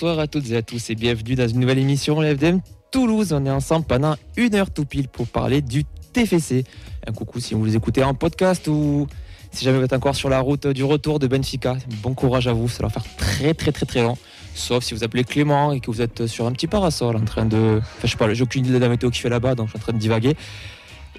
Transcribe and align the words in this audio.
bonsoir 0.00 0.18
à 0.18 0.26
toutes 0.26 0.50
et 0.50 0.56
à 0.56 0.62
tous 0.62 0.88
et 0.88 0.94
bienvenue 0.94 1.34
dans 1.34 1.46
une 1.46 1.60
nouvelle 1.60 1.78
émission 1.78 2.22
FDM 2.22 2.60
Toulouse. 2.90 3.34
On 3.34 3.44
est 3.44 3.50
ensemble 3.50 3.84
pendant 3.84 4.16
une 4.38 4.54
heure 4.54 4.70
tout 4.70 4.86
pile 4.86 5.08
pour 5.08 5.26
parler 5.26 5.60
du 5.60 5.84
TFC. 6.14 6.64
Un 7.06 7.12
coucou 7.12 7.38
si 7.38 7.52
vous 7.52 7.62
les 7.66 7.76
écoutez 7.76 8.02
en 8.02 8.14
podcast 8.14 8.66
ou 8.68 9.06
si 9.52 9.62
jamais 9.62 9.76
vous 9.76 9.84
êtes 9.84 9.92
encore 9.92 10.16
sur 10.16 10.30
la 10.30 10.40
route 10.40 10.66
du 10.68 10.84
retour 10.84 11.18
de 11.18 11.26
Benfica. 11.26 11.76
Bon 12.02 12.14
courage 12.14 12.48
à 12.48 12.54
vous, 12.54 12.66
ça 12.66 12.82
va 12.82 12.88
faire 12.88 13.04
très 13.18 13.52
très 13.52 13.72
très 13.72 13.84
très 13.84 14.00
long. 14.00 14.16
Sauf 14.54 14.84
si 14.84 14.94
vous 14.94 15.04
appelez 15.04 15.22
Clément 15.22 15.72
et 15.72 15.80
que 15.80 15.90
vous 15.90 16.00
êtes 16.00 16.26
sur 16.26 16.46
un 16.46 16.52
petit 16.52 16.66
parasol 16.66 17.16
en 17.16 17.24
train 17.26 17.44
de. 17.44 17.80
Enfin, 17.82 18.04
je 18.04 18.10
sais 18.12 18.16
pas, 18.16 18.32
j'ai 18.32 18.42
aucune 18.42 18.64
idée 18.64 18.72
de 18.72 18.78
la 18.78 18.88
météo 18.88 19.10
qui 19.10 19.20
fait 19.20 19.28
là-bas, 19.28 19.54
donc 19.54 19.66
je 19.66 19.72
suis 19.72 19.80
en 19.80 19.82
train 19.82 19.92
de 19.92 19.98
divaguer. 19.98 20.34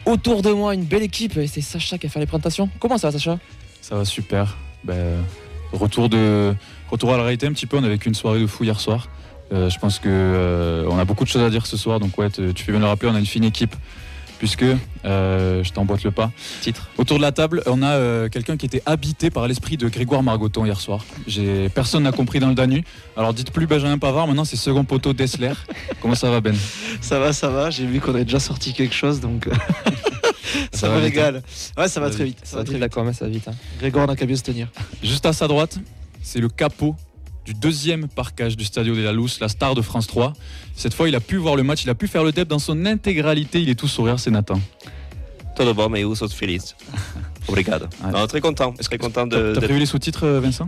Autour 0.07 0.41
de 0.41 0.49
moi, 0.49 0.73
une 0.73 0.85
belle 0.85 1.03
équipe 1.03 1.37
et 1.37 1.45
c'est 1.45 1.61
Sacha 1.61 1.99
qui 1.99 2.07
a 2.07 2.09
fait 2.09 2.19
les 2.19 2.25
présentations. 2.25 2.67
Comment 2.79 2.97
ça 2.97 3.11
va, 3.11 3.19
Sacha? 3.19 3.37
Ça 3.79 3.95
va 3.95 4.05
super. 4.05 4.57
Ben, 4.83 5.23
retour, 5.71 6.09
de, 6.09 6.55
retour 6.91 7.13
à 7.13 7.17
la 7.17 7.23
réalité 7.23 7.47
un 7.47 7.53
petit 7.53 7.65
peu. 7.67 7.77
On 7.77 7.83
a 7.83 7.89
vécu 7.89 8.07
une 8.09 8.15
soirée 8.15 8.39
de 8.39 8.47
fou 8.47 8.63
hier 8.63 8.79
soir. 8.79 9.07
Euh, 9.53 9.69
je 9.69 9.79
pense 9.79 9.99
que 9.99 10.07
euh, 10.07 10.85
on 10.89 10.97
a 10.97 11.05
beaucoup 11.05 11.23
de 11.23 11.29
choses 11.29 11.41
à 11.43 11.49
dire 11.49 11.65
ce 11.65 11.75
soir. 11.77 11.99
Donc 11.99 12.17
ouais, 12.17 12.29
tu 12.29 12.53
fais 12.63 12.71
bien 12.71 12.79
le 12.81 12.85
rappeler, 12.87 13.09
on 13.11 13.15
a 13.15 13.19
une 13.19 13.25
fine 13.25 13.43
équipe. 13.43 13.75
Puisque, 14.39 14.65
euh, 15.05 15.63
je 15.63 15.71
t'emboîte 15.71 16.03
le 16.03 16.09
pas. 16.09 16.31
Titre. 16.61 16.89
Autour 16.97 17.17
de 17.17 17.21
la 17.21 17.31
table, 17.31 17.61
on 17.67 17.83
a 17.83 17.89
euh, 17.89 18.27
quelqu'un 18.27 18.57
qui 18.57 18.65
était 18.65 18.81
habité 18.87 19.29
par 19.29 19.47
l'esprit 19.47 19.77
de 19.77 19.87
Grégoire 19.87 20.23
Margoton 20.23 20.65
hier 20.65 20.79
soir. 20.81 21.05
J'ai 21.27 21.69
Personne 21.69 22.01
n'a 22.03 22.11
compris 22.11 22.39
dans 22.39 22.47
le 22.49 22.55
Danu. 22.55 22.83
Alors 23.15 23.35
dites 23.35 23.51
plus 23.51 23.67
Benjamin 23.67 23.99
Pavard, 23.99 24.25
maintenant 24.25 24.43
c'est 24.43 24.55
second 24.55 24.83
poteau 24.83 25.13
Dessler. 25.13 25.51
Comment 26.01 26.15
ça 26.15 26.31
va 26.31 26.41
Ben? 26.41 26.55
Ça 27.01 27.19
va, 27.19 27.33
ça 27.33 27.49
va. 27.49 27.69
J'ai 27.69 27.85
vu 27.85 27.99
qu'on 27.99 28.15
avait 28.15 28.25
déjà 28.25 28.39
sorti 28.39 28.73
quelque 28.73 28.95
chose, 28.95 29.19
donc 29.19 29.47
ça, 30.71 30.87
Ça 30.87 30.89
va 30.89 30.95
me 30.99 31.05
vite. 31.05 31.15
Ouais, 31.77 31.87
ça 31.87 31.99
va 31.99 32.07
va 32.07 32.13
très 32.15 32.23
vite. 32.25 32.37
vite. 32.37 32.45
Ça 32.45 32.51
Ça 32.51 32.55
va 32.57 32.61
va 32.61 32.65
très 32.65 32.73
vite. 32.73 32.81
d'accord, 32.81 33.03
mais 33.05 33.13
ça 33.13 33.25
va 33.25 33.31
vite. 33.31 33.47
hein. 33.47 33.53
Grégoire 33.79 34.07
n'a 34.07 34.15
qu'à 34.15 34.25
bien 34.25 34.35
se 34.35 34.41
tenir. 34.41 34.69
Juste 35.03 35.25
à 35.27 35.33
sa 35.33 35.47
droite, 35.47 35.77
c'est 36.21 36.39
le 36.39 36.49
capot 36.49 36.95
du 37.45 37.53
deuxième 37.53 38.07
parcage 38.07 38.55
du 38.55 38.63
Stadio 38.63 38.95
de 38.95 39.01
la 39.01 39.13
Luz, 39.13 39.39
la 39.39 39.49
star 39.49 39.75
de 39.75 39.81
France 39.81 40.07
3. 40.07 40.33
Cette 40.75 40.93
fois, 40.93 41.09
il 41.09 41.15
a 41.15 41.19
pu 41.19 41.37
voir 41.37 41.55
le 41.55 41.63
match, 41.63 41.83
il 41.83 41.89
a 41.89 41.95
pu 41.95 42.07
faire 42.07 42.23
le 42.23 42.31
deb 42.31 42.47
dans 42.47 42.59
son 42.59 42.85
intégralité. 42.85 43.61
Il 43.61 43.69
est 43.69 43.75
tout 43.75 43.87
sourire, 43.87 44.19
c'est 44.19 44.31
Nathan. 44.31 44.59
Tudo 45.55 45.73
bom, 45.73 45.95
eu 45.95 46.15
sou 46.15 46.27
feliz. 46.29 46.75
Obrigado. 47.47 47.87
Ouais. 48.03 48.11
Non, 48.11 48.27
très 48.27 48.41
content, 48.41 48.73
très 48.73 48.97
content 48.97 49.27
de. 49.27 49.53
t'as 49.53 49.61
prévu 49.61 49.79
les 49.79 49.85
sous-titres, 49.85 50.27
Vincent? 50.27 50.67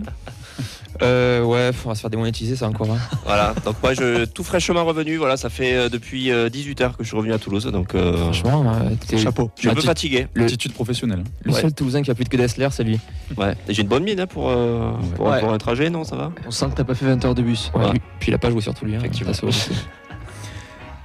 Euh, 1.01 1.41
ouais, 1.43 1.71
on 1.85 1.89
va 1.89 1.95
se 1.95 2.01
faire 2.01 2.09
démonétiser, 2.09 2.55
ça 2.55 2.67
encore. 2.67 2.89
hein. 2.91 2.97
Voilà, 3.25 3.53
donc 3.65 3.75
moi, 3.81 3.93
je 3.93 4.25
tout 4.25 4.43
fraîchement 4.43 4.85
revenu. 4.85 5.17
Voilà, 5.17 5.37
ça 5.37 5.49
fait 5.49 5.73
euh, 5.75 5.89
depuis 5.89 6.31
18 6.51 6.81
heures 6.81 6.97
que 6.97 7.03
je 7.03 7.07
suis 7.07 7.17
revenu 7.17 7.33
à 7.33 7.39
Toulouse, 7.39 7.65
donc 7.65 7.95
euh, 7.95 8.15
Franchement, 8.15 8.63
euh, 8.67 8.89
t'es- 9.07 9.17
Chapeau. 9.17 9.49
je 9.55 9.61
suis 9.61 9.69
un 9.69 9.73
peu 9.75 9.81
fatigué. 9.81 10.27
Le- 10.33 10.43
Attitude 10.45 10.73
professionnelle. 10.73 11.23
le 11.43 11.51
Ouais. 11.51 11.61
seul 11.61 11.73
Toulousain 11.73 12.01
qui 12.03 12.11
a 12.11 12.15
plus 12.15 12.23
de 12.25 12.29
que 12.29 12.37
Dessler, 12.37 12.67
c'est 12.71 12.83
lui. 12.83 12.99
Ouais, 13.37 13.55
Et 13.67 13.73
j'ai 13.73 13.81
une 13.81 13.87
bonne 13.87 14.03
mine 14.03 14.19
hein, 14.19 14.27
pour, 14.27 14.49
euh, 14.49 14.91
pour, 15.15 15.27
Ouais. 15.27 15.39
pour 15.39 15.51
un 15.51 15.57
trajet, 15.57 15.89
non 15.89 16.03
Ça 16.03 16.15
va? 16.15 16.31
On 16.45 16.51
sent 16.51 16.67
que 16.69 16.75
t'as 16.75 16.83
pas 16.83 16.95
fait 16.95 17.05
20 17.05 17.23
heures 17.25 17.35
de 17.35 17.41
bus. 17.41 17.71
Ouais, 17.73 17.85
Ouais. 17.85 17.91
lui- 17.93 18.01
Puis 18.19 18.31
il 18.31 18.35
a 18.35 18.37
pas 18.37 18.49
joué 18.51 18.61
surtout 18.61 18.85
lui. 18.85 18.95
hein. 18.95 18.99
Effectivement. 18.99 19.31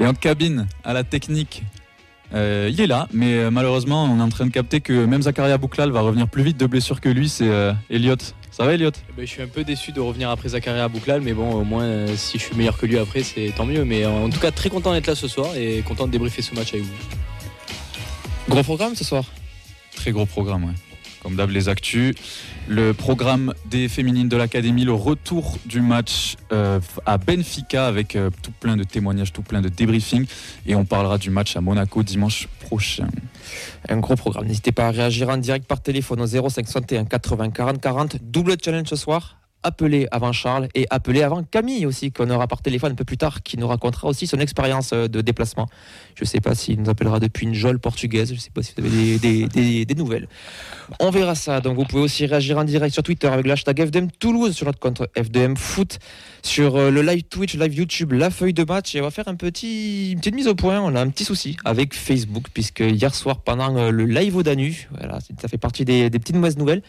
Et 0.00 0.06
en 0.06 0.14
cabine, 0.14 0.66
à 0.84 0.92
la 0.92 1.02
technique, 1.02 1.64
euh, 2.34 2.69
il 2.70 2.80
est 2.80 2.86
là, 2.86 3.08
mais 3.12 3.32
euh, 3.34 3.50
malheureusement, 3.50 4.04
on 4.04 4.19
est 4.19 4.22
en 4.22 4.28
train 4.28 4.46
de 4.46 4.50
capter 4.52 4.80
que 4.80 5.04
même 5.06 5.22
Zakaria 5.22 5.58
Bouklal 5.58 5.91
va 5.91 6.00
revenir 6.03 6.28
plus 6.28 6.42
vite 6.42 6.56
de 6.59 6.66
blessure 6.66 7.00
que 7.00 7.09
lui, 7.09 7.28
c'est 7.28 7.48
euh, 7.48 7.72
Elliot. 7.91 8.16
Ça 8.58 8.64
va, 8.64 8.74
Elliot 8.74 8.91
Eh 9.08 9.12
ben, 9.16 9.24
je 9.24 9.30
suis 9.30 9.41
un 9.41 9.46
peu 9.46 9.62
déçu 9.62 9.92
de 9.92 10.00
revenir 10.00 10.30
après 10.30 10.48
Zakaria 10.48 10.88
Bouklal, 10.88 11.20
mais 11.20 11.32
bon, 11.32 11.48
au 11.52 11.62
moins, 11.62 11.84
euh, 11.84 12.16
si 12.16 12.41
je 12.41 12.42
suis 12.42 12.56
meilleur 12.56 12.76
que 12.76 12.86
lui 12.86 12.98
après, 12.98 13.22
c'est 13.22 13.52
tant 13.56 13.64
mieux. 13.64 13.84
Mais 13.84 14.04
en 14.04 14.28
tout 14.30 14.41
cas, 14.41 14.50
très 14.50 14.69
content 14.69 14.92
d'être 14.92 15.06
là 15.06 15.14
ce 15.14 15.28
soir 15.28 15.54
et 15.56 15.80
content 15.82 16.08
de 16.08 16.10
débriefer 16.10 16.42
ce 16.42 16.56
match 16.56 16.74
avec 16.74 16.84
vous. 16.84 16.92
Gros 18.48 18.64
programme 18.64 18.97
ce 18.97 19.04
soir? 19.04 19.22
Très 19.94 20.10
gros 20.10 20.26
programme, 20.26 20.64
ouais. 20.64 20.72
Comme 21.22 21.36
d'hab, 21.36 21.50
les 21.50 21.68
actus. 21.68 22.14
Le 22.68 22.92
programme 22.92 23.54
des 23.66 23.88
féminines 23.88 24.28
de 24.28 24.36
l'Académie, 24.36 24.84
le 24.84 24.92
retour 24.92 25.58
du 25.64 25.80
match 25.80 26.36
euh, 26.52 26.80
à 27.06 27.18
Benfica 27.18 27.86
avec 27.86 28.14
euh, 28.14 28.30
tout 28.42 28.52
plein 28.52 28.76
de 28.76 28.84
témoignages, 28.84 29.32
tout 29.32 29.42
plein 29.42 29.60
de 29.60 29.68
débriefing. 29.68 30.26
Et 30.66 30.74
on 30.74 30.84
parlera 30.84 31.18
du 31.18 31.30
match 31.30 31.56
à 31.56 31.60
Monaco 31.60 32.02
dimanche 32.02 32.48
prochain. 32.60 33.08
Un 33.88 33.98
gros 33.98 34.16
programme. 34.16 34.46
N'hésitez 34.46 34.72
pas 34.72 34.88
à 34.88 34.90
réagir 34.90 35.28
en 35.28 35.38
direct 35.38 35.66
par 35.66 35.80
téléphone 35.80 36.20
au 36.20 36.26
0561 36.26 37.06
80 37.06 37.50
40 37.50 37.80
40. 37.80 38.16
Double 38.22 38.56
challenge 38.62 38.88
ce 38.88 38.96
soir. 38.96 39.38
Appelez 39.64 40.06
avant 40.12 40.32
Charles 40.32 40.69
et 40.76 40.86
appelez 40.88 41.22
avant 41.22 41.42
Camille 41.42 41.84
aussi, 41.84 42.12
qu'on 42.12 42.30
aura 42.30 42.46
par 42.46 42.62
téléphone 42.62 42.92
un 42.92 42.94
peu 42.94 43.04
plus 43.04 43.16
tard, 43.16 43.42
qui 43.42 43.58
nous 43.58 43.66
racontera 43.66 44.06
aussi 44.08 44.26
son 44.28 44.38
expérience 44.38 44.92
euh, 44.92 45.08
de 45.08 45.20
déplacement. 45.20 45.66
Je 46.14 46.22
ne 46.22 46.26
sais 46.26 46.41
pas 46.41 46.54
s'il 46.54 46.80
nous 46.80 46.88
appellera 46.88 47.19
depuis 47.19 47.44
une 47.46 47.54
geôle 47.54 47.80
portugaise, 47.80 48.28
je 48.28 48.34
ne 48.34 48.38
sais 48.38 48.50
pas 48.54 48.62
si 48.62 48.72
vous 48.78 48.86
avez 48.86 49.18
des, 49.18 49.18
des- 49.18 49.48
des- 49.48 49.84
des 49.84 49.94
nouvelles. 49.97 50.28
On 51.00 51.10
verra 51.10 51.34
ça. 51.34 51.60
Donc 51.60 51.76
vous 51.76 51.84
pouvez 51.84 52.02
aussi 52.02 52.24
réagir 52.26 52.56
en 52.56 52.64
direct 52.64 52.94
sur 52.94 53.02
Twitter 53.02 53.26
avec 53.26 53.47
le 53.47 53.52
hashtag 53.52 53.84
FDM 53.86 54.08
Toulouse, 54.18 54.54
sur 54.54 54.66
notre 54.66 54.78
compte 54.78 55.02
FDM 55.16 55.56
Foot, 55.56 55.98
sur 56.42 56.76
euh, 56.76 56.91
le 56.91 57.02
live 57.02 57.24
Twitch, 57.24 57.54
live 57.56 57.74
YouTube, 57.74 58.12
la 58.12 58.30
feuille 58.30 58.54
de 58.54 58.62
match. 58.64 58.94
Et 58.94 59.00
on 59.00 59.04
va 59.04 59.10
faire 59.10 59.26
un 59.26 59.34
petit, 59.34 60.12
une 60.12 60.18
petite 60.20 60.34
mise 60.36 60.47
au 60.48 60.54
point. 60.54 60.80
On 60.80 60.94
a 60.94 61.00
un 61.00 61.08
petit 61.10 61.24
souci 61.24 61.56
avec 61.64 61.94
Facebook, 61.94 62.44
puisque 62.54 62.80
hier 62.80 63.12
soir, 63.14 63.41
pendant 63.41 63.76
euh, 63.76 63.91
le 63.91 64.04
live 64.04 64.36
au 64.36 64.42
Danu, 64.44 64.88
voilà, 64.97 65.18
ça 65.41 65.48
fait 65.48 65.58
partie 65.58 65.84
des, 65.84 66.10
des 66.10 66.18
petites 66.20 66.36
mauvaises 66.36 66.56
nouvelles. 66.58 66.82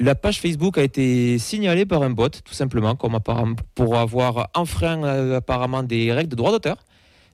La 0.00 0.14
page 0.14 0.40
Facebook 0.40 0.78
a 0.78 0.82
été 0.82 1.38
signalée 1.38 1.86
par 1.86 2.02
un 2.02 2.10
bot, 2.10 2.28
tout 2.28 2.54
simplement, 2.54 2.96
pour 3.74 3.96
avoir 3.96 4.48
enfreint 4.54 5.02
euh, 5.04 5.36
apparemment 5.38 5.82
des 5.82 6.12
règles 6.12 6.28
de 6.28 6.36
droit 6.36 6.50
d'auteur. 6.50 6.76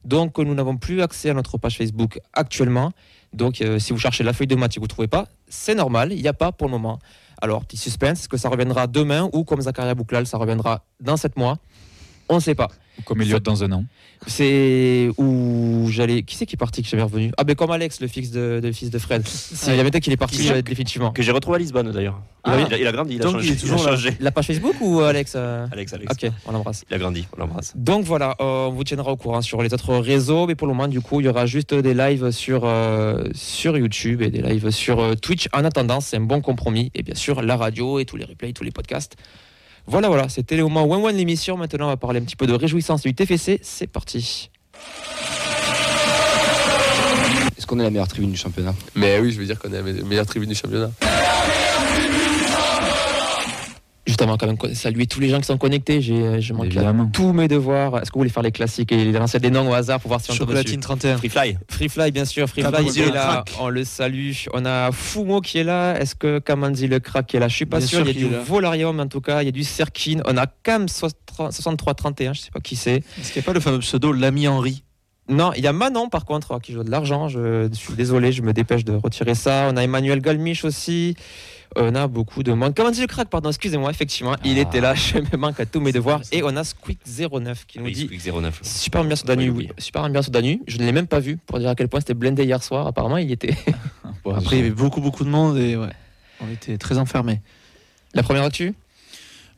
Donc 0.04 0.38
nous 0.38 0.54
n'avons 0.54 0.76
plus 0.76 1.02
accès 1.02 1.30
à 1.30 1.34
notre 1.34 1.58
page 1.58 1.76
Facebook 1.76 2.20
actuellement. 2.32 2.92
Donc 3.32 3.60
euh, 3.60 3.78
si 3.78 3.92
vous 3.92 3.98
cherchez 3.98 4.22
la 4.22 4.32
feuille 4.32 4.46
de 4.46 4.54
match 4.54 4.72
et 4.72 4.74
que 4.76 4.80
vous 4.80 4.86
ne 4.86 4.88
trouvez 4.88 5.08
pas, 5.08 5.26
c'est 5.48 5.74
normal, 5.74 6.12
il 6.12 6.20
n'y 6.20 6.28
a 6.28 6.32
pas 6.34 6.52
pour 6.52 6.68
le 6.68 6.72
moment. 6.72 6.98
Alors, 7.40 7.64
petit 7.64 7.76
suspense, 7.76 8.20
est-ce 8.20 8.28
que 8.28 8.36
ça 8.36 8.48
reviendra 8.48 8.86
demain 8.86 9.28
ou 9.32 9.44
comme 9.44 9.60
Zakaria 9.60 9.94
Bouklal, 9.94 10.26
ça 10.26 10.38
reviendra 10.38 10.84
dans 11.00 11.16
7 11.16 11.36
mois? 11.36 11.58
On 12.28 12.36
ne 12.36 12.40
sait 12.40 12.54
pas. 12.54 12.68
Ou 12.98 13.02
Comme 13.02 13.20
Elliot 13.22 13.40
dans 13.40 13.64
un 13.64 13.72
an. 13.72 13.84
C'est 14.26 15.10
où 15.18 15.88
j'allais. 15.90 16.22
Qui 16.22 16.36
c'est 16.36 16.46
qui 16.46 16.54
est 16.54 16.56
parti 16.56 16.80
qui 16.80 16.86
est 16.86 16.90
jamais 16.90 17.02
revenu? 17.02 17.32
Ah 17.36 17.44
ben 17.44 17.54
comme 17.56 17.72
Alex, 17.72 18.00
le 18.00 18.06
fils 18.06 18.30
de, 18.30 18.60
le 18.62 18.72
fils 18.72 18.88
de 18.88 18.98
Fred. 18.98 19.26
Il 19.66 19.74
y 19.74 19.80
a 19.80 19.82
peut-être 19.82 20.02
qu'il 20.02 20.12
est 20.12 20.16
parti 20.16 20.48
euh, 20.48 20.62
définitivement. 20.62 21.10
Que 21.10 21.20
j'ai 21.22 21.32
retrouvé 21.32 21.56
à 21.56 21.58
Lisbonne 21.58 21.90
d'ailleurs. 21.90 22.20
Ah. 22.44 22.56
il, 22.68 22.72
a, 22.72 22.78
il 22.78 22.86
a 22.86 22.92
grandi, 22.92 23.16
il 23.16 23.20
a 23.20 23.24
Donc, 23.24 23.32
changé. 23.34 23.48
il 23.48 23.52
est 23.54 23.56
toujours 23.56 23.86
a 23.86 23.90
changé. 23.90 24.16
La 24.20 24.30
page 24.30 24.46
Facebook 24.46 24.76
ou 24.80 25.00
euh, 25.00 25.08
Alex 25.08 25.32
euh? 25.34 25.66
Alex, 25.72 25.92
Alex. 25.92 26.12
Ok, 26.12 26.30
on 26.46 26.52
l'embrasse. 26.52 26.84
Il 26.88 26.94
a 26.94 26.98
grandi, 26.98 27.26
on 27.36 27.40
l'embrasse. 27.40 27.72
Donc 27.76 28.04
voilà, 28.04 28.36
euh, 28.40 28.68
on 28.68 28.70
vous 28.70 28.84
tiendra 28.84 29.10
au 29.10 29.16
courant 29.16 29.42
sur 29.42 29.60
les 29.60 29.74
autres 29.74 29.96
réseaux, 29.96 30.46
mais 30.46 30.54
pour 30.54 30.68
le 30.68 30.72
moment, 30.72 30.88
du 30.88 31.00
coup, 31.00 31.20
il 31.20 31.26
y 31.26 31.28
aura 31.28 31.46
juste 31.46 31.74
des 31.74 31.94
lives 31.94 32.30
sur, 32.30 32.62
euh, 32.64 33.24
sur 33.34 33.76
YouTube 33.76 34.22
et 34.22 34.30
des 34.30 34.40
lives 34.40 34.70
sur 34.70 35.00
euh, 35.00 35.14
Twitch. 35.14 35.48
En 35.52 35.64
attendant, 35.64 36.00
c'est 36.00 36.16
un 36.16 36.20
bon 36.20 36.40
compromis. 36.40 36.92
Et 36.94 37.02
bien 37.02 37.16
sûr, 37.16 37.42
la 37.42 37.56
radio 37.56 37.98
et 37.98 38.04
tous 38.04 38.16
les 38.16 38.24
replays, 38.24 38.52
tous 38.52 38.64
les 38.64 38.70
podcasts. 38.70 39.16
Voilà, 39.86 40.08
voilà, 40.08 40.28
c'était 40.28 40.56
le 40.56 40.62
moment 40.64 40.84
one 40.84 41.04
one 41.04 41.16
l'émission. 41.16 41.56
Maintenant, 41.56 41.86
on 41.86 41.88
va 41.88 41.96
parler 41.96 42.20
un 42.20 42.24
petit 42.24 42.36
peu 42.36 42.46
de 42.46 42.54
réjouissance 42.54 43.02
du 43.02 43.14
TFC. 43.14 43.60
C'est 43.62 43.86
parti. 43.86 44.50
Est-ce 47.56 47.66
qu'on 47.66 47.78
est 47.78 47.82
la 47.82 47.90
meilleure 47.90 48.08
tribune 48.08 48.30
du 48.32 48.36
championnat? 48.38 48.74
Mais 48.94 49.18
oui, 49.20 49.30
je 49.32 49.38
veux 49.38 49.46
dire 49.46 49.58
qu'on 49.58 49.68
est 49.72 49.76
la 49.76 49.82
me- 49.82 50.02
meilleure 50.04 50.26
tribune 50.26 50.48
du 50.48 50.54
championnat. 50.54 50.90
Justement, 54.06 54.36
quand 54.36 54.46
même, 54.46 54.58
saluer 54.74 55.06
tous 55.06 55.18
les 55.18 55.30
gens 55.30 55.38
qui 55.40 55.46
sont 55.46 55.56
connectés. 55.56 56.02
J'ai, 56.02 56.38
je 56.42 56.52
manque 56.52 56.64
à 56.64 56.66
Évidemment. 56.66 57.06
tous 57.10 57.32
mes 57.32 57.48
devoirs. 57.48 57.96
Est-ce 57.96 58.10
que 58.10 58.14
vous 58.14 58.20
voulez 58.20 58.28
faire 58.30 58.42
les 58.42 58.52
classiques 58.52 58.92
et 58.92 59.10
lancer 59.12 59.38
des 59.40 59.48
noms 59.50 59.70
au 59.70 59.72
hasard 59.72 59.98
pour 59.98 60.08
voir 60.10 60.20
si 60.20 60.30
on 60.30 60.34
tombe 60.36 60.48
dessus 60.48 60.58
Chocolatine 60.58 60.80
31. 60.80 61.16
Free 61.16 61.28
Fly. 61.30 61.58
Free 61.70 61.88
Fly, 61.88 62.10
bien 62.12 62.26
sûr. 62.26 62.46
Free 62.46 62.60
Fly 62.60 62.70
Kamanzi 62.70 63.00
qui 63.02 63.08
est 63.08 63.12
là. 63.12 63.44
On 63.60 63.68
le 63.70 63.82
salue. 63.84 64.32
On 64.52 64.66
a 64.66 64.92
Fumo 64.92 65.40
qui 65.40 65.56
est 65.58 65.64
là. 65.64 65.98
Est-ce 65.98 66.14
que 66.14 66.38
Kamanzi 66.38 66.86
le 66.86 67.00
crack 67.00 67.34
est 67.34 67.38
là? 67.38 67.48
Je 67.48 67.56
suis 67.56 67.64
pas 67.66 67.78
Bien 67.78 67.86
sûr. 67.86 67.98
sûr 68.00 68.08
Il 68.10 68.20
y 68.22 68.24
a 68.26 68.28
du. 68.28 68.34
Volarium 68.44 69.00
en 69.00 69.06
tout 69.06 69.22
cas. 69.22 69.40
Il 69.40 69.46
y 69.46 69.48
a 69.48 69.52
du 69.52 69.64
Serkin. 69.64 70.20
On 70.26 70.36
a 70.36 70.46
Cam 70.46 70.86
6331. 70.88 72.32
Je 72.34 72.40
sais 72.40 72.50
pas 72.50 72.60
qui 72.60 72.76
c'est. 72.76 72.96
Est-ce 73.18 73.32
qu'il 73.32 73.40
n'y 73.40 73.44
a 73.44 73.46
pas 73.46 73.52
le 73.54 73.60
fameux 73.60 73.78
pseudo 73.78 74.12
l'ami 74.12 74.46
Henri 74.48 74.84
Non, 75.30 75.52
il 75.56 75.64
y 75.64 75.66
a 75.66 75.72
Manon 75.72 76.10
par 76.10 76.26
contre 76.26 76.60
qui 76.60 76.72
joue 76.72 76.84
de 76.84 76.90
l'argent. 76.90 77.28
Je, 77.28 77.68
je 77.72 77.74
suis 77.78 77.94
désolé, 77.94 78.32
je 78.32 78.42
me 78.42 78.52
dépêche 78.52 78.84
de 78.84 78.92
retirer 78.92 79.34
ça. 79.34 79.68
On 79.72 79.76
a 79.78 79.82
Emmanuel 79.82 80.20
Galmiche 80.20 80.64
aussi. 80.66 81.16
On 81.76 81.94
a 81.94 82.06
beaucoup 82.06 82.42
de 82.42 82.52
monde. 82.52 82.74
Kamanzi 82.74 83.00
le 83.00 83.06
crack, 83.06 83.28
pardon, 83.28 83.48
excusez-moi. 83.48 83.90
Effectivement, 83.90 84.36
il 84.44 84.58
Ah. 84.58 84.62
était 84.62 84.80
là. 84.80 84.94
Je 84.94 85.18
me 85.18 85.36
manque 85.36 85.58
à 85.60 85.66
tous 85.66 85.80
mes 85.80 85.92
devoirs. 85.92 86.20
Et 86.32 86.42
on 86.42 86.54
a 86.56 86.62
Squeak09 86.62 87.64
qui 87.66 87.78
nous 87.78 87.86
Oui, 87.86 87.92
dit 87.92 88.04
Squeak 88.06 88.20
09. 88.34 88.60
Super 88.62 89.00
ambiance 89.00 89.22
au 89.24 89.26
Danu. 89.26 89.50
Oui, 89.50 89.66
oui. 89.68 89.74
Super 89.78 90.02
ambiance 90.02 90.28
au 90.28 90.30
Danu. 90.30 90.60
Je 90.66 90.78
ne 90.78 90.84
l'ai 90.84 90.92
même 90.92 91.06
pas 91.08 91.20
vu 91.20 91.36
pour 91.36 91.58
dire 91.58 91.68
à 91.70 91.74
quel 91.74 91.88
point 91.88 92.00
c'était 92.00 92.14
blindé 92.14 92.44
hier 92.44 92.62
soir. 92.62 92.86
Apparemment, 92.86 93.16
il 93.16 93.28
y 93.28 93.32
était. 93.32 93.54
Bon, 94.24 94.34
Après, 94.34 94.56
il 94.56 94.58
y 94.60 94.62
avait 94.62 94.70
beaucoup, 94.70 95.02
beaucoup 95.02 95.22
de 95.24 95.28
monde 95.28 95.58
et 95.58 95.76
ouais, 95.76 95.90
on 96.40 96.50
était 96.50 96.78
très 96.78 96.96
enfermés. 96.96 97.42
La 98.14 98.22
première 98.22 98.44
actu? 98.44 98.72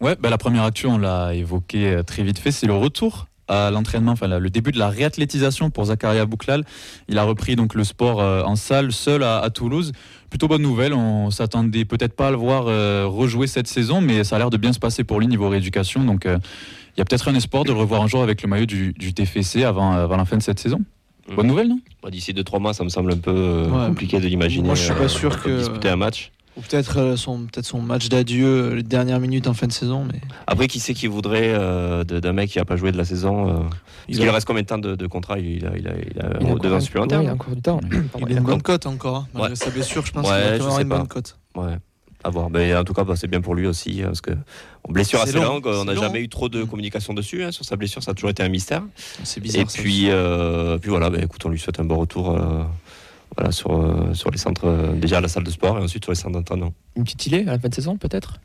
Ouais, 0.00 0.16
bah, 0.18 0.28
la 0.28 0.38
première 0.38 0.64
actu, 0.64 0.86
on 0.86 0.98
l'a 0.98 1.34
évoqué 1.34 1.86
euh, 1.86 2.02
très 2.02 2.24
vite 2.24 2.38
fait, 2.40 2.50
c'est 2.50 2.66
le 2.66 2.74
retour 2.74 3.28
à 3.48 3.70
l'entraînement, 3.70 4.12
enfin 4.12 4.26
le 4.26 4.50
début 4.50 4.72
de 4.72 4.78
la 4.78 4.88
réathlétisation 4.88 5.70
pour 5.70 5.84
Zakaria 5.86 6.26
Bouklal. 6.26 6.64
Il 7.08 7.18
a 7.18 7.22
repris 7.22 7.56
donc 7.56 7.74
le 7.74 7.84
sport 7.84 8.20
euh, 8.20 8.42
en 8.42 8.56
salle 8.56 8.92
seul 8.92 9.22
à, 9.22 9.38
à 9.38 9.50
Toulouse. 9.50 9.92
Plutôt 10.30 10.48
bonne 10.48 10.62
nouvelle, 10.62 10.92
on 10.92 11.30
s'attendait 11.30 11.84
peut-être 11.84 12.14
pas 12.16 12.28
à 12.28 12.30
le 12.32 12.36
voir 12.36 12.64
euh, 12.66 13.06
rejouer 13.06 13.46
cette 13.46 13.68
saison, 13.68 14.00
mais 14.00 14.24
ça 14.24 14.36
a 14.36 14.38
l'air 14.40 14.50
de 14.50 14.56
bien 14.56 14.72
se 14.72 14.78
passer 14.80 15.04
pour 15.04 15.20
lui 15.20 15.28
niveau 15.28 15.48
rééducation. 15.48 16.02
Donc 16.02 16.26
euh, 16.26 16.38
il 16.96 16.98
y 16.98 17.02
a 17.02 17.04
peut-être 17.04 17.28
un 17.28 17.34
espoir 17.34 17.64
de 17.64 17.72
le 17.72 17.78
revoir 17.78 18.02
un 18.02 18.06
jour 18.08 18.22
avec 18.22 18.42
le 18.42 18.48
maillot 18.48 18.66
du, 18.66 18.92
du 18.92 19.14
TFC 19.14 19.62
avant, 19.62 19.92
avant 19.92 20.16
la 20.16 20.24
fin 20.24 20.36
de 20.36 20.42
cette 20.42 20.58
saison. 20.58 20.80
Bonne 21.34 21.48
nouvelle, 21.48 21.68
non? 21.68 21.80
Bon, 22.02 22.08
D'ici 22.08 22.32
2-3 22.32 22.60
mois, 22.60 22.72
ça 22.72 22.84
me 22.84 22.88
semble 22.88 23.12
un 23.12 23.16
peu 23.16 23.32
euh, 23.34 23.64
Ouais. 23.68 23.86
compliqué 23.88 24.20
de 24.20 24.26
l'imaginer. 24.28 24.64
Moi, 24.66 24.76
je 24.76 24.82
suis 24.84 24.94
pas 24.94 25.02
euh, 25.02 25.08
sûr 25.08 25.42
que- 25.42 25.58
disputer 25.58 25.88
un 25.88 25.96
match. 25.96 26.30
Ou 26.56 26.60
peut-être 26.62 26.98
euh, 26.98 27.16
son, 27.16 27.46
peut 27.52 27.60
son 27.62 27.80
match 27.82 28.08
d'adieu, 28.08 28.46
euh, 28.46 28.74
les 28.76 28.82
dernières 28.82 29.20
minutes 29.20 29.46
en 29.46 29.52
fin 29.54 29.66
de 29.66 29.72
saison. 29.72 30.04
Mais 30.10 30.20
Après, 30.46 30.68
qui 30.68 30.80
c'est 30.80 30.94
qui 30.94 31.06
voudrait 31.06 31.52
euh, 31.54 32.02
d'un 32.04 32.32
mec 32.32 32.50
qui 32.50 32.58
n'a 32.58 32.64
pas 32.64 32.76
joué 32.76 32.92
de 32.92 32.96
la 32.96 33.04
saison 33.04 33.48
euh, 33.50 33.62
il, 34.08 34.16
qu'il 34.18 34.26
a, 34.28 34.32
reste 34.32 34.46
combien 34.46 34.62
de 34.62 34.66
temps 34.66 34.78
de, 34.78 34.94
de 34.94 35.06
contrat? 35.06 35.38
Il 35.38 35.66
a, 35.66 35.76
il 35.76 35.86
a, 35.86 35.92
il 35.92 36.18
a, 36.18 36.30
Il 36.40 36.46
a 36.46 36.48
deux 36.48 36.52
encore- 36.54 36.72
ans 36.74 36.80
supplémentaires. 36.80 37.18
ouais, 37.18 37.24
il 37.26 37.28
a 37.28 37.34
encore 37.34 37.54
du 37.54 37.60
temps. 37.62 37.80
il 38.18 38.26
a 38.34 38.38
une 38.38 38.44
bonne 38.44 38.62
cote 38.62 38.86
encore. 38.86 39.16
hein. 39.16 39.28
Malgré 39.34 39.50
Ouais. 39.50 39.56
sa 39.56 39.68
blessure, 39.70 40.06
je 40.06 40.12
pense 40.12 40.26
Ouais, 40.26 40.56
qu'il 40.58 40.66
a 40.66 40.80
une 40.80 40.88
pas. 40.88 40.96
bonne 40.98 41.08
cote. 41.08 41.36
Ouais, 41.56 41.76
à 42.24 42.30
voir. 42.30 42.48
Mais 42.48 42.74
en 42.74 42.84
tout 42.84 42.94
cas, 42.94 43.04
bah, 43.04 43.16
c'est 43.16 43.28
bien 43.28 43.42
pour 43.42 43.54
lui 43.54 43.66
aussi, 43.66 44.00
hein, 44.02 44.06
parce 44.06 44.22
que 44.22 44.30
bon, 44.30 44.92
blessure 44.92 45.20
assez 45.20 45.32
long, 45.34 45.42
longue, 45.44 45.66
on 45.66 45.84
n'a 45.84 45.92
long. 45.92 46.00
jamais 46.00 46.20
eu 46.20 46.28
trop 46.30 46.48
de 46.48 46.64
communication 46.64 47.12
dessus. 47.12 47.44
hein, 47.44 47.52
sur 47.52 47.66
sa 47.66 47.76
blessure, 47.76 48.02
ça 48.02 48.12
a 48.12 48.14
toujours 48.14 48.30
été 48.30 48.42
un 48.42 48.48
mystère. 48.48 48.82
C'est 49.24 49.40
bizarre. 49.40 49.60
Et 49.62 49.66
ça 49.68 49.82
puis, 49.82 50.06
euh, 50.08 50.78
puis 50.78 50.88
voilà, 50.88 51.10
bah, 51.10 51.18
écoute, 51.22 51.44
on 51.44 51.50
lui 51.50 51.58
souhaite 51.58 51.80
un 51.80 51.84
bon 51.84 51.96
retour 51.98 52.30
euh, 52.30 52.62
voilà, 53.36 53.50
sur, 53.52 53.72
euh, 53.72 54.12
sur 54.14 54.30
les 54.30 54.38
centres, 54.38 54.66
euh, 54.66 54.92
déjà 54.94 55.18
à 55.18 55.20
la 55.20 55.28
salle 55.28 55.44
de 55.44 55.50
sport 55.50 55.78
et 55.78 55.82
ensuite 55.82 56.04
sur 56.04 56.12
les 56.12 56.16
centres 56.16 56.34
d'entraînement. 56.34 56.72
Une 56.96 57.04
petite 57.04 57.26
îlée 57.26 57.40
à 57.42 57.52
la 57.52 57.58
fin 57.58 57.68
de 57.68 57.74
saison, 57.74 57.96
peut-être? 57.96 58.38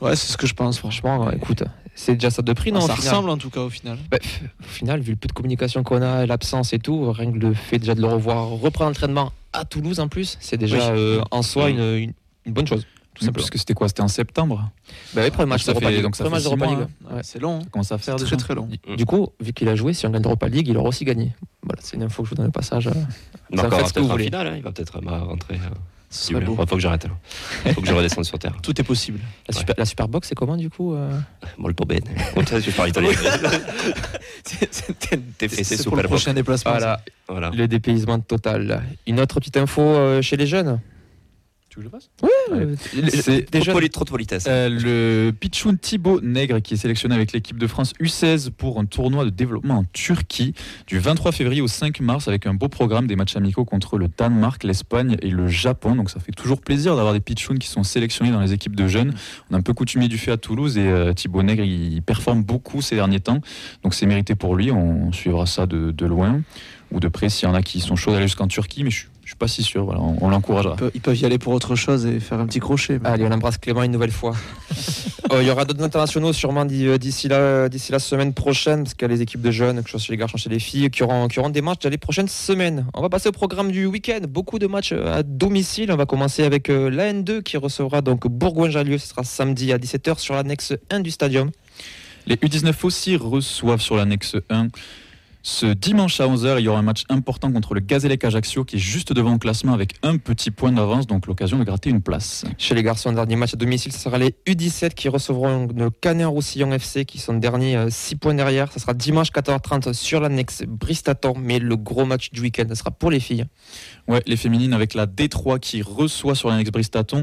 Ouais, 0.00 0.14
c'est 0.14 0.30
ce 0.32 0.36
que 0.36 0.46
je 0.46 0.54
pense, 0.54 0.78
franchement. 0.78 1.24
Ouais. 1.26 1.36
écoute, 1.36 1.62
c'est 1.94 2.14
déjà 2.14 2.30
ça 2.30 2.42
de 2.42 2.52
prix, 2.52 2.70
non 2.70 2.80
ça 2.82 2.92
au 2.92 2.96
final? 2.96 3.10
ressemble 3.14 3.30
en 3.30 3.38
tout 3.38 3.48
cas 3.50 3.60
au 3.60 3.70
final. 3.70 3.96
Bah, 4.10 4.18
Au 4.60 4.64
final, 4.68 5.00
vu 5.00 5.12
le 5.12 5.16
peu 5.16 5.26
de 5.28 5.32
communication 5.32 5.82
qu'on 5.82 6.02
a, 6.02 6.24
et 6.24 6.26
l'absence 6.26 6.72
et 6.74 6.78
tout, 6.78 7.10
rien 7.12 7.32
que 7.32 7.38
le 7.38 7.54
fait 7.54 7.78
déjà 7.78 7.94
de 7.94 8.00
le 8.02 8.06
revoir 8.08 8.48
reprendre 8.48 8.90
l'entraînement 8.90 9.32
à 9.54 9.64
Toulouse 9.64 9.98
en 10.00 10.08
plus, 10.08 10.36
c'est 10.40 10.58
déjà 10.58 10.92
Oui. 10.92 10.98
euh, 10.98 11.22
en 11.30 11.40
soi 11.42 11.68
Mm. 11.68 11.70
une, 11.72 11.78
une- 11.96 12.12
une 12.44 12.52
bonne 12.52 12.66
chose. 12.66 12.86
Tout 13.18 13.24
simplement. 13.24 13.32
Parce 13.42 13.50
que 13.50 13.58
c'était 13.58 13.74
quoi 13.74 13.88
C'était 13.88 14.02
en 14.02 14.08
septembre 14.08 14.70
Bah 15.14 15.22
oui, 15.24 15.30
premier 15.30 15.48
match 15.48 15.62
ça 15.62 15.74
fait- 15.74 15.90
League. 15.90 16.02
donc 16.02 16.16
ça 16.16 16.24
Premier 16.24 16.40
fait 16.40 16.50
match 16.56 16.68
League. 16.70 16.78
Ouais, 17.08 17.14
Ouais. 17.16 17.20
C'est 17.22 17.38
long. 17.38 17.56
hein. 17.56 17.60
Ça 17.64 17.70
commence 17.70 17.92
à 17.92 17.98
faire 17.98 18.16
déjà. 18.16 18.26
très 18.26 18.36
très 18.36 18.54
long. 18.54 18.68
Du 18.96 19.06
coup, 19.06 19.28
vu 19.40 19.52
qu'il 19.52 19.68
a 19.68 19.74
joué, 19.74 19.92
si 19.94 20.06
on 20.06 20.10
gagne 20.10 20.22
l'Europa 20.22 20.48
League, 20.48 20.68
il 20.68 20.76
aura 20.76 20.88
aussi 20.90 21.04
gagné. 21.04 21.32
Voilà, 21.62 21.80
c'est 21.82 21.96
une 21.96 22.02
info 22.02 22.22
que 22.22 22.28
je 22.28 22.30
vous 22.30 22.36
donne 22.36 22.48
au 22.48 22.50
passage. 22.52 22.88
Il 23.50 23.58
Ça, 23.58 23.70
faites 23.70 23.88
ce 23.88 23.92
que 23.94 24.00
vous 24.00 24.08
voulez. 24.08 24.24
finale, 24.24 24.46
hein, 24.48 24.54
il 24.56 24.62
va 24.62 24.70
peut-être 24.72 24.98
rentrer. 25.00 25.54
euh, 25.54 25.74
si. 26.10 26.34
Ouais, 26.34 26.44
faut 26.44 26.64
que 26.66 26.78
j'arrête 26.78 27.04
là. 27.04 27.72
faut 27.72 27.80
que 27.80 27.86
je 27.88 27.92
redescende 27.92 28.24
sur 28.24 28.38
terre. 28.38 28.54
Tout 28.62 28.80
est 28.80 28.84
possible. 28.84 29.18
La, 29.48 29.54
super, 29.54 29.74
la 29.76 29.84
Superbox, 29.84 30.28
c'est 30.28 30.34
comment 30.36 30.56
du 30.56 30.70
coup 30.70 30.94
euh 30.94 31.10
Molto 31.58 31.84
bene. 31.84 32.00
Je 32.36 32.70
parle 32.70 32.90
italien. 32.90 33.10
T'es 35.38 35.48
fait, 35.48 35.64
c'est 35.64 35.82
pour 35.84 35.96
le 35.96 36.02
prochain 36.04 36.32
déplacement. 36.34 36.72
Voilà, 36.72 37.00
Voilà. 37.28 37.50
le 37.50 37.66
dépaysement 37.68 38.20
total. 38.20 38.82
Une 39.06 39.20
autre 39.20 39.40
petite 39.40 39.56
info 39.56 39.82
euh, 39.82 40.22
chez 40.22 40.36
les 40.36 40.46
jeunes. 40.46 40.80
Tu 41.76 41.82
veux 41.82 41.88
que 41.88 41.96
je 41.96 42.00
fasse 42.00 42.10
les- 43.02 43.10
C'est 43.22 43.50
des 43.50 43.60
Trop 43.90 44.04
de 44.04 44.10
politesse. 44.10 44.44
Euh, 44.48 44.68
le 44.68 45.30
Pichoun 45.32 45.76
Thibaut 45.78 46.20
Nègre 46.22 46.60
qui 46.62 46.74
est 46.74 46.76
sélectionné 46.76 47.14
avec 47.14 47.32
l'équipe 47.32 47.58
de 47.58 47.66
France 47.66 47.92
U16 48.00 48.50
pour 48.50 48.80
un 48.80 48.84
tournoi 48.86 49.24
de 49.24 49.30
développement 49.30 49.78
en 49.78 49.84
Turquie 49.92 50.54
du 50.86 50.98
23 50.98 51.32
février 51.32 51.60
au 51.60 51.68
5 51.68 52.00
mars 52.00 52.28
avec 52.28 52.46
un 52.46 52.54
beau 52.54 52.68
programme 52.68 53.06
des 53.06 53.16
matchs 53.16 53.36
amicaux 53.36 53.64
contre 53.64 53.98
le 53.98 54.08
Danemark, 54.08 54.64
l'Espagne 54.64 55.16
et 55.22 55.30
le 55.30 55.48
Japon. 55.48 55.94
Donc 55.96 56.10
ça 56.10 56.20
fait 56.20 56.32
toujours 56.32 56.60
plaisir 56.60 56.96
d'avoir 56.96 57.12
des 57.12 57.20
Pichouns 57.20 57.58
qui 57.58 57.68
sont 57.68 57.82
sélectionnés 57.82 58.30
dans 58.30 58.40
les 58.40 58.52
équipes 58.52 58.76
de 58.76 58.86
jeunes. 58.88 59.14
On 59.50 59.54
a 59.54 59.58
un 59.58 59.62
peu 59.62 59.74
coutumier 59.74 60.08
du 60.08 60.18
fait 60.18 60.30
à 60.32 60.36
Toulouse 60.36 60.78
et 60.78 60.86
euh, 60.88 61.12
Thibaut 61.12 61.42
Nègre 61.42 61.64
il 61.64 62.02
performe 62.02 62.42
beaucoup 62.42 62.80
ces 62.82 62.94
derniers 62.96 63.20
temps. 63.20 63.40
Donc 63.82 63.94
c'est 63.94 64.06
mérité 64.06 64.34
pour 64.34 64.54
lui. 64.56 64.70
On 64.70 65.12
suivra 65.12 65.46
ça 65.46 65.66
de, 65.66 65.90
de 65.90 66.06
loin 66.06 66.40
ou 66.92 67.00
de 67.00 67.08
près 67.08 67.28
s'il 67.28 67.48
y 67.48 67.50
en 67.50 67.54
a 67.54 67.62
qui 67.62 67.80
sont 67.80 67.96
chauds 67.96 68.12
d'aller 68.12 68.26
jusqu'en 68.28 68.46
Turquie, 68.46 68.84
mais 68.84 68.90
je, 68.90 68.98
suis- 69.00 69.08
je 69.26 69.30
suis 69.32 69.36
pas 69.36 69.48
si 69.48 69.64
sûr. 69.64 69.84
Voilà, 69.84 70.00
on, 70.00 70.16
on 70.20 70.28
l'encouragera. 70.30 70.74
Ils 70.74 70.78
peuvent, 70.78 70.90
ils 70.94 71.00
peuvent 71.00 71.16
y 71.20 71.24
aller 71.26 71.38
pour 71.38 71.52
autre 71.52 71.74
chose 71.74 72.06
et 72.06 72.20
faire 72.20 72.38
un 72.38 72.46
petit 72.46 72.60
crochet. 72.60 73.00
mais- 73.02 73.08
Allez, 73.08 73.24
on 73.26 73.32
embrasse 73.32 73.58
Clément 73.58 73.82
une 73.82 73.90
nouvelle 73.92 74.12
fois. 74.12 74.34
Euh, 75.32 75.42
Il 75.42 75.48
y 75.48 75.50
aura 75.50 75.64
d'autres 75.64 75.82
internationaux 75.82 76.32
sûrement 76.32 76.64
euh, 76.70 76.98
d'ici 76.98 77.26
la, 77.26 77.68
d'ici 77.68 77.90
la 77.90 77.98
semaine 77.98 78.32
prochaine, 78.32 78.84
parce 78.84 78.94
qu'il 78.94 79.08
y 79.08 79.10
a 79.10 79.14
les 79.14 79.22
équipes 79.22 79.40
de 79.40 79.50
jeunes, 79.50 79.82
que 79.82 79.90
ce 79.90 79.98
soit 79.98 80.06
chez 80.06 80.12
les 80.12 80.16
garçons, 80.18 80.36
chez 80.36 80.48
les 80.48 80.60
filles, 80.60 80.88
qui 80.88 81.02
auront, 81.02 81.26
qui 81.26 81.40
auront 81.40 81.50
des 81.50 81.62
matchs 81.62 81.80
dans 81.80 81.90
les 81.90 81.98
prochaines 81.98 82.28
semaines. 82.28 82.86
On 82.94 83.02
va 83.02 83.08
passer 83.08 83.28
au 83.30 83.32
programme 83.32 83.72
du 83.72 83.86
week-end. 83.86 84.20
Beaucoup 84.28 84.60
de 84.60 84.68
matchs 84.68 84.92
euh, 84.92 85.18
à 85.18 85.24
domicile. 85.24 85.90
On 85.90 85.96
va 85.96 86.06
commencer 86.06 86.44
avec 86.44 86.70
euh, 86.70 86.88
l'AN2 86.90 87.42
qui 87.42 87.56
recevra 87.56 88.02
donc 88.02 88.28
Bourgoin-Jallieu. 88.28 88.98
Ce 88.98 89.08
sera 89.08 89.24
samedi 89.24 89.72
à 89.72 89.78
17h 89.78 90.20
sur 90.20 90.34
l'annexe 90.36 90.74
1 90.90 91.00
du 91.00 91.10
stadium. 91.10 91.50
Les 92.28 92.36
U19 92.36 92.72
aussi 92.84 93.16
reçoivent 93.16 93.80
sur 93.80 93.96
l'annexe 93.96 94.36
1. 94.48 94.68
Ce 95.48 95.64
dimanche 95.66 96.20
à 96.20 96.26
11h, 96.26 96.56
il 96.58 96.64
y 96.64 96.68
aura 96.68 96.80
un 96.80 96.82
match 96.82 97.04
important 97.08 97.52
contre 97.52 97.74
le 97.74 97.78
Gazélec 97.78 98.24
Ajaccio 98.24 98.64
qui 98.64 98.76
est 98.76 98.80
juste 98.80 99.12
devant 99.12 99.30
le 99.30 99.38
classement 99.38 99.74
avec 99.74 99.94
un 100.02 100.16
petit 100.16 100.50
point 100.50 100.72
d'avance, 100.72 101.06
donc 101.06 101.28
l'occasion 101.28 101.56
de 101.56 101.62
gratter 101.62 101.88
une 101.88 102.02
place. 102.02 102.44
Chez 102.58 102.74
les 102.74 102.82
garçons, 102.82 103.12
dernier 103.12 103.36
match 103.36 103.54
à 103.54 103.56
domicile, 103.56 103.92
ce 103.92 104.00
sera 104.00 104.18
les 104.18 104.34
U17 104.48 104.94
qui 104.94 105.08
recevront 105.08 105.68
le 105.72 105.90
Canet-Roussillon 105.90 106.72
FC 106.72 107.04
qui 107.04 107.20
sont 107.20 107.34
derniers 107.34 107.78
6 107.88 108.16
points 108.16 108.34
derrière. 108.34 108.72
Ce 108.72 108.80
sera 108.80 108.92
dimanche 108.92 109.30
14h30 109.30 109.92
sur 109.92 110.18
l'annexe 110.18 110.64
Bristaton, 110.66 111.34
mais 111.38 111.60
le 111.60 111.76
gros 111.76 112.06
match 112.06 112.32
du 112.32 112.40
week-end, 112.40 112.66
ce 112.68 112.74
sera 112.74 112.90
pour 112.90 113.12
les 113.12 113.20
filles. 113.20 113.44
Ouais, 114.08 114.24
les 114.26 114.36
féminines 114.36 114.74
avec 114.74 114.94
la 114.94 115.06
D3 115.06 115.60
qui 115.60 115.80
reçoit 115.80 116.34
sur 116.34 116.48
l'annexe 116.48 116.72
Bristaton. 116.72 117.22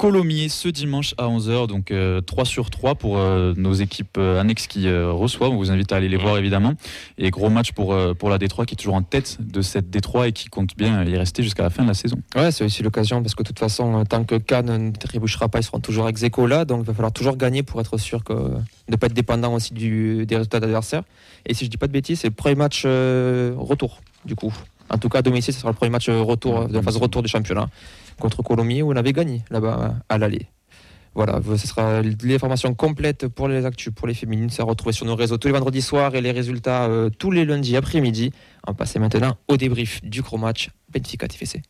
Colomiers 0.00 0.48
ce 0.48 0.70
dimanche 0.70 1.14
à 1.18 1.26
11h, 1.26 1.66
donc 1.66 1.90
euh, 1.90 2.22
3 2.22 2.46
sur 2.46 2.70
3 2.70 2.94
pour 2.94 3.18
euh, 3.18 3.52
nos 3.58 3.74
équipes 3.74 4.16
euh, 4.16 4.40
annexes 4.40 4.66
qui 4.66 4.88
euh, 4.88 5.12
reçoivent. 5.12 5.50
On 5.50 5.58
vous 5.58 5.70
invite 5.70 5.92
à 5.92 5.96
aller 5.96 6.08
les 6.08 6.16
voir 6.16 6.38
évidemment. 6.38 6.72
Et 7.18 7.30
gros 7.30 7.50
match 7.50 7.72
pour, 7.72 7.92
euh, 7.92 8.14
pour 8.14 8.30
la 8.30 8.38
D3 8.38 8.64
qui 8.64 8.72
est 8.72 8.78
toujours 8.78 8.94
en 8.94 9.02
tête 9.02 9.36
de 9.40 9.60
cette 9.60 9.94
D3 9.94 10.28
et 10.28 10.32
qui 10.32 10.48
compte 10.48 10.74
bien 10.74 11.04
y 11.04 11.18
rester 11.18 11.42
jusqu'à 11.42 11.64
la 11.64 11.68
fin 11.68 11.82
de 11.82 11.88
la 11.88 11.92
saison. 11.92 12.16
Ouais, 12.34 12.50
c'est 12.50 12.64
aussi 12.64 12.82
l'occasion 12.82 13.22
parce 13.22 13.34
que 13.34 13.42
de 13.42 13.48
toute 13.48 13.58
façon, 13.58 14.00
euh, 14.00 14.04
tant 14.04 14.24
que 14.24 14.36
Cannes 14.36 14.86
ne 14.86 14.90
trébuchera 14.90 15.50
pas, 15.50 15.58
ils 15.58 15.64
seront 15.64 15.80
toujours 15.80 16.08
ex 16.08 16.22
aequo 16.22 16.46
là. 16.46 16.64
Donc 16.64 16.80
il 16.80 16.86
va 16.86 16.94
falloir 16.94 17.12
toujours 17.12 17.36
gagner 17.36 17.62
pour 17.62 17.78
être 17.82 17.98
sûr 17.98 18.24
que, 18.24 18.32
de 18.32 18.62
ne 18.88 18.96
pas 18.96 19.08
être 19.08 19.12
dépendant 19.12 19.52
aussi 19.52 19.74
du, 19.74 20.24
des 20.24 20.36
résultats 20.36 20.60
d'adversaires. 20.60 21.02
Et 21.44 21.52
si 21.52 21.66
je 21.66 21.70
dis 21.70 21.76
pas 21.76 21.88
de 21.88 21.92
bêtises, 21.92 22.20
c'est 22.20 22.28
le 22.28 22.34
premier 22.34 22.54
match 22.54 22.84
euh, 22.86 23.52
retour 23.58 24.00
du 24.24 24.34
coup. 24.34 24.54
En 24.92 24.98
tout 24.98 25.08
cas, 25.08 25.18
à 25.18 25.22
domicile, 25.22 25.54
ce 25.54 25.60
sera 25.60 25.70
le 25.70 25.76
premier 25.76 25.90
match 25.90 26.08
retour, 26.08 26.60
euh, 26.60 26.66
de 26.66 26.74
la 26.74 26.82
phase 26.82 26.96
retour 26.96 27.22
du 27.22 27.28
championnat 27.28 27.68
contre 28.18 28.42
Colomiers 28.42 28.82
où 28.82 28.92
on 28.92 28.96
avait 28.96 29.12
gagné 29.12 29.42
là-bas 29.50 29.94
à 30.08 30.18
l'aller. 30.18 30.46
Voilà, 31.14 31.40
ce 31.44 31.66
sera 31.66 32.02
l'information 32.02 32.72
complète 32.74 33.26
pour 33.26 33.48
les 33.48 33.66
actus, 33.66 33.92
pour 33.92 34.06
les 34.06 34.14
féminines. 34.14 34.48
À 34.58 34.62
retrouver 34.62 34.92
sur 34.92 35.06
nos 35.06 35.16
réseaux 35.16 35.38
tous 35.38 35.48
les 35.48 35.54
vendredis 35.54 35.82
soirs 35.82 36.14
et 36.14 36.20
les 36.20 36.30
résultats 36.30 36.84
euh, 36.84 37.10
tous 37.10 37.32
les 37.32 37.44
lundis 37.44 37.76
après-midi. 37.76 38.32
On 38.66 38.70
va 38.70 38.74
passer 38.76 38.98
maintenant 39.00 39.36
au 39.48 39.56
débrief 39.56 40.00
du 40.04 40.22
gros 40.22 40.38
match 40.38 40.70
Benfica 40.92 41.26
TFC. 41.26 41.62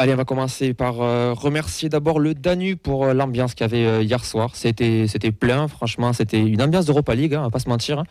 Allez, 0.00 0.12
on 0.14 0.16
va 0.16 0.24
commencer 0.24 0.74
par 0.74 1.00
euh, 1.02 1.32
remercier 1.32 1.88
d'abord 1.88 2.20
le 2.20 2.32
Danu 2.32 2.76
pour 2.76 3.04
euh, 3.04 3.14
l'ambiance 3.14 3.54
qu'il 3.54 3.62
y 3.62 3.68
avait 3.68 3.84
euh, 3.84 4.00
hier 4.00 4.24
soir. 4.24 4.50
C'était, 4.54 5.06
c'était 5.08 5.32
plein, 5.32 5.66
franchement, 5.66 6.12
c'était 6.12 6.38
une 6.38 6.62
ambiance 6.62 6.86
d'Europa 6.86 7.16
League, 7.16 7.34
hein, 7.34 7.40
on 7.40 7.44
va 7.46 7.50
pas 7.50 7.58
se 7.58 7.68
mentir. 7.68 8.04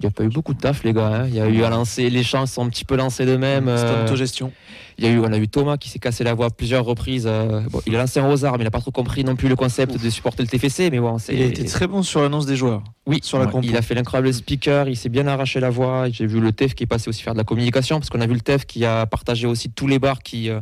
Il 0.00 0.06
n'y 0.06 0.08
a 0.08 0.10
pas 0.10 0.24
eu 0.24 0.28
beaucoup 0.28 0.54
de 0.54 0.58
taf, 0.58 0.82
les 0.82 0.94
gars. 0.94 1.08
hein. 1.08 1.26
Il 1.28 1.34
y 1.34 1.40
a 1.40 1.46
eu 1.46 1.62
à 1.62 1.68
lancer, 1.68 2.08
les 2.08 2.22
champs 2.22 2.46
sont 2.46 2.64
un 2.64 2.70
petit 2.70 2.86
peu 2.86 2.96
lancés 2.96 3.26
d'eux-mêmes. 3.26 3.70
C'est 3.76 4.04
autogestion. 4.04 4.50
Il 4.98 5.04
y 5.04 5.08
a 5.08 5.10
eu, 5.10 5.18
on 5.20 5.32
a 5.32 5.38
eu 5.38 5.46
Thomas 5.48 5.76
qui 5.76 5.88
s'est 5.88 5.98
cassé 5.98 6.24
la 6.24 6.34
voix 6.34 6.46
à 6.46 6.50
plusieurs 6.50 6.84
reprises. 6.84 7.26
euh, 7.26 7.60
bon, 7.70 7.80
il 7.86 7.94
a 7.94 7.98
lancé 7.98 8.18
un 8.20 8.30
hasard, 8.30 8.52
mais 8.54 8.60
il 8.60 8.64
n'a 8.64 8.70
pas 8.70 8.80
trop 8.80 8.90
compris 8.90 9.24
non 9.24 9.36
plus 9.36 9.48
le 9.48 9.56
concept 9.56 10.02
de 10.02 10.10
supporter 10.10 10.42
le 10.42 10.48
TFC. 10.48 10.90
Mais 10.90 10.98
bon, 11.00 11.16
Il 11.28 11.42
a 11.42 11.44
été 11.46 11.64
très 11.64 11.86
bon 11.86 12.02
sur 12.02 12.22
l'annonce 12.22 12.46
des 12.46 12.56
joueurs. 12.56 12.82
oui, 13.06 13.18
sur 13.22 13.38
la 13.38 13.46
ouais, 13.46 13.60
il 13.62 13.76
a 13.76 13.82
fait 13.82 13.94
l'incroyable 13.94 14.32
speaker, 14.32 14.88
il 14.88 14.96
s'est 14.96 15.08
bien 15.08 15.26
arraché 15.26 15.60
la 15.60 15.70
voix. 15.70 16.08
J'ai 16.10 16.26
vu 16.26 16.40
le 16.40 16.50
TEF 16.52 16.74
qui 16.74 16.84
est 16.84 16.86
passé 16.86 17.08
aussi 17.08 17.22
faire 17.22 17.34
de 17.34 17.38
la 17.38 17.44
communication, 17.44 17.98
parce 17.98 18.10
qu'on 18.10 18.20
a 18.20 18.26
vu 18.26 18.34
le 18.34 18.40
TEF 18.40 18.64
qui 18.66 18.84
a 18.84 19.06
partagé 19.06 19.46
aussi 19.46 19.70
tous 19.70 19.86
les 19.86 19.98
bars 19.98 20.22
qui, 20.22 20.48
euh, 20.50 20.60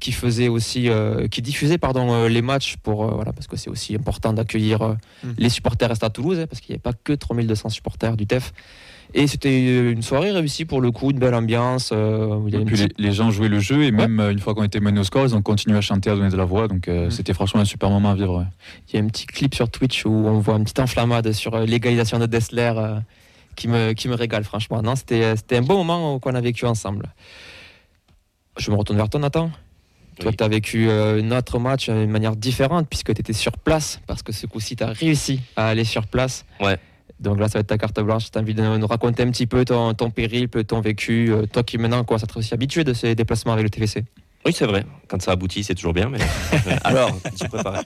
qui 0.00 0.12
faisaient 0.12 0.48
aussi, 0.48 0.88
euh, 0.88 1.26
qui 1.28 1.40
diffusaient 1.42 1.78
pardon, 1.78 2.12
euh, 2.12 2.28
les 2.28 2.42
matchs 2.42 2.76
pour, 2.82 3.06
voilà, 3.14 3.32
parce 3.32 3.46
que 3.46 3.56
c'est 3.56 3.70
aussi 3.70 3.94
important 3.94 4.32
d'accueillir 4.32 4.96
Mhm. 5.24 5.34
les 5.38 5.48
supporters 5.48 5.88
restent 5.88 6.04
à 6.04 6.10
Toulouse, 6.10 6.38
hein, 6.40 6.46
parce 6.48 6.60
qu'il 6.60 6.72
n'y 6.72 6.74
avait 6.76 6.82
pas 6.82 6.92
que 6.92 7.12
3200 7.14 7.68
supporters 7.70 8.16
du 8.16 8.26
TEF. 8.26 8.52
Et 9.14 9.26
c'était 9.26 9.66
euh, 9.68 9.92
une 9.92 10.02
soirée 10.02 10.30
réussie 10.30 10.64
pour 10.64 10.80
le 10.80 10.90
coup, 10.90 11.10
une 11.10 11.18
belle 11.18 11.34
ambiance. 11.34 11.90
euh, 11.92 12.36
où 12.36 12.48
il 12.48 12.54
y 12.54 12.56
a 12.56 12.60
Et 12.60 12.62
une 12.62 12.66
puis 12.68 12.76
les, 12.76 12.84
petite- 12.88 12.98
les 13.00 13.12
gens 13.12 13.30
jouaient 13.30 13.48
le 13.48 13.60
jeu 13.60 13.84
et 13.84 13.90
même 13.90 14.20
euh, 14.20 14.32
une 14.32 14.38
fois 14.38 14.54
qu'on 14.54 14.64
était 14.64 14.80
mené 14.80 15.00
au 15.00 15.04
score, 15.04 15.24
ils 15.26 15.34
ont 15.34 15.42
continué 15.42 15.76
à 15.76 15.80
chanter, 15.82 16.08
à 16.10 16.14
donner 16.14 16.30
de 16.30 16.36
la 16.36 16.44
voix. 16.44 16.66
Donc 16.68 16.88
euh, 16.88 17.04
Mhm. 17.04 17.10
c'était 17.10 17.34
franchement 17.34 17.60
un 17.60 17.64
super 17.66 17.90
moment 17.90 18.10
à 18.10 18.14
vivre. 18.14 18.38
ouais. 18.38 18.46
Il 18.88 18.96
y 18.96 19.00
a 19.00 19.04
un 19.04 19.08
petit 19.08 19.26
clip 19.26 19.54
sur 19.54 19.68
Twitch 19.68 20.06
où 20.06 20.10
on 20.10 20.38
voit 20.40 20.56
une 20.56 20.64
petite 20.64 20.80
enflammade 20.80 21.30
sur 21.32 21.58
l'égalisation 21.58 22.18
de 22.18 22.26
Dessler 22.26 22.72
euh, 22.76 22.98
qui, 23.54 23.68
me, 23.68 23.92
qui 23.92 24.08
me 24.08 24.14
régale, 24.14 24.44
franchement. 24.44 24.80
Non, 24.82 24.96
c'était, 24.96 25.36
c'était 25.36 25.58
un 25.58 25.62
beau 25.62 25.76
moment 25.76 26.18
qu'on 26.18 26.34
a 26.34 26.40
vécu 26.40 26.64
ensemble. 26.64 27.12
Je 28.58 28.70
me 28.70 28.76
retourne 28.76 28.98
vers 28.98 29.08
toi, 29.08 29.20
Nathan. 29.20 29.50
Toi, 30.20 30.30
Oui. 30.30 30.36
tu 30.36 30.44
as 30.44 30.48
vécu 30.48 30.88
euh, 30.88 31.22
notre 31.22 31.58
match 31.58 31.88
d'une 31.88 32.10
manière 32.10 32.36
différente 32.36 32.86
puisque 32.88 33.14
tu 33.14 33.20
étais 33.20 33.32
sur 33.32 33.52
place, 33.52 34.00
parce 34.06 34.22
que 34.22 34.30
ce 34.32 34.46
coup-ci, 34.46 34.76
tu 34.76 34.84
as 34.84 34.88
réussi 34.88 35.40
à 35.56 35.68
aller 35.68 35.84
sur 35.84 36.06
place. 36.06 36.44
Ouais. 36.60 36.78
Donc 37.22 37.38
là, 37.38 37.48
ça 37.48 37.58
va 37.58 37.60
être 37.60 37.68
ta 37.68 37.78
carte 37.78 38.00
blanche. 38.00 38.26
Je 38.26 38.30
t'invite 38.30 38.58
à 38.58 38.76
nous 38.76 38.86
raconter 38.86 39.22
un 39.22 39.30
petit 39.30 39.46
peu 39.46 39.64
ton, 39.64 39.94
ton 39.94 40.10
périple, 40.10 40.64
ton 40.64 40.80
vécu. 40.80 41.32
euh, 41.32 41.46
toi 41.46 41.62
qui 41.62 41.78
maintenant, 41.78 42.04
quoi, 42.04 42.18
ça 42.18 42.26
te 42.26 42.38
aussi 42.38 42.52
habitué 42.52 42.84
de 42.84 42.92
ces 42.92 43.14
déplacements 43.14 43.52
avec 43.52 43.64
le 43.64 43.70
TVC. 43.70 44.04
Oui, 44.44 44.52
c'est 44.52 44.66
vrai. 44.66 44.84
Quand 45.08 45.22
ça 45.22 45.32
aboutit, 45.32 45.62
c'est 45.62 45.74
toujours 45.74 45.92
bien. 45.92 46.08
Mais... 46.08 46.18
Alors, 46.84 47.10
j'ai 47.40 47.48
préparé. 47.48 47.80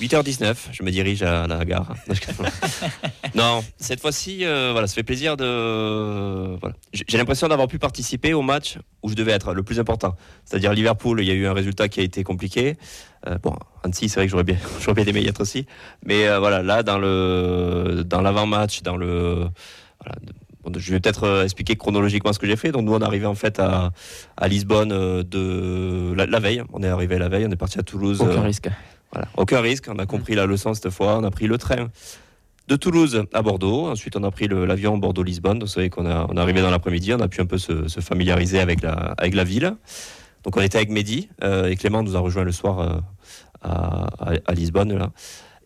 8h19, 0.00 0.56
je 0.72 0.82
me 0.82 0.90
dirige 0.90 1.22
à 1.22 1.46
la 1.46 1.64
gare. 1.64 1.94
non, 3.34 3.62
cette 3.76 4.00
fois-ci, 4.00 4.44
euh, 4.44 4.70
voilà, 4.72 4.86
ça 4.86 4.94
fait 4.94 5.02
plaisir 5.02 5.36
de. 5.36 6.56
Voilà. 6.60 6.74
J'ai 6.92 7.04
j'ai 7.06 7.18
l'impression 7.18 7.46
d'avoir 7.46 7.68
pu 7.68 7.78
participer 7.78 8.32
au 8.32 8.42
match 8.42 8.78
où 9.02 9.10
je 9.10 9.14
devais 9.14 9.32
être 9.32 9.52
le 9.52 9.62
plus 9.62 9.78
important. 9.78 10.16
C'est-à-dire 10.44 10.72
Liverpool, 10.72 11.20
il 11.20 11.28
y 11.28 11.30
a 11.30 11.34
eu 11.34 11.46
un 11.46 11.52
résultat 11.52 11.88
qui 11.88 12.00
a 12.00 12.02
été 12.02 12.24
compliqué. 12.24 12.76
Euh, 13.28 13.38
bon, 13.38 13.54
Annecy, 13.84 14.08
c'est 14.08 14.16
vrai 14.16 14.26
que 14.26 14.30
j'aurais 14.30 14.44
bien, 14.44 14.56
j'aurais 14.80 14.94
bien 14.94 15.04
aimé 15.04 15.20
y 15.20 15.28
être 15.28 15.40
aussi. 15.40 15.66
Mais 16.04 16.26
euh, 16.26 16.38
voilà, 16.38 16.62
là, 16.62 16.82
dans 16.82 16.98
le, 16.98 18.02
dans 18.04 18.22
l'avant-match, 18.22 18.82
dans 18.82 18.96
le, 18.96 19.46
voilà, 20.02 20.18
Bon, 20.64 20.72
je 20.76 20.90
vais 20.92 21.00
peut-être 21.00 21.24
euh, 21.24 21.44
expliquer 21.44 21.76
chronologiquement 21.76 22.32
ce 22.32 22.38
que 22.38 22.46
j'ai 22.46 22.56
fait. 22.56 22.70
Donc 22.72 22.84
nous, 22.84 22.94
on 22.94 23.00
est 23.00 23.04
arrivé 23.04 23.26
en 23.26 23.34
fait 23.34 23.58
à, 23.58 23.92
à 24.36 24.48
Lisbonne 24.48 24.92
euh, 24.92 25.22
de 25.22 26.14
la, 26.14 26.26
la 26.26 26.38
veille. 26.38 26.62
On 26.72 26.82
est 26.82 26.88
arrivé 26.88 27.18
la 27.18 27.28
veille, 27.28 27.46
on 27.46 27.50
est 27.50 27.56
parti 27.56 27.78
à 27.78 27.82
Toulouse. 27.82 28.20
Aucun 28.20 28.30
euh, 28.30 28.40
risque. 28.42 28.68
voilà, 29.12 29.28
aucun 29.36 29.60
risque. 29.60 29.86
On 29.88 29.98
a 29.98 30.06
compris 30.06 30.34
la 30.34 30.46
leçon 30.46 30.72
cette 30.74 30.90
fois. 30.90 31.18
On 31.18 31.24
a 31.24 31.30
pris 31.30 31.46
le 31.46 31.58
train 31.58 31.88
de 32.68 32.76
Toulouse 32.76 33.24
à 33.32 33.42
Bordeaux. 33.42 33.88
Ensuite, 33.88 34.16
on 34.16 34.22
a 34.22 34.30
pris 34.30 34.46
l'avion 34.48 34.96
Bordeaux-Lisbonne. 34.98 35.60
Vous 35.60 35.66
savez 35.66 35.90
qu'on 35.90 36.06
on 36.06 36.36
est 36.36 36.40
arrivé 36.40 36.62
dans 36.62 36.70
l'après-midi. 36.70 37.12
On 37.12 37.20
a 37.20 37.28
pu 37.28 37.40
un 37.40 37.46
peu 37.46 37.58
se, 37.58 37.88
se 37.88 38.00
familiariser 38.00 38.60
avec 38.60 38.82
la, 38.82 38.92
avec 39.18 39.34
la 39.34 39.42
ville. 39.44 39.74
Donc, 40.44 40.56
on 40.56 40.60
était 40.60 40.78
avec 40.78 40.90
Mehdi 40.90 41.28
euh, 41.42 41.68
et 41.68 41.76
Clément 41.76 42.02
nous 42.04 42.16
a 42.16 42.20
rejoint 42.20 42.44
le 42.44 42.52
soir 42.52 42.78
euh, 42.80 43.00
à, 43.62 44.06
à- 44.32 44.34
à 44.46 44.52
Lisbonne. 44.54 44.96
Là. 44.96 45.10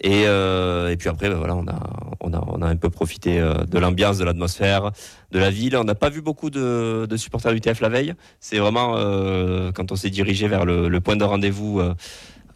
Et, 0.01 0.25
euh, 0.27 0.91
et 0.91 0.97
puis 0.97 1.09
après, 1.09 1.29
ben 1.29 1.37
voilà, 1.37 1.57
on 1.57 1.67
a, 1.67 1.79
on 2.21 2.33
a, 2.33 2.45
on 2.49 2.63
a 2.63 2.67
un 2.67 2.77
peu 2.77 2.91
profité 2.91 3.41
euh, 3.41 3.65
de 3.65 3.79
l'ambiance, 3.79 4.19
de 4.19 4.25
l'atmosphère, 4.25 4.91
de 5.33 5.39
la 5.39 5.51
ville. 5.51 5.77
On 5.77 5.85
n'a 5.85 5.95
pas 5.95 6.11
vu 6.11 6.21
beaucoup 6.21 6.51
de, 6.51 7.07
de 7.09 7.17
supporters 7.17 7.53
du 7.53 7.61
TF 7.61 7.81
la 7.81 7.89
veille. 7.89 8.15
C'est 8.41 8.59
vraiment 8.59 8.95
euh, 8.97 9.73
quand 9.73 9.93
on 9.93 9.97
s'est 9.97 10.11
dirigé 10.11 10.49
vers 10.49 10.65
le, 10.65 10.89
le 10.89 11.01
point 11.01 11.17
de 11.17 11.25
rendez-vous 11.25 11.81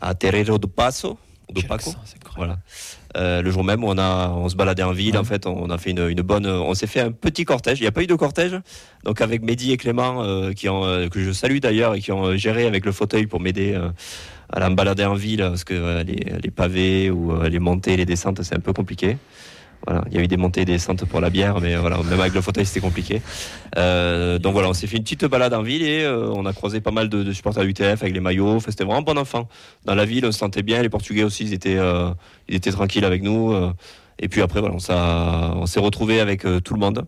à 0.01 0.15
Terreiro 0.15 0.59
do 0.59 0.69
Passo, 0.69 1.19
do 1.49 1.55
Quel 1.61 1.67
Paco. 1.67 1.91
accent. 1.91 1.99
Voilà. 2.37 2.59
Euh, 3.17 3.43
le 3.43 3.51
jour 3.51 3.65
même 3.65 3.83
où 3.83 3.89
on 3.89 3.99
a 3.99 4.29
on 4.31 4.49
se 4.49 4.55
baladait 4.55 4.85
en 4.85 4.93
ville 4.93 5.15
Ouais. 5.15 5.19
en 5.19 5.25
fait 5.25 5.45
on 5.45 5.69
a 5.69 5.79
fait 5.79 5.91
une, 5.91 6.09
une 6.09 6.23
bonne 6.23 6.47
on 6.47 6.75
s'est 6.75 6.87
fait 6.87 7.01
un 7.01 7.11
petit 7.11 7.45
cortège 7.45 7.81
il 7.81 7.83
n'y 7.83 7.89
a 7.89 7.93
pas 7.93 8.05
eu 8.05 8.07
de 8.07 8.15
cortège 8.15 8.57
donc 9.03 9.21
avec 9.21 9.43
Mehdi 9.43 9.73
et 9.73 9.77
Clément 9.77 10.23
euh, 10.23 10.53
qui 10.53 10.69
ont 10.69 10.85
euh, 10.85 11.09
que 11.09 11.21
je 11.21 11.33
salue 11.33 11.59
d'ailleurs 11.59 11.97
et 11.97 12.01
qui 12.01 12.13
ont 12.13 12.37
géré 12.37 12.67
avec 12.69 12.87
le 12.87 12.93
fauteuil 12.93 13.27
pour 13.27 13.41
m'aider 13.41 13.77
à 14.53 14.61
la 14.61 14.71
balader 14.71 15.05
en 15.05 15.15
ville 15.15 15.41
parce 15.41 15.65
que 15.65 15.75
euh, 15.75 16.03
les, 16.03 16.51
pavés 16.51 17.11
ou 17.11 17.33
euh, 17.33 17.49
les 17.49 17.59
montées 17.59 17.97
les 17.97 18.05
descentes 18.05 18.43
c'est 18.43 18.57
un 18.57 18.61
peu 18.61 18.73
compliqué 18.73 19.17
voilà 19.87 20.05
il 20.11 20.17
y 20.17 20.19
a 20.19 20.23
eu 20.23 20.29
des 20.29 20.37
montées 20.37 20.63
et 20.63 20.65
des 20.65 20.73
descentes 20.73 21.05
pour 21.05 21.21
la 21.21 21.31
bière 21.31 21.61
mais 21.61 21.77
voilà 21.77 21.99
même 22.03 22.21
avec 22.21 22.35
le 22.35 22.41
fauteuil 22.41 22.67
c'était 22.67 22.81
compliqué 22.81 23.23
euh, 23.79 24.39
donc 24.39 24.53
voilà 24.53 24.69
on 24.69 24.75
s'est 24.75 24.87
fait 24.87 24.97
une 24.97 25.05
petite 25.05 25.25
balade 25.25 25.55
en 25.55 25.63
ville 25.63 25.83
et 25.83 26.07
on 26.07 26.45
a 26.47 26.53
croisé 26.53 26.81
pas 26.81 26.91
mal 26.91 27.09
de, 27.09 27.33
supporters 27.33 27.65
du 27.65 27.75
TF 27.75 28.03
avec 28.03 28.13
les 28.13 28.21
maillots 28.21 28.61
c'était 28.61 28.85
vraiment 28.85 29.03
bon 29.03 29.17
enfant 29.17 29.49
dans 29.85 29.95
la 29.95 30.05
ville 30.05 30.27
on 30.27 30.33
se 30.33 30.39
sentait 30.39 30.63
bien 30.63 30.83
les 30.83 30.91
Portugais 30.91 31.23
aussi 31.23 31.45
ils 31.45 31.55
étaient 31.55 31.79
ils 32.49 32.57
étaient 32.57 32.73
tranquilles 32.73 33.05
avec 33.05 33.23
nous. 33.23 33.55
et 34.19 34.29
puis 34.29 34.43
après, 34.43 34.61
voilà, 34.61 34.75
on, 34.75 35.67
s'est 35.67 35.81
retrouvé 35.81 36.21
avec 36.21 36.43
tout 36.65 36.75
le 36.75 36.81
monde. 36.81 37.07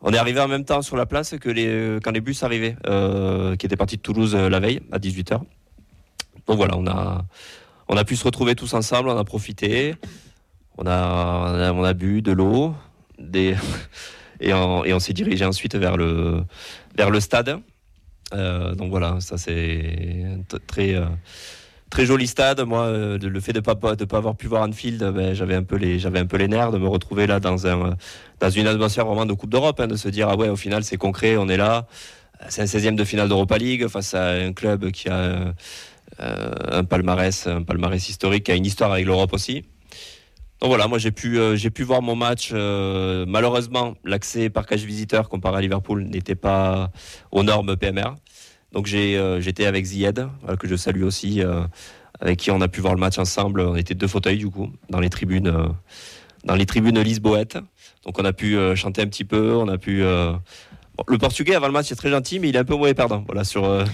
On 0.00 0.12
est 0.12 0.18
arrivé 0.18 0.40
en 0.40 0.48
même 0.48 0.64
temps 0.64 0.82
sur 0.82 0.96
la 0.96 1.06
place 1.06 1.36
que 1.38 1.48
les, 1.48 1.98
quand 2.02 2.10
les 2.10 2.20
bus 2.20 2.42
arrivaient, 2.42 2.76
qui 3.58 3.66
étaient 3.66 3.76
partis 3.76 3.98
de 3.98 4.02
Toulouse 4.02 4.34
la 4.34 4.58
veille 4.58 4.80
à 4.90 4.98
18h. 4.98 5.40
Donc 6.48 6.56
voilà, 6.56 6.76
on 7.88 7.96
a, 7.96 8.04
pu 8.04 8.16
se 8.16 8.24
retrouver 8.24 8.54
tous 8.54 8.72
ensemble, 8.72 9.10
on 9.10 9.18
a 9.18 9.24
profité. 9.24 9.94
On 10.78 10.86
a, 10.86 11.92
bu 11.92 12.22
de 12.22 12.32
l'eau. 12.32 12.74
Des... 13.18 13.54
Et 14.40 14.54
on, 14.54 15.00
s'est 15.00 15.12
dirigé 15.12 15.44
ensuite 15.44 15.74
vers 15.74 15.96
le, 15.96 16.44
stade. 17.20 17.60
Euh, 18.34 18.74
donc 18.74 18.90
voilà, 18.90 19.20
ça 19.20 19.38
c'est 19.38 20.26
très, 20.66 20.94
euh, 20.94 21.06
très 21.90 22.06
joli 22.06 22.26
stade. 22.26 22.60
Moi, 22.60 22.82
euh, 22.82 23.18
le 23.18 23.40
fait 23.40 23.52
de 23.52 23.60
pas 23.60 23.74
de 23.74 24.04
pas 24.04 24.18
avoir 24.18 24.36
pu 24.36 24.46
voir 24.46 24.62
Anfield, 24.62 25.02
ben, 25.02 25.34
j'avais 25.34 25.54
un 25.54 25.62
peu 25.62 25.76
les 25.76 26.04
un 26.06 26.26
peu 26.26 26.36
les 26.36 26.46
nerfs 26.46 26.70
de 26.70 26.78
me 26.78 26.86
retrouver 26.86 27.26
là 27.26 27.40
dans 27.40 27.66
un 27.66 27.96
dans 28.38 28.50
une 28.50 28.66
atmosphère 28.66 29.06
vraiment 29.06 29.24
de 29.26 29.32
Coupe 29.32 29.50
d'Europe, 29.50 29.80
hein, 29.80 29.86
de 29.86 29.96
se 29.96 30.10
dire 30.10 30.28
ah 30.28 30.36
ouais 30.36 30.50
au 30.50 30.56
final 30.56 30.84
c'est 30.84 30.98
concret, 30.98 31.36
on 31.38 31.48
est 31.48 31.56
là. 31.56 31.86
C'est 32.48 32.62
un 32.62 32.66
16e 32.66 32.94
de 32.94 33.04
finale 33.04 33.28
d'Europa 33.28 33.58
League 33.58 33.88
face 33.88 34.14
à 34.14 34.28
un 34.28 34.52
club 34.52 34.92
qui 34.92 35.08
a 35.08 35.54
un 36.18 36.84
palmarès 36.84 37.46
un 37.46 37.62
palmarès 37.62 38.08
historique, 38.08 38.48
a 38.50 38.54
une 38.54 38.66
histoire 38.66 38.92
avec 38.92 39.06
l'Europe 39.06 39.32
aussi. 39.32 39.64
Donc 40.60 40.70
voilà, 40.70 40.88
moi 40.88 40.98
j'ai 40.98 41.12
pu 41.12 41.38
euh, 41.38 41.56
pu 41.72 41.84
voir 41.84 42.02
mon 42.02 42.16
match. 42.16 42.50
euh, 42.52 43.24
malheureusement, 43.28 43.94
l'accès 44.04 44.50
parcage 44.50 44.82
visiteur 44.84 45.28
comparé 45.28 45.58
à 45.58 45.60
Liverpool 45.60 46.02
n'était 46.04 46.34
pas 46.34 46.90
aux 47.30 47.44
normes 47.44 47.76
PMR. 47.76 48.14
Donc 48.72 48.92
euh, 48.92 49.40
j'étais 49.40 49.66
avec 49.66 49.84
Zied, 49.84 50.26
que 50.58 50.68
je 50.68 50.74
salue 50.76 51.04
aussi, 51.04 51.42
euh, 51.42 51.62
avec 52.20 52.38
qui 52.40 52.50
on 52.50 52.60
a 52.60 52.68
pu 52.68 52.80
voir 52.80 52.94
le 52.94 53.00
match 53.00 53.18
ensemble. 53.18 53.60
On 53.60 53.76
était 53.76 53.94
deux 53.94 54.08
fauteuils 54.08 54.38
du 54.38 54.50
coup 54.50 54.68
dans 54.90 55.00
les 55.00 55.10
tribunes 55.10 55.46
euh, 55.48 55.68
dans 56.44 56.56
les 56.56 56.66
tribunes 56.66 57.00
lisboètes. 57.00 57.58
Donc 58.04 58.18
on 58.18 58.24
a 58.24 58.32
pu 58.32 58.56
euh, 58.56 58.74
chanter 58.74 59.02
un 59.02 59.06
petit 59.06 59.24
peu, 59.24 59.54
on 59.54 59.68
a 59.68 59.78
pu. 59.78 60.02
euh, 60.02 60.32
le 61.06 61.18
Portugais 61.18 61.54
avant 61.54 61.68
le 61.68 61.72
match 61.72 61.92
est 61.92 61.96
très 61.96 62.10
gentil, 62.10 62.40
mais 62.40 62.48
il 62.48 62.56
est 62.56 62.58
un 62.58 62.64
peu 62.64 62.74
mauvais 62.74 62.94
perdant. 62.94 63.22
Voilà 63.26 63.44
sur 63.44 63.64
euh, 63.64 63.84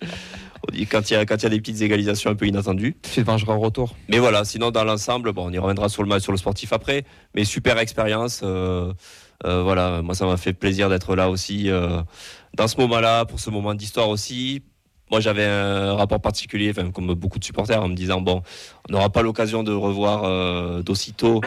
quand 0.90 1.10
il 1.10 1.14
y 1.14 1.16
a 1.16 1.24
quand 1.24 1.36
il 1.36 1.42
y 1.42 1.46
a 1.46 1.50
des 1.50 1.60
petites 1.60 1.80
égalisations 1.80 2.30
un 2.30 2.34
peu 2.34 2.46
inattendues. 2.46 2.96
Tu 3.02 3.22
vengeras 3.22 3.54
au 3.54 3.60
retour. 3.60 3.94
Mais 4.08 4.18
voilà, 4.18 4.44
sinon 4.44 4.70
dans 4.70 4.84
l'ensemble, 4.84 5.32
bon, 5.32 5.48
on 5.48 5.52
y 5.52 5.58
reviendra 5.58 5.88
sur 5.88 6.02
le 6.02 6.08
match, 6.08 6.22
sur 6.22 6.32
le 6.32 6.38
sportif 6.38 6.72
après. 6.72 7.04
Mais 7.34 7.44
super 7.44 7.78
expérience. 7.78 8.40
euh, 8.42 8.92
euh, 9.44 9.62
voilà, 9.62 10.02
moi 10.02 10.14
ça 10.14 10.26
m'a 10.26 10.36
fait 10.36 10.54
plaisir 10.54 10.88
d'être 10.88 11.14
là 11.14 11.28
aussi 11.28 11.70
euh, 11.70 12.00
dans 12.54 12.68
ce 12.68 12.78
moment-là, 12.78 13.26
pour 13.26 13.38
ce 13.38 13.50
moment 13.50 13.74
d'histoire 13.74 14.08
aussi. 14.08 14.62
Moi 15.10 15.20
j'avais 15.20 15.44
un 15.44 15.94
rapport 15.94 16.20
particulier, 16.20 16.70
enfin, 16.70 16.90
comme 16.90 17.14
beaucoup 17.14 17.38
de 17.38 17.44
supporters, 17.44 17.80
en 17.80 17.88
me 17.88 17.94
disant 17.94 18.20
bon, 18.20 18.42
on 18.88 18.92
n'aura 18.92 19.10
pas 19.10 19.22
l'occasion 19.22 19.62
de 19.62 19.72
revoir 19.72 20.82
d'aussitôt 20.82 21.40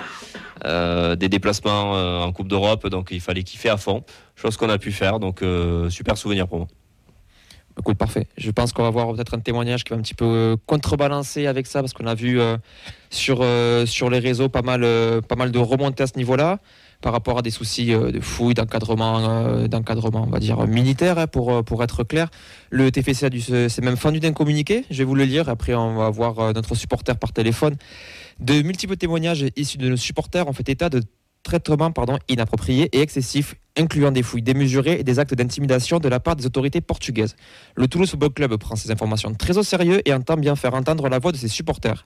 des 0.63 1.29
déplacements 1.29 2.23
en 2.23 2.31
Coupe 2.31 2.47
d'Europe, 2.47 2.87
donc 2.87 3.09
il 3.11 3.19
fallait 3.19 3.43
kiffer 3.43 3.69
à 3.69 3.77
fond. 3.77 4.03
Chose 4.35 4.55
qu'on 4.55 4.69
a 4.69 4.77
pu 4.77 4.93
faire, 4.93 5.19
donc 5.19 5.43
super 5.89 6.17
souvenir 6.17 6.47
pour 6.47 6.59
moi. 6.59 6.67
Écoute, 7.79 7.97
parfait. 7.97 8.27
Je 8.37 8.51
pense 8.51 8.73
qu'on 8.73 8.83
va 8.83 8.89
voir 8.89 9.13
peut-être 9.13 9.33
un 9.35 9.39
témoignage 9.39 9.83
qui 9.85 9.91
va 9.91 9.95
un 9.97 10.01
petit 10.01 10.13
peu 10.13 10.25
euh, 10.25 10.55
contrebalancer 10.65 11.47
avec 11.47 11.65
ça, 11.65 11.79
parce 11.79 11.93
qu'on 11.93 12.07
a 12.07 12.13
vu 12.15 12.39
euh, 12.39 12.57
sur, 13.09 13.39
euh, 13.41 13.85
sur 13.85 14.09
les 14.09 14.19
réseaux 14.19 14.49
pas 14.49 14.61
mal, 14.61 14.81
pas 15.27 15.35
mal 15.35 15.51
de 15.51 15.59
remontées 15.59 16.03
à 16.03 16.07
ce 16.07 16.17
niveau-là, 16.17 16.59
par 17.01 17.13
rapport 17.13 17.37
à 17.37 17.41
des 17.41 17.51
soucis 17.51 17.87
de 17.87 18.19
fouilles, 18.19 18.53
d'encadrement, 18.53 19.65
d'encadrement, 19.67 20.25
on 20.27 20.29
va 20.29 20.39
dire 20.39 20.67
militaire, 20.67 21.17
hein, 21.17 21.27
pour, 21.27 21.63
pour 21.63 21.81
être 21.81 22.03
clair. 22.03 22.27
Le 22.69 22.91
TFC 22.91 23.25
a 23.25 23.29
dû 23.29 23.39
se- 23.39 23.69
s'est 23.69 23.81
même 23.81 23.95
fendu 23.95 24.19
d'un 24.19 24.33
communiqué. 24.33 24.83
Je 24.91 24.97
vais 24.97 25.03
vous 25.05 25.15
le 25.15 25.23
lire. 25.23 25.47
Après, 25.47 25.73
on 25.73 25.95
va 25.95 26.09
voir 26.09 26.53
notre 26.53 26.75
supporter 26.75 27.15
par 27.17 27.31
téléphone. 27.31 27.75
De 28.41 28.61
multiples 28.61 28.97
témoignages 28.97 29.45
issus 29.55 29.77
de 29.77 29.87
nos 29.87 29.95
supporters 29.97 30.47
ont 30.49 30.53
fait 30.53 30.67
état 30.67 30.89
de 30.89 31.01
traitements 31.43 31.91
pardon, 31.91 32.17
inappropriés 32.27 32.89
et 32.91 33.01
excessifs, 33.01 33.55
incluant 33.77 34.11
des 34.11 34.23
fouilles 34.23 34.41
démesurées 34.41 34.99
et 34.99 35.03
des 35.03 35.19
actes 35.19 35.33
d'intimidation 35.33 35.99
de 35.99 36.09
la 36.09 36.19
part 36.19 36.35
des 36.35 36.45
autorités 36.45 36.81
portugaises. 36.81 37.35
Le 37.75 37.87
Toulouse 37.87 38.09
Football 38.09 38.31
Club 38.31 38.55
prend 38.57 38.75
ces 38.75 38.91
informations 38.91 39.33
très 39.33 39.57
au 39.57 39.63
sérieux 39.63 40.01
et 40.05 40.13
entend 40.13 40.37
bien 40.37 40.55
faire 40.55 40.73
entendre 40.73 41.07
la 41.09 41.19
voix 41.19 41.31
de 41.31 41.37
ses 41.37 41.47
supporters. 41.47 42.05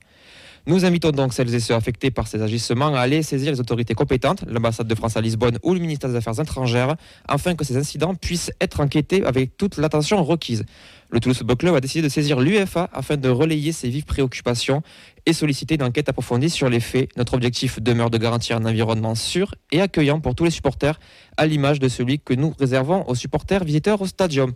Nous 0.65 0.85
invitons 0.85 1.11
donc 1.11 1.33
celles 1.33 1.53
et 1.53 1.59
ceux 1.59 1.73
affectés 1.73 2.09
par 2.09 2.25
ces 2.25 2.41
agissements 2.41 2.95
à 2.95 3.01
aller 3.01 3.21
saisir 3.21 3.51
les 3.51 3.59
autorités 3.59 3.95
compétentes, 3.95 4.45
l'ambassade 4.47 4.87
de 4.87 4.95
France 4.95 5.17
à 5.17 5.21
Lisbonne 5.21 5.59
ou 5.61 5.73
le 5.73 5.79
ministère 5.81 6.09
des 6.09 6.15
Affaires 6.15 6.39
étrangères, 6.39 6.95
afin 7.27 7.53
que 7.55 7.65
ces 7.65 7.75
incidents 7.75 8.15
puissent 8.15 8.49
être 8.61 8.79
enquêtés 8.79 9.25
avec 9.25 9.57
toute 9.57 9.75
l'attention 9.75 10.23
requise. 10.23 10.63
Le 11.09 11.19
Toulouse 11.19 11.37
Football 11.37 11.57
Club 11.57 11.75
a 11.75 11.81
décidé 11.81 12.01
de 12.01 12.07
saisir 12.07 12.39
l'UEFA 12.39 12.89
afin 12.93 13.17
de 13.17 13.27
relayer 13.27 13.73
ses 13.73 13.89
vives 13.89 14.05
préoccupations 14.05 14.83
et 15.25 15.33
solliciter 15.33 15.75
une 15.75 15.83
enquête 15.83 16.07
approfondie 16.07 16.49
sur 16.49 16.69
les 16.69 16.79
faits. 16.79 17.09
Notre 17.17 17.33
objectif 17.33 17.81
demeure 17.81 18.09
de 18.09 18.17
garantir 18.17 18.55
un 18.55 18.65
environnement 18.65 19.15
sûr 19.15 19.55
et 19.73 19.81
accueillant 19.81 20.21
pour 20.21 20.33
tous 20.33 20.45
les 20.45 20.49
supporters, 20.49 20.97
à 21.35 21.45
l'image 21.45 21.79
de 21.79 21.89
celui 21.89 22.19
que 22.19 22.33
nous 22.33 22.55
réservons 22.57 23.03
aux 23.09 23.15
supporters 23.15 23.65
visiteurs 23.65 24.01
au 24.01 24.07
stadium. 24.07 24.53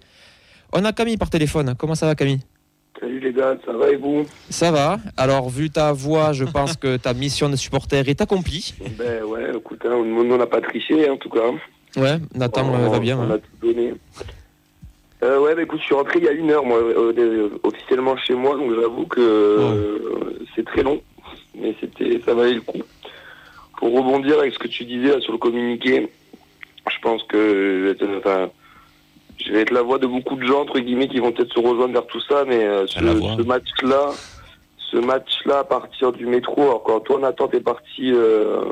On 0.72 0.86
a 0.86 0.94
Camille 0.94 1.18
par 1.18 1.30
téléphone. 1.30 1.76
Comment 1.78 1.96
ça 1.96 2.06
va 2.06 2.16
Camille? 2.16 2.40
Salut 3.00 3.20
les 3.20 3.32
gars, 3.32 3.56
ça 3.64 3.74
va 3.74 3.90
et 3.90 3.96
vous 3.96 4.26
Ça 4.50 4.72
va. 4.72 4.98
Alors, 5.18 5.50
vu 5.50 5.70
ta 5.70 5.92
voix, 5.92 6.34
je 6.34 6.46
pense 6.46 6.76
que 6.76 6.98
ta 6.98 7.14
mission 7.14 7.48
de 7.48 7.56
supporter 7.56 8.08
est 8.10 8.22
accomplie. 8.22 8.74
Ben 8.98 9.24
ouais, 9.24 9.52
écoute, 9.56 9.82
hein, 9.86 9.94
on 9.94 10.38
n'a 10.38 10.48
pas 10.48 10.62
triché 10.62 11.08
en 11.10 11.18
tout 11.18 11.30
cas. 11.30 11.52
Ouais, 11.96 12.18
Nathan 12.34 12.68
euh, 12.74 12.88
On- 12.88 12.90
va 12.90 13.00
bien. 13.00 13.18
On 13.20 13.24
hein. 13.30 13.36
a 13.36 13.38
tout 13.38 13.68
donné. 13.68 13.94
Euh, 15.24 15.40
ouais, 15.40 15.56
bah 15.56 15.64
écoute, 15.64 15.80
je 15.80 15.86
suis 15.86 15.96
rentré 15.96 16.20
il 16.20 16.26
y 16.26 16.28
a 16.28 16.32
une 16.32 16.50
heure, 16.52 16.66
moi, 16.66 16.78
euh, 16.78 17.14
euh, 17.18 17.50
officiellement 17.64 18.18
chez 18.18 18.36
moi, 18.36 18.56
donc 18.56 18.74
j'avoue 18.80 19.06
que 19.06 19.20
euh, 19.20 20.46
c'est 20.56 20.66
très 20.66 20.84
long, 20.84 21.02
mais 21.60 21.76
c'était, 21.80 22.20
ça 22.26 22.34
valait 22.34 22.54
le 22.54 22.62
coup. 22.62 22.82
Pour 23.78 23.96
rebondir 23.96 24.40
avec 24.40 24.54
ce 24.54 24.60
que 24.60 24.68
tu 24.68 24.86
disais 24.86 25.10
là, 25.16 25.22
sur 25.22 25.34
le 25.34 25.40
communiqué, 25.40 26.08
je 26.90 26.96
pense 27.02 27.24
que 27.24 27.96
enfin, 28.20 28.50
je 29.38 29.52
vais 29.52 29.62
être 29.62 29.72
la 29.72 29.82
voix 29.82 30.00
de 30.00 30.08
beaucoup 30.08 30.36
de 30.36 30.46
gens 30.46 30.62
entre 30.62 30.80
guillemets 30.80 31.08
qui 31.08 31.20
vont 31.20 31.32
peut-être 31.32 31.54
se 31.54 31.60
rejoindre 31.60 31.94
vers 31.94 32.08
tout 32.08 32.22
ça, 32.22 32.44
mais 32.46 32.66
euh, 32.66 32.88
ce, 32.88 33.44
match-là, 33.44 34.12
ce 34.78 34.98
match-là 34.98 35.60
à 35.60 35.64
partir 35.64 36.12
du 36.12 36.26
métro, 36.26 36.62
alors 36.62 36.84
quand 36.84 37.00
toi 37.02 37.20
Nathan 37.20 37.48
t'es 37.48 37.62
parti 37.62 38.12
euh, 38.14 38.64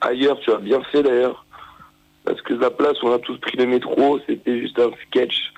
ailleurs, 0.00 0.38
tu 0.40 0.50
as 0.50 0.58
bien 0.58 0.82
fait 0.84 1.02
d'ailleurs. 1.02 1.44
Parce 2.24 2.42
que 2.42 2.54
la 2.54 2.70
place 2.70 3.02
on 3.02 3.12
a 3.12 3.18
tous 3.18 3.38
pris 3.38 3.56
le 3.56 3.66
métro, 3.66 4.18
c'était 4.26 4.58
juste 4.58 4.78
un 4.78 4.90
sketch. 5.06 5.52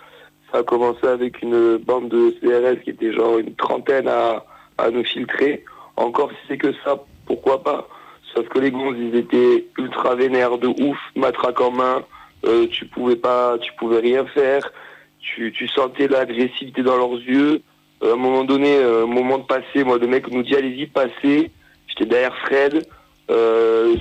Ça 0.53 0.59
a 0.59 0.63
commencé 0.63 1.07
avec 1.07 1.43
une 1.43 1.79
bande 1.79 2.09
de 2.09 2.31
CRS 2.41 2.83
qui 2.83 2.91
était 2.91 3.13
genre 3.13 3.39
une 3.39 3.55
trentaine 3.55 4.09
à, 4.09 4.45
à 4.79 4.91
nous 4.91 5.05
filtrer. 5.05 5.65
Encore 5.97 6.31
si 6.31 6.37
c'est 6.49 6.59
que 6.59 6.73
ça, 6.85 7.03
pourquoi 7.27 7.63
pas? 7.63 7.89
Sauf 8.35 8.49
que 8.49 8.59
les 8.59 8.71
gonzes, 8.71 8.97
ils 8.99 9.17
étaient 9.17 9.67
ultra 9.79 10.15
vénères 10.15 10.59
de 10.59 10.69
ouf, 10.69 10.99
matraque 11.17 11.61
en 11.61 11.73
main, 11.73 12.03
euh, 12.45 12.67
tu 12.69 12.87
pouvais 12.87 13.17
pas, 13.17 13.59
tu 13.59 13.73
pouvais 13.79 13.99
rien 13.99 14.25
faire, 14.27 14.73
tu, 15.21 15.53
sentais 15.69 16.09
l'agressivité 16.09 16.83
dans 16.83 16.97
leurs 16.97 17.15
yeux. 17.15 17.63
Euh, 18.03 18.11
à 18.11 18.15
un 18.15 18.17
moment 18.17 18.45
donné, 18.45 18.77
euh, 18.77 19.07
moment 19.07 19.39
de 19.39 19.45
passer, 19.45 19.85
moi, 19.85 19.99
le 19.99 20.07
mec 20.07 20.31
nous 20.31 20.43
dit 20.43 20.57
allez-y, 20.57 20.87
passez. 20.87 21.51
J'étais 21.87 22.07
derrière 22.07 22.37
Fred. 22.39 22.87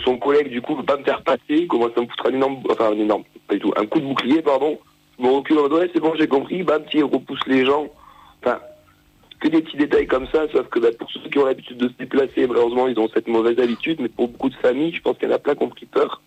Son 0.03 0.17
collègue, 0.17 0.49
du 0.49 0.61
coup, 0.61 0.75
veut 0.75 0.83
pas 0.83 0.97
me 0.97 1.03
faire 1.03 1.21
passer. 1.21 1.39
Il 1.49 1.67
commence 1.67 1.91
à 1.95 2.01
me 2.01 2.07
foutre 2.07 2.27
un 2.27 2.33
énorme, 2.33 2.63
enfin, 2.69 2.91
un 2.91 2.97
énorme, 2.97 3.23
pas 3.47 3.55
du 3.55 3.61
tout, 3.61 3.73
un 3.75 3.85
coup 3.85 3.99
de 3.99 4.05
bouclier, 4.05 4.41
pardon. 4.41 4.79
Je 5.19 5.23
me 5.23 5.29
recule 5.29 5.59
en 5.59 5.63
mode, 5.63 5.73
ouais, 5.73 5.89
c'est 5.93 5.99
bon, 5.99 6.13
j'ai 6.17 6.27
compris. 6.27 6.63
Bam, 6.63 6.83
petit, 6.83 6.97
il 6.97 7.03
repousse 7.03 7.45
les 7.45 7.65
gens. 7.65 7.87
Enfin, 8.41 8.59
que 9.39 9.47
des 9.47 9.61
petits 9.61 9.77
détails 9.77 10.07
comme 10.07 10.27
ça, 10.27 10.47
sauf 10.51 10.67
que 10.67 10.79
bah, 10.79 10.89
pour 10.97 11.09
ceux 11.11 11.29
qui 11.29 11.37
ont 11.37 11.45
l'habitude 11.45 11.77
de 11.77 11.87
se 11.87 11.93
déplacer, 11.93 12.47
malheureusement, 12.47 12.87
ils 12.87 12.99
ont 12.99 13.09
cette 13.13 13.27
mauvaise 13.27 13.59
habitude, 13.59 13.99
mais 14.01 14.09
pour 14.09 14.29
beaucoup 14.29 14.49
de 14.49 14.55
familles, 14.55 14.93
je 14.93 15.01
pense 15.01 15.17
qu'il 15.17 15.29
y 15.29 15.31
en 15.31 15.35
a 15.35 15.39
plein 15.39 15.55
qui 15.55 15.63
ont 15.63 15.69
pris 15.69 15.85
peur. 15.85 16.21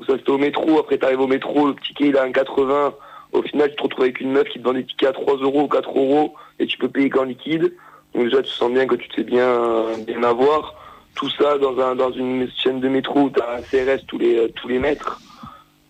Donc 0.00 0.06
ça, 0.06 0.16
c'était 0.16 0.30
au 0.30 0.38
métro. 0.38 0.78
Après, 0.78 0.96
t'arrives 0.96 1.20
au 1.20 1.26
métro, 1.26 1.68
le 1.68 1.74
ticket, 1.74 2.06
il 2.06 2.16
a 2.16 2.22
un 2.22 2.32
80. 2.32 2.94
Au 3.32 3.42
final, 3.42 3.68
tu 3.68 3.76
te 3.76 3.82
retrouves 3.82 4.04
avec 4.04 4.20
une 4.20 4.32
meuf 4.32 4.48
qui 4.48 4.58
te 4.58 4.64
vend 4.64 4.72
des 4.72 4.84
tickets 4.84 5.10
à 5.10 5.12
3 5.12 5.36
euros 5.36 5.64
ou 5.64 5.68
4 5.68 5.90
euros 5.90 6.34
et 6.58 6.66
tu 6.66 6.78
peux 6.78 6.88
payer 6.88 7.10
qu'en 7.10 7.24
liquide. 7.24 7.74
Donc 8.14 8.24
déjà, 8.24 8.40
tu 8.40 8.48
sens 8.48 8.72
bien 8.72 8.86
que 8.86 8.94
tu 8.94 9.10
te 9.10 9.16
fais 9.16 9.24
bien, 9.24 9.82
bien 10.06 10.22
avoir. 10.22 10.74
Tout 11.14 11.28
ça 11.28 11.58
dans, 11.58 11.78
un, 11.80 11.96
dans 11.96 12.12
une 12.12 12.48
chaîne 12.56 12.80
de 12.80 12.88
métro 12.88 13.24
où 13.24 13.30
tu 13.30 13.42
as 13.42 13.56
un 13.56 13.60
CRS 13.60 14.06
tous 14.06 14.16
les, 14.16 14.50
tous 14.52 14.68
les 14.68 14.78
mètres. 14.78 15.20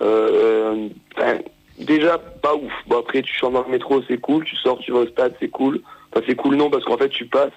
Euh, 0.03 0.89
déjà, 1.79 2.19
pas 2.19 2.57
ouf. 2.57 2.73
Bon, 2.89 2.99
après, 2.99 3.23
tu 3.23 3.33
chantes 3.33 3.53
dans 3.53 3.63
le 3.63 3.71
métro, 3.71 4.03
c'est 4.09 4.19
cool. 4.19 4.43
Tu 4.43 4.57
sors, 4.57 4.81
tu 4.81 4.91
vas 4.91 4.99
au 4.99 5.07
stade, 5.07 5.37
c'est 5.39 5.51
cool. 5.51 5.83
Enfin, 6.13 6.25
c'est 6.27 6.35
cool, 6.35 6.57
non, 6.57 6.69
parce 6.69 6.85
qu'en 6.85 6.97
fait, 6.97 7.11
tu 7.11 7.27
passes 7.27 7.53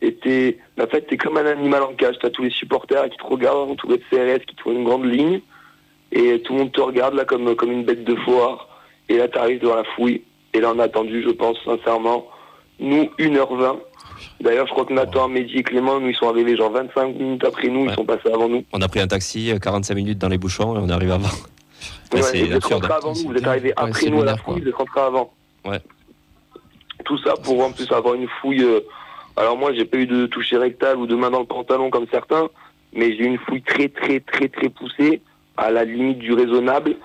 et 0.00 0.14
t'es, 0.14 0.58
en 0.80 0.86
fait, 0.86 1.02
t'es 1.02 1.18
comme 1.18 1.36
un 1.36 1.44
animal 1.44 1.82
en 1.82 1.92
cage. 1.92 2.16
T'as 2.18 2.30
tous 2.30 2.44
les 2.44 2.50
supporters 2.50 3.10
qui 3.10 3.18
te 3.18 3.26
regardent 3.26 3.70
entourés 3.70 3.98
de 3.98 4.04
CRS, 4.10 4.46
qui 4.46 4.56
te 4.56 4.62
font 4.62 4.72
une 4.72 4.84
grande 4.84 5.04
ligne. 5.04 5.42
Et 6.12 6.40
tout 6.42 6.52
le 6.52 6.60
monde 6.60 6.72
te 6.72 6.80
regarde 6.80 7.14
là 7.14 7.24
comme, 7.24 7.54
comme 7.56 7.72
une 7.72 7.84
bête 7.84 8.04
de 8.04 8.14
foire. 8.16 8.68
Et 9.08 9.16
là, 9.16 9.28
t'arrives 9.28 9.60
devant 9.60 9.76
la 9.76 9.84
fouille. 9.96 10.22
Et 10.54 10.60
là, 10.60 10.72
on 10.74 10.78
a 10.78 10.84
attendu, 10.84 11.22
je 11.22 11.30
pense, 11.30 11.56
sincèrement, 11.64 12.26
nous, 12.78 13.08
1h20. 13.18 13.78
D'ailleurs, 14.40 14.66
je 14.66 14.72
crois 14.72 14.84
que 14.84 14.92
Nathan, 14.92 15.28
Mehdi 15.28 15.56
et 15.58 15.62
Clément, 15.62 15.98
nous, 16.00 16.08
ils 16.10 16.14
sont 16.16 16.28
arrivés 16.28 16.56
genre 16.56 16.70
25 16.70 17.14
minutes 17.16 17.44
après 17.44 17.68
nous, 17.68 17.86
ils 17.86 17.94
sont 17.94 18.04
passés 18.04 18.28
avant 18.32 18.48
nous. 18.48 18.62
On 18.72 18.80
a 18.82 18.88
pris 18.88 19.00
un 19.00 19.06
taxi, 19.08 19.50
euh, 19.50 19.58
45 19.58 19.94
minutes 19.94 20.18
dans 20.18 20.28
les 20.28 20.38
bouchons 20.38 20.76
et 20.76 20.78
on 20.78 20.88
est 20.88 20.92
arrivé 20.92 21.12
avant. 21.12 21.28
Ouais, 22.12 22.20
Ouais, 22.20 22.22
c'est 22.22 22.42
vous 22.44 22.52
êtes 22.52 22.64
rentrés 22.64 22.92
avant 22.92 23.12
nous, 23.14 23.28
vous 23.30 23.34
êtes 23.34 23.46
arrivés 23.46 23.72
après 23.74 24.10
nous 24.10 24.20
à 24.20 24.24
la 24.26 24.36
fouille, 24.36 24.60
vous 24.60 24.68
êtes 24.68 24.74
rentrés 24.74 25.00
avant. 25.00 25.32
Ouais. 25.64 25.78
Tout 27.04 27.18
ça 27.18 27.34
pour 27.42 27.64
en 27.64 27.72
plus 27.72 27.90
avoir 27.90 28.14
une 28.14 28.28
fouille. 28.40 28.62
euh, 28.62 28.80
Alors 29.36 29.56
moi, 29.56 29.72
j'ai 29.72 29.84
pas 29.84 29.96
eu 29.96 30.06
de 30.06 30.26
toucher 30.26 30.58
rectal 30.58 30.98
ou 30.98 31.06
de 31.06 31.14
main 31.16 31.30
dans 31.30 31.40
le 31.40 31.46
pantalon 31.46 31.90
comme 31.90 32.06
certains, 32.10 32.48
mais 32.92 33.16
j'ai 33.16 33.22
eu 33.22 33.26
une 33.26 33.38
fouille 33.38 33.62
très 33.62 33.88
très 33.88 34.20
très 34.20 34.48
très 34.48 34.68
poussée, 34.68 35.20
à 35.56 35.70
la 35.70 35.84
limite 35.84 36.18
du 36.18 36.32
raisonnable. 36.32 36.96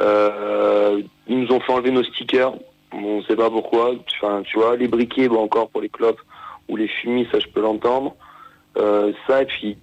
Euh, 0.00 1.02
ils 1.26 1.40
nous 1.40 1.52
ont 1.52 1.60
fait 1.60 1.72
enlever 1.72 1.90
nos 1.90 2.04
stickers. 2.04 2.54
On 2.92 3.22
sait 3.22 3.36
pas 3.36 3.50
pourquoi. 3.50 3.92
Enfin, 4.16 4.42
tu 4.44 4.58
vois, 4.58 4.76
les 4.76 4.88
briquets, 4.88 5.28
bon 5.28 5.42
encore 5.42 5.68
pour 5.68 5.80
les 5.80 5.88
clopes 5.88 6.20
ou 6.68 6.76
les 6.76 6.88
fumis, 6.88 7.26
ça 7.30 7.38
je 7.38 7.46
peux 7.48 7.60
l'entendre. 7.60 8.14
Euh, 8.76 9.12
ça 9.26 9.42
et 9.42 9.46
puis 9.46 9.76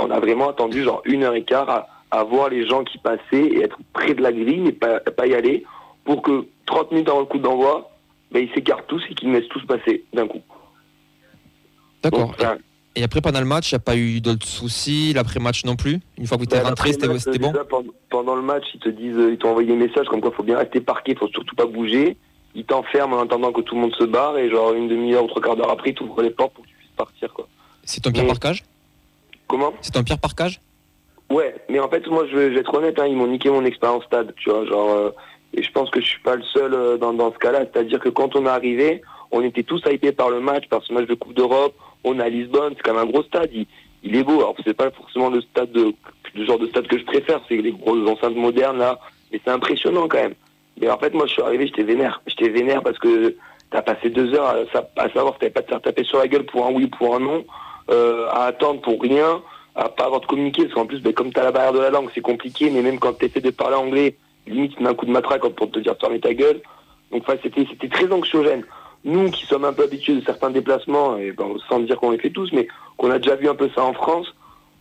on 0.00 0.10
a 0.10 0.18
vraiment 0.18 0.48
attendu 0.48 0.82
genre 0.82 1.02
une 1.04 1.22
heure 1.22 1.34
et 1.34 1.44
quart 1.44 1.68
à, 1.68 1.88
à 2.10 2.24
voir 2.24 2.48
les 2.48 2.66
gens 2.66 2.84
qui 2.84 2.98
passaient 2.98 3.20
et 3.32 3.62
être 3.62 3.78
près 3.92 4.14
de 4.14 4.22
la 4.22 4.32
grille 4.32 4.60
mais 4.60 4.72
pas, 4.72 5.00
pas 5.00 5.26
y 5.26 5.34
aller 5.34 5.64
pour 6.04 6.22
que 6.22 6.46
30 6.66 6.92
minutes 6.92 7.08
avant 7.08 7.20
le 7.20 7.26
coup 7.26 7.38
d'envoi, 7.38 7.90
ben, 8.32 8.42
ils 8.42 8.54
s'écartent 8.54 8.86
tous 8.86 9.02
et 9.10 9.14
qu'ils 9.14 9.28
me 9.28 9.38
laissent 9.38 9.48
tous 9.48 9.64
passer 9.66 10.04
d'un 10.14 10.26
coup. 10.26 10.40
D'accord. 12.02 12.34
Et 12.98 13.04
après, 13.04 13.20
pendant 13.20 13.38
le 13.38 13.46
match, 13.46 13.70
il 13.70 13.76
n'y 13.76 13.76
a 13.76 13.80
pas 13.80 13.96
eu 13.96 14.20
d'autres 14.20 14.44
soucis, 14.44 15.12
l'après-match 15.12 15.64
non 15.64 15.76
plus. 15.76 16.00
Une 16.18 16.26
fois 16.26 16.36
que 16.36 16.42
vous 16.42 16.52
êtes 16.52 16.66
rentré, 16.66 16.92
c'était 16.92 17.38
bon. 17.38 17.52
pendant, 17.70 17.92
pendant 18.10 18.34
le 18.34 18.42
match, 18.42 18.64
ils 18.74 18.80
te 18.80 18.88
disent, 18.88 19.14
ils 19.30 19.38
t'ont 19.38 19.50
envoyé 19.50 19.68
des 19.68 19.76
messages 19.76 20.08
comme 20.08 20.20
quoi 20.20 20.30
il 20.32 20.36
faut 20.36 20.42
bien 20.42 20.58
rester 20.58 20.80
parqué, 20.80 21.14
faut 21.14 21.28
surtout 21.28 21.54
pas 21.54 21.66
bouger. 21.66 22.16
Ils 22.56 22.64
t'enferment 22.64 23.18
en 23.18 23.22
attendant 23.22 23.52
que 23.52 23.60
tout 23.60 23.76
le 23.76 23.82
monde 23.82 23.94
se 23.94 24.02
barre 24.02 24.36
et 24.36 24.50
genre 24.50 24.72
une 24.72 24.88
demi-heure 24.88 25.22
ou 25.22 25.28
trois 25.28 25.40
quarts 25.40 25.54
d'heure 25.54 25.70
après, 25.70 25.90
ils 25.90 25.94
t'ouvrent 25.94 26.22
les 26.22 26.30
portes 26.30 26.52
pour 26.54 26.64
que 26.64 26.70
tu 26.70 26.74
puisses 26.74 26.90
partir 26.96 27.32
quoi. 27.32 27.46
C'est 27.84 28.00
ton 28.00 28.10
pire 28.10 28.26
parcage 28.26 28.64
Comment? 29.46 29.72
C'est 29.80 29.92
ton 29.92 30.02
pire 30.02 30.18
parcage 30.18 30.60
Ouais, 31.30 31.54
mais 31.68 31.78
en 31.78 31.88
fait, 31.88 32.04
moi, 32.08 32.26
je 32.28 32.36
vais, 32.36 32.48
je 32.48 32.54
vais 32.54 32.60
être 32.60 32.74
honnête, 32.74 32.98
hein, 32.98 33.06
ils 33.06 33.14
m'ont 33.16 33.28
niqué 33.28 33.48
mon 33.48 33.64
expérience 33.64 34.02
stade, 34.06 34.34
tu 34.38 34.50
vois, 34.50 34.66
genre, 34.66 34.90
euh, 34.90 35.10
et 35.54 35.62
je 35.62 35.70
pense 35.70 35.88
que 35.90 36.00
je 36.00 36.06
suis 36.06 36.22
pas 36.22 36.34
le 36.34 36.42
seul 36.42 36.74
euh, 36.74 36.96
dans, 36.96 37.12
dans 37.12 37.32
ce 37.32 37.38
cas-là, 37.38 37.60
c'est-à-dire 37.60 38.00
que 38.00 38.08
quand 38.08 38.34
on 38.34 38.46
est 38.46 38.48
arrivé, 38.48 39.02
on 39.30 39.42
était 39.42 39.62
tous 39.62 39.82
hypés 39.86 40.10
par 40.10 40.30
le 40.30 40.40
match, 40.40 40.68
par 40.68 40.82
ce 40.82 40.92
match 40.92 41.06
de 41.06 41.14
Coupe 41.14 41.34
d'Europe, 41.34 41.74
on 42.04 42.18
à 42.20 42.28
Lisbonne, 42.28 42.74
c'est 42.76 42.82
quand 42.82 42.94
même 42.94 43.02
un 43.08 43.10
gros 43.10 43.22
stade, 43.22 43.50
il, 43.52 43.66
il 44.02 44.16
est 44.16 44.22
beau, 44.22 44.36
alors 44.38 44.54
c'est 44.64 44.74
pas 44.74 44.90
forcément 44.90 45.30
le 45.30 45.40
stade 45.40 45.72
de, 45.72 45.92
le 46.34 46.44
genre 46.46 46.58
de 46.58 46.66
stade 46.68 46.86
que 46.86 46.98
je 46.98 47.04
préfère, 47.04 47.40
c'est 47.48 47.56
les 47.56 47.72
grosses 47.72 48.08
enceintes 48.08 48.36
modernes, 48.36 48.78
là, 48.78 48.98
mais 49.32 49.40
c'est 49.44 49.50
impressionnant 49.50 50.06
quand 50.08 50.18
même. 50.18 50.34
Mais 50.80 50.88
en 50.90 50.98
fait, 50.98 51.12
moi, 51.12 51.26
je 51.26 51.32
suis 51.32 51.42
arrivé, 51.42 51.66
j'étais 51.66 51.82
vénère, 51.82 52.20
j'étais 52.26 52.48
vénère 52.48 52.82
parce 52.82 52.98
que 52.98 53.34
t'as 53.70 53.82
passé 53.82 54.10
deux 54.10 54.32
heures 54.34 54.46
à, 54.46 54.56
sa- 54.72 54.88
à 54.96 55.10
savoir 55.10 55.34
que 55.34 55.40
t'avais 55.40 55.52
pas 55.52 55.60
de 55.60 55.66
te 55.66 55.70
faire 55.72 55.82
taper 55.82 56.04
sur 56.04 56.18
la 56.18 56.28
gueule 56.28 56.46
pour 56.46 56.64
un 56.66 56.70
oui 56.72 56.84
ou 56.84 56.88
pour 56.88 57.14
un 57.16 57.20
non, 57.20 57.44
euh, 57.90 58.28
à 58.30 58.44
attendre 58.44 58.80
pour 58.80 59.00
rien, 59.02 59.42
à 59.74 59.88
pas 59.88 60.04
avoir 60.06 60.20
de 60.20 60.26
communiquer, 60.26 60.62
parce 60.62 60.74
qu'en 60.74 60.86
plus, 60.86 61.00
ben, 61.00 61.12
comme 61.12 61.32
t'as 61.32 61.42
la 61.44 61.52
barrière 61.52 61.72
de 61.72 61.80
la 61.80 61.90
langue, 61.90 62.08
c'est 62.14 62.20
compliqué, 62.20 62.70
mais 62.70 62.82
même 62.82 62.98
quand 63.00 63.12
t'essaies 63.14 63.40
de 63.40 63.50
parler 63.50 63.76
anglais, 63.76 64.16
limite, 64.46 64.76
tu 64.76 64.82
mets 64.82 64.88
un 64.88 64.94
coup 64.94 65.06
de 65.06 65.10
matraque 65.10 65.46
pour 65.48 65.70
te 65.70 65.80
dire 65.80 65.96
fermer 66.00 66.20
ta 66.20 66.32
gueule. 66.32 66.60
Donc, 67.10 67.22
enfin, 67.26 67.38
c'était 67.42 67.88
très 67.88 68.10
anxiogène. 68.12 68.64
Nous, 69.04 69.30
qui 69.30 69.46
sommes 69.46 69.64
un 69.64 69.72
peu 69.72 69.84
habitués 69.84 70.14
de 70.14 70.24
certains 70.24 70.50
déplacements, 70.50 71.16
et 71.16 71.32
ben, 71.32 71.46
sans 71.68 71.80
dire 71.80 71.96
qu'on 71.96 72.10
les 72.10 72.18
fait 72.18 72.30
tous, 72.30 72.50
mais 72.52 72.66
qu'on 72.96 73.10
a 73.10 73.18
déjà 73.18 73.36
vu 73.36 73.48
un 73.48 73.54
peu 73.54 73.70
ça 73.74 73.84
en 73.84 73.92
France, 73.92 74.26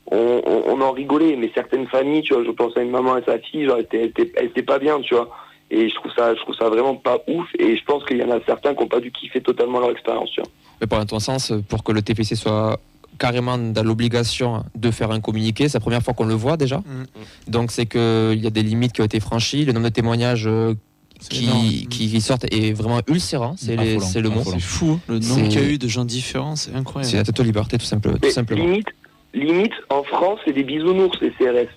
on, 0.09 0.41
on, 0.45 0.63
on 0.67 0.81
en 0.81 0.91
rigolait, 0.91 1.35
mais 1.35 1.51
certaines 1.53 1.87
familles, 1.87 2.23
tu 2.23 2.33
vois, 2.33 2.43
je 2.43 2.51
pense 2.51 2.75
à 2.77 2.81
une 2.81 2.91
maman 2.91 3.17
et 3.17 3.23
sa 3.23 3.37
fille, 3.39 3.65
genre, 3.65 3.77
elle 3.77 3.83
était, 3.83 3.99
elle 3.99 4.09
était, 4.09 4.31
elle 4.35 4.45
était 4.45 4.63
pas 4.63 4.79
bien, 4.79 4.99
tu 5.01 5.13
vois. 5.13 5.29
Et 5.69 5.89
je 5.89 5.95
trouve 5.95 6.11
ça, 6.13 6.33
je 6.33 6.39
trouve 6.39 6.55
ça 6.55 6.69
vraiment 6.69 6.95
pas 6.95 7.19
ouf, 7.27 7.47
et 7.59 7.75
je 7.75 7.83
pense 7.83 8.05
qu'il 8.05 8.17
y 8.17 8.23
en 8.23 8.31
a 8.31 8.39
certains 8.45 8.73
qui 8.73 8.81
n'ont 8.81 8.87
pas 8.87 9.01
dû 9.01 9.11
kiffer 9.11 9.41
totalement 9.41 9.79
leur 9.79 9.91
expérience, 9.91 10.31
tu 10.31 10.41
vois. 10.41 10.49
Mais 10.81 10.87
dans 10.87 11.05
ton 11.05 11.19
sens, 11.19 11.53
pour 11.67 11.83
que 11.83 11.91
le 11.91 12.01
TPC 12.01 12.35
soit 12.35 12.79
carrément 13.17 13.57
dans 13.57 13.83
l'obligation 13.83 14.63
de 14.75 14.91
faire 14.91 15.11
un 15.11 15.19
communiqué, 15.19 15.67
c'est 15.67 15.77
la 15.77 15.81
première 15.81 16.03
fois 16.03 16.13
qu'on 16.13 16.25
le 16.25 16.35
voit 16.35 16.57
déjà. 16.57 16.77
Mm. 16.77 17.05
Donc 17.47 17.71
c'est 17.71 17.85
qu'il 17.85 18.39
y 18.41 18.47
a 18.47 18.49
des 18.49 18.63
limites 18.63 18.93
qui 18.93 19.01
ont 19.01 19.05
été 19.05 19.19
franchies, 19.19 19.65
le 19.65 19.73
nombre 19.73 19.87
de 19.87 19.93
témoignages 19.93 20.47
euh, 20.47 20.75
qui, 21.19 21.87
qui 21.89 22.21
sortent 22.21 22.45
est 22.53 22.73
vraiment 22.73 22.99
ulcérant, 23.07 23.55
c'est 23.57 23.75
c'est 23.99 24.21
le 24.21 24.29
mot. 24.29 24.41
C'est 24.43 24.59
fou, 24.59 24.99
le 25.07 25.21
C'est- 25.21 25.29
nombre 25.35 25.49
qu'il 25.49 25.61
y 25.61 25.65
a 25.65 25.67
eu 25.69 25.77
de 25.77 25.87
gens 25.87 26.05
différents, 26.05 26.55
c'est 26.55 26.71
C'est 26.71 26.77
incroyable. 26.77 27.15
la 27.17 27.23
totale 27.23 27.45
liberté 27.45 27.77
tout, 27.77 27.85
simple- 27.85 28.19
tout 28.19 28.29
simplement. 28.29 28.63
Limite, 28.63 28.87
limite, 29.33 29.73
en 29.89 30.03
France, 30.03 30.39
c'est 30.45 30.53
des 30.53 30.63
bisounours, 30.63 31.19
les 31.21 31.31
CRS. 31.31 31.67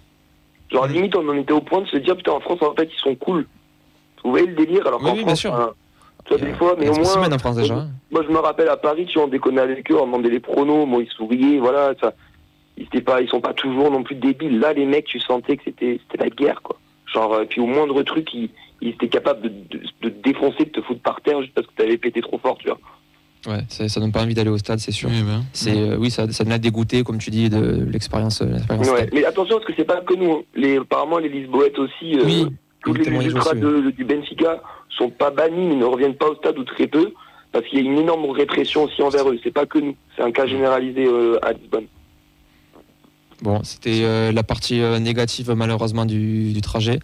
Genre, 0.70 0.86
Mhm. 0.86 0.92
limite, 0.94 1.16
on 1.16 1.28
en 1.28 1.36
était 1.36 1.52
au 1.52 1.60
point 1.60 1.80
de 1.80 1.86
se 1.88 1.96
dire, 1.96 2.16
putain, 2.16 2.32
en 2.32 2.40
France, 2.40 2.62
en 2.62 2.74
fait, 2.74 2.88
ils 2.92 3.00
sont 3.00 3.14
cool. 3.16 3.46
Vous 4.22 4.30
voyez 4.30 4.46
le 4.46 4.54
délire 4.54 4.86
Alors 4.86 5.00
Oui, 5.00 5.06
qu'en 5.06 5.12
oui, 5.12 5.18
bien 5.18 5.26
France, 5.28 5.40
sûr. 5.40 5.54
hein, 5.54 5.70
tu 6.26 6.34
vois, 6.36 6.46
des 6.46 6.52
fois, 6.54 6.76
mais 6.78 6.88
au 6.88 6.94
moins. 6.94 7.04
spécimen 7.04 7.32
en 7.34 7.38
France 7.38 7.56
déjà. 7.56 7.86
Moi, 8.10 8.22
je 8.26 8.32
me 8.32 8.38
rappelle 8.38 8.68
à 8.68 8.76
Paris, 8.76 9.06
tu 9.06 9.14
vois, 9.14 9.24
on 9.24 9.28
déconnait 9.30 9.62
avec 9.62 9.90
eux, 9.90 9.96
on 9.98 10.06
demandait 10.06 10.30
les 10.30 10.38
pronos, 10.40 10.86
moi, 10.86 11.02
ils 11.02 11.08
souriaient, 11.10 11.58
voilà, 11.58 11.94
ça. 12.00 12.12
Ils, 12.76 12.84
étaient 12.84 13.00
pas, 13.00 13.20
ils 13.20 13.28
sont 13.28 13.40
pas 13.40 13.52
toujours 13.52 13.90
non 13.90 14.02
plus 14.02 14.14
débiles. 14.14 14.58
Là, 14.58 14.72
les 14.72 14.86
mecs, 14.86 15.04
tu 15.06 15.18
sentais 15.20 15.56
que 15.56 15.62
c'était 15.64 16.00
c'était 16.10 16.22
la 16.24 16.30
guerre, 16.30 16.62
quoi. 16.62 16.78
Genre, 17.12 17.32
euh, 17.34 17.44
puis 17.48 17.60
au 17.60 17.66
moindre 17.66 18.02
truc, 18.02 18.32
ils, 18.32 18.48
ils 18.80 18.90
étaient 18.90 19.08
capables 19.08 19.42
de, 19.42 19.48
de, 19.48 19.82
de 20.02 20.08
te 20.08 20.22
défoncer, 20.22 20.64
de 20.64 20.70
te 20.70 20.80
foutre 20.82 21.00
par 21.00 21.20
terre 21.20 21.40
juste 21.42 21.54
parce 21.54 21.66
que 21.66 21.72
t'avais 21.76 21.96
pété 21.98 22.20
trop 22.20 22.38
fort, 22.38 22.56
tu 22.58 22.68
vois. 22.68 22.78
Ouais, 23.46 23.62
ça, 23.68 23.88
ça 23.88 24.00
donne 24.00 24.12
pas 24.12 24.22
envie 24.22 24.34
d'aller 24.34 24.50
au 24.50 24.58
stade, 24.58 24.80
c'est 24.80 24.92
sûr. 24.92 25.08
Oui, 25.08 25.22
ben. 25.22 25.42
C'est 25.54 25.76
euh, 25.76 25.96
oui, 25.98 26.10
ça, 26.10 26.30
ça 26.30 26.44
devient 26.44 26.58
dégoûté, 26.60 27.02
comme 27.02 27.16
tu 27.18 27.30
dis, 27.30 27.48
de 27.48 27.86
l'expérience. 27.90 28.42
euh, 28.42 28.46
l'expérience 28.52 28.86
Ouais, 28.90 28.96
stade. 28.98 29.10
mais 29.14 29.24
attention, 29.24 29.56
parce 29.56 29.66
que 29.66 29.72
c'est 29.76 29.84
pas 29.84 30.00
que 30.02 30.14
nous. 30.14 30.32
hein. 30.32 30.42
Les, 30.54 30.76
apparemment, 30.76 31.18
les 31.18 31.30
Lisboètes 31.30 31.78
aussi, 31.78 32.18
euh, 32.18 32.24
Oui, 32.24 32.46
tous 32.82 32.92
le 32.92 33.04
les 33.04 33.26
ultras 33.26 33.52
aussi, 33.52 33.60
de- 33.60 33.90
du 33.92 34.04
Benfica 34.04 34.62
sont 34.90 35.08
pas 35.08 35.30
bannis, 35.30 35.66
mais 35.68 35.76
ne 35.76 35.84
reviennent 35.86 36.16
pas 36.16 36.28
au 36.28 36.34
stade 36.36 36.58
ou 36.58 36.64
très 36.64 36.86
peu, 36.86 37.12
parce 37.52 37.64
qu'il 37.66 37.78
y 37.82 37.88
a 37.88 37.90
une 37.90 37.98
énorme 37.98 38.28
répression 38.30 38.84
aussi 38.84 39.00
envers 39.02 39.26
eux. 39.30 39.38
C'est 39.42 39.50
pas 39.54 39.64
que 39.64 39.78
nous. 39.78 39.96
C'est 40.16 40.22
un 40.22 40.32
cas 40.32 40.46
généralisé 40.46 41.06
euh, 41.06 41.38
à 41.42 41.52
Lisbonne. 41.52 41.86
Bon, 43.42 43.62
c'était 43.64 44.02
euh, 44.02 44.32
la 44.32 44.42
partie 44.42 44.82
euh, 44.82 44.98
négative 44.98 45.50
malheureusement 45.56 46.04
du, 46.04 46.52
du 46.52 46.60
trajet. 46.60 46.98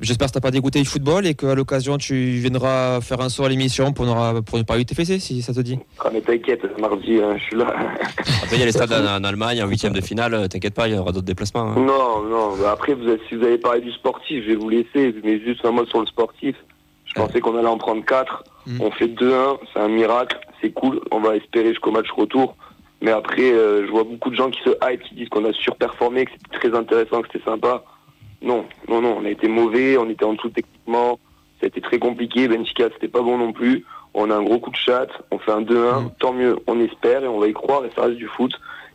J'espère 0.00 0.28
que 0.28 0.32
t'as 0.32 0.40
pas 0.40 0.50
dégoûté 0.52 0.78
du 0.80 0.84
football 0.88 1.26
et 1.26 1.34
qu'à 1.34 1.54
l'occasion 1.54 1.98
tu 1.98 2.14
viendras 2.14 3.00
faire 3.00 3.20
un 3.20 3.28
saut 3.28 3.44
à 3.44 3.48
l'émission 3.48 3.92
pour, 3.92 4.06
nous- 4.06 4.42
pour 4.42 4.58
nous 4.58 4.64
parler 4.64 4.84
du 4.84 4.94
TFC 4.94 5.18
si 5.18 5.42
ça 5.42 5.52
te 5.52 5.60
dit. 5.60 5.78
Ah, 6.04 6.10
mais 6.12 6.20
t'inquiète, 6.20 6.60
mardi, 6.78 7.18
hein, 7.20 7.36
je 7.38 7.42
suis 7.44 7.56
là. 7.56 7.66
Après, 8.42 8.56
il 8.56 8.60
y 8.60 8.62
a 8.62 8.66
les 8.66 8.72
stades 8.72 8.92
en, 8.92 9.16
en 9.20 9.24
Allemagne, 9.24 9.62
en 9.62 9.66
huitième 9.66 9.92
de 9.92 10.00
finale, 10.00 10.34
euh, 10.34 10.46
t'inquiète 10.46 10.74
pas, 10.74 10.86
il 10.88 10.94
y 10.94 10.98
aura 10.98 11.10
d'autres 11.12 11.26
déplacements. 11.26 11.62
hein. 11.72 11.74
Non, 11.76 12.22
non, 12.22 12.56
bah 12.60 12.70
après, 12.72 12.94
vous 12.94 13.02
si 13.28 13.34
vous 13.34 13.44
avez 13.44 13.58
parlé 13.58 13.80
du 13.80 13.90
sportif, 13.92 14.44
je 14.44 14.50
vais 14.50 14.54
vous 14.56 14.68
laisser, 14.68 15.14
mais 15.24 15.40
juste 15.40 15.64
un 15.64 15.72
mot 15.72 15.84
sur 15.86 16.00
le 16.00 16.06
sportif. 16.06 16.54
Je 17.04 17.14
pensais 17.14 17.40
qu'on 17.40 17.56
allait 17.58 17.66
en 17.66 17.78
prendre 17.78 18.04
4. 18.04 18.44
Mm. 18.66 18.80
On 18.82 18.90
fait 18.92 19.08
2-1, 19.08 19.56
c'est 19.72 19.80
un 19.80 19.88
miracle, 19.88 20.38
c'est 20.60 20.70
cool. 20.70 21.00
On 21.10 21.20
va 21.20 21.34
espérer 21.36 21.70
jusqu'au 21.70 21.90
match 21.90 22.06
retour. 22.16 22.54
Mais 23.00 23.10
après, 23.12 23.50
euh, 23.52 23.86
je 23.86 23.90
vois 23.90 24.04
beaucoup 24.04 24.28
de 24.30 24.34
gens 24.36 24.50
qui 24.50 24.60
se 24.62 24.70
hype, 24.88 25.02
qui 25.04 25.14
disent 25.14 25.28
qu'on 25.30 25.44
a 25.44 25.52
surperformé, 25.54 26.26
que 26.26 26.30
c'était 26.32 26.68
très 26.68 26.78
intéressant, 26.78 27.22
que 27.22 27.28
c'était 27.32 27.44
sympa. 27.44 27.82
Non, 28.42 28.64
non, 28.88 29.00
non, 29.00 29.16
on 29.20 29.24
a 29.24 29.30
été 29.30 29.48
mauvais, 29.48 29.96
on 29.98 30.08
était 30.08 30.24
en 30.24 30.34
dessous 30.34 30.50
techniquement. 30.50 31.18
Ça 31.60 31.64
a 31.64 31.66
été 31.66 31.80
très 31.80 31.98
compliqué. 31.98 32.46
Benfica, 32.46 32.84
c'était 32.94 33.08
pas 33.08 33.22
bon 33.22 33.36
non 33.36 33.52
plus. 33.52 33.84
On 34.14 34.30
a 34.30 34.36
un 34.36 34.42
gros 34.42 34.58
coup 34.60 34.70
de 34.70 34.76
chat. 34.76 35.08
On 35.30 35.38
fait 35.38 35.50
un 35.50 35.62
2-1. 35.62 36.04
Mm. 36.04 36.10
Tant 36.20 36.32
mieux. 36.32 36.56
On 36.66 36.78
espère 36.80 37.24
et 37.24 37.28
on 37.28 37.40
va 37.40 37.48
y 37.48 37.52
croire 37.52 37.84
et 37.84 37.90
ça 37.96 38.02
reste 38.02 38.16
du 38.16 38.28
foot. 38.28 38.52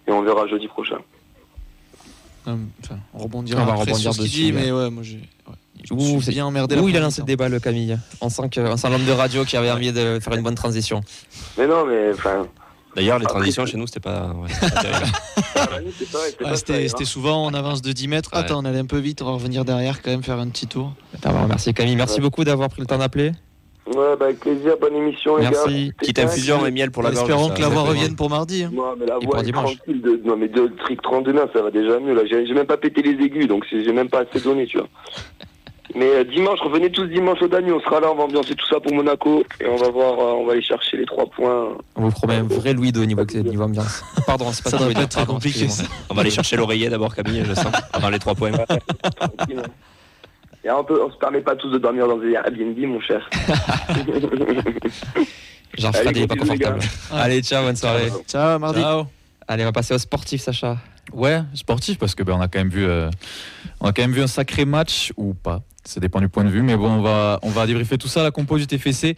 Et 0.08 0.12
on 0.12 0.22
verra 0.22 0.48
jeudi 0.48 0.68
prochain. 0.68 0.98
Enfin, 2.46 2.58
on 3.14 3.20
rebondira 3.20 3.62
On 3.62 3.66
va 3.66 3.72
après 3.74 3.86
rebondir 3.86 4.14
sur 4.14 4.14
ce 4.14 4.22
qu'il 4.22 4.30
dit, 4.30 4.52
mais 4.52 4.72
ouais, 4.72 4.90
moi 4.90 5.02
j'ai. 5.04 5.18
ouais, 5.48 5.92
Ouh, 5.92 6.22
c'est- 6.22 6.32
bien 6.32 6.46
emmerdé. 6.46 6.78
Où 6.78 6.90
il 6.90 6.98
a 6.98 7.00
lancé 7.00 7.22
le 7.22 7.26
débat, 7.28 7.48
le 7.48 7.60
Camille? 7.60 7.98
On 8.22 8.30
sent 8.30 8.50
que 8.50 8.60
on 8.60 8.76
sent 8.78 8.90
l'homme 8.90 9.06
de 9.06 9.12
radio 9.12 9.46
qui 9.46 9.56
avait 9.56 9.72
envie 9.72 9.94
de 9.94 10.20
faire 10.22 10.34
une 10.34 10.42
bonne 10.44 10.56
transition. 10.56 11.02
Mais 11.58 11.68
non, 11.68 11.86
mais 11.86 12.12
enfin. 12.14 12.48
D'ailleurs, 12.96 13.18
les 13.20 13.26
Après, 13.26 13.40
transitions 13.40 13.66
chez 13.66 13.78
nous, 13.78 13.88
c'était 13.88 14.00
pas, 14.00 14.28
ouais, 14.36 14.50
c'était 16.56 16.86
hein. 16.86 16.90
souvent 17.06 17.46
on 17.48 17.54
avance 17.54 17.82
de 17.82 17.92
10 17.92 18.08
mètres. 18.08 18.30
Ouais. 18.34 18.40
Attends, 18.40 18.62
on 18.62 18.66
allait 18.66 18.80
un 18.80 18.86
peu 18.86 18.98
vite, 19.00 19.22
on 19.22 19.26
va 19.26 19.32
revenir 19.32 19.66
derrière 19.66 20.02
quand 20.02 20.12
même 20.12 20.24
faire 20.24 20.40
un 20.40 20.48
petit 20.50 20.68
tour. 20.68 20.94
Attends, 21.16 21.48
merci 21.48 21.74
Camille, 21.74 21.96
merci 21.96 22.16
Ouais. 22.16 22.22
beaucoup 22.22 22.44
d'avoir 22.44 22.70
pris 22.70 22.82
le 22.82 22.88
temps 22.88 22.98
d'appeler. 22.98 23.32
Ouais, 23.88 24.16
bah 24.18 24.26
avec 24.26 24.40
plaisir. 24.40 24.76
Bonne 24.80 24.96
émission, 24.96 25.36
les 25.36 25.44
Merci. 25.50 25.92
Petite 25.98 26.18
infusion 26.20 26.66
et 26.66 26.72
miel 26.72 26.90
pour 26.92 27.04
la 27.04 27.10
gorge. 27.12 27.24
Espérons 27.30 27.50
ça- 27.50 27.56
que 27.56 27.62
la 27.62 27.68
voix 27.68 27.82
revienne 27.82 28.16
pour 28.16 28.30
mardi. 28.30 28.64
hein. 28.64 28.72
Non, 28.74 28.96
mais 28.98 29.06
la 29.06 29.16
voix 29.16 29.22
pour 29.26 29.40
est 29.40 29.44
dimanche. 29.44 29.76
tranquille. 29.76 30.02
De, 30.02 30.22
non, 30.24 30.38
mais 30.38 30.48
de 30.48 30.68
trick 30.86 31.02
32 31.02 31.34
mains, 31.34 31.50
ça 31.52 31.62
va 31.62 31.70
déjà 31.70 32.00
mieux. 32.00 32.14
Là, 32.14 32.22
j'ai 32.26 32.54
même 32.54 32.66
pas 32.66 32.78
pété 32.78 33.02
les 33.02 33.22
aigus, 33.26 33.46
donc 33.48 33.66
j'ai 33.70 33.92
même 33.92 34.08
pas 34.10 34.22
assez 34.22 34.40
donné, 34.42 34.68
tu 34.68 34.78
vois. 34.78 34.88
Mais 35.96 36.06
euh, 36.06 36.24
dimanche, 36.24 36.60
revenez 36.62 36.90
tous 36.92 37.06
dimanche 37.08 37.42
au 37.42 37.48
Dany, 37.48 37.72
on 37.72 37.80
sera 37.82 38.00
là, 38.00 38.10
on 38.12 38.16
va 38.16 38.24
ambiancer 38.24 38.56
tout 38.56 38.66
ça 38.68 38.80
pour 38.80 38.94
Monaco 38.94 39.44
et 39.60 39.68
on 39.68 39.76
va 39.76 39.90
voir, 39.90 40.18
euh, 40.18 40.32
on 40.40 40.46
va 40.46 40.54
aller 40.54 40.62
chercher 40.62 40.98
les 40.98 41.06
trois 41.06 41.26
points. 41.30 41.78
On 41.96 42.02
vous 42.04 42.12
promet 42.12 42.36
un 42.36 42.44
vrai 42.44 42.74
Louis 42.74 42.92
au 42.96 43.06
niveau, 43.06 43.24
niveau 43.26 43.64
ambiance. 43.64 44.04
Pardon, 44.26 44.52
c'est 44.52 44.64
pas 44.64 44.70
Ça 44.72 44.78
ça 44.78 44.86
doit 44.86 44.94
pas 44.94 45.02
être 45.02 45.10
très 45.10 45.20
pardon, 45.22 45.34
compliqué. 45.36 45.68
ça. 45.68 45.84
On 46.10 46.14
va 46.16 46.22
aller 46.22 46.32
chercher 46.32 46.56
l'oreiller 46.56 46.90
d'abord, 46.90 47.14
Camille, 47.14 47.44
je 47.46 47.54
sens, 47.54 47.68
avant 47.92 48.10
les 48.10 48.20
trois 48.20 48.34
points. 48.34 48.52
Et 50.66 50.72
on, 50.72 50.84
peut, 50.86 51.02
on 51.06 51.12
se 51.12 51.18
permet 51.18 51.42
pas 51.42 51.58
tous 51.58 51.70
de 51.70 51.78
dormir 51.78 52.08
dans 52.08 52.18
des 52.18 52.32
Airbnb, 52.32 52.78
mon 52.88 53.02
cher. 53.02 53.30
Jean 55.78 55.90
Allez, 55.90 56.04
Fred 56.04 56.16
il 56.18 56.24
est 56.24 56.28
pas 56.28 56.36
confortable. 56.36 56.80
Allez, 57.12 57.42
ciao, 57.42 57.64
bonne 57.66 57.76
soirée. 57.76 58.10
Ciao, 58.28 58.58
mardi. 58.60 58.80
Ciao. 58.80 59.06
Allez, 59.48 59.64
on 59.64 59.68
va 59.68 59.72
passer 59.74 59.94
au 59.94 59.98
sportif, 59.98 60.42
Sacha. 60.42 60.78
Ouais, 61.12 61.42
sportif 61.54 61.98
parce 61.98 62.16
que 62.16 62.24
ben, 62.24 62.34
on 62.34 62.42
a 62.42 62.48
quand 62.48 62.60
même 62.60 62.70
vu, 62.70 62.86
euh, 62.86 63.10
on 63.82 63.88
a 63.88 63.94
quand 63.94 64.02
même 64.02 64.14
vu 64.14 64.22
un 64.22 64.28
sacré 64.28 64.66
match 64.66 65.12
ou 65.18 65.34
pas. 65.34 65.62
Ça 65.84 66.00
dépend 66.00 66.22
du 66.22 66.30
point 66.30 66.46
de 66.46 66.50
vue, 66.50 66.62
mais 66.62 66.78
bon, 66.78 66.90
on 66.90 67.02
va, 67.02 67.40
on 67.44 67.50
va 67.50 67.68
débriefer 67.68 67.98
tout 67.98 68.08
ça. 68.08 68.24
La 68.24 68.32
compo 68.32 68.58
du 68.58 68.68
TFC. 68.68 69.16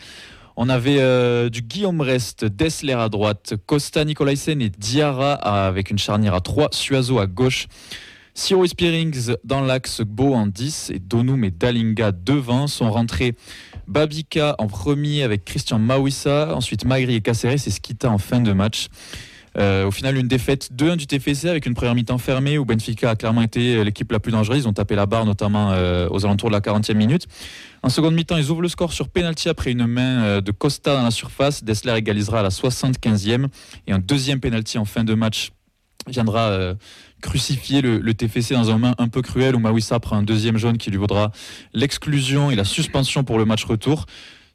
On 0.58 0.70
avait 0.70 1.00
euh, 1.00 1.50
du 1.50 1.62
Guillaume 1.62 2.00
Rest, 2.00 2.46
Dessler 2.46 2.94
à 2.94 3.10
droite, 3.10 3.56
Costa 3.66 4.06
Nicolaisen 4.06 4.62
et 4.62 4.70
Diarra 4.70 5.34
avec 5.34 5.92
une 5.92 5.98
charnière 5.98 6.34
à 6.34 6.40
3, 6.40 6.70
Suazo 6.72 7.20
à 7.20 7.28
gauche. 7.28 7.68
Siro 8.34 8.66
Spearings 8.66 9.36
dans 9.44 9.62
l'axe, 9.62 10.02
Beau 10.02 10.34
en 10.34 10.48
10 10.48 10.92
et 10.94 11.00
Donum 11.00 11.44
et 11.44 11.52
Dalinga 11.52 12.12
devant 12.12 12.68
sont 12.68 12.90
rentrés 12.90 13.36
Babika 13.88 14.56
en 14.58 14.68
premier 14.68 15.24
avec 15.24 15.46
Christian 15.46 15.80
Mawissa, 15.80 16.56
ensuite 16.56 16.86
Magri 16.86 17.16
et 17.16 17.22
Caceres 17.22 17.54
et 17.54 17.58
Skita 17.58 18.10
en 18.10 18.18
fin 18.18 18.40
de 18.40 18.52
match. 18.52 18.88
Euh, 19.58 19.86
au 19.86 19.92
final, 19.92 20.18
une 20.18 20.28
défaite 20.28 20.70
2-1 20.76 20.98
du 20.98 21.08
TFC 21.08 21.48
avec 21.48 21.66
une 21.66 21.74
première 21.74 21.96
mi-temps 21.96 22.18
fermée 22.18 22.58
où 22.58 22.66
Benfica 22.66 23.12
a 23.12 23.16
clairement 23.16 23.42
été 23.42 23.84
l'équipe 23.84 24.12
la 24.12 24.20
plus 24.20 24.32
dangereuse. 24.32 24.64
Ils 24.64 24.68
ont 24.68 24.74
tapé 24.74 24.96
la 24.96 25.06
barre 25.06 25.26
notamment 25.26 25.72
euh, 25.72 26.08
aux 26.10 26.26
alentours 26.26 26.50
de 26.50 26.56
la 26.56 26.62
40e 26.62 26.94
minute. 26.96 27.28
En 27.82 27.90
seconde 27.90 28.16
mi-temps, 28.16 28.38
ils 28.38 28.50
ouvrent 28.50 28.62
le 28.62 28.68
score 28.68 28.92
sur 28.92 29.10
penalty 29.10 29.48
après 29.48 29.72
une 29.72 29.86
main 29.86 30.24
euh, 30.24 30.42
de 30.42 30.52
Costa 30.52 30.96
dans 30.96 31.04
la 31.04 31.12
surface. 31.12 31.64
Dessler 31.64 31.94
égalisera 31.96 32.40
à 32.40 32.44
la 32.44 32.50
75e 32.50 33.48
et 33.88 33.92
un 33.92 34.00
deuxième 34.00 34.40
penalty 34.40 34.78
en 34.78 34.86
fin 34.86 35.04
de 35.04 35.14
match 35.14 35.52
viendra 36.08 36.50
euh, 36.50 36.76
crucifier 37.22 37.82
le, 37.82 38.00
le 38.00 38.14
TFC 38.14 38.54
dans 38.54 38.70
un 38.70 38.78
main 38.78 38.96
un 38.98 39.08
peu 39.08 39.22
cruel 39.22 39.56
où 39.56 39.60
Mawissa 39.60 40.00
prend 40.00 40.18
un 40.18 40.24
deuxième 40.24 40.58
jaune 40.58 40.78
qui 40.78 40.92
lui 40.92 40.98
vaudra 40.98 41.32
l'exclusion 41.74 42.52
et 42.52 42.56
la 42.56 42.66
suspension 42.66 43.24
pour 43.24 43.38
le 43.38 43.46
match 43.46 43.64
retour. 43.64 44.06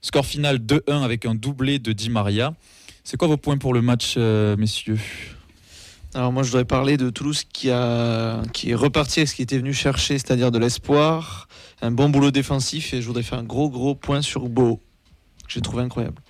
Score 0.02 0.24
final 0.24 0.58
2-1 0.58 1.02
avec 1.02 1.26
un 1.26 1.34
doublé 1.34 1.78
de 1.78 1.92
Di 1.92 2.10
Maria. 2.10 2.54
C'est 3.04 3.16
quoi 3.16 3.28
vos 3.28 3.36
points 3.36 3.58
pour 3.58 3.74
le 3.74 3.82
match, 3.82 4.14
euh, 4.16 4.56
messieurs 4.56 4.98
Alors 6.14 6.32
moi 6.32 6.42
je 6.42 6.48
voudrais 6.48 6.64
parler 6.64 6.96
de 6.96 7.10
Toulouse 7.10 7.44
qui, 7.44 7.70
qui 8.52 8.70
est 8.70 8.74
reparti 8.74 9.20
avec 9.20 9.28
ce 9.28 9.34
qui 9.34 9.42
était 9.42 9.58
venu 9.58 9.72
chercher, 9.72 10.18
c'est-à-dire 10.18 10.50
de 10.50 10.58
l'espoir, 10.58 11.48
un 11.82 11.90
bon 11.90 12.08
boulot 12.08 12.30
défensif 12.30 12.92
et 12.94 13.00
je 13.00 13.06
voudrais 13.06 13.22
faire 13.22 13.38
un 13.38 13.44
gros 13.44 13.70
gros 13.70 13.94
point 13.94 14.22
sur 14.22 14.48
Beau, 14.48 14.80
que 15.46 15.52
j'ai 15.52 15.60
trouvé 15.60 15.82
incroyable. 15.82 16.20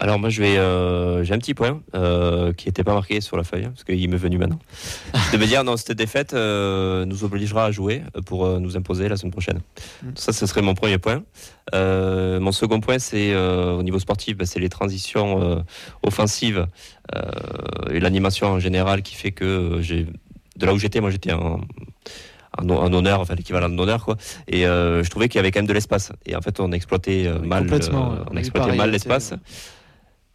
Alors 0.00 0.18
moi 0.18 0.28
je 0.28 0.40
vais, 0.40 0.58
euh, 0.58 1.24
j'ai 1.24 1.34
un 1.34 1.38
petit 1.38 1.54
point 1.54 1.80
euh, 1.94 2.52
qui 2.52 2.68
n'était 2.68 2.84
pas 2.84 2.94
marqué 2.94 3.20
sur 3.20 3.36
la 3.36 3.42
feuille 3.42 3.64
parce 3.64 3.82
qu'il 3.82 4.08
m'est 4.08 4.16
venu 4.16 4.38
maintenant. 4.38 4.58
de 5.32 5.38
me 5.38 5.46
dire 5.46 5.64
non 5.64 5.76
cette 5.76 5.92
défaite 5.92 6.34
euh, 6.34 7.04
nous 7.04 7.24
obligera 7.24 7.64
à 7.64 7.70
jouer 7.72 8.02
pour 8.24 8.46
euh, 8.46 8.60
nous 8.60 8.76
imposer 8.76 9.08
la 9.08 9.16
semaine 9.16 9.32
prochaine. 9.32 9.60
Mm. 10.02 10.10
Ça 10.14 10.32
ce 10.32 10.46
serait 10.46 10.62
mon 10.62 10.74
premier 10.74 10.98
point. 10.98 11.22
Euh, 11.74 12.38
mon 12.38 12.52
second 12.52 12.80
point 12.80 13.00
c'est 13.00 13.32
euh, 13.32 13.72
au 13.72 13.82
niveau 13.82 13.98
sportif, 13.98 14.36
bah, 14.36 14.46
c'est 14.46 14.60
les 14.60 14.68
transitions 14.68 15.42
euh, 15.42 15.56
offensives 16.04 16.66
euh, 17.16 17.90
et 17.90 17.98
l'animation 17.98 18.46
en 18.46 18.60
général 18.60 19.02
qui 19.02 19.16
fait 19.16 19.32
que 19.32 19.78
j'ai 19.80 20.06
de 20.56 20.66
là 20.66 20.74
où 20.74 20.78
j'étais 20.78 21.00
moi 21.00 21.10
j'étais 21.10 21.32
en 21.32 21.60
en 22.60 22.92
honneur, 22.92 23.20
enfin 23.20 23.36
l'équivalent 23.36 23.68
de 23.68 23.80
honneur 23.80 24.04
quoi. 24.04 24.16
Et 24.48 24.66
euh, 24.66 25.04
je 25.04 25.10
trouvais 25.10 25.28
qu'il 25.28 25.36
y 25.36 25.38
avait 25.38 25.52
quand 25.52 25.60
même 25.60 25.68
de 25.68 25.72
l'espace. 25.72 26.10
Et 26.26 26.34
en 26.34 26.40
fait, 26.40 26.58
on 26.58 26.72
exploitait 26.72 27.30
mal, 27.44 27.68
on 28.28 28.36
exploitait 28.36 28.74
mal 28.74 28.90
l'espace. 28.90 29.32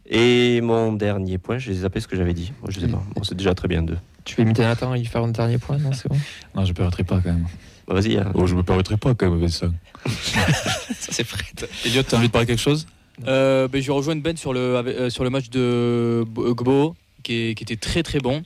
Et 0.06 0.60
mon 0.60 0.92
dernier 0.92 1.38
point, 1.38 1.58
j'ai 1.58 1.72
zappé 1.74 2.00
ce 2.00 2.06
que 2.08 2.16
j'avais 2.16 2.34
dit. 2.34 2.52
Moi, 2.60 2.70
je 2.70 2.80
sais 2.80 2.88
pas. 2.88 3.02
Bon, 3.14 3.22
c'est 3.22 3.34
déjà 3.36 3.54
très 3.54 3.68
bien 3.68 3.82
deux. 3.82 3.96
Tu 4.24 4.36
peux 4.36 4.42
imiter 4.42 4.62
Nathan 4.62 4.94
et 4.94 4.98
lui 4.98 5.06
faire 5.06 5.22
un 5.22 5.28
dernier 5.28 5.58
point, 5.58 5.78
non 5.78 5.92
C'est 5.92 6.08
bon 6.08 6.16
Non, 6.54 6.64
je 6.64 6.70
ne 6.70 6.74
permettrai 6.74 7.04
pas 7.04 7.16
quand 7.22 7.32
même. 7.32 7.46
Bah, 7.88 7.94
Vas-y. 7.94 8.16
hein. 8.18 8.30
Oh, 8.34 8.46
je 8.46 8.54
me 8.54 8.62
permettrai 8.62 8.96
pas 8.96 9.14
quand 9.14 9.30
même 9.30 9.38
avec 9.38 9.50
ça. 9.50 9.66
Ça, 10.06 11.12
c'est 11.12 11.24
Fred. 11.24 11.68
Elliot, 11.84 12.02
tu 12.02 12.14
as 12.14 12.18
envie 12.18 12.28
de 12.28 12.32
parler 12.32 12.46
quelque 12.46 12.60
chose? 12.60 12.86
Euh, 13.26 13.68
ben, 13.68 13.80
je 13.80 13.86
vais 13.86 13.92
rejoindre 13.92 14.22
Ben 14.22 14.36
sur 14.36 14.52
le, 14.52 14.76
avec- 14.76 14.96
euh, 14.96 15.08
sur 15.10 15.24
le 15.24 15.30
match 15.30 15.48
de 15.50 16.24
Bo- 16.26 16.54
Gbo, 16.54 16.96
qui, 17.22 17.34
est- 17.50 17.54
qui 17.54 17.62
était 17.64 17.76
très 17.76 18.02
très 18.02 18.18
bon. 18.18 18.42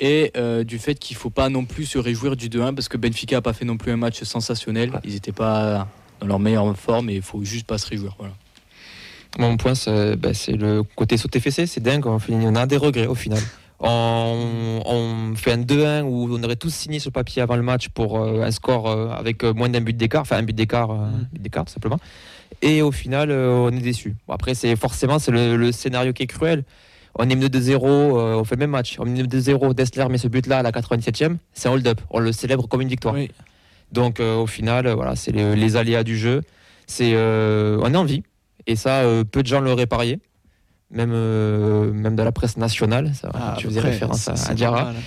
Et 0.00 0.30
euh, 0.36 0.62
du 0.64 0.78
fait 0.78 0.94
qu'il 0.94 1.16
ne 1.16 1.20
faut 1.20 1.30
pas 1.30 1.48
non 1.48 1.64
plus 1.64 1.84
se 1.86 1.98
réjouir 1.98 2.36
du 2.36 2.48
2-1, 2.48 2.74
parce 2.74 2.88
que 2.88 2.96
Benfica 2.96 3.36
n'a 3.36 3.42
pas 3.42 3.52
fait 3.52 3.64
non 3.64 3.76
plus 3.76 3.92
un 3.92 3.96
match 3.96 4.22
sensationnel. 4.22 4.92
Ils 5.04 5.14
n'étaient 5.14 5.32
pas 5.32 5.88
dans 6.20 6.26
leur 6.26 6.38
meilleure 6.38 6.76
forme 6.76 7.10
et 7.10 7.16
il 7.16 7.22
faut 7.22 7.42
juste 7.44 7.66
pas 7.66 7.78
se 7.78 7.86
réjouir. 7.86 8.14
Voilà. 8.18 8.34
Mon 9.38 9.56
point, 9.56 9.74
c'est 9.74 10.16
bah, 10.16 10.32
c'est 10.32 10.52
le 10.52 10.82
côté 10.96 11.16
saut 11.16 11.28
TFC, 11.28 11.66
c'est 11.66 11.82
dingue. 11.82 12.06
On, 12.06 12.18
fait- 12.18 12.32
on 12.34 12.54
a 12.54 12.66
des 12.66 12.76
regrets 12.76 13.06
au 13.06 13.14
final. 13.14 13.40
On, 13.80 14.80
on 14.84 15.34
fait 15.36 15.52
un 15.52 15.58
2-1 15.58 16.02
où 16.02 16.28
on 16.32 16.42
aurait 16.42 16.56
tous 16.56 16.70
signé 16.74 16.98
sur 16.98 17.12
papier 17.12 17.42
avant 17.42 17.54
le 17.56 17.62
match 17.62 17.88
pour 17.90 18.18
euh, 18.18 18.42
un 18.42 18.50
score 18.50 18.88
euh, 18.88 19.10
avec 19.10 19.44
euh, 19.44 19.52
moins 19.54 19.68
d'un 19.68 19.80
but 19.80 19.96
d'écart, 19.96 20.22
enfin 20.22 20.36
un 20.38 20.42
but 20.42 20.54
d'écart, 20.56 20.92
Mm. 20.92 21.26
d'écart 21.38 21.64
tout 21.64 21.72
simplement. 21.72 21.98
Et 22.62 22.82
au 22.82 22.90
final, 22.90 23.30
on 23.30 23.70
est 23.70 23.78
déçu. 23.80 24.16
Bon, 24.26 24.34
après, 24.34 24.54
c'est 24.54 24.74
forcément 24.74 25.18
c'est 25.20 25.30
le, 25.30 25.56
le 25.56 25.70
scénario 25.70 26.12
qui 26.12 26.24
est 26.24 26.26
cruel. 26.26 26.64
On 27.20 27.24
est 27.28 27.34
mené 27.36 27.48
de 27.48 27.60
0, 27.60 27.86
euh, 27.86 28.34
on 28.36 28.44
fait 28.44 28.56
le 28.56 28.60
même 28.60 28.70
match. 28.70 28.96
On 28.98 29.04
est 29.06 29.10
mené 29.10 29.22
de 29.24 29.38
0, 29.40 29.74
Dessler 29.74 30.06
met 30.08 30.18
ce 30.18 30.28
but-là 30.28 30.58
à 30.58 30.62
la 30.62 30.72
97e, 30.72 31.36
c'est 31.52 31.68
un 31.68 31.72
hold-up. 31.72 32.00
On 32.10 32.18
le 32.18 32.32
célèbre 32.32 32.66
comme 32.68 32.80
une 32.80 32.88
victoire. 32.88 33.14
Oui. 33.14 33.30
Donc 33.92 34.18
euh, 34.18 34.36
au 34.36 34.46
final, 34.46 34.86
euh, 34.88 34.94
voilà, 34.94 35.14
c'est 35.14 35.30
les, 35.32 35.54
les 35.54 35.76
aléas 35.76 36.02
du 36.02 36.18
jeu. 36.18 36.42
C'est 36.88 37.14
on 37.16 37.92
est 37.94 37.96
en 37.96 38.04
vie 38.04 38.22
et 38.68 38.76
ça, 38.76 39.00
euh, 39.00 39.24
peu 39.24 39.42
de 39.42 39.48
gens 39.48 39.60
l'auraient 39.60 39.86
parié, 39.86 40.20
même 40.92 41.10
euh, 41.12 41.90
même 41.92 42.14
dans 42.14 42.24
la 42.24 42.32
presse 42.32 42.56
nationale. 42.56 43.12
Ça, 43.14 43.30
Ah, 43.34 43.54
tu 43.58 43.66
faisais 43.66 43.80
après, 43.80 43.90
référence 43.92 44.28
à, 44.28 44.34
à 44.50 44.54
Diarra. 44.54 44.84
normal. 44.84 45.02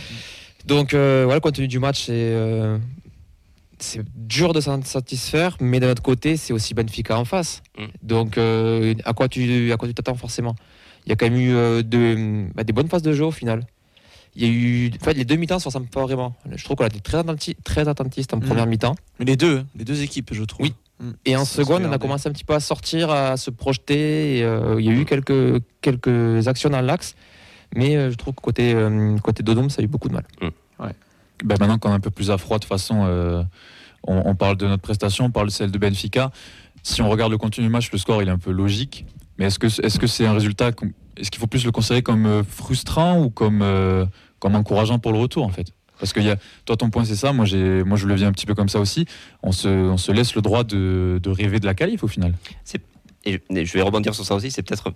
Donc 0.65 0.93
euh, 0.93 1.21
voilà, 1.23 1.37
le 1.37 1.41
contenu 1.41 1.67
du 1.67 1.79
match, 1.79 2.05
c'est 2.05 2.11
euh, 2.13 2.77
c'est 3.79 4.01
dur 4.15 4.53
de 4.53 4.61
s'en 4.61 4.81
satisfaire, 4.83 5.57
mais 5.59 5.79
d'un 5.79 5.89
autre 5.89 6.03
côté, 6.03 6.37
c'est 6.37 6.53
aussi 6.53 6.73
Benfica 6.73 7.17
en 7.17 7.25
face. 7.25 7.63
Mm. 7.79 7.83
Donc 8.03 8.37
euh, 8.37 8.93
à 9.05 9.13
quoi 9.13 9.27
tu 9.27 9.71
à 9.71 9.77
quoi 9.77 9.87
tu 9.87 9.93
t'attends 9.93 10.15
forcément? 10.15 10.55
Il 11.05 11.09
y 11.09 11.13
a 11.13 11.15
quand 11.15 11.25
même 11.29 11.39
eu 11.39 11.53
euh, 11.55 11.81
de- 11.81 12.45
bah, 12.53 12.63
des 12.63 12.73
bonnes 12.73 12.89
phases 12.89 13.01
de 13.01 13.13
jeu 13.13 13.25
au 13.25 13.31
final. 13.31 13.63
Il 14.35 14.43
y 14.43 14.45
a 14.45 14.49
eu, 14.49 14.91
en 15.01 15.03
fait, 15.03 15.13
les 15.15 15.25
deux 15.25 15.35
mi-temps 15.35 15.59
se 15.59 15.65
ressemblent 15.65 15.87
pas 15.89 16.03
vraiment. 16.03 16.33
Je 16.55 16.63
trouve 16.63 16.77
qu'on 16.77 16.85
a 16.85 16.87
été 16.87 17.01
très, 17.01 17.17
attenti- 17.17 17.55
très 17.65 17.87
attentiste 17.89 18.33
en 18.33 18.37
Mm. 18.37 18.41
première 18.41 18.65
mi-temps. 18.67 18.95
Mais 19.19 19.25
les 19.25 19.35
deux, 19.35 19.65
les 19.75 19.83
deux 19.83 20.03
équipes, 20.03 20.29
je 20.33 20.43
trouve. 20.43 20.67
Oui. 20.67 20.73
Mm. 21.01 21.11
Et 21.25 21.35
en 21.35 21.45
seconde, 21.45 21.83
on 21.85 21.91
a 21.91 21.97
commencé 21.97 22.29
un 22.29 22.31
petit 22.31 22.45
peu 22.45 22.53
à 22.53 22.59
sortir, 22.59 23.09
à 23.09 23.35
se 23.37 23.49
projeter. 23.49 24.37
et, 24.37 24.43
euh, 24.43 24.79
il 24.79 24.85
y 24.85 24.89
a 24.89 24.93
eu 24.93 25.05
quelques, 25.05 25.61
quelques 25.81 26.47
actions 26.47 26.69
dans 26.69 26.81
l'axe. 26.81 27.15
Mais 27.75 27.95
euh, 27.95 28.11
je 28.11 28.15
trouve 28.15 28.33
que 28.33 28.41
côté, 28.41 28.73
euh, 28.73 29.17
côté 29.19 29.43
Dodome, 29.43 29.69
ça 29.69 29.81
a 29.81 29.83
eu 29.83 29.87
beaucoup 29.87 30.09
de 30.09 30.13
mal. 30.13 30.25
Ben, 31.43 31.55
maintenant 31.59 31.79
qu'on 31.79 31.89
est 31.89 31.95
un 31.95 31.99
peu 31.99 32.11
plus 32.11 32.29
à 32.29 32.37
froid, 32.37 32.57
de 32.57 32.61
toute 32.61 32.69
façon, 32.69 33.03
euh, 33.07 33.43
on, 34.03 34.21
on 34.25 34.35
parle 34.35 34.57
de 34.57 34.67
notre 34.67 34.83
prestation, 34.83 35.25
on 35.25 35.31
parle 35.31 35.47
de 35.47 35.51
celle 35.51 35.71
de 35.71 35.77
Benfica. 35.79 36.31
Si 36.83 37.01
on 37.01 37.09
regarde 37.09 37.31
le 37.31 37.39
contenu 37.39 37.63
du 37.63 37.69
match, 37.69 37.91
le 37.91 37.97
score 37.97 38.21
il 38.21 38.27
est 38.27 38.31
un 38.31 38.37
peu 38.37 38.51
logique. 38.51 39.05
Mais 39.37 39.45
est-ce 39.45 39.57
que 39.57 39.67
est-ce 39.67 39.97
que 39.97 40.07
c'est 40.07 40.25
un 40.25 40.33
résultat 40.33 40.71
Est-ce 41.17 41.31
qu'il 41.31 41.39
faut 41.39 41.47
plus 41.47 41.65
le 41.65 41.71
considérer 41.71 42.03
comme 42.03 42.43
frustrant 42.43 43.19
ou 43.19 43.29
comme 43.29 43.61
euh, 43.63 44.05
comme 44.39 44.55
encourageant 44.55 44.99
pour 44.99 45.11
le 45.13 45.19
retour 45.19 45.45
en 45.45 45.49
fait? 45.49 45.73
Parce 46.01 46.13
que 46.13 46.19
y 46.19 46.29
a, 46.31 46.35
toi 46.65 46.75
ton 46.75 46.89
point 46.89 47.05
c'est 47.05 47.15
ça, 47.15 47.31
moi 47.31 47.45
moi 47.85 47.95
je 47.97 48.07
le 48.07 48.15
vis 48.15 48.25
un 48.25 48.31
petit 48.31 48.47
peu 48.47 48.55
comme 48.55 48.69
ça 48.69 48.79
aussi. 48.79 49.05
On 49.43 49.51
se 49.51 49.67
on 49.69 49.97
se 49.97 50.11
laisse 50.11 50.33
le 50.35 50.41
droit 50.41 50.63
de, 50.63 51.21
rêver 51.27 51.59
de 51.59 51.65
la 51.67 51.75
qualif 51.75 52.03
au 52.03 52.07
final. 52.07 52.33
Je 53.25 53.73
vais 53.73 53.81
rebondir 53.83 54.15
sur 54.15 54.25
ça 54.25 54.33
aussi. 54.35 54.49
C'est 54.49 54.63
peut-être. 54.63 54.93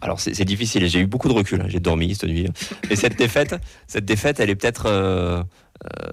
Alors 0.00 0.18
c'est 0.20 0.44
difficile. 0.44 0.86
J'ai 0.88 1.00
eu 1.00 1.06
beaucoup 1.06 1.28
de 1.28 1.32
recul. 1.32 1.60
hein. 1.60 1.66
J'ai 1.68 1.80
dormi 1.80 2.14
cette 2.16 2.28
nuit. 2.28 2.48
Et 2.90 2.96
cette 2.96 3.16
défaite, 3.16 3.54
cette 3.86 4.04
défaite, 4.04 4.40
elle 4.40 4.50
est 4.50 4.56
peut-être. 4.56 4.86
euh, 4.86 5.42
euh, 5.84 6.12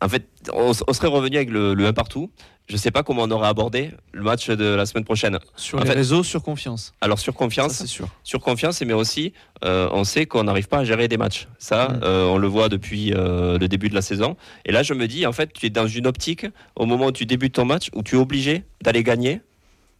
en 0.00 0.08
fait, 0.08 0.26
on, 0.54 0.72
on 0.86 0.92
serait 0.92 1.08
revenu 1.08 1.36
avec 1.36 1.50
le, 1.50 1.74
le 1.74 1.86
1 1.86 1.92
partout. 1.92 2.30
Je 2.68 2.76
sais 2.76 2.90
pas 2.90 3.02
comment 3.02 3.22
on 3.22 3.30
aurait 3.30 3.48
abordé 3.48 3.90
le 4.12 4.22
match 4.22 4.48
de 4.50 4.64
la 4.64 4.86
semaine 4.86 5.04
prochaine. 5.04 5.38
Sur 5.56 5.78
En 5.78 5.82
les 5.82 5.86
fait- 5.90 5.94
réseaux, 5.94 6.22
sur 6.24 6.42
confiance. 6.42 6.92
Alors 7.00 7.18
sur 7.18 7.34
confiance, 7.34 7.72
c'est 7.74 7.86
sûr. 7.86 8.08
sur 8.24 8.40
confiance, 8.40 8.80
mais 8.82 8.92
aussi 8.92 9.32
euh, 9.64 9.88
on 9.92 10.04
sait 10.04 10.26
qu'on 10.26 10.44
n'arrive 10.44 10.68
pas 10.68 10.78
à 10.78 10.84
gérer 10.84 11.08
des 11.08 11.16
matchs. 11.16 11.46
Ça, 11.58 11.88
Mm. 11.88 12.00
euh, 12.02 12.24
on 12.26 12.38
le 12.38 12.48
voit 12.48 12.68
depuis 12.68 13.12
euh, 13.14 13.58
le 13.58 13.68
début 13.68 13.88
de 13.88 13.94
la 13.94 14.02
saison. 14.02 14.36
Et 14.64 14.72
là, 14.72 14.82
je 14.82 14.94
me 14.94 15.06
dis, 15.06 15.26
en 15.26 15.32
fait, 15.32 15.52
tu 15.52 15.66
es 15.66 15.70
dans 15.70 15.86
une 15.86 16.06
optique 16.06 16.46
au 16.74 16.86
moment 16.86 17.06
où 17.06 17.12
tu 17.12 17.24
débutes 17.26 17.54
ton 17.54 17.64
match 17.64 17.88
où 17.94 18.02
tu 18.02 18.16
es 18.16 18.18
obligé 18.18 18.64
d'aller 18.82 19.02
gagner 19.02 19.40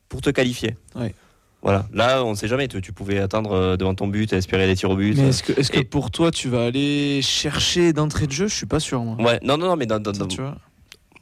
pour 0.09 0.20
te 0.20 0.31
qualifier. 0.31 0.76
Ouais. 0.94 1.14
Voilà. 1.62 1.87
Là, 1.92 2.22
on 2.22 2.31
ne 2.31 2.35
sait 2.37 2.46
jamais. 2.46 2.68
Tu, 2.68 2.81
tu 2.81 2.92
pouvais 2.92 3.18
attendre 3.18 3.76
devant 3.76 3.94
ton 3.94 4.07
but 4.07 4.33
espérer 4.33 4.66
des 4.68 4.76
tirs 4.76 4.90
au 4.90 4.96
but. 4.96 5.16
Mais 5.16 5.29
est-ce 5.31 5.42
que, 5.72 5.81
pour 5.83 6.11
toi, 6.12 6.31
tu 6.31 6.48
vas 6.48 6.66
aller 6.66 7.22
chercher 7.22 7.92
d'entrée 7.92 8.26
de 8.29 8.33
jeu? 8.33 8.46
Je 8.46 8.55
suis 8.55 8.66
pas 8.66 8.79
sûr, 8.79 9.00
moi. 9.02 9.16
Ouais, 9.20 9.40
non, 9.42 9.57
non, 9.57 9.66
non, 9.68 9.76
mais 9.76 9.87
dans- 9.87 9.98
dans- 9.98 10.12
dans- 10.12 10.26
Tu 10.29 10.40
vois 10.40 10.57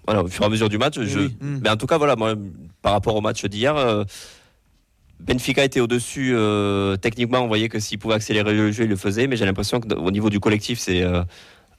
voilà, 0.06 0.22
au 0.22 0.28
fur 0.28 0.42
et 0.42 0.46
à 0.46 0.48
mesure 0.48 0.68
du 0.68 0.78
match, 0.78 1.00
je, 1.00 1.18
Oui. 1.18 1.36
Mm. 1.40 1.58
Mais 1.62 1.70
en 1.70 1.76
tout 1.76 1.86
cas, 1.86 1.98
voilà, 1.98 2.16
moi, 2.16 2.34
par 2.82 2.92
rapport 2.92 3.16
au 3.16 3.20
match 3.20 3.44
d'hier, 3.46 3.76
euh, 3.76 4.04
Benfica 5.20 5.64
était 5.64 5.80
au-dessus. 5.80 6.32
euh, 6.34 6.96
techniquement, 6.96 7.40
on 7.40 7.46
voyait 7.48 7.68
que 7.68 7.78
s'il 7.78 7.98
pouvait 7.98 8.14
accélérer 8.14 8.52
le 8.52 8.72
jeu, 8.72 8.84
il 8.84 8.90
le 8.90 8.96
faisait. 8.96 9.26
Mais 9.26 9.36
j'ai 9.36 9.46
l'impression 9.46 9.80
qu'au 9.80 10.10
niveau 10.10 10.28
du 10.30 10.40
collectif, 10.40 10.78
c'est 10.78 11.02
euh, 11.02 11.22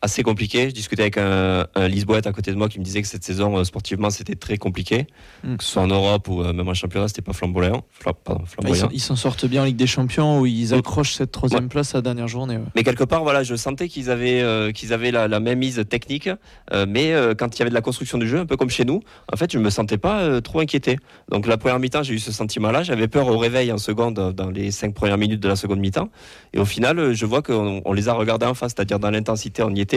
assez 0.06 0.24
compliqué. 0.24 0.70
Je 0.70 0.74
discutais 0.74 1.02
avec 1.04 1.18
un, 1.18 1.68
un 1.76 1.88
Lisboète 1.88 2.26
à 2.28 2.32
côté 2.32 2.52
de 2.52 2.56
moi 2.56 2.70
qui 2.70 2.80
me 2.80 2.84
disait 2.86 3.02
que 3.02 3.08
cette 3.08 3.24
saison, 3.24 3.58
euh, 3.58 3.64
sportivement, 3.64 4.10
c'était 4.10 4.36
très 4.36 4.58
compliqué. 4.58 5.08
Mm. 5.44 5.58
Que 5.58 5.64
ce 5.64 5.72
soit 5.72 5.82
en 5.82 5.88
Europe 5.88 6.28
ou 6.30 6.42
euh, 6.42 6.54
même 6.54 6.68
en 6.68 6.74
championnat, 6.74 7.08
c'était 7.10 7.22
pas 7.22 7.34
flamboyant. 7.34 7.84
Fla- 8.02 8.14
pardon, 8.14 8.42
Bah, 8.42 8.46
ils 8.46 8.48
flamboyant. 8.48 8.86
s'en- 8.86 8.92
ils 8.94 9.00
s'en 9.02 9.16
sortent 9.16 9.46
bien 9.46 9.64
en 9.64 9.66
Ligue 9.66 9.76
des 9.76 9.88
Champions 9.88 10.40
où 10.40 10.46
ils 10.46 10.70
Mm. 10.70 10.80
accrochent 10.80 11.14
cette 11.14 11.32
troisième 11.32 11.68
place 11.70 11.94
à 11.96 11.98
la 11.98 12.02
dernière 12.04 12.28
journée. 12.28 12.58
ouais. 12.58 12.64
Mais 12.76 12.84
quelque 12.84 13.04
part, 13.04 13.24
voilà, 13.24 13.44
je 13.44 13.56
sentais 13.56 13.88
qu'ils 13.90 14.10
avaient, 14.10 14.42
euh, 14.42 14.72
qu'ils 14.72 14.94
avaient 14.94 15.12
la, 15.12 15.28
la 15.28 15.40
même 15.42 15.60
mise 15.60 15.84
technique, 15.90 16.30
euh, 16.72 16.86
mais 16.88 17.12
euh, 17.14 17.34
quand 17.36 17.56
il 17.56 17.60
y 17.60 17.62
avait 17.64 17.70
de 17.72 17.76
la 17.76 17.82
construction 17.82 18.18
du 18.18 18.28
jeu, 18.28 18.40
un 18.40 18.46
peu 18.46 18.58
comme 18.58 18.70
chez 18.70 18.86
nous, 18.86 19.02
en 19.34 19.36
fait, 19.38 19.52
je 19.52 19.60
me 19.60 19.70
sentais 19.70 19.98
pas 19.98 20.40
trop 20.42 20.60
inquiété. 20.60 20.98
Donc 21.32 21.48
la 21.48 21.58
première 21.58 21.80
mi-temps, 21.80 22.04
j'ai 22.04 22.14
eu 22.14 22.20
ce 22.20 22.32
sentiment-là. 22.32 22.84
J'avais 22.84 23.08
peur 23.08 23.28
au 23.28 23.38
réveil 23.38 23.72
en 23.72 23.78
seconde, 23.78 24.34
dans 24.36 24.50
les 24.50 24.72
cinq 24.72 24.94
premières 24.94 25.18
minutes 25.18 25.40
de 25.42 25.48
la 25.48 25.56
seconde 25.56 25.80
mi-temps. 25.80 26.10
Et 26.54 26.60
au 26.60 26.66
final, 26.66 27.14
je 27.14 27.26
vois 27.26 27.42
qu'on 27.42 27.82
on 27.84 27.94
les 27.94 28.08
a 28.10 28.14
regardés 28.14 28.46
en 28.46 28.54
face, 28.54 28.74
c'est-à-dire 28.76 29.00
dans 29.00 29.10
l'intensité, 29.12 29.64
on 29.64 29.74
y 29.74 29.82
était. 29.82 29.95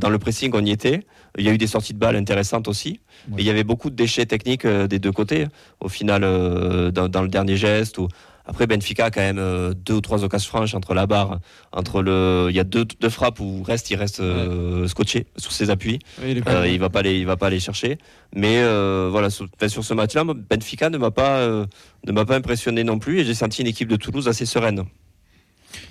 Dans 0.00 0.10
le 0.10 0.18
pressing, 0.18 0.50
on 0.54 0.64
y 0.64 0.70
était. 0.70 1.00
Il 1.38 1.44
y 1.44 1.48
a 1.50 1.52
eu 1.52 1.58
des 1.58 1.66
sorties 1.66 1.94
de 1.94 1.98
balles 1.98 2.16
intéressantes 2.16 2.66
aussi. 2.68 3.00
Ouais. 3.28 3.38
Et 3.38 3.42
il 3.42 3.46
y 3.46 3.50
avait 3.50 3.64
beaucoup 3.64 3.90
de 3.90 3.96
déchets 3.96 4.26
techniques 4.26 4.64
euh, 4.64 4.86
des 4.86 4.98
deux 4.98 5.12
côtés. 5.12 5.46
Au 5.80 5.88
final, 5.88 6.22
euh, 6.24 6.90
dans, 6.90 7.08
dans 7.08 7.22
le 7.22 7.28
dernier 7.28 7.56
geste. 7.56 7.98
Ou... 7.98 8.08
Après, 8.44 8.66
Benfica 8.66 9.04
a 9.06 9.10
quand 9.10 9.20
même 9.20 9.38
euh, 9.38 9.72
deux 9.74 9.94
ou 9.94 10.00
trois 10.00 10.24
occasions 10.24 10.48
franches 10.48 10.74
entre 10.74 10.94
la 10.94 11.06
barre, 11.06 11.40
entre 11.72 12.02
le. 12.02 12.48
Il 12.50 12.56
y 12.56 12.60
a 12.60 12.64
deux, 12.64 12.84
deux 12.84 13.08
frappes 13.10 13.38
où 13.40 13.62
reste, 13.62 13.90
il 13.90 13.96
reste 13.96 14.20
euh, 14.20 14.88
scotché 14.88 15.26
sur 15.36 15.52
ses 15.52 15.70
appuis. 15.70 15.98
Oui, 16.22 16.34
les 16.34 16.42
Euh, 16.46 16.66
il 16.66 16.80
va 16.80 16.88
pas 16.88 17.02
les, 17.02 17.18
il 17.20 17.26
va 17.26 17.36
pas 17.36 17.50
les 17.50 17.60
chercher. 17.60 17.98
Mais 18.34 18.58
euh, 18.58 19.08
voilà, 19.12 19.30
sur, 19.30 19.46
enfin, 19.54 19.68
sur 19.68 19.84
ce 19.84 19.94
match-là, 19.94 20.24
Benfica 20.24 20.90
ne 20.90 20.98
m'a 20.98 21.10
pas, 21.10 21.46
ne 21.46 22.12
m'a 22.12 22.24
pas 22.24 22.36
impressionné 22.36 22.82
non 22.82 22.98
plus, 22.98 23.20
et 23.20 23.24
j'ai 23.24 23.34
senti 23.34 23.60
une 23.60 23.68
équipe 23.68 23.88
de 23.88 23.96
Toulouse 23.96 24.26
assez 24.26 24.46
sereine. 24.46 24.84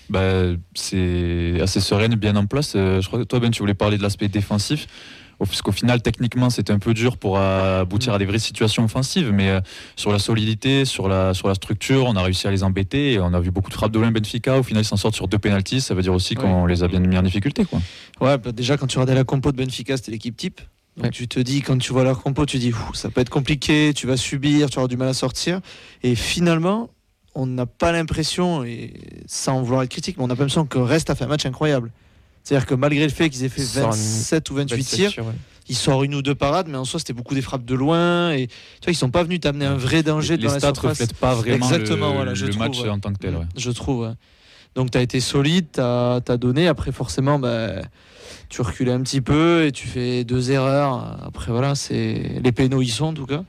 Bah, 0.09 0.43
c'est 0.73 1.59
assez 1.61 1.79
sereine, 1.79 2.15
bien 2.15 2.35
en 2.35 2.45
place. 2.45 2.73
Euh, 2.75 3.01
je 3.01 3.07
crois 3.07 3.19
que 3.19 3.23
toi, 3.25 3.39
Ben, 3.39 3.51
tu 3.51 3.59
voulais 3.59 3.73
parler 3.73 3.97
de 3.97 4.03
l'aspect 4.03 4.27
défensif. 4.27 4.87
Au- 5.39 5.45
Parce 5.45 5.61
qu'au 5.63 5.71
final, 5.71 6.01
techniquement, 6.03 6.49
c'était 6.51 6.71
un 6.73 6.77
peu 6.79 6.93
dur 6.93 7.17
pour 7.17 7.39
aboutir 7.39 8.13
à 8.13 8.19
des 8.19 8.25
vraies 8.25 8.37
situations 8.39 8.83
offensives. 8.83 9.31
Mais 9.31 9.49
euh, 9.49 9.59
sur 9.95 10.11
la 10.11 10.19
solidité, 10.19 10.85
sur 10.85 11.07
la, 11.07 11.33
sur 11.33 11.47
la 11.47 11.55
structure, 11.55 12.05
on 12.05 12.15
a 12.15 12.21
réussi 12.21 12.45
à 12.47 12.51
les 12.51 12.63
embêter. 12.63 13.13
Et 13.13 13.19
on 13.19 13.33
a 13.33 13.39
vu 13.39 13.49
beaucoup 13.49 13.69
de 13.69 13.73
frappes 13.73 13.91
de 13.91 13.97
loin 13.99 14.11
Benfica. 14.11 14.59
Au 14.59 14.63
final, 14.63 14.83
ils 14.83 14.87
s'en 14.87 14.97
sortent 14.97 15.15
sur 15.15 15.27
deux 15.27 15.39
pénalties. 15.39 15.81
Ça 15.81 15.95
veut 15.95 16.03
dire 16.03 16.13
aussi 16.13 16.35
qu'on 16.35 16.65
les 16.67 16.83
a 16.83 16.87
bien 16.87 16.99
mis 16.99 17.17
en 17.17 17.23
difficulté. 17.23 17.65
Quoi. 17.65 17.79
Ouais, 18.19 18.37
bah, 18.37 18.51
déjà 18.51 18.77
quand 18.77 18.85
tu 18.87 18.97
regardais 18.99 19.15
la 19.15 19.23
compo 19.23 19.51
de 19.51 19.57
Benfica, 19.57 19.97
c'était 19.97 20.11
l'équipe 20.11 20.35
type. 20.37 20.61
Donc 20.97 21.05
Ouais. 21.05 21.09
tu 21.11 21.27
te 21.27 21.39
dis, 21.39 21.61
quand 21.61 21.77
tu 21.77 21.93
vois 21.93 22.03
leur 22.03 22.21
compo, 22.21 22.45
tu 22.45 22.57
dis, 22.59 22.71
ça 22.93 23.09
peut 23.09 23.21
être 23.21 23.29
compliqué, 23.29 23.93
tu 23.95 24.05
vas 24.07 24.17
subir, 24.17 24.69
tu 24.69 24.75
vas 24.75 24.81
avoir 24.81 24.89
du 24.89 24.97
mal 24.97 25.07
à 25.07 25.13
sortir. 25.13 25.61
Et 26.03 26.15
finalement, 26.15 26.89
on 27.35 27.45
n'a 27.45 27.65
pas 27.65 27.91
l'impression, 27.91 28.63
et 28.63 28.93
sans 29.27 29.61
vouloir 29.61 29.83
être 29.83 29.89
critique, 29.91 30.17
mais 30.17 30.23
on 30.23 30.29
a 30.29 30.35
pas 30.35 30.41
l'impression 30.43 30.65
que 30.65 30.77
Reste 30.79 31.09
a 31.09 31.15
fait 31.15 31.23
un 31.23 31.27
match 31.27 31.45
incroyable. 31.45 31.91
C'est-à-dire 32.43 32.65
que 32.65 32.73
malgré 32.73 33.03
le 33.03 33.09
fait 33.11 33.29
qu'ils 33.29 33.43
aient 33.45 33.49
fait 33.49 33.61
Sort 33.61 33.87
un- 33.89 33.91
27 33.91 34.49
ou 34.49 34.55
28 34.55 34.75
27 34.77 34.95
tirs, 35.11 35.25
ouais. 35.25 35.33
ils 35.69 35.75
sortent 35.75 36.03
une 36.05 36.15
ou 36.15 36.21
deux 36.23 36.33
parades, 36.35 36.67
mais 36.67 36.77
en 36.77 36.85
soi 36.85 36.99
c'était 36.99 37.13
beaucoup 37.13 37.35
des 37.35 37.41
frappes 37.43 37.65
de 37.65 37.75
loin. 37.75 38.31
Et 38.31 38.47
tu 38.47 38.53
vois, 38.83 38.91
ils 38.91 38.95
sont 38.95 39.11
pas 39.11 39.23
venus 39.23 39.39
t'amener 39.41 39.65
un 39.65 39.75
vrai 39.77 40.01
danger 40.03 40.37
les 40.37 40.47
dans 40.47 40.51
la 40.53 40.57
stats 40.59 40.73
surface. 40.73 40.89
reflètent 40.91 41.13
pas 41.13 41.35
vraiment 41.35 41.55
Exactement, 41.69 42.09
le, 42.09 42.15
voilà, 42.15 42.33
je 42.33 42.45
le 42.47 42.51
trouve, 42.51 42.63
match 42.67 42.81
ouais. 42.81 42.89
en 42.89 42.99
tant 42.99 43.13
que 43.13 43.19
tel. 43.19 43.35
ouais. 43.35 43.45
Je 43.55 43.69
trouve. 43.71 44.13
Donc 44.73 44.89
tu 44.91 44.97
as 44.97 45.01
été 45.01 45.19
solide, 45.19 45.67
tu 45.73 45.79
as, 45.81 46.19
donné. 46.37 46.67
Après, 46.67 46.91
forcément, 46.91 47.37
bah, 47.37 47.73
tu 48.49 48.61
reculais 48.61 48.91
un 48.91 49.01
petit 49.01 49.21
peu 49.21 49.65
et 49.65 49.71
tu 49.71 49.85
fais 49.87 50.23
deux 50.23 50.49
erreurs. 50.51 51.19
Après, 51.25 51.51
voilà, 51.51 51.75
c'est 51.75 52.39
les 52.43 52.51
pénaux, 52.51 52.81
ils 52.81 52.89
sont 52.89 53.05
en 53.05 53.13
tout 53.13 53.25
cas. 53.27 53.43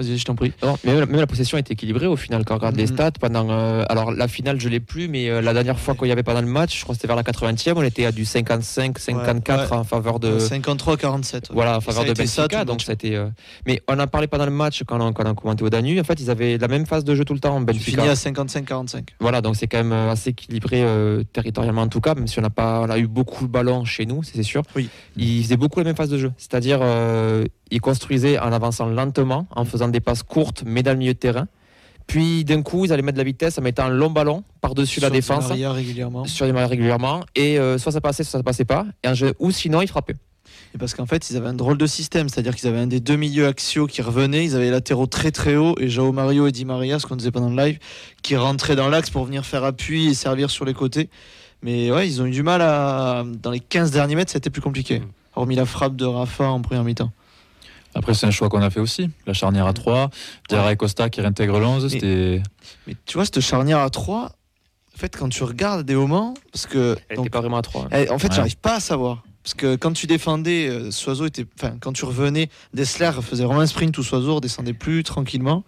Vas-y, 0.00 0.16
je 0.16 0.24
t'en 0.24 0.34
prie. 0.34 0.52
Non, 0.62 0.78
mais 0.84 0.94
même, 0.94 1.10
même 1.10 1.20
la 1.20 1.26
possession 1.26 1.58
est 1.58 1.70
équilibrée 1.70 2.06
au 2.06 2.16
final 2.16 2.44
quand 2.44 2.54
on 2.54 2.58
regarde 2.58 2.76
les 2.76 2.86
Mhm. 2.86 2.94
stats 2.94 3.10
pendant 3.20 3.50
euh, 3.50 3.84
alors 3.88 4.12
la 4.12 4.28
finale 4.28 4.58
je 4.60 4.68
l'ai 4.68 4.80
plus 4.80 5.08
mais 5.08 5.28
euh, 5.28 5.42
la 5.42 5.52
dernière 5.52 5.78
fois 5.78 5.94
qu'il 5.94 6.08
y 6.08 6.12
avait 6.12 6.22
pendant 6.22 6.40
le 6.40 6.46
match 6.46 6.78
je 6.78 6.82
crois 6.82 6.94
que 6.94 7.00
c'était 7.00 7.08
vers 7.08 7.16
la 7.16 7.22
80e 7.22 7.74
on 7.76 7.82
était 7.82 8.06
à 8.06 8.12
du 8.12 8.24
55 8.24 8.98
54 8.98 9.70
Ouais, 9.72 9.76
en 9.76 9.84
faveur 9.84 10.18
de 10.20 10.38
53-47. 10.38 11.48
voilà 11.52 11.76
en 11.76 11.80
faveur 11.80 12.02
a 12.02 12.04
de 12.06 12.14
ça, 12.24 12.42
Benfica 12.42 12.64
donc 12.64 12.82
ça 12.82 12.92
a 12.92 12.94
été 12.94 13.14
euh, 13.16 13.28
mais 13.66 13.82
on 13.88 13.98
en 13.98 14.06
parlait 14.06 14.26
pendant 14.26 14.44
le 14.46 14.50
match 14.50 14.82
quand 14.86 15.00
on, 15.00 15.12
quand 15.12 15.26
on 15.28 15.34
commentait 15.34 15.62
au 15.62 15.70
Danube 15.70 15.98
en 15.98 16.04
fait 16.04 16.20
ils 16.20 16.30
avaient 16.30 16.56
la 16.58 16.68
même 16.68 16.86
phase 16.86 17.04
de 17.04 17.14
jeu 17.14 17.24
tout 17.24 17.34
le 17.34 17.40
temps 17.40 17.54
finis 17.58 17.96
Benfica 17.96 18.02
à 18.04 18.14
55-45. 18.14 19.08
voilà 19.20 19.40
donc 19.40 19.56
c'est 19.56 19.66
quand 19.66 19.78
même 19.78 19.92
euh, 19.92 20.10
assez 20.12 20.30
équilibré 20.30 20.82
euh, 20.82 21.22
territorialement 21.32 21.82
en 21.82 21.88
tout 21.88 22.00
cas 22.00 22.14
même 22.14 22.26
si 22.26 22.38
on 22.38 22.42
n'a 22.42 22.50
pas 22.50 22.80
on 22.80 22.90
a 22.90 22.98
eu 22.98 23.06
beaucoup 23.06 23.44
le 23.44 23.50
ballon 23.50 23.84
chez 23.84 24.06
nous 24.06 24.22
c'est 24.22 24.42
sûr 24.42 24.62
Oui. 24.76 24.88
ils 25.16 25.42
faisaient 25.42 25.56
beaucoup 25.56 25.80
la 25.80 25.84
même 25.84 25.96
phase 25.96 26.08
de 26.10 26.18
jeu 26.18 26.32
c'est-à-dire 26.38 26.78
euh, 26.82 27.44
ils 27.70 27.80
construisaient 27.80 28.38
en 28.38 28.52
avançant 28.52 28.86
lentement 28.86 29.46
en 29.54 29.64
faisant 29.64 29.88
des 29.90 30.00
passes 30.00 30.22
courtes 30.22 30.62
mais 30.66 30.82
dans 30.82 30.92
le 30.92 30.98
milieu 30.98 31.14
de 31.14 31.18
terrain 31.18 31.46
puis 32.06 32.44
d'un 32.44 32.62
coup 32.62 32.84
ils 32.84 32.92
allaient 32.92 33.02
mettre 33.02 33.16
de 33.18 33.20
la 33.22 33.24
vitesse 33.24 33.58
en 33.58 33.62
mettant 33.62 33.84
un 33.84 33.90
long 33.90 34.10
ballon 34.10 34.42
par-dessus 34.60 35.00
la 35.00 35.08
Sur 35.08 35.14
défense 35.14 35.48
Maria 35.48 35.72
régulièrement. 35.72 36.24
sur 36.24 36.46
régulièrement 36.46 37.24
et 37.34 37.58
euh, 37.58 37.78
soit 37.78 37.92
ça 37.92 38.00
passait 38.00 38.24
soit 38.24 38.38
ça 38.40 38.42
passait 38.44 38.64
pas 38.64 38.86
et 39.04 39.14
jeu- 39.14 39.34
ou 39.38 39.50
sinon 39.50 39.80
ils 39.82 39.88
frappaient 39.88 40.16
Et 40.74 40.78
parce 40.78 40.94
qu'en 40.94 41.06
fait, 41.06 41.30
ils 41.30 41.36
avaient 41.36 41.48
un 41.48 41.54
drôle 41.54 41.78
de 41.78 41.86
système, 41.86 42.28
c'est-à-dire 42.28 42.54
qu'ils 42.56 42.68
avaient 42.68 42.78
un 42.80 42.86
des 42.86 43.00
deux 43.00 43.16
milieux 43.16 43.46
axiaux 43.46 43.86
qui 43.86 44.02
revenaient, 44.02 44.44
ils 44.44 44.54
avaient 44.54 44.66
les 44.66 44.70
latéraux 44.70 45.06
très 45.06 45.30
très 45.32 45.56
hauts, 45.56 45.74
et 45.80 45.88
Jao 45.88 46.12
Mario 46.12 46.46
et 46.46 46.52
Di 46.52 46.64
Maria, 46.64 46.98
ce 47.00 47.06
qu'on 47.06 47.16
disait 47.16 47.30
pendant 47.32 47.50
le 47.50 47.56
live, 47.60 47.78
qui 48.22 48.36
rentraient 48.36 48.76
dans 48.76 48.88
l'axe 48.88 49.10
pour 49.10 49.24
venir 49.24 49.44
faire 49.44 49.64
appui 49.64 50.06
et 50.08 50.14
servir 50.14 50.48
sur 50.50 50.64
les 50.64 50.74
côtés. 50.74 51.08
Mais 51.62 51.90
ouais, 51.90 52.06
ils 52.08 52.22
ont 52.22 52.26
eu 52.26 52.30
du 52.30 52.42
mal 52.44 52.62
à. 52.62 53.24
Dans 53.42 53.50
les 53.50 53.60
15 53.60 53.90
derniers 53.90 54.14
mètres, 54.14 54.30
c'était 54.32 54.50
plus 54.50 54.62
compliqué. 54.62 55.02
Hormis 55.34 55.56
la 55.56 55.66
frappe 55.66 55.96
de 55.96 56.04
Rafa 56.04 56.44
en 56.48 56.60
première 56.62 56.84
mi-temps. 56.84 57.10
Après, 57.94 58.14
c'est 58.14 58.26
un 58.26 58.30
choix 58.30 58.48
qu'on 58.48 58.62
a 58.62 58.70
fait 58.70 58.80
aussi. 58.80 59.10
La 59.26 59.32
charnière 59.32 59.66
à 59.66 59.72
3, 59.72 60.10
Diarra 60.48 60.72
et 60.72 60.76
Costa 60.76 61.10
qui 61.10 61.20
réintègrent 61.20 61.58
l'11. 61.58 61.88
C'était. 61.88 62.42
Mais 62.86 62.94
tu 63.06 63.14
vois, 63.14 63.24
cette 63.24 63.40
charnière 63.40 63.78
à 63.80 63.90
3, 63.90 64.26
en 64.94 64.98
fait, 64.98 65.16
quand 65.16 65.28
tu 65.28 65.42
regardes 65.44 65.84
des 65.84 65.94
moments, 65.94 66.34
parce 66.52 66.66
que. 66.66 66.96
elle 67.08 67.16
donc, 67.16 67.24
n'était 67.24 67.30
pas 67.30 67.40
vraiment 67.40 67.58
à 67.58 67.62
3 67.62 67.88
eh, 67.92 68.08
en 68.10 68.18
fait, 68.18 68.28
Ouais. 68.28 68.34
j'arrive 68.36 68.56
pas 68.58 68.76
à 68.76 68.80
savoir. 68.80 69.22
Parce 69.42 69.54
que 69.54 69.74
quand 69.76 69.92
tu 69.92 70.06
défendais, 70.06 70.68
euh, 70.68 70.90
Soiseau 70.90 71.26
était. 71.26 71.46
Enfin, 71.58 71.76
quand 71.80 71.92
tu 71.92 72.04
revenais, 72.04 72.48
Dessler 72.74 73.10
faisait 73.22 73.44
vraiment 73.44 73.60
un 73.60 73.66
sprint 73.66 73.96
où 73.98 74.02
Soiseau 74.02 74.36
redescendait 74.36 74.74
plus 74.74 75.02
tranquillement. 75.02 75.64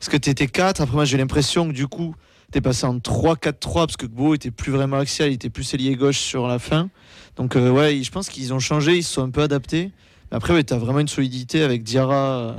Est-ce 0.00 0.10
que 0.10 0.16
tu 0.16 0.30
étais 0.30 0.46
4 0.48 0.80
Après, 0.80 0.94
moi, 0.96 1.04
j'ai 1.04 1.18
l'impression 1.18 1.68
que 1.68 1.72
du 1.72 1.86
coup, 1.86 2.16
tu 2.50 2.58
es 2.58 2.60
passé 2.60 2.86
en 2.86 2.98
3-4-3 2.98 3.72
parce 3.74 3.96
que 3.96 4.06
Gbo 4.06 4.34
était 4.34 4.50
plus 4.50 4.72
vraiment 4.72 4.96
axial, 4.96 5.30
il 5.30 5.34
était 5.34 5.50
plus 5.50 5.72
ailier 5.74 5.94
gauche 5.94 6.18
sur 6.18 6.48
la 6.48 6.58
fin. 6.58 6.88
Donc, 7.36 7.54
euh, 7.54 7.70
ouais, 7.70 8.02
je 8.02 8.10
pense 8.10 8.28
qu'ils 8.28 8.52
ont 8.52 8.58
changé, 8.58 8.96
ils 8.96 9.04
se 9.04 9.12
sont 9.12 9.22
un 9.22 9.30
peu 9.30 9.42
adaptés. 9.42 9.90
Mais 10.32 10.36
après, 10.36 10.54
ouais, 10.54 10.64
tu 10.64 10.72
as 10.72 10.78
vraiment 10.78 11.00
une 11.00 11.08
solidité 11.08 11.62
avec 11.62 11.82
Diarra, 11.82 12.14
euh, 12.38 12.52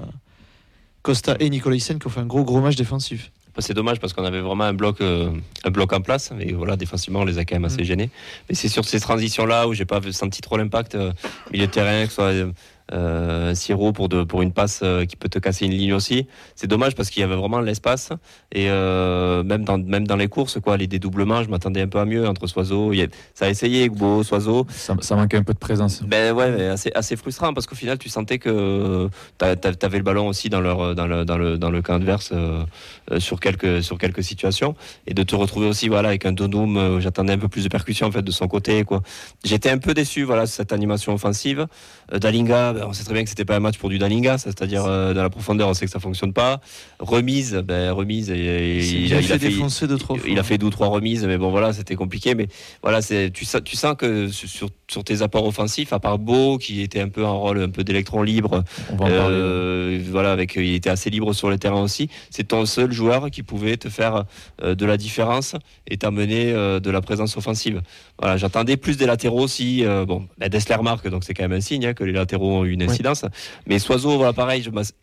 Costa 1.02 1.36
et 1.40 1.50
Nicolas 1.50 1.76
Hyssen 1.76 1.98
qui 1.98 2.06
ont 2.06 2.12
fait 2.12 2.20
un 2.20 2.26
gros, 2.28 2.44
gros 2.44 2.62
match 2.62 2.76
défensif. 2.76 3.32
Bah, 3.56 3.62
C'est 3.64 3.74
dommage 3.74 4.00
parce 4.00 4.14
qu'on 4.14 4.24
avait 4.26 4.42
vraiment 4.42 4.64
un 4.66 4.74
bloc, 4.74 5.02
euh, 5.02 5.32
un 5.64 5.70
bloc 5.72 5.92
en 5.92 6.02
place. 6.02 6.32
Et 6.40 6.54
voilà, 6.54 6.76
défensivement, 6.76 7.22
on 7.22 7.26
les 7.26 7.40
a 7.40 7.46
quand 7.46 7.56
même 7.56 7.66
assez 7.66 7.82
Mm. 7.82 7.86
gênés. 7.86 8.10
Mais 8.48 8.54
c'est 8.56 8.70
sur 8.70 8.86
ces 8.86 9.00
transitions-là 9.00 9.68
où 9.68 9.74
j'ai 9.74 9.86
pas 9.86 10.00
senti 10.12 10.40
trop 10.42 10.56
l'impact. 10.58 10.94
euh, 10.96 11.12
milieu 11.52 11.66
de 11.66 11.72
terrain, 11.72 12.04
que 12.04 12.10
ce 12.10 12.16
soit 12.16 12.32
euh, 12.92 13.56
Siro 13.56 13.94
pour, 13.94 14.10
de, 14.10 14.24
pour 14.24 14.42
une 14.42 14.52
passe 14.52 14.82
euh, 14.84 15.06
qui 15.06 15.16
peut 15.16 15.30
te 15.30 15.40
casser 15.40 15.66
une 15.66 15.72
ligne 15.72 15.94
aussi. 15.94 16.28
C'est 16.56 16.68
dommage 16.68 16.96
parce 16.96 17.10
qu'il 17.10 17.22
y 17.22 17.24
avait 17.24 17.36
vraiment 17.36 17.60
l'espace. 17.62 18.10
Et 18.52 18.70
euh, 18.70 19.44
même, 19.44 19.64
dans, 19.64 19.78
même 19.78 20.06
dans 20.06 20.16
les 20.18 20.28
courses, 20.28 20.60
quoi, 20.60 20.76
les 20.78 20.88
dédoublements, 20.88 21.44
je 21.44 21.50
m'attendais 21.50 21.82
un 21.82 21.88
peu 21.88 22.00
à 22.00 22.06
mieux 22.06 22.28
entre 22.28 22.48
Soiseau. 22.48 22.92
a- 22.92 23.08
Ça 23.34 23.46
a 23.46 23.50
essayé, 23.50 23.88
Gbo, 23.90 24.24
Soiseau. 24.24 24.66
Ça, 24.70 24.96
ça 25.02 25.16
manquait 25.16 25.38
un 25.38 25.44
peu 25.44 25.54
de 25.54 25.60
présence. 25.60 26.04
Ben 26.04 26.34
ouais, 26.34 26.52
mais 26.52 26.66
assez, 26.68 26.92
assez 26.94 27.16
frustrant 27.16 27.54
parce 27.54 27.68
qu'au 27.68 27.76
final, 27.76 27.98
tu 27.98 28.10
sentais 28.10 28.38
que 28.38 29.08
tu 29.40 29.46
avais 29.86 29.98
le 29.98 30.04
ballon 30.04 30.28
aussi 30.28 30.50
dans, 30.50 30.62
leur, 30.62 30.94
dans, 30.96 31.08
le, 31.08 31.24
dans, 31.26 31.38
le, 31.38 31.58
dans 31.58 31.70
le 31.70 31.82
camp 31.82 31.94
adverse 31.96 32.32
euh, 32.34 32.64
sur, 33.20 33.40
quelques, 33.40 33.82
sur 33.84 33.98
quelques 33.98 34.24
situations. 34.24 34.76
Et 35.08 35.14
de 35.14 35.24
te 35.24 35.36
retrouver 35.36 35.68
aussi 35.68 35.88
voilà, 35.88 36.10
avec 36.10 36.26
un 36.26 36.32
Donum, 36.34 36.78
euh, 36.78 37.00
j'attendais 37.00 37.34
un 37.34 37.38
peu 37.38 37.48
plus 37.48 37.64
de 37.64 37.70
percussion 37.70 38.08
en 38.08 38.12
fait, 38.12 38.22
de 38.22 38.32
son 38.32 38.48
côté. 38.48 38.84
J'étais 39.44 39.70
un 39.70 39.78
peu 39.78 39.94
déçu 39.94 40.24
voilà, 40.24 40.46
cette 40.46 40.74
animation 40.74 41.14
offensive. 41.14 41.68
Euh, 42.12 42.20
Dalinga, 42.74 42.86
ben, 42.86 42.90
on 42.90 42.94
sait 42.94 43.04
très 43.04 43.14
bien 43.14 43.24
que 43.24 43.30
c'était 43.30 43.46
pas 43.46 43.56
un 43.56 43.60
match 43.60 43.78
pour 43.78 43.90
du 43.90 43.98
Dalinga, 43.98 44.38
c'est-à-dire 44.38 44.86
euh, 44.86 45.14
dans 45.14 45.22
la 45.24 45.30
profondeur, 45.30 45.68
on 45.70 45.74
sait 45.74 45.86
que 45.86 45.92
ça 45.92 46.00
fonctionne 46.00 46.34
pas. 46.34 46.60
Remise, 47.00 47.54
ben, 47.66 47.92
remise, 47.92 48.30
et, 48.30 48.80
Il, 48.80 49.14
a- 49.14 49.18
bien 49.18 49.20
il 49.20 49.32
a 49.32 49.40
fait 49.40 49.50
défoncer 49.50 49.88
deux, 49.88 49.98
trois 49.98 50.18
fois. 50.18 50.30
il 50.30 50.40
a 50.40 50.44
fait 50.44 50.58
deux 50.58 50.68
ou 50.68 50.70
trois 50.72 50.88
remises, 50.88 51.26
mais 51.26 51.38
bon 51.38 51.52
voilà, 51.52 51.74
c'était 51.74 51.96
compliqué. 51.96 52.36
Mais 52.36 52.48
voilà, 52.82 53.02
tu 53.02 53.46
sens 53.46 53.96
que 53.98 54.28
sur, 54.30 54.70
sur 54.94 55.04
tes 55.04 55.22
apports 55.22 55.46
offensifs, 55.46 55.92
à 55.92 56.00
part 56.00 56.20
Beau, 56.20 56.58
qui 56.58 56.82
était 56.82 57.02
un 57.02 57.10
peu 57.10 57.26
en 57.26 57.40
rôle 57.40 57.60
un 57.62 57.70
peu 57.70 57.84
d'électron 57.84 58.22
libre, 58.24 58.64
euh, 59.20 60.00
voilà, 60.10 60.32
avec, 60.32 60.56
il 60.56 60.74
était 60.76 60.90
assez 60.90 61.10
libre 61.10 61.34
sur 61.34 61.50
le 61.50 61.58
terrain 61.58 61.82
aussi. 61.82 62.10
C'est 62.30 62.48
ton 62.48 62.66
seul 62.66 62.92
joueur 62.92 63.30
qui 63.32 63.44
pouvait 63.44 63.76
te 63.78 63.90
faire 63.90 64.24
euh, 64.62 64.76
de 64.76 64.86
la 64.86 64.98
différence 64.98 65.56
et 65.88 65.98
t'amener 65.98 66.52
euh, 66.54 66.80
de 66.80 66.92
la 66.92 67.02
présence 67.02 67.36
offensive. 67.38 67.82
Voilà, 68.20 68.38
j'attendais 68.38 68.78
plus 68.78 68.96
des 68.98 69.06
latéraux 69.08 69.42
aussi. 69.42 69.84
euh, 69.84 70.06
bon, 70.06 70.28
ben 70.38 70.48
Dessler 70.48 70.78
marque, 70.82 71.08
donc 71.10 71.24
c'est 71.24 71.34
quand 71.34 71.44
même 71.44 71.58
un 71.58 71.62
signe 71.62 71.86
hein, 71.88 71.94
que 71.94 72.04
les 72.04 72.14
latéraux 72.14 72.60
ont 72.60 72.66
eu 72.66 72.72
une 72.72 72.84
incidence. 72.84 73.26
Mais 73.68 73.80
Soiseau, 73.80 74.16
voilà, 74.18 74.32
pareil, 74.34 74.62
je 74.62 74.70
m'as- 74.70 74.94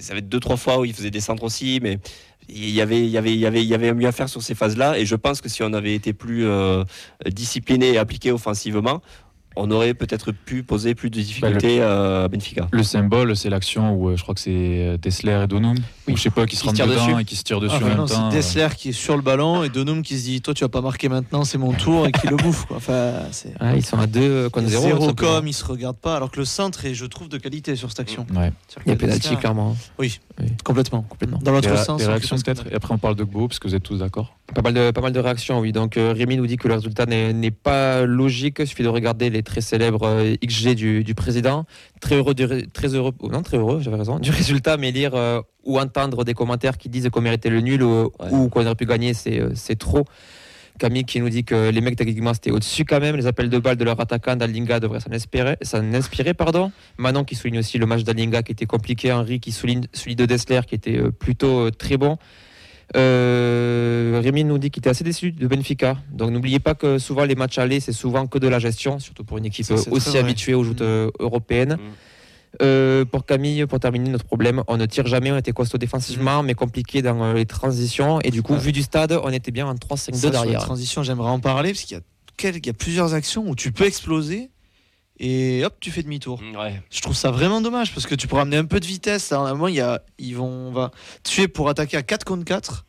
ça 0.00 0.12
va 0.14 0.18
être 0.18 0.28
deux 0.28 0.40
trois 0.40 0.56
fois 0.56 0.78
où 0.80 0.84
il 0.84 0.94
faisait 0.94 1.10
des 1.10 1.20
centres 1.20 1.44
aussi, 1.44 1.78
mais 1.82 1.98
il 2.48 2.70
y 2.70 2.80
avait, 2.80 3.00
il 3.00 3.08
y 3.10 3.16
avait, 3.18 3.32
il 3.32 3.38
y 3.38 3.46
avait, 3.46 3.62
il 3.62 3.68
y 3.68 3.74
avait 3.74 3.92
mieux 3.94 4.06
à 4.08 4.12
faire 4.12 4.28
sur 4.28 4.42
ces 4.42 4.54
phases-là. 4.54 4.98
Et 4.98 5.06
je 5.06 5.14
pense 5.16 5.40
que 5.40 5.48
si 5.48 5.62
on 5.62 5.72
avait 5.72 5.94
été 5.94 6.12
plus 6.12 6.44
euh, 6.46 6.84
discipliné 7.30 7.92
et 7.92 7.98
appliqué 7.98 8.32
offensivement, 8.32 9.00
on 9.56 9.70
aurait 9.70 9.94
peut-être 9.94 10.32
pu 10.32 10.62
poser 10.62 10.94
plus 10.94 11.10
de 11.10 11.14
difficultés 11.20 11.80
euh, 11.80 12.24
à 12.24 12.28
Benfica. 12.28 12.68
Le 12.72 12.82
symbole, 12.82 13.36
c'est 13.36 13.50
l'action 13.50 13.92
où 13.94 14.08
euh, 14.08 14.16
je 14.16 14.22
crois 14.22 14.34
que 14.34 14.40
c'est 14.40 14.50
euh, 14.52 14.96
Dessler 14.96 15.42
et 15.44 15.46
Donum, 15.46 15.76
Oui. 16.08 16.14
ou 16.14 16.16
je 16.16 16.22
sais 16.22 16.30
pas, 16.30 16.44
qui 16.46 16.56
se 16.56 16.62
Qui 16.64 16.72
dedans 16.72 16.86
dessus. 16.86 17.20
et 17.20 17.24
qui 17.24 17.36
se 17.36 17.42
tirent 17.44 17.60
dessus 17.60 17.74
Ah, 17.76 17.78
en 17.78 17.80
bah 17.82 17.88
même 17.88 17.96
non, 17.98 18.06
temps. 18.06 18.30
c'est 18.30 18.36
Dessler 18.36 18.68
qui 18.76 18.88
est 18.88 18.92
sur 18.92 19.16
le 19.16 19.22
ballon 19.22 19.62
et 19.62 19.68
Donum 19.68 20.02
qui 20.02 20.18
se 20.18 20.24
dit 20.24 20.40
Toi, 20.40 20.54
tu 20.54 20.64
vas 20.64 20.68
pas 20.68 20.80
marquer 20.80 21.08
maintenant, 21.08 21.44
c'est 21.44 21.58
mon 21.58 21.72
tour 21.72 22.06
et 22.06 22.12
qui 22.12 22.26
le 22.26 22.36
bouffe. 22.36 22.64
Quoi. 22.66 22.78
Enfin, 22.78 23.12
c'est 23.30 23.50
Ouais, 23.62 23.76
ils 23.78 23.84
sont 23.84 23.98
à 23.98 24.06
2 24.06 24.48
contre 24.50 24.68
0. 24.68 24.82
zéro 24.82 25.14
com, 25.14 25.46
ils 25.46 25.52
se 25.52 25.64
regardent 25.64 25.96
pas. 25.98 26.16
Alors 26.16 26.30
que 26.30 26.38
le 26.40 26.44
centre 26.44 26.84
est, 26.84 26.94
je 26.94 27.06
trouve, 27.06 27.28
de 27.28 27.38
qualité 27.38 27.76
sur 27.76 27.88
cette 27.90 28.00
action. 28.00 28.26
Ouais. 28.34 28.52
Il 28.86 28.90
y 28.90 28.92
a 28.92 28.96
pénalty, 28.96 29.36
clairement. 29.36 29.76
Oui, 29.98 30.20
Oui. 30.40 30.48
complètement. 30.64 31.02
Complètement. 31.02 31.38
Dans 31.42 31.52
l'autre 31.52 31.76
sens. 31.78 32.00
des 32.00 32.06
réactions 32.06 32.36
peut-être, 32.36 32.66
et 32.70 32.74
après 32.74 32.92
on 32.92 32.98
parle 32.98 33.14
de 33.14 33.22
Gbo, 33.24 33.46
parce 33.48 33.58
que 33.60 33.68
vous 33.68 33.74
êtes 33.74 33.82
tous 33.84 33.98
d'accord. 33.98 34.36
Pas 34.54 34.62
mal 34.62 34.74
de, 34.74 34.90
pas 34.90 35.00
mal 35.00 35.12
de 35.12 35.20
réactions, 35.20 35.60
oui. 35.60 35.70
Donc 35.72 35.96
euh, 35.96 36.12
Rémi 36.12 36.36
nous 36.36 36.46
dit 36.46 36.56
que 36.56 36.66
le 36.68 36.74
résultat 36.74 37.06
n'est 37.06 37.50
pas 37.50 38.04
logique. 38.04 38.56
Il 38.58 38.66
suffit 38.66 38.82
de 38.82 38.88
regarder 38.88 39.30
les 39.30 39.42
très 39.42 39.60
célèbres 39.60 40.02
euh, 40.06 40.34
XG 40.44 40.74
du, 40.74 41.04
du 41.04 41.14
président. 41.14 41.66
Très 42.00 42.16
heureux, 42.16 42.34
du 42.34 42.68
très 42.72 42.94
heureux, 42.94 43.12
oh 43.20 43.28
non, 43.28 43.42
très 43.42 43.58
heureux, 43.58 43.80
j'avais 43.80 43.96
raison, 43.96 44.18
du 44.18 44.30
résultat, 44.42 44.76
mais 44.76 44.90
lire 44.90 45.14
euh, 45.14 45.40
ou 45.64 45.78
entendre 45.78 46.24
des 46.24 46.34
commentaires 46.34 46.78
qui 46.78 46.88
disent 46.88 47.08
qu'on 47.10 47.20
méritait 47.20 47.50
le 47.50 47.60
nul 47.60 47.82
ou, 47.82 48.10
Ouais. 48.20 48.30
ou 48.32 48.48
qu'on 48.48 48.64
aurait 48.66 48.74
pu 48.74 48.86
gagner, 48.86 49.14
c'est 49.14 49.40
c'est 49.54 49.76
trop. 49.78 50.04
Camille 50.78 51.04
qui 51.04 51.20
nous 51.20 51.28
dit 51.28 51.44
que 51.44 51.70
les 51.70 51.80
mecs 51.80 51.96
techniquement 51.96 52.34
c'était 52.34 52.50
au-dessus 52.50 52.84
quand 52.84 53.00
même. 53.00 53.16
Les 53.16 53.26
appels 53.26 53.48
de 53.48 53.58
balles 53.58 53.76
de 53.76 53.84
leur 53.84 54.00
attaquant 54.00 54.34
d'Alinga 54.36 54.80
devraient 54.80 55.00
s'en 55.00 55.12
inspirer, 55.12 55.56
s'en 55.62 55.92
inspirer. 55.94 56.34
Pardon. 56.34 56.72
Manon 56.98 57.24
qui 57.24 57.36
souligne 57.36 57.58
aussi 57.58 57.78
le 57.78 57.86
match 57.86 58.02
d'Alinga 58.02 58.42
qui 58.42 58.52
était 58.52 58.66
compliqué. 58.66 59.12
Henri 59.12 59.38
qui 59.40 59.52
souligne 59.52 59.84
celui 59.92 60.16
de 60.16 60.26
Dessler 60.26 60.60
qui 60.66 60.74
était 60.74 60.98
euh, 60.98 61.10
plutôt 61.10 61.66
euh, 61.66 61.70
très 61.70 61.96
bon. 61.96 62.18
Euh, 62.96 64.20
Rémi 64.22 64.44
nous 64.44 64.58
dit 64.58 64.70
qu'il 64.70 64.80
était 64.80 64.90
assez 64.90 65.04
déçu 65.04 65.32
de 65.32 65.46
Benfica. 65.46 65.96
Donc 66.12 66.30
n'oubliez 66.30 66.60
pas 66.60 66.74
que 66.74 66.98
souvent 66.98 67.24
les 67.24 67.34
matchs 67.34 67.58
allés, 67.58 67.80
c'est 67.80 67.92
souvent 67.92 68.26
que 68.26 68.38
de 68.38 68.48
la 68.48 68.58
gestion, 68.58 68.98
surtout 68.98 69.24
pour 69.24 69.38
une 69.38 69.46
équipe 69.46 69.64
Ça, 69.64 69.76
c'est 69.76 69.90
aussi 69.90 70.18
habituée 70.18 70.54
aux 70.54 70.64
joutes 70.64 70.80
Mm. 70.80 70.84
euh, 70.84 71.10
européennes. 71.18 71.74
Mm. 71.74 71.92
Euh, 72.62 73.04
pour 73.04 73.26
Camille, 73.26 73.66
pour 73.66 73.80
terminer, 73.80 74.10
notre 74.10 74.24
problème, 74.24 74.62
on 74.68 74.76
ne 74.76 74.86
tire 74.86 75.06
jamais, 75.06 75.32
on 75.32 75.36
était 75.36 75.52
costaud 75.52 75.78
défensivement, 75.78 76.42
mais 76.42 76.54
compliqué 76.54 77.02
dans 77.02 77.22
euh, 77.24 77.32
les 77.34 77.46
transitions. 77.46 78.20
Et 78.20 78.30
du 78.30 78.42
coup, 78.42 78.52
Ouais. 78.54 78.58
vu 78.60 78.72
du 78.72 78.82
stade, 78.82 79.18
on 79.22 79.30
était 79.30 79.50
bien 79.50 79.66
en 79.66 79.74
3-5-2 79.74 80.14
Ça, 80.14 80.20
sur 80.20 80.30
la 80.32 80.40
derrière. 80.42 80.60
transition, 80.64 81.02
j'aimerais 81.02 81.30
en 81.30 81.40
parler 81.40 81.72
parce 81.72 81.84
qu'il 81.84 81.96
y 81.96 82.00
a, 82.00 82.02
quel- 82.36 82.56
il 82.56 82.66
y 82.66 82.70
a 82.70 82.74
plusieurs 82.74 83.14
actions 83.14 83.44
où 83.48 83.54
tu 83.56 83.72
peux 83.72 83.84
exploser 83.84 84.50
et 85.20 85.64
hop, 85.64 85.74
tu 85.80 85.90
fais 85.90 86.02
demi-tour. 86.02 86.40
Ouais. 86.58 86.82
Je 86.90 87.00
trouve 87.00 87.14
ça 87.14 87.30
vraiment 87.30 87.60
dommage 87.60 87.92
parce 87.94 88.06
que 88.06 88.14
tu 88.16 88.26
pourras 88.26 88.42
amener 88.42 88.56
un 88.56 88.64
peu 88.64 88.80
de 88.80 88.86
vitesse. 88.86 89.30
À 89.32 89.38
un 89.38 89.50
moment, 89.52 89.68
il 89.68 89.76
y 89.76 89.80
a, 89.80 90.02
ils 90.18 90.36
vont, 90.36 90.46
on 90.68 90.72
va 90.72 90.90
tuer 91.22 91.46
pour 91.48 91.68
attaquer 91.68 91.96
à 91.96 92.02
4 92.02 92.24
contre 92.24 92.44
4. 92.44 92.84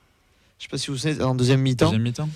Je 0.58 0.63
sais 0.63 0.69
pas 0.69 0.78
si 0.78 0.89
vous 0.89 0.97
savez, 0.97 1.21
en 1.23 1.36
deuxième 1.36 1.62
mi-temps. 1.62 1.86
Deuxième 1.88 2.01
mi-temps 2.04 2.30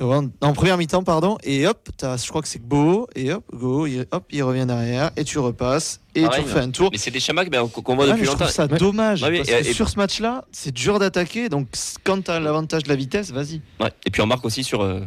Euh, 0.00 0.04
En, 0.04 0.28
en 0.46 0.52
première 0.54 0.76
mi-temps, 0.76 1.04
pardon. 1.04 1.38
Et 1.44 1.66
hop, 1.66 1.88
as, 2.02 2.22
je 2.24 2.28
crois 2.28 2.42
que 2.42 2.48
c'est 2.48 2.66
Go. 2.66 3.06
Et 3.14 3.32
hop, 3.32 3.44
Go, 3.52 3.86
il, 3.86 4.06
hop, 4.10 4.24
il 4.30 4.42
revient 4.42 4.64
derrière. 4.66 5.10
Et 5.16 5.22
tu 5.24 5.38
repasses. 5.38 6.00
Et 6.16 6.22
Pareil, 6.22 6.42
tu 6.44 6.48
refais 6.50 6.60
un 6.64 6.70
tour. 6.70 6.88
Mais 6.92 6.98
c'est 6.98 7.10
des 7.10 7.20
schémas 7.20 7.44
que, 7.44 7.50
ben, 7.50 7.66
qu'on 7.68 7.94
voit 7.94 8.04
Ouais, 8.04 8.10
depuis 8.12 8.20
mais 8.20 8.24
je 8.26 8.30
longtemps. 8.32 8.44
trouve 8.44 8.54
ça 8.54 8.66
Ouais. 8.66 8.78
dommage. 8.78 9.22
Ouais, 9.22 9.30
mais- 9.30 9.36
parce 9.38 9.48
et- 9.50 9.62
que 9.64 9.68
et- 9.68 9.72
sur 9.74 9.88
ce 9.88 9.96
match-là, 9.96 10.44
c'est 10.52 10.72
dur 10.72 10.98
d'attaquer. 10.98 11.48
Donc, 11.48 11.68
quand 12.04 12.24
tu 12.24 12.30
as 12.30 12.40
l'avantage 12.40 12.84
de 12.84 12.88
la 12.88 12.96
vitesse, 12.96 13.30
vas-y. 13.32 13.60
Ouais. 13.80 13.90
Et 14.06 14.10
puis 14.10 14.22
on 14.22 14.26
marque 14.26 14.44
aussi 14.44 14.64
sur. 14.64 14.82
euh, 14.82 15.00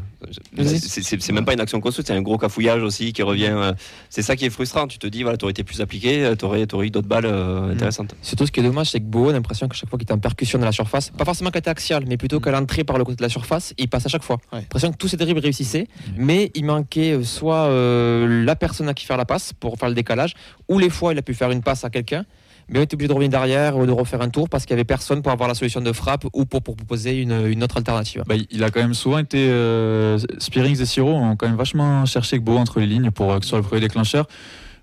c'est- 0.64 1.32
même 1.32 1.46
pas 1.46 1.54
une 1.54 1.60
action 1.62 1.80
construite, 1.82 2.08
c'est 2.08 2.14
un 2.14 2.22
gros 2.22 2.38
cafouillage 2.38 2.84
aussi 2.84 3.14
qui 3.14 3.24
revient. 3.24 3.40
euh, 3.50 3.74
c'est 4.10 4.22
ça 4.22 4.36
qui 4.36 4.46
est 4.46 4.50
frustrant. 4.50 4.88
Tu 4.88 5.00
te 5.00 5.08
dis, 5.08 5.24
voilà, 5.24 5.38
t'aurais 5.38 5.52
été 5.52 5.64
plus 5.64 5.82
appliqué, 5.82 6.32
t'aurais 6.38 6.66
aurais 6.74 6.88
eu 6.88 6.90
d'autres 6.92 7.08
balles 7.08 7.26
euh, 7.26 7.72
intéressantes. 7.74 8.16
Surtout, 8.22 8.46
ce 8.46 8.52
qui 8.52 8.60
est 8.60 8.64
dommage, 8.64 8.92
c'est 8.92 9.00
que 9.00 9.06
Beau 9.06 9.30
a 9.30 9.34
l'impression 9.34 9.68
qu'à 9.68 9.76
chaque 9.76 9.90
fois 9.90 9.98
qu'il 9.98 10.08
est 10.08 10.12
en 10.14 10.20
percussion 10.20 10.60
dans 10.60 10.66
la 10.66 10.72
surface, 10.72 11.10
pas 11.10 11.26
forcément 11.26 11.50
qu'elle 11.52 11.60
était 11.60 11.70
axiale, 11.70 12.04
mais 12.08 12.18
plutôt 12.18 12.40
qu'à 12.40 12.52
l'entrée 12.52 12.84
par 12.84 12.98
le 12.98 13.04
côté 13.04 13.16
de 13.18 13.22
la 13.24 13.30
surface, 13.30 13.74
il 13.78 13.88
passe 13.90 14.06
à 14.06 14.10
chaque 14.10 14.24
fois. 14.24 14.38
Ouais. 14.54 14.60
L'impression 14.60 14.92
que 14.92 14.98
tous 14.98 15.08
ses 15.08 15.18
dribbles 15.18 15.40
réussissaient, 15.40 15.88
mais 16.18 16.52
il 16.56 16.66
manquait 16.66 17.14
euh, 17.14 17.24
soit 17.24 17.66
euh, 17.68 18.44
la 18.46 18.56
personne 18.56 18.90
à 18.90 18.94
qui 18.94 19.06
faire 19.06 19.18
la 19.18 19.26
passe 19.26 19.54
pour 19.54 19.78
faire 19.78 19.90
le 19.90 19.96
décalage, 19.96 20.34
ou 20.68 20.78
les 20.80 20.90
fois 21.00 21.14
il 21.14 21.20
a 21.20 21.22
pu 21.22 21.34
faire 21.34 21.52
une 21.52 21.62
passe 21.62 21.84
à 21.84 21.90
quelqu'un, 21.90 22.26
mais 22.68 22.80
on 22.80 22.84
était 22.84 22.94
obligé 22.94 23.08
de 23.08 23.14
revenir 23.14 23.32
derrière 23.32 23.78
ou 23.78 23.86
de 23.86 23.92
refaire 23.92 24.22
un 24.22 24.30
tour 24.30 24.50
parce 24.50 24.66
qu'il 24.66 24.76
n'y 24.76 24.80
avait 24.80 24.86
personne 24.86 25.22
pour 25.22 25.32
avoir 25.32 25.48
la 25.50 25.56
solution 25.56 25.82
de 25.82 25.92
frappe 25.92 26.26
ou 26.34 26.46
pour, 26.46 26.62
pour 26.62 26.76
proposer 26.76 27.22
une, 27.22 27.48
une 27.48 27.64
autre 27.64 27.78
alternative. 27.78 28.24
Bah, 28.28 28.36
il 28.52 28.64
a 28.64 28.70
quand 28.70 28.82
même 28.82 28.94
souvent 28.94 29.18
été. 29.18 29.50
Euh, 29.50 30.20
Spearings 30.38 30.82
et 30.82 30.86
Siro 30.86 31.12
ont 31.12 31.36
quand 31.36 31.48
même 31.48 31.58
vachement 31.58 32.06
cherché 32.06 32.38
Gbo 32.38 32.58
entre 32.58 32.80
les 32.80 32.88
lignes 32.88 33.12
pour 33.12 33.32
euh, 33.32 33.40
que 33.40 33.46
ce 33.46 33.50
soit 33.50 33.60
le 33.60 33.64
premier 33.64 33.82
déclencheur. 33.82 34.28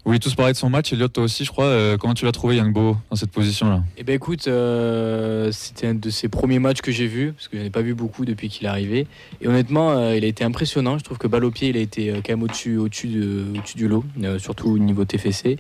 Vous 0.07 0.11
voulez 0.11 0.21
tous 0.21 0.37
parler 0.37 0.53
de 0.53 0.57
son 0.57 0.71
match, 0.71 0.93
Elliot, 0.93 1.09
toi 1.09 1.25
aussi, 1.25 1.45
je 1.45 1.51
crois. 1.51 1.65
Euh, 1.65 1.97
comment 1.97 2.15
tu 2.15 2.27
l'as 2.27 2.31
trouvé, 2.31 2.55
Yann 2.55 2.71
Gbo, 2.71 2.97
dans 3.11 3.17
cette 3.17 3.33
position-là? 3.33 3.83
Eh 3.97 4.05
ben 4.05 4.15
écoute, 4.15 4.47
euh, 4.47 5.51
c'était 5.51 5.89
un 5.89 5.95
de 5.95 6.11
ses 6.11 6.29
premiers 6.29 6.61
matchs 6.61 6.81
que 6.81 6.93
j'ai 6.93 7.09
vu, 7.09 7.33
parce 7.33 7.49
que 7.49 7.57
je 7.57 7.63
n'en 7.63 7.67
ai 7.67 7.71
pas 7.71 7.83
vu 7.83 7.93
beaucoup 7.93 8.25
depuis 8.25 8.49
qu'il 8.49 8.67
est 8.67 8.71
arrivé. 8.71 9.09
Et 9.41 9.49
honnêtement, 9.49 9.91
euh, 9.91 10.17
il 10.17 10.23
a 10.23 10.29
été 10.29 10.45
impressionnant. 10.45 10.97
Je 10.97 11.03
trouve 11.03 11.19
que 11.19 11.27
balle 11.27 11.45
au 11.45 11.51
pied, 11.51 11.71
il 11.71 11.77
a 11.77 11.81
été 11.81 12.13
quand 12.25 12.29
même 12.29 12.45
au-dessus 12.45 12.77
au 12.77 12.89
-dessus 12.89 13.09
de, 13.09 13.47
au 13.59 13.77
du 13.77 13.89
lot, 13.89 14.05
euh, 14.23 14.39
surtout 14.39 14.69
au 14.69 14.79
niveau 14.79 15.05
TFC. 15.05 15.59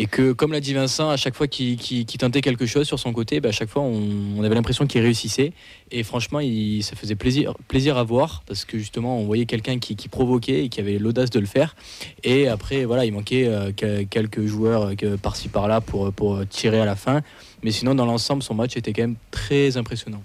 Et 0.00 0.06
que, 0.06 0.30
comme 0.30 0.52
l'a 0.52 0.60
dit 0.60 0.74
Vincent, 0.74 1.10
à 1.10 1.16
chaque 1.16 1.34
fois 1.34 1.48
qu'il 1.48 2.06
tentait 2.06 2.40
quelque 2.40 2.66
chose 2.66 2.86
sur 2.86 3.00
son 3.00 3.12
côté, 3.12 3.40
bah, 3.40 3.48
à 3.48 3.52
chaque 3.52 3.68
fois, 3.68 3.82
on, 3.82 4.42
avait 4.44 4.54
l'impression 4.54 4.86
qu'il 4.86 5.02
réussissait. 5.02 5.52
Et 5.90 6.04
franchement, 6.04 6.38
ça 6.82 6.94
faisait 6.94 7.16
plaisir, 7.16 7.54
plaisir 7.66 7.98
à 7.98 8.04
voir, 8.04 8.44
parce 8.46 8.64
que 8.64 8.78
justement, 8.78 9.18
on 9.18 9.24
voyait 9.24 9.44
quelqu'un 9.44 9.80
qui, 9.80 9.96
provoquait 10.08 10.66
et 10.66 10.68
qui 10.68 10.78
avait 10.78 10.98
l'audace 10.98 11.30
de 11.30 11.40
le 11.40 11.46
faire. 11.46 11.74
Et 12.22 12.46
après, 12.46 12.84
voilà, 12.84 13.04
il 13.06 13.12
manquait 13.12 13.48
euh, 13.48 13.72
que- 13.72 14.04
quelques 14.04 14.46
joueurs 14.46 14.92
euh, 15.02 15.16
par-ci 15.16 15.48
par-là 15.48 15.80
pour, 15.80 16.12
pour 16.12 16.46
tirer 16.48 16.80
à 16.80 16.84
la 16.84 16.94
fin. 16.94 17.22
Mais 17.64 17.72
sinon, 17.72 17.96
dans 17.96 18.06
l'ensemble, 18.06 18.44
son 18.44 18.54
match 18.54 18.76
était 18.76 18.92
quand 18.92 19.02
même 19.02 19.16
très 19.32 19.76
impressionnant. 19.76 20.22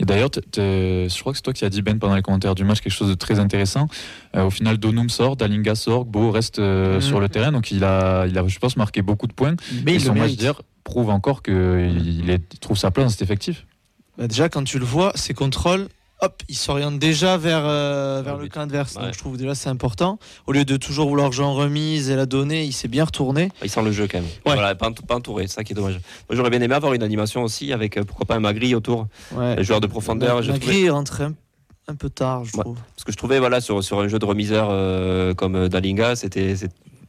Et 0.00 0.04
d'ailleurs, 0.06 0.30
je 0.56 1.20
crois 1.20 1.32
que 1.32 1.36
c'est 1.36 1.42
toi 1.42 1.52
qui 1.52 1.64
as 1.64 1.68
dit, 1.68 1.82
Ben, 1.82 1.98
pendant 1.98 2.14
les 2.16 2.22
commentaires 2.22 2.54
du 2.54 2.64
match, 2.64 2.80
quelque 2.80 2.92
chose 2.92 3.10
de 3.10 3.14
très 3.14 3.38
intéressant. 3.38 3.86
Euh, 4.34 4.44
au 4.46 4.50
final, 4.50 4.78
Donum 4.78 5.10
sort, 5.10 5.36
Dalinga 5.36 5.74
sort, 5.74 6.06
Gbo 6.06 6.30
reste 6.30 6.58
euh, 6.58 6.94
Mhm. 6.96 7.00
sur 7.02 7.20
le 7.20 7.28
terrain. 7.28 7.52
Donc, 7.52 7.70
il 7.70 7.84
a, 7.84 8.26
il 8.26 8.36
a, 8.38 8.46
je 8.48 8.58
pense, 8.58 8.76
marqué 8.78 9.02
beaucoup 9.02 9.26
de 9.26 9.34
points. 9.34 9.54
Mais 9.84 9.96
et 9.96 9.98
son 9.98 10.14
le 10.14 10.20
match 10.20 10.32
d'hier 10.32 10.62
prouve 10.84 11.10
encore 11.10 11.42
qu'il 11.42 11.54
il 12.28 12.40
trouve 12.60 12.78
sa 12.78 12.90
place 12.90 13.04
dans 13.04 13.10
cet 13.10 13.22
effectif. 13.22 13.66
Bah, 14.16 14.26
déjà, 14.26 14.48
quand 14.48 14.64
tu 14.64 14.78
le 14.78 14.84
vois, 14.86 15.12
ses 15.16 15.34
contrôles, 15.34 15.88
hop, 16.22 16.42
il 16.48 16.54
s'oriente 16.56 16.98
déjà 16.98 17.36
vers, 17.36 17.62
euh, 17.64 18.22
vers 18.24 18.36
le 18.36 18.48
camp 18.48 18.60
adverse. 18.62 18.96
ouais. 18.96 19.02
Donc, 19.04 19.14
je 19.14 19.18
trouve 19.18 19.36
déjà 19.36 19.54
c'est 19.54 19.68
important. 19.68 20.18
Au 20.46 20.52
lieu 20.52 20.64
de 20.64 20.76
toujours 20.76 21.08
vouloir 21.08 21.32
jouer 21.32 21.44
en 21.46 21.54
remise 21.54 22.10
et 22.10 22.16
la 22.16 22.26
donner, 22.26 22.64
il 22.64 22.72
s'est 22.72 22.88
bien 22.88 23.04
retourné. 23.04 23.50
Il 23.62 23.70
sent 23.70 23.82
le 23.82 23.92
jeu 23.92 24.06
quand 24.10 24.18
même. 24.18 24.26
Ouais. 24.46 24.54
Voilà, 24.54 24.74
pas, 24.74 24.88
entou- 24.90 25.04
pas 25.04 25.16
entouré, 25.16 25.46
c'est 25.46 25.54
ça 25.54 25.64
qui 25.64 25.72
est 25.72 25.76
dommage. 25.76 25.94
Moi 26.28 26.36
j'aurais 26.36 26.50
bien 26.50 26.60
aimé 26.60 26.74
avoir 26.74 26.92
une 26.94 27.02
animation 27.02 27.42
aussi 27.42 27.72
avec 27.72 27.96
euh, 27.96 28.04
pourquoi 28.04 28.26
pas 28.26 28.34
un 28.36 28.40
Magri 28.40 28.74
autour, 28.74 29.06
Ouais. 29.34 29.56
un 29.58 29.62
joueur 29.62 29.80
de 29.80 29.86
profondeur. 29.86 30.42
trouvé- 30.42 30.58
grille 30.58 30.84
est 30.86 30.90
un, 30.90 31.34
un 31.88 31.94
peu 31.94 32.10
tard, 32.10 32.44
je 32.44 32.52
trouve. 32.52 32.76
Parce 32.94 33.04
que 33.04 33.12
je 33.12 33.16
trouvais 33.16 33.38
voilà 33.38 33.60
sur, 33.60 33.82
sur 33.82 34.00
un 34.00 34.08
jeu 34.08 34.18
de 34.18 34.24
remiseur 34.24 34.68
euh, 34.70 35.34
comme 35.34 35.68
Dalinga, 35.68 36.16
c'était 36.16 36.54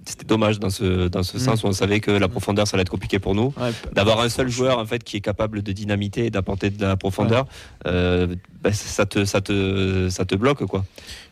c'était 0.04 0.26
dommage 0.26 0.60
dans 0.60 0.72
ce, 0.72 1.10
dans 1.10 1.22
ce 1.22 1.38
Mm. 1.38 1.40
sens 1.40 1.64
où 1.64 1.68
on 1.68 1.74
savait 1.74 2.00
que 2.00 2.10
la 2.10 2.28
profondeur 2.28 2.66
ça 2.68 2.76
allait 2.76 2.82
être 2.82 2.90
compliqué 2.90 3.20
pour 3.20 3.36
nous. 3.36 3.54
Ouais, 3.62 3.70
D'avoir 3.94 4.20
un 4.22 4.30
seul 4.30 4.50
joueur 4.50 4.80
en 4.80 4.86
fait 4.88 5.04
qui 5.04 5.18
est 5.18 5.22
capable 5.22 5.62
de 5.62 5.72
dynamiter 5.72 6.26
et 6.26 6.30
d'apporter 6.32 6.72
de 6.72 6.84
la 6.84 6.98
profondeur, 6.98 7.46
euh, 7.86 8.26
bah, 8.62 8.72
ça, 8.74 9.06
te, 9.06 9.26
ça, 9.26 9.42
te, 9.42 10.08
ça 10.10 10.26
te 10.26 10.36
bloque 10.36 10.66
quoi. 10.66 10.86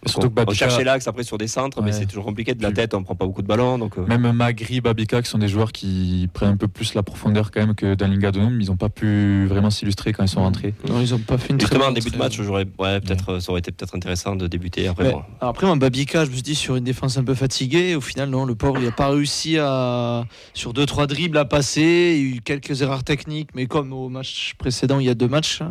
Surtout 0.05 0.27
on, 0.27 0.29
que 0.29 0.41
on 0.41 0.43
Babica- 0.45 0.53
cherchait 0.55 0.83
l'axe 0.83 1.07
après 1.07 1.23
sur 1.23 1.37
des 1.37 1.47
centres, 1.47 1.81
mais 1.81 1.91
c'est 1.91 2.05
toujours 2.05 2.25
compliqué 2.25 2.53
de 2.53 2.63
la 2.63 2.71
tête, 2.71 2.93
on 2.93 3.03
prend 3.03 3.15
pas 3.15 3.25
beaucoup 3.25 3.41
de 3.41 3.47
ballons. 3.47 3.77
Donc, 3.77 3.97
euh, 3.97 4.05
Même 4.07 4.31
Magri, 4.31 4.79
Babika, 4.81 5.21
qui 5.21 5.29
sont 5.29 5.37
des 5.37 5.47
joueurs 5.49 5.71
qui 5.71 6.29
prennent 6.33 6.49
un 6.49 6.57
peu 6.57 6.67
plus 6.67 6.93
la 6.93 7.03
profondeur 7.03 7.51
quand 7.51 7.59
même 7.59 7.75
que 7.75 7.95
Dalinga, 7.95 8.31
Donum, 8.31 8.59
ils 8.61 8.67
n'ont 8.67 8.77
pas 8.77 8.89
pu 8.89 9.45
vraiment 9.47 9.69
s'illustrer 9.69 10.13
quand 10.13 10.23
ils 10.23 10.29
sont 10.29 10.41
rentrés. 10.41 10.73
Non, 10.87 11.01
ils 11.01 11.13
ont 11.13 11.19
pas 11.19 11.37
fait 11.37 11.49
une 11.51 11.57
très 11.57 11.67
Justement, 11.67 11.83
en 11.85 11.87
bonne 11.87 11.95
début 11.95 12.11
de 12.11 12.17
match, 12.17 12.41
j'aurais, 12.41 12.65
ouais, 12.79 13.01
peut-être, 13.01 13.33
euh, 13.33 13.39
ça 13.41 13.51
aurait 13.51 13.59
été 13.59 13.71
peut-être 13.71 13.93
intéressant 13.95 14.35
de 14.35 14.47
débuter. 14.47 14.87
Après, 14.87 15.03
Ouais. 15.05 15.11
bon, 15.11 15.23
Alors 15.41 15.51
Après, 15.51 15.67
moi, 15.67 15.75
Babika, 15.75 16.23
je 16.23 16.29
me 16.29 16.33
suis 16.35 16.43
dit 16.43 16.55
sur 16.55 16.77
une 16.77 16.83
défense 16.85 17.17
un 17.17 17.23
peu 17.23 17.35
fatiguée. 17.35 17.95
Au 17.95 18.01
final, 18.01 18.29
non, 18.29 18.45
le 18.45 18.55
pauvre, 18.55 18.77
il 18.79 18.85
n'a 18.85 18.91
pas 18.91 19.09
réussi 19.09 19.57
à, 19.59 20.23
sur 20.53 20.71
deux 20.73 20.85
trois 20.85 21.07
dribbles 21.07 21.37
à 21.37 21.45
passer. 21.45 22.15
Il 22.17 22.29
y 22.29 22.33
a 22.33 22.35
eu 22.37 22.41
quelques 22.41 22.81
erreurs 22.81 23.03
techniques, 23.03 23.49
mais 23.53 23.65
comme 23.65 23.91
au 23.91 24.07
match 24.09 24.53
précédent, 24.57 24.99
il 24.99 25.05
y 25.05 25.09
a 25.09 25.15
deux 25.15 25.27
matchs 25.27 25.61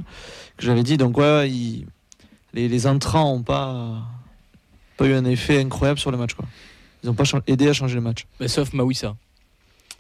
que 0.59 0.65
j'avais 0.65 0.83
dit. 0.83 0.97
Donc, 0.97 1.17
ouais, 1.17 1.51
les, 2.53 2.87
entrants 2.87 3.35
n'ont 3.35 3.43
pas, 3.43 4.03
pas 4.97 5.07
eu 5.07 5.15
un 5.15 5.25
effet 5.25 5.61
incroyable 5.61 5.99
sur 5.99 6.11
le 6.11 6.19
match. 6.19 6.35
Quoi. 6.35 6.45
Ils 7.03 7.07
n'ont 7.07 7.15
pas 7.15 7.25
aidé 7.47 7.69
à 7.69 7.73
changer 7.73 7.95
le 7.95 8.01
match. 8.01 8.27
Mais 8.41 8.49
sauf 8.49 8.73
Mawissa. 8.73 9.17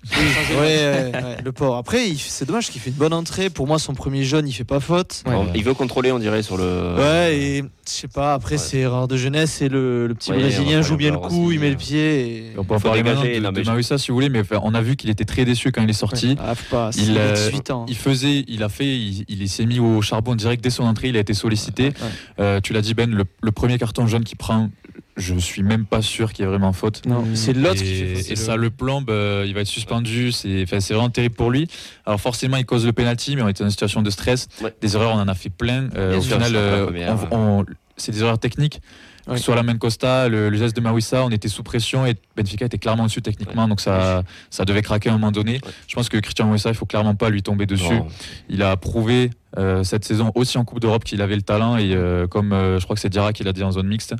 Ouais, 0.04 0.56
ouais, 0.56 1.12
ouais, 1.12 1.36
le 1.44 1.52
port. 1.52 1.76
Après, 1.76 2.08
il- 2.08 2.18
c'est 2.18 2.44
dommage 2.46 2.70
qu'il 2.70 2.80
fait 2.80 2.90
une 2.90 2.96
bonne 2.96 3.12
entrée. 3.12 3.50
Pour 3.50 3.66
moi, 3.66 3.78
son 3.78 3.94
premier 3.94 4.22
jaune, 4.24 4.46
il 4.48 4.52
fait 4.52 4.64
pas 4.64 4.80
faute. 4.80 5.22
Ouais. 5.26 5.32
Bon, 5.32 5.46
il 5.54 5.64
veut 5.64 5.74
contrôler, 5.74 6.12
on 6.12 6.18
dirait, 6.18 6.42
sur 6.42 6.56
le. 6.56 6.94
Ouais, 6.96 7.36
et 7.36 7.62
je 7.62 7.90
sais 7.90 8.08
pas, 8.08 8.34
après, 8.34 8.52
Ouais. 8.52 8.58
c'est 8.58 8.78
erreur 8.78 9.08
de 9.08 9.16
jeunesse 9.16 9.60
et 9.60 9.68
le, 9.68 10.06
le 10.06 10.14
petit 10.14 10.30
Oui, 10.30 10.36
on 10.38 10.40
Brésilien 10.42 10.76
va 10.76 10.82
joue 10.82 10.94
pas 10.94 10.96
bien 10.98 11.10
le 11.12 11.18
coup, 11.18 11.46
aussi, 11.46 11.54
il 11.54 11.60
met 11.60 11.66
euh. 11.66 11.70
le 11.70 11.76
pied. 11.76 12.20
Et... 12.20 12.52
On 12.56 12.64
peut 12.64 12.74
en 12.74 12.78
faut 12.78 12.88
parler 12.88 13.02
maintenant 13.02 13.22
dégager, 13.22 13.40
de, 13.40 13.44
non, 13.44 13.52
de 13.52 13.58
mais 13.58 13.64
je- 13.64 13.70
Maouissa, 13.70 13.98
si 13.98 14.08
vous 14.08 14.14
voulez, 14.14 14.28
mais 14.28 14.40
enfin, 14.40 14.60
on 14.62 14.74
a 14.74 14.80
vu 14.80 14.96
qu'il 14.96 15.10
était 15.10 15.24
très 15.24 15.44
déçu 15.44 15.72
quand 15.72 15.82
il 15.82 15.90
est 15.90 15.92
sorti. 15.92 16.36
Ah, 16.40 16.54
faut 16.54 16.74
pas, 16.76 16.90
Il, 16.96 17.10
il, 17.10 17.18
a 17.18 17.22
euh, 17.22 17.34
18 17.50 17.70
ans. 17.70 17.86
Il 17.88 17.96
faisait, 17.96 18.44
il 18.48 18.62
a 18.62 18.68
fait, 18.68 18.86
il, 18.86 19.24
il 19.28 19.48
s'est 19.48 19.66
mis 19.66 19.80
au 19.80 20.00
charbon 20.00 20.34
direct 20.36 20.62
dès 20.62 20.70
son 20.70 20.84
entrée. 20.84 21.08
Il 21.08 21.16
a 21.16 21.20
été 21.20 21.34
sollicité. 21.34 21.86
Ouais. 21.86 21.92
Euh, 22.40 22.60
tu 22.60 22.72
l'as 22.72 22.82
dit 22.82 22.94
Ben, 22.94 23.10
le, 23.10 23.24
le 23.42 23.52
premier 23.52 23.78
carton 23.78 24.06
jaune 24.06 24.24
qu'il 24.24 24.38
prend, 24.38 24.70
je 25.18 25.34
suis 25.38 25.62
même 25.62 25.84
pas 25.84 26.00
sûr 26.00 26.32
qu'il 26.32 26.44
y 26.44 26.48
ait 26.48 26.50
vraiment 26.50 26.72
faute. 26.72 27.04
Non, 27.06 27.24
c'est 27.34 27.52
l'autre 27.52 27.82
qui 27.82 27.92
et, 27.92 28.06
fait 28.14 28.22
faute. 28.22 28.30
et 28.32 28.36
ça 28.36 28.56
le 28.56 28.70
plombe, 28.70 29.10
euh, 29.10 29.44
il 29.46 29.52
va 29.54 29.60
être 29.60 29.66
suspendu, 29.66 30.32
c'est 30.32 30.62
enfin, 30.62 30.80
c'est 30.80 30.94
vraiment 30.94 31.10
terrible 31.10 31.34
pour 31.34 31.50
lui. 31.50 31.68
Alors 32.06 32.20
forcément 32.20 32.56
il 32.56 32.64
cause 32.64 32.86
le 32.86 32.92
penalty, 32.92 33.36
mais 33.36 33.42
on 33.42 33.48
était 33.48 33.60
dans 33.64 33.66
une 33.66 33.72
situation 33.72 34.00
de 34.02 34.10
stress. 34.10 34.48
Ouais. 34.62 34.74
Des 34.80 34.94
erreurs 34.96 35.10
on 35.14 35.20
en 35.20 35.28
a 35.28 35.34
fait 35.34 35.50
plein. 35.50 35.88
Euh, 35.96 36.16
au 36.18 36.22
sûr, 36.22 36.36
final, 36.36 36.52
euh, 36.54 36.86
on- 37.30 37.64
c'est 37.96 38.12
des 38.12 38.20
erreurs 38.20 38.38
techniques. 38.38 38.80
Ouais. 39.28 39.38
Soit 39.38 39.54
la 39.54 39.62
main 39.62 39.76
Costa, 39.76 40.28
le, 40.28 40.48
le 40.48 40.56
geste 40.56 40.74
de 40.74 40.80
Mawissa, 40.80 41.24
on 41.24 41.30
était 41.30 41.48
sous 41.48 41.62
pression 41.62 42.06
et 42.06 42.14
Benfica 42.36 42.64
était 42.64 42.78
clairement 42.78 43.04
dessus 43.04 43.22
techniquement, 43.22 43.68
donc 43.68 43.80
ça, 43.80 44.22
ça 44.50 44.64
devait 44.64 44.82
craquer 44.82 45.10
à 45.10 45.12
un 45.12 45.18
moment 45.18 45.32
donné. 45.32 45.60
Je 45.86 45.94
pense 45.94 46.08
que 46.08 46.16
Christian 46.16 46.46
Mawissa, 46.46 46.70
il 46.70 46.74
faut 46.74 46.86
clairement 46.86 47.14
pas 47.14 47.28
lui 47.28 47.42
tomber 47.42 47.66
dessus. 47.66 47.92
Non. 47.92 48.06
Il 48.48 48.62
a 48.62 48.76
prouvé 48.76 49.30
euh, 49.56 49.82
cette 49.82 50.04
saison 50.04 50.30
aussi 50.34 50.58
en 50.58 50.64
Coupe 50.64 50.80
d'Europe 50.80 51.04
qu'il 51.04 51.22
avait 51.22 51.36
le 51.36 51.42
talent 51.42 51.78
et 51.78 51.94
euh, 51.94 52.26
comme 52.26 52.52
euh, 52.52 52.78
je 52.78 52.84
crois 52.84 52.94
que 52.94 53.00
c'est 53.00 53.08
Dira 53.08 53.32
qui 53.32 53.44
l'a 53.44 53.52
dit 53.52 53.64
en 53.64 53.72
zone 53.72 53.86
mixte, 53.86 54.14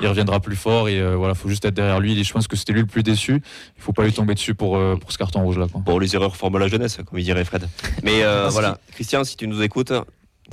il 0.00 0.06
reviendra 0.06 0.40
plus 0.40 0.56
fort 0.56 0.88
et 0.88 1.14
voilà, 1.14 1.34
faut 1.34 1.48
juste 1.48 1.64
être 1.64 1.74
derrière 1.74 2.00
lui. 2.00 2.18
Et 2.18 2.24
je 2.24 2.32
pense 2.32 2.48
que 2.48 2.56
c'était 2.56 2.72
lui 2.72 2.80
le 2.80 2.86
plus 2.86 3.02
déçu. 3.02 3.42
Il 3.76 3.82
faut 3.82 3.92
pas 3.92 4.04
lui 4.04 4.12
tomber 4.12 4.34
dessus 4.34 4.54
pour, 4.54 4.78
pour 4.98 5.12
ce 5.12 5.18
carton 5.18 5.42
rouge 5.42 5.58
là. 5.58 5.66
Quoi. 5.70 5.80
Bon, 5.84 5.98
les 5.98 6.14
erreurs 6.14 6.36
forment 6.36 6.58
la 6.58 6.68
jeunesse, 6.68 6.98
comme 7.04 7.18
il 7.18 7.24
dirait 7.24 7.44
Fred. 7.44 7.68
Mais 8.02 8.22
voilà, 8.50 8.78
Christian, 8.92 9.24
si 9.24 9.36
tu 9.36 9.46
nous 9.46 9.62
écoutes, 9.62 9.92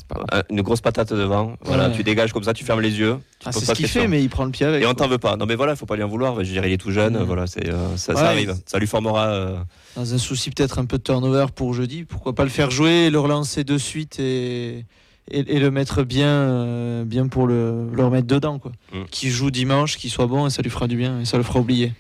pas 0.08 0.44
une 0.50 0.62
grosse 0.62 0.82
patate 0.82 1.14
devant. 1.14 1.56
Voilà, 1.64 1.90
Ouais. 1.90 1.96
tu 1.96 2.04
dégages 2.04 2.32
comme 2.34 2.44
ça, 2.44 2.54
tu 2.54 2.64
fermes 2.64 2.82
les 2.82 2.98
yeux. 3.00 3.18
Ah, 3.46 3.52
c'est 3.52 3.66
ce 3.66 3.72
qu'il 3.74 3.88
fait, 3.88 4.08
mais 4.08 4.22
il 4.24 4.30
prend 4.30 4.46
le 4.46 4.52
pied 4.52 4.66
avec. 4.66 4.84
Et 4.84 4.86
on 4.88 4.94
t'en 4.94 5.08
veut 5.08 5.18
pas. 5.18 5.36
Non, 5.38 5.46
mais 5.46 5.56
voilà, 5.56 5.74
il 5.74 5.78
faut 5.78 5.86
pas 5.86 5.96
lui 5.96 6.04
en 6.04 6.08
vouloir. 6.08 6.36
Je 6.44 6.52
dirais, 6.52 6.70
il 6.70 6.74
est 6.74 6.78
tout 6.78 6.92
jeune. 6.92 7.18
Voilà, 7.24 7.48
c'est, 7.48 7.68
euh, 7.70 7.98
ça, 7.98 8.14
Ouais, 8.14 8.20
ça 8.20 8.28
arrive. 8.30 8.56
Ça 8.66 8.80
lui 8.80 8.88
formera. 8.88 9.28
euh, 9.28 9.58
Dans 9.96 10.14
un 10.14 10.18
souci 10.18 10.50
peut-être 10.52 10.80
un 10.80 10.86
peu 10.86 10.98
de 10.98 11.04
turnover 11.04 11.48
pour 11.56 11.74
jeudi, 11.74 12.04
pourquoi 12.04 12.34
pas 12.34 12.44
le 12.44 12.50
faire 12.50 12.72
jouer, 12.72 13.10
le 13.10 13.20
relancer 13.20 13.64
de 13.64 13.78
suite 13.78 14.20
et, 14.20 14.86
et, 15.30 15.40
et 15.56 15.60
le 15.60 15.72
mettre 15.72 16.04
bien, 16.04 16.28
euh, 16.28 17.04
bien 17.06 17.28
pour 17.28 17.48
le, 17.48 17.90
le 17.92 18.04
remettre 18.06 18.28
dedans. 18.28 18.60
Quoi. 18.60 18.72
Mm. 18.94 19.04
Qui 19.12 19.30
joue 19.30 19.52
dimanche, 19.52 19.98
qui 19.98 20.10
soit 20.10 20.28
bon 20.28 20.48
et 20.48 20.50
ça 20.50 20.62
lui 20.62 20.70
fera 20.70 20.88
du 20.88 20.96
bien 20.98 21.20
et 21.22 21.26
ça 21.26 21.38
le 21.38 21.44
fera 21.44 21.60
oublier. 21.60 21.94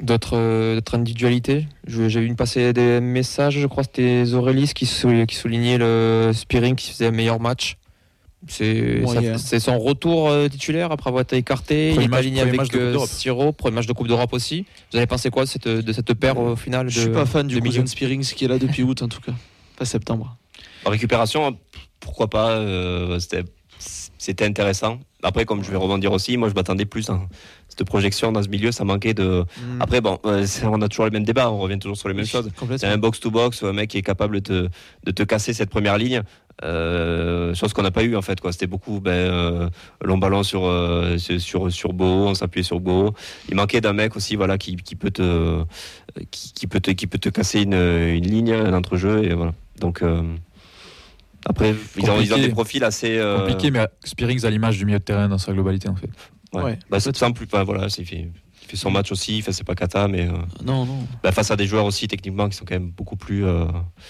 D'autres 0.00 0.36
euh, 0.36 0.80
individualités 0.92 1.66
J'ai 1.86 2.08
vu 2.20 2.26
une 2.26 2.36
passer 2.36 2.72
des 2.72 3.00
messages, 3.00 3.58
je 3.58 3.66
crois 3.66 3.84
c'était 3.84 4.24
Zorelis 4.24 4.72
qui, 4.74 4.86
sou- 4.86 5.24
qui 5.26 5.36
soulignait 5.36 5.78
le 5.78 6.32
Spearing 6.34 6.74
qui 6.74 6.90
faisait 6.90 7.06
un 7.06 7.10
meilleur 7.12 7.40
match. 7.40 7.76
C'est 8.46 9.58
son 9.60 9.78
retour 9.78 10.28
euh, 10.28 10.48
titulaire 10.48 10.92
après 10.92 11.08
avoir 11.08 11.22
été 11.22 11.36
écarté. 11.36 11.92
Premier 11.92 12.06
il 12.06 12.12
est 12.12 12.16
aligné 12.16 12.40
avec 12.42 12.70
de 12.72 12.78
euh. 12.78 13.06
Siro, 13.06 13.52
premier 13.52 13.76
match 13.76 13.86
de 13.86 13.92
Coupe 13.92 14.08
d'Europe 14.08 14.32
aussi. 14.32 14.66
Vous 14.92 14.98
avez 14.98 15.06
pensé 15.06 15.30
quoi 15.30 15.44
de 15.44 15.48
cette, 15.48 15.68
de 15.68 15.92
cette 15.92 16.12
paire 16.14 16.38
au 16.38 16.54
final 16.56 16.86
de, 16.86 16.90
Je 16.90 17.00
suis 17.00 17.10
pas 17.10 17.24
fan 17.24 17.46
du 17.46 17.54
de 17.54 17.60
cousin 17.60 17.86
Spearings 17.86 18.24
qui 18.24 18.44
est 18.44 18.48
là 18.48 18.58
depuis 18.58 18.82
août 18.82 19.00
en 19.02 19.08
tout 19.08 19.20
cas, 19.20 19.32
pas 19.78 19.84
septembre. 19.86 20.36
En 20.84 20.90
récupération, 20.90 21.56
pourquoi 22.00 22.28
pas 22.28 22.50
euh, 22.50 23.18
C'était 23.18 23.44
c'était 24.18 24.44
intéressant. 24.44 24.98
Après, 25.22 25.44
comme 25.44 25.62
je 25.64 25.70
vais 25.70 25.76
rebondir 25.76 26.12
aussi, 26.12 26.36
moi 26.36 26.48
je 26.48 26.54
m'attendais 26.54 26.84
plus 26.84 27.08
à 27.10 27.18
cette 27.68 27.84
projection 27.86 28.32
dans 28.32 28.42
ce 28.42 28.48
milieu. 28.48 28.72
Ça 28.72 28.84
manquait 28.84 29.14
de. 29.14 29.44
Mm. 29.56 29.80
Après, 29.82 30.00
bon, 30.00 30.18
euh, 30.26 30.46
on 30.64 30.80
a 30.82 30.88
toujours 30.88 31.06
les 31.06 31.10
mêmes 31.10 31.24
débats. 31.24 31.50
On 31.50 31.58
revient 31.58 31.78
toujours 31.78 31.96
sur 31.96 32.08
les 32.08 32.14
mêmes 32.14 32.26
choses. 32.26 32.50
C'est 32.76 32.86
un 32.86 32.98
box-to-box, 32.98 33.62
un 33.62 33.72
mec 33.72 33.90
qui 33.90 33.98
est 33.98 34.02
capable 34.02 34.40
de 34.40 34.68
te, 34.68 34.68
de 35.04 35.10
te 35.10 35.22
casser 35.22 35.52
cette 35.52 35.70
première 35.70 35.98
ligne. 35.98 36.22
Euh, 36.62 37.52
chose 37.54 37.72
qu'on 37.72 37.82
n'a 37.82 37.90
pas 37.90 38.04
eu 38.04 38.16
en 38.16 38.22
fait. 38.22 38.40
quoi. 38.40 38.52
C'était 38.52 38.66
beaucoup 38.66 39.00
ben, 39.00 39.10
euh, 39.10 39.68
long 40.04 40.18
ballon 40.18 40.42
sur, 40.42 40.64
euh, 40.66 41.18
sur, 41.18 41.72
sur, 41.72 41.92
Beau, 41.92 42.28
on 42.28 42.34
s'appuyait 42.34 42.62
sur 42.62 42.80
Beau. 42.80 43.12
Il 43.48 43.56
manquait 43.56 43.80
d'un 43.80 43.92
mec 43.92 44.14
aussi 44.16 44.36
voilà, 44.36 44.56
qui, 44.56 44.76
qui, 44.76 44.94
peut 44.94 45.10
te, 45.10 45.64
qui, 46.30 46.52
qui 46.52 46.66
peut 46.66 46.80
te, 46.80 46.90
qui 46.92 47.06
peut 47.06 47.18
te 47.18 47.28
casser 47.28 47.62
une, 47.62 47.74
une 47.74 48.26
ligne, 48.26 48.52
un 48.52 48.72
entrejeu. 48.72 49.24
Et 49.24 49.34
voilà. 49.34 49.52
Donc, 49.80 50.02
après, 51.46 51.74
ils 51.96 52.10
ont, 52.10 52.20
ils 52.20 52.32
ont 52.34 52.38
des 52.38 52.48
profils 52.48 52.82
assez. 52.84 53.18
euh, 53.18 53.38
Compliqué, 53.40 53.70
mais 53.70 53.86
Spearings 54.04 54.44
à 54.44 54.50
l'image 54.50 54.78
du 54.78 54.84
milieu 54.86 54.98
de 54.98 55.04
terrain 55.04 55.28
dans 55.28 55.38
sa 55.38 55.52
globalité 55.52 55.88
en 55.88 55.96
fait. 55.96 56.08
ouais. 56.54 56.62
Ouais. 56.62 56.78
Bah, 56.90 57.00
c'est 57.00 57.10
plus. 57.32 57.46
bah, 57.46 57.64
voilà, 57.64 57.88
c'est- 57.88 58.04
fait, 58.04 58.28
il 58.64 58.70
fait 58.70 58.76
son 58.76 58.90
match 58.90 59.12
aussi. 59.12 59.38
Enfin, 59.40 59.52
c'est 59.52 59.64
pas 59.64 59.74
kata, 59.74 60.08
mais. 60.08 60.22
euh, 60.28 60.32
Non, 60.64 60.86
non. 60.86 60.98
bah, 61.22 61.32
face 61.32 61.50
à 61.50 61.56
des 61.56 61.66
joueurs 61.66 61.84
aussi 61.84 62.08
techniquement 62.08 62.48
qui 62.48 62.56
sont 62.56 62.64
quand 62.64 62.74
même 62.74 62.90
beaucoup 62.90 63.16
plus, 63.16 63.44
euh, 63.44 63.64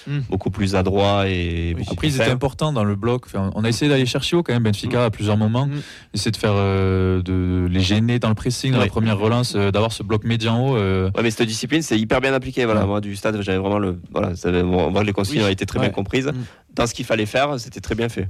Mm. 0.07 0.21
beaucoup 0.31 0.51
plus 0.51 0.77
adroits 0.77 1.29
et 1.29 1.75
Oui. 1.77 1.85
beaucoup 1.89 2.05
ils 2.07 2.15
étaient 2.15 2.25
fins. 2.27 2.31
importants 2.33 2.73
dans 2.73 2.85
le 2.85 2.95
bloc. 2.95 3.25
Enfin, 3.27 3.51
on 3.55 3.65
a 3.65 3.69
essayé 3.69 3.89
d'aller 3.91 4.07
chercher 4.07 4.37
haut 4.37 4.43
quand 4.43 4.53
même 4.53 4.63
Benfica 4.63 5.05
à 5.05 5.11
plusieurs 5.11 5.37
moments. 5.37 5.67
Mm. 5.67 5.81
Essayer 6.15 6.31
de 6.31 6.37
faire 6.37 6.53
euh, 6.55 7.21
de 7.23 7.67
les 7.71 7.81
gêner 7.81 8.19
dans 8.19 8.29
le 8.29 8.35
pressing, 8.35 8.73
dans 8.73 8.79
Ouais. 8.79 8.85
la 8.85 8.91
première 8.91 9.19
relance, 9.19 9.55
euh, 9.57 9.71
d'avoir 9.71 9.93
ce 9.93 10.03
bloc 10.03 10.25
médian 10.25 10.69
haut. 10.69 10.75
Ouais, 10.77 11.11
mais 11.23 11.31
cette 11.31 11.49
discipline, 11.49 11.83
c'est 11.83 11.99
hyper 11.99 12.21
bien 12.21 12.33
appliqué. 12.33 12.65
Voilà, 12.65 12.83
Ouais. 12.83 12.87
moi, 12.87 13.01
du 13.01 13.17
stade, 13.17 13.41
j'avais 13.43 13.59
vraiment 13.59 13.79
le. 13.79 14.01
Voilà, 14.13 14.37
ça 14.37 14.51
moi, 14.63 15.03
les 15.03 15.13
consignes 15.13 15.41
Oui. 15.41 15.47
ont 15.47 15.49
été 15.51 15.67
très 15.67 15.79
bien 15.81 15.89
comprises. 15.91 16.27
Mm. 16.29 16.45
Dans 16.75 16.87
ce 16.87 16.95
qu'il 16.95 17.05
fallait 17.05 17.27
faire, 17.27 17.59
c'était 17.59 17.81
très 17.81 17.95
bien 17.95 18.09
fait. 18.09 18.29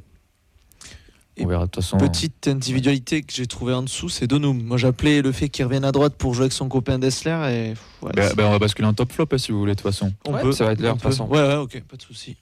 On 1.40 1.46
verra 1.46 1.66
de 1.66 1.70
toute 1.70 1.82
façon. 1.82 1.96
Petite 1.98 2.46
individualité 2.48 3.22
que 3.22 3.32
j'ai 3.34 3.46
trouvé 3.46 3.72
en 3.74 3.82
dessous, 3.82 4.08
c'est 4.08 4.26
Donum. 4.26 4.62
Moi 4.62 4.76
j'appelais 4.76 5.22
le 5.22 5.32
fait 5.32 5.48
qu'il 5.48 5.64
revienne 5.64 5.84
à 5.84 5.92
droite 5.92 6.14
pour 6.16 6.34
jouer 6.34 6.44
avec 6.44 6.52
son 6.52 6.68
copain 6.68 6.98
Dessler 6.98 7.30
et 7.30 8.04
ouais, 8.04 8.12
Ben, 8.14 8.28
c'est- 8.28 8.34
ben, 8.36 8.46
on 8.46 8.50
va 8.50 8.58
basculer 8.58 8.86
en 8.88 8.94
top 8.94 9.12
flop 9.12 9.26
hein, 9.32 9.38
si 9.38 9.50
vous 9.52 9.58
voulez 9.58 9.72
de 9.74 9.80
toute 9.80 9.90
façon. 9.90 10.12
on 10.26 10.34
Ouais, 10.34 10.42
peut. 10.42 10.52
ça 10.52 10.64
va 10.64 10.72
être 10.72 10.80
l'heure, 10.80 10.92
on 10.94 10.96
de 10.96 11.00
toute 11.02 11.10
façon. 11.10 11.26
Ouais, 11.26 11.40
ouais, 11.40 11.56
ok, 11.56 11.82
pas 11.88 11.96
de 11.96 12.02
souci. 12.02 12.36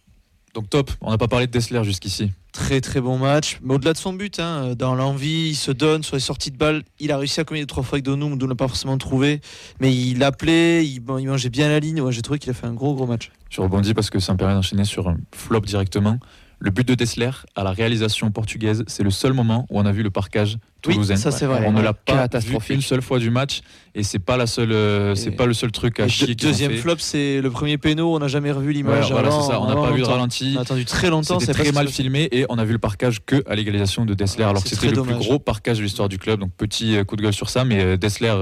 Donc 0.55 0.68
top, 0.68 0.90
on 1.01 1.11
n'a 1.11 1.16
pas 1.16 1.28
parlé 1.28 1.47
de 1.47 1.51
Dessler 1.53 1.82
jusqu'ici. 1.82 2.30
Très 2.53 2.82
très 2.82 3.01
bon 3.01 3.16
match. 3.16 3.59
Mais 3.62 3.72
au-delà 3.72 3.95
de 3.95 3.99
son 3.99 4.12
but, 4.12 4.38
hein, 4.38 4.74
dans 4.76 4.95
l'envie, 4.95 5.49
il 5.49 5.55
se 5.55 5.70
donne 5.70 6.03
sur 6.03 6.14
les 6.14 6.20
sorties 6.20 6.51
de 6.51 6.59
balles. 6.59 6.82
Il 7.01 7.11
a 7.11 7.16
réussi 7.16 7.40
à 7.40 7.45
communiquer 7.45 7.68
trois 7.68 7.82
fois 7.82 7.97
avec 7.97 8.05
Donum, 8.05 8.32
Donum 8.36 8.51
n'a 8.51 8.55
pas 8.55 8.68
forcément 8.68 8.99
trouvé. 8.99 9.40
Mais 9.80 9.97
il 9.97 10.22
appelait, 10.22 10.84
il, 10.86 11.01
bon, 11.01 11.16
il 11.16 11.26
mangeait 11.26 11.49
bien 11.49 11.70
la 11.70 11.80
ligne. 11.80 12.03
Ouais, 12.03 12.12
j'ai 12.12 12.20
trouvé 12.20 12.38
qu'il 12.38 12.51
a 12.51 12.53
fait 12.53 12.66
un 12.66 12.74
gros 12.74 12.95
gros 12.95 13.07
match. 13.07 13.30
Je 13.49 13.62
rebondis 13.62 13.95
parce 13.95 14.11
que 14.11 14.18
ça 14.18 14.34
me 14.34 14.36
permet 14.36 14.53
d'enchaîner 14.53 14.84
sur 14.84 15.09
un 15.09 15.16
flop 15.34 15.61
directement. 15.62 16.18
Le 16.64 16.70
but 16.70 16.86
de 16.86 16.94
Dessler 16.94 17.30
à 17.56 17.64
la 17.64 17.72
réalisation 17.72 18.30
portugaise, 18.30 18.84
c'est 18.86 19.02
le 19.02 19.10
seul 19.10 19.32
moment 19.32 19.66
où 19.68 19.80
on 19.80 19.84
a 19.84 19.90
vu 19.90 20.04
le 20.04 20.10
parquage 20.10 20.58
toulousain. 20.80 21.14
Oui, 21.16 21.20
ça 21.20 21.32
c'est 21.32 21.46
vrai. 21.46 21.64
on 21.66 21.72
ne 21.72 21.82
l'a 21.82 21.92
pas 21.92 22.28
vu 22.38 22.56
une 22.70 22.80
seule 22.80 23.02
fois 23.02 23.18
du 23.18 23.30
match 23.30 23.62
et 23.96 24.04
c'est 24.04 24.20
pas 24.20 24.36
la 24.36 24.46
seule, 24.46 24.70
euh, 24.70 25.16
c'est 25.16 25.32
pas 25.32 25.46
le 25.46 25.54
seul 25.54 25.72
truc 25.72 25.98
à 25.98 26.06
chier 26.06 26.36
deuxième 26.36 26.76
flop, 26.76 26.94
c'est 26.98 27.40
le 27.40 27.50
premier 27.50 27.78
péno. 27.78 28.14
On 28.14 28.20
n'a 28.20 28.28
jamais 28.28 28.52
revu 28.52 28.68
Ouais, 28.68 28.74
l'image. 28.74 29.10
voilà, 29.10 29.26
avant, 29.26 29.42
c'est 29.42 29.50
ça. 29.50 29.60
On 29.60 29.66
n'a 29.66 29.74
pas 29.74 29.88
vu 29.90 29.94
de 29.94 29.98
longtemps. 30.02 30.12
ralenti. 30.12 30.52
On 30.54 30.58
a 30.60 30.62
attendu 30.62 30.84
très 30.84 31.10
longtemps. 31.10 31.40
C'était 31.40 31.52
c'est 31.52 31.62
très 31.64 31.72
mal 31.72 31.86
que- 31.86 31.92
filmé 31.92 32.28
et 32.30 32.46
on 32.48 32.58
a 32.58 32.64
vu 32.64 32.72
le 32.72 32.78
parquage 32.78 33.24
que 33.26 33.42
à 33.48 33.56
l'égalisation 33.56 34.04
de 34.04 34.14
Dessler 34.14 34.44
Ouais, 34.44 34.50
alors 34.50 34.62
que 34.62 34.68
c'était 34.68 34.92
le 34.92 35.02
plus 35.02 35.14
gros 35.16 35.40
parquage 35.40 35.78
de 35.78 35.82
l'histoire 35.82 36.08
du 36.08 36.18
club. 36.18 36.38
Donc 36.38 36.52
petit 36.56 36.94
euh, 36.96 37.02
coup 37.02 37.16
de 37.16 37.22
gueule 37.22 37.34
sur 37.34 37.50
ça, 37.50 37.64
mais 37.64 37.82
euh, 37.82 37.96
Dessler, 37.96 38.32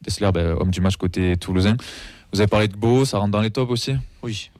Dessler 0.00 0.30
ben, 0.32 0.56
homme 0.58 0.70
du 0.70 0.80
match 0.80 0.96
côté 0.96 1.36
toulousain. 1.36 1.76
Vous 2.32 2.40
avez 2.40 2.48
parlé 2.48 2.68
de 2.68 2.76
Beau, 2.76 3.04
ça 3.04 3.18
rentre 3.18 3.32
dans 3.32 3.40
les 3.42 3.50
tops 3.50 3.70
aussi? 3.70 3.92
Oui. 4.22 4.50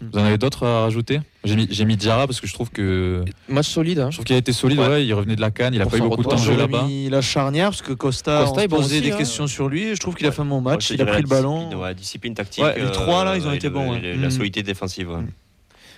Vous 0.00 0.18
en 0.18 0.24
avez 0.24 0.38
d'autres 0.38 0.66
à 0.66 0.82
rajouter? 0.82 1.20
J'ai 1.44 1.56
mis, 1.56 1.66
j'ai 1.70 1.84
mis 1.84 1.96
Diarra 1.96 2.26
parce 2.26 2.40
que 2.40 2.46
je 2.46 2.54
trouve 2.54 2.70
que 2.70 3.22
Match 3.48 3.68
solide. 3.68 3.98
hein. 3.98 4.08
je 4.10 4.16
trouve 4.16 4.24
qu'il 4.24 4.34
a 4.36 4.38
été 4.38 4.52
solide. 4.52 4.78
Ouais. 4.78 4.88
Ouais. 4.88 5.06
il 5.06 5.12
revenait 5.12 5.36
de 5.36 5.40
la 5.42 5.50
canne, 5.50 5.74
il 5.74 5.80
a 5.80 5.84
Pour 5.84 5.92
pas 5.92 5.98
eu 5.98 6.00
beaucoup 6.00 6.22
de 6.22 6.28
temps 6.28 6.36
de 6.36 6.40
jeu 6.42 6.56
là-bas. 6.56 6.84
mis 6.84 7.08
la 7.10 7.20
charnière 7.20 7.68
parce 7.70 7.82
que 7.82 7.92
Costa, 7.92 8.44
Costa 8.44 8.62
on 8.62 8.66
bon 8.66 8.76
posait 8.76 8.96
aussi, 8.96 9.00
des 9.02 9.12
hein. 9.12 9.16
questions 9.18 9.46
sur 9.46 9.68
lui. 9.68 9.94
Je 9.94 10.00
trouve 10.00 10.14
qu'il 10.14 10.26
a 10.26 10.32
fait 10.32 10.40
un 10.42 10.46
bon 10.46 10.60
match. 10.62 10.90
il 10.90 11.00
a 11.02 11.06
pris 11.06 11.20
le 11.22 11.28
ballon. 11.28 11.58
discipline, 11.58 11.80
ouais, 11.82 11.94
discipline 11.94 12.34
tactique. 12.34 12.64
Ouais, 12.64 12.78
les 12.82 12.90
trois, 12.92 13.24
là, 13.24 13.36
ils 13.36 13.46
ont 13.46 13.52
et 13.52 13.56
été 13.56 13.68
le- 13.68 13.74
bons, 13.74 13.92
La 13.92 14.28
Mm. 14.28 14.30
solidité 14.30 14.62
défensive. 14.62 15.10
ouais. 15.10 15.16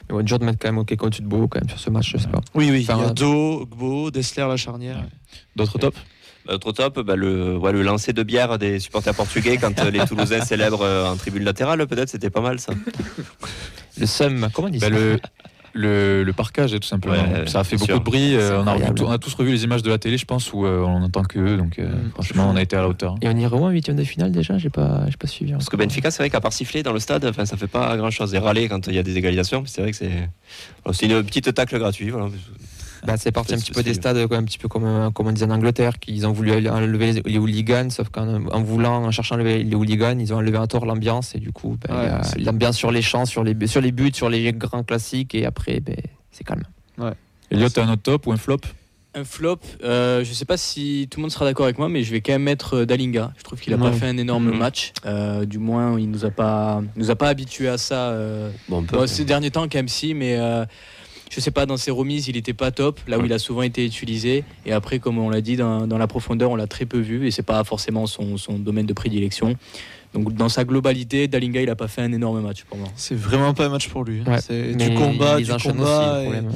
Mais 0.09 0.17
ouais, 0.17 0.23
dur 0.25 0.41
de 0.41 0.45
mettre 0.45 0.59
quand 0.61 0.69
même 0.69 0.79
OK 0.79 0.93
au-dessus 1.01 1.23
de 1.23 1.29
Beau 1.29 1.47
quand 1.47 1.61
même 1.61 1.69
sur 1.69 1.79
ce 1.79 1.89
match, 1.91 2.11
je 2.13 2.17
sais 2.19 2.29
pas. 2.29 2.41
Oui, 2.55 2.69
oui. 2.73 2.85
Enfin, 2.89 2.99
il 3.01 3.07
y 3.07 3.09
a 3.09 3.13
Do, 3.13 3.67
Gbo, 3.67 4.11
Dessler, 4.11 4.47
la 4.49 4.57
charnière. 4.57 5.01
D'autres 5.55 5.79
tops 5.79 5.97
Bah, 6.45 6.55
Autre 6.55 6.73
top, 6.73 6.99
bah, 7.01 7.15
le, 7.15 7.57
ouais, 7.57 7.71
le 7.71 7.83
lancer 7.83 8.13
de 8.13 8.25
bière 8.25 8.59
des 8.59 8.81
supporters 8.81 9.15
portugais 9.15 9.59
quand 9.59 9.79
euh, 9.79 9.91
les 9.93 10.01
Toulousains 10.07 10.41
célèbrent 10.45 10.83
euh, 10.83 11.09
en 11.13 11.15
tribune 11.17 11.45
latérale, 11.45 11.87
peut-être, 11.87 12.09
c'était 12.09 12.31
pas 12.31 12.41
mal 12.41 12.59
ça. 12.59 12.73
Le 13.99 14.07
SEM, 14.07 14.49
comment 14.53 14.69
on 14.69 14.71
dit 14.71 14.81
ça 14.81 14.89
le, 14.89 15.19
le, 15.75 16.23
le 16.23 16.33
parquage, 16.35 16.73
tout 16.73 16.87
simplement. 16.87 17.15
Ouais, 17.17 17.47
ça 17.47 17.61
a 17.61 17.65
fait 17.65 17.77
beaucoup 17.77 17.87
sûr. 17.87 17.99
de 17.99 18.05
bruit. 18.05 18.35
euh, 18.37 18.63
on, 18.63 18.67
a 18.67 18.77
on 19.01 19.11
a 19.11 19.19
tous 19.19 19.33
revu 19.35 19.53
les 19.53 19.65
images 19.65 19.83
de 19.83 19.89
la 19.91 19.97
télé, 19.99 20.19
je 20.19 20.27
pense, 20.27 20.53
où 20.53 20.67
euh, 20.67 20.81
on 20.81 21.03
entend 21.03 21.23
que 21.23 21.39
eux. 21.39 21.57
Donc, 21.57 21.79
euh, 21.79 21.87
Mm, 21.89 22.11
franchement, 22.13 22.51
on 22.53 22.57
a 22.57 22.63
été 22.63 22.77
à 22.77 22.81
la 22.83 22.89
hauteur. 22.89 23.15
Et 23.23 23.29
on 23.29 23.37
irait 23.37 23.57
où 23.57 23.65
en 23.65 23.71
huitième 23.71 23.97
de 23.97 24.05
finale 24.05 24.33
déjà 24.33 24.59
J'ai 24.59 24.69
pas, 24.71 25.05
j'ai 25.09 25.17
pas 25.17 25.27
suivi. 25.27 25.53
Parce 25.53 25.69
que. 25.71 25.77
Benfica, 25.77 26.11
c'est 26.11 26.23
vrai 26.23 26.29
qu'à 26.31 26.41
part 26.41 26.53
siffler 26.53 26.83
dans 26.83 26.93
le 26.93 27.01
stade, 27.01 27.25
enfin, 27.25 27.47
ça 27.47 27.57
fait 27.57 27.69
pas 27.69 27.97
grand 27.97 28.11
chose. 28.11 28.35
Et 28.35 28.39
râler 28.39 28.69
quand 28.69 28.87
il 28.87 28.95
y 28.95 28.99
a 28.99 29.03
des 29.03 29.17
égalisations, 29.17 29.63
c'est 29.67 29.81
vrai 29.83 29.91
que 29.93 29.97
c'est. 29.97 30.29
Bon, 30.85 30.93
c'est 30.93 31.07
une 31.07 31.23
petite 31.23 31.53
tacle 31.55 31.79
gratuite. 31.79 32.11
Voilà. 32.11 32.29
Bah, 33.05 33.17
c'est 33.17 33.33
parti 33.33 33.55
un 33.55 33.59
petit 33.59 33.73
peu 33.73 33.83
des 33.83 33.95
stades, 33.95 34.17
un 34.17 34.45
petit 34.45 34.59
peu 34.59 34.69
comme, 34.69 34.85
euh, 34.85 35.11
comme 35.11 35.27
on 35.27 35.33
disait 35.33 35.47
en 35.47 35.51
Angleterre, 35.51 35.99
qu'ils 35.99 36.25
ont 36.27 36.33
voulu 36.33 36.53
enlever 36.69 37.13
les, 37.15 37.23
les 37.25 37.39
hooligans, 37.39 37.91
sauf 37.91 38.09
qu'en 38.11 38.47
en 38.47 38.63
voulant, 38.63 39.05
en 39.05 39.11
cherchant 39.11 39.35
à 39.35 39.39
enlever 39.39 39.65
les 39.65 39.75
hooligans, 39.75 40.17
ils 40.21 40.33
ont 40.33 40.37
enlevé 40.37 40.57
à 40.59 40.67
tort 40.69 40.87
l'ambiance, 40.87 41.35
et 41.35 41.39
du 41.39 41.51
coup, 41.51 41.77
ben, 41.89 41.95
Ouais, 41.97 42.03
il 42.05 42.09
y 42.09 42.13
a 42.13 42.23
c'est- 42.23 42.39
l'ambiance 42.39 42.77
sur 42.77 42.93
les 42.93 43.03
champs, 43.03 43.27
sur 43.27 43.43
les, 43.43 43.67
sur 43.67 43.81
les 43.81 43.91
buts, 43.93 44.13
sur 44.15 44.29
les 44.31 44.53
grands 44.53 44.85
classiques, 44.85 45.35
et 45.35 45.45
après, 45.47 45.81
ben, 45.81 45.97
c'est 46.31 46.45
calme. 46.45 46.63
Elliot, 47.51 47.69
t'as 47.69 47.85
un 47.85 47.93
autre 47.93 48.03
top 48.03 48.27
ou 48.29 48.33
un 48.33 48.37
flop? 48.37 48.59
Un 49.15 49.25
flop, 49.25 49.59
euh, 49.85 50.25
je 50.25 50.33
sais 50.33 50.47
pas 50.47 50.57
si 50.57 51.07
tout 51.11 51.19
le 51.19 51.23
monde 51.23 51.31
sera 51.31 51.45
d'accord 51.45 51.67
avec 51.67 51.77
moi, 51.79 51.91
mais 51.91 52.03
je 52.03 52.11
vais 52.13 52.23
quand 52.23 52.33
même 52.33 52.45
mettre 52.45 52.79
euh, 52.79 52.87
Dalinga. 52.87 53.33
Je 53.37 53.43
trouve 53.43 53.61
qu'il 53.61 53.75
a 53.75 53.77
pas 53.77 53.91
Ouais. 53.91 53.93
fait 53.93 54.07
un 54.07 54.17
énorme 54.17 54.51
Mhm. 54.51 54.57
match. 54.57 54.93
Euh, 55.05 55.45
du 55.45 55.59
moins, 55.59 56.01
il 56.01 56.09
nous 56.11 56.25
a 56.25 56.31
pas, 56.31 56.83
nous 56.97 57.11
a 57.11 57.15
pas 57.17 57.29
habitués 57.29 57.69
à 57.69 57.77
ça. 57.77 58.09
euh, 58.13 58.51
Bon, 58.71 58.81
bon, 58.81 59.07
ces 59.07 59.27
derniers 59.27 59.51
temps, 59.51 59.65
quand 59.65 59.75
même 59.75 59.89
si, 59.89 60.15
mais 60.15 60.39
euh, 60.39 60.65
je 61.33 61.41
sais 61.41 61.51
pas, 61.51 61.65
dans 61.65 61.79
ses 61.79 61.91
remises, 61.91 62.29
il 62.29 62.37
était 62.37 62.53
pas 62.53 62.71
top. 62.71 63.01
Là 63.09 63.19
où 63.19 63.25
il 63.25 63.33
a 63.33 63.39
souvent 63.39 63.63
été 63.63 63.87
utilisé. 63.87 64.45
Et 64.67 64.73
après, 64.73 64.99
comme 64.99 65.17
on 65.17 65.31
l'a 65.31 65.41
dit, 65.41 65.57
dans, 65.57 65.87
dans 65.87 65.97
la 65.97 66.07
profondeur, 66.07 66.51
on 66.51 66.57
l'a 66.57 66.67
très 66.67 66.85
peu 66.85 66.99
vu, 66.99 67.27
et 67.27 67.31
c'est 67.31 67.43
pas 67.43 67.65
forcément 67.65 68.07
son, 68.07 68.37
son 68.37 68.59
domaine 68.59 68.85
de 68.85 68.93
prédilection. 68.93 69.57
Donc, 70.15 70.35
dans 70.35 70.49
sa 70.49 70.65
globalité, 70.65 71.27
Dalinga, 71.29 71.63
il 71.63 71.71
a 71.71 71.77
pas 71.77 71.89
fait 71.89 72.03
un 72.03 72.13
énorme 72.13 72.41
match 72.43 72.65
pour 72.65 72.77
moi. 72.79 72.89
C'est 72.97 73.15
vraiment 73.15 73.55
pas 73.55 73.67
un 73.67 73.71
match 73.71 73.89
pour 73.89 74.05
lui. 74.05 74.21
hein. 74.27 74.31
Ouais, 74.33 74.41
C'est 74.41 74.75
du 74.75 74.95
combat, 74.95 75.39
du 75.41 75.47
combat. 75.47 75.55
aussi, 75.57 75.69
le 75.69 76.21
et- 76.21 76.23
problème. 76.25 76.51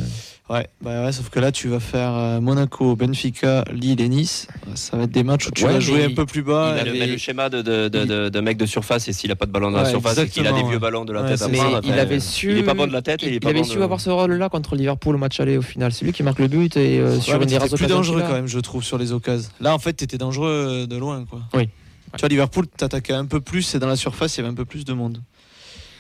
Ouais, 0.49 0.69
bah 0.81 1.05
ouais, 1.05 1.11
sauf 1.11 1.29
que 1.29 1.41
là, 1.41 1.51
tu 1.51 1.67
vas 1.67 1.81
faire 1.81 2.15
euh, 2.15 2.41
Monaco, 2.41 2.95
Benfica, 2.95 3.65
Lille 3.73 4.01
et 4.01 4.09
Nice. 4.09 4.47
Ça 4.77 4.97
va 4.97 5.03
être 5.03 5.11
des 5.11 5.25
matchs 5.25 5.49
où 5.49 5.51
tu 5.51 5.65
Ouais, 5.65 5.73
vas 5.73 5.81
jouer 5.81 6.05
un 6.05 6.09
il- 6.11 6.15
peu 6.15 6.25
plus 6.25 6.43
Il 6.43 6.45
bas. 6.45 6.75
a 6.75 6.87
et- 6.87 7.07
le, 7.09 7.17
schéma 7.17 7.49
de, 7.49 7.63
de, 7.63 7.89
de, 7.89 8.05
de- 8.05 8.29
de 8.29 8.41
mec 8.41 8.57
de 8.57 8.65
surface 8.65 9.09
et 9.09 9.13
s'il 9.13 9.33
a 9.33 9.35
pas 9.35 9.47
de 9.47 9.51
ballon 9.51 9.73
dans 9.73 9.79
la 9.79 9.87
surface 9.91 10.19
et 10.19 10.29
qu'il 10.29 10.47
a 10.47 10.53
des 10.53 10.63
vieux 10.63 10.79
ballons 10.79 11.05
de 11.05 11.13
la 11.13 11.23
Ouais, 11.23 11.31
tête 11.31 11.43
à 11.43 11.49
prendre, 11.49 11.81
il 11.83 11.99
avait 11.99 12.21
su. 12.21 12.53
il 12.53 12.59
est 12.59 12.63
pas 12.63 12.75
bon 12.75 12.87
de 12.87 12.93
la 12.93 13.03
tête 13.03 13.25
et 13.25 13.27
il 13.27 13.35
est 13.35 13.41
pas 13.41 13.49
avait 13.49 13.59
bon 13.59 13.65
su 13.65 13.79
de- 13.79 13.83
avoir 13.83 14.01
ce 14.01 14.11
rôle-là 14.11 14.49
contre 14.49 14.77
Liverpool 14.77 15.17
au 15.17 15.19
match 15.19 15.41
aller 15.41 15.57
au 15.57 15.63
final. 15.63 15.91
C'est 15.93 16.05
lui 16.05 16.13
qui 16.13 16.23
marque 16.23 16.39
le 16.39 16.47
but 16.47 16.77
et 16.77 17.01
euh, 17.01 17.17
Ouais, 17.17 17.21
sur 17.21 17.43
une 17.43 17.49
des 17.49 17.59
plus 17.59 17.87
dangereux 17.89 18.21
quand 18.25 18.35
même, 18.35 18.47
je 18.47 18.61
trouve, 18.61 18.85
sur 18.85 18.99
les 18.99 19.11
occasions. 19.13 19.51
Là, 19.61 19.75
en 19.75 19.81
fait, 19.81 19.95
t'étais 19.95 20.19
dangereux 20.19 20.85
euh, 20.85 20.87
de 20.87 20.97
loin, 20.97 21.25
quoi. 21.29 21.41
Oui. 21.55 21.69
Tu 22.15 22.21
vois, 22.21 22.29
Liverpool, 22.29 22.67
t'attaquais 22.69 23.13
un 23.13 23.27
peu 23.27 23.41
plus 23.41 23.75
et 23.75 23.79
dans 23.79 23.87
la 23.89 23.97
surface, 23.97 24.37
il 24.37 24.39
y 24.39 24.41
avait 24.41 24.51
un 24.51 24.55
peu 24.55 24.65
plus 24.65 24.85
de 24.85 24.93
monde. 24.93 25.23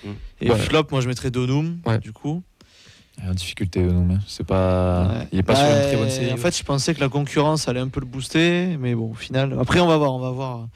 Mm. 0.05 0.09
Et 0.43 0.51
Ouais. 0.51 0.57
flop, 0.59 0.85
moi, 0.91 1.01
je 1.01 1.09
mettrais 1.09 1.31
Donum, 1.31 1.79
Ouais. 1.85 1.99
du 1.99 2.13
coup. 2.13 2.43
Il 3.19 3.25
y 3.25 3.27
a 3.27 3.31
une 3.31 3.35
difficulté, 3.35 3.81
non, 3.83 4.05
mais 4.05 4.17
c'est 4.27 4.45
pas. 4.47 5.07
Ouais. 5.09 5.29
Il 5.33 5.39
est 5.39 5.43
pas 5.43 5.55
Bah, 5.55 5.59
sur 5.61 5.69
une 5.77 5.83
très 5.83 5.97
bonne 5.97 6.11
série. 6.11 6.33
En 6.33 6.37
fait, 6.37 6.57
je 6.57 6.63
pensais 6.63 6.95
que 6.95 7.01
la 7.01 7.09
concurrence 7.09 7.67
allait 7.69 7.81
un 7.81 7.89
peu 7.89 8.01
le 8.01 8.07
booster, 8.07 8.77
mais 8.79 8.95
bon, 8.95 9.11
au 9.13 9.15
final. 9.15 9.57
Après, 9.59 9.81
on 9.81 9.87
va 9.87 9.97
voir, 9.97 10.13
on 10.15 10.19
va 10.19 10.31
voir. 10.31 10.69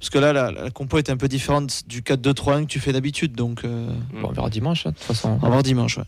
Parce 0.00 0.10
que 0.10 0.18
là, 0.18 0.32
la, 0.32 0.50
la 0.50 0.70
compo 0.70 0.98
est 0.98 1.08
un 1.08 1.16
peu 1.16 1.28
différente 1.28 1.82
du 1.86 2.02
4-2-3-1 2.02 2.62
que 2.62 2.66
tu 2.66 2.80
fais 2.80 2.92
d'habitude, 2.92 3.34
donc 3.36 3.64
euh, 3.64 3.88
Bon, 4.20 4.28
on 4.28 4.32
verra 4.32 4.50
dimanche, 4.50 4.86
hein, 4.86 4.90
de 4.90 4.96
toute 4.96 5.04
façon. 5.04 5.30
on 5.30 5.36
va 5.36 5.48
voir 5.48 5.62
dimanche. 5.62 5.96
ouais. 5.98 6.04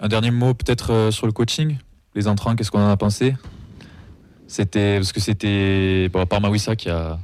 Un 0.00 0.08
dernier 0.08 0.30
mot 0.30 0.54
peut-être 0.54 0.92
euh, 0.92 1.10
sur 1.10 1.26
le 1.26 1.32
coaching. 1.32 1.76
Les 2.14 2.28
entrants, 2.28 2.54
qu'est-ce 2.56 2.70
qu'on 2.70 2.80
en 2.80 2.88
a 2.88 2.96
pensé? 2.96 3.34
C'était 4.46 4.96
parce 4.96 5.12
que 5.12 5.20
c'était 5.20 6.08
bon, 6.08 6.20
à 6.20 6.26
part 6.26 6.40
Mawissa 6.40 6.76
qui 6.76 6.88
a 6.88 7.18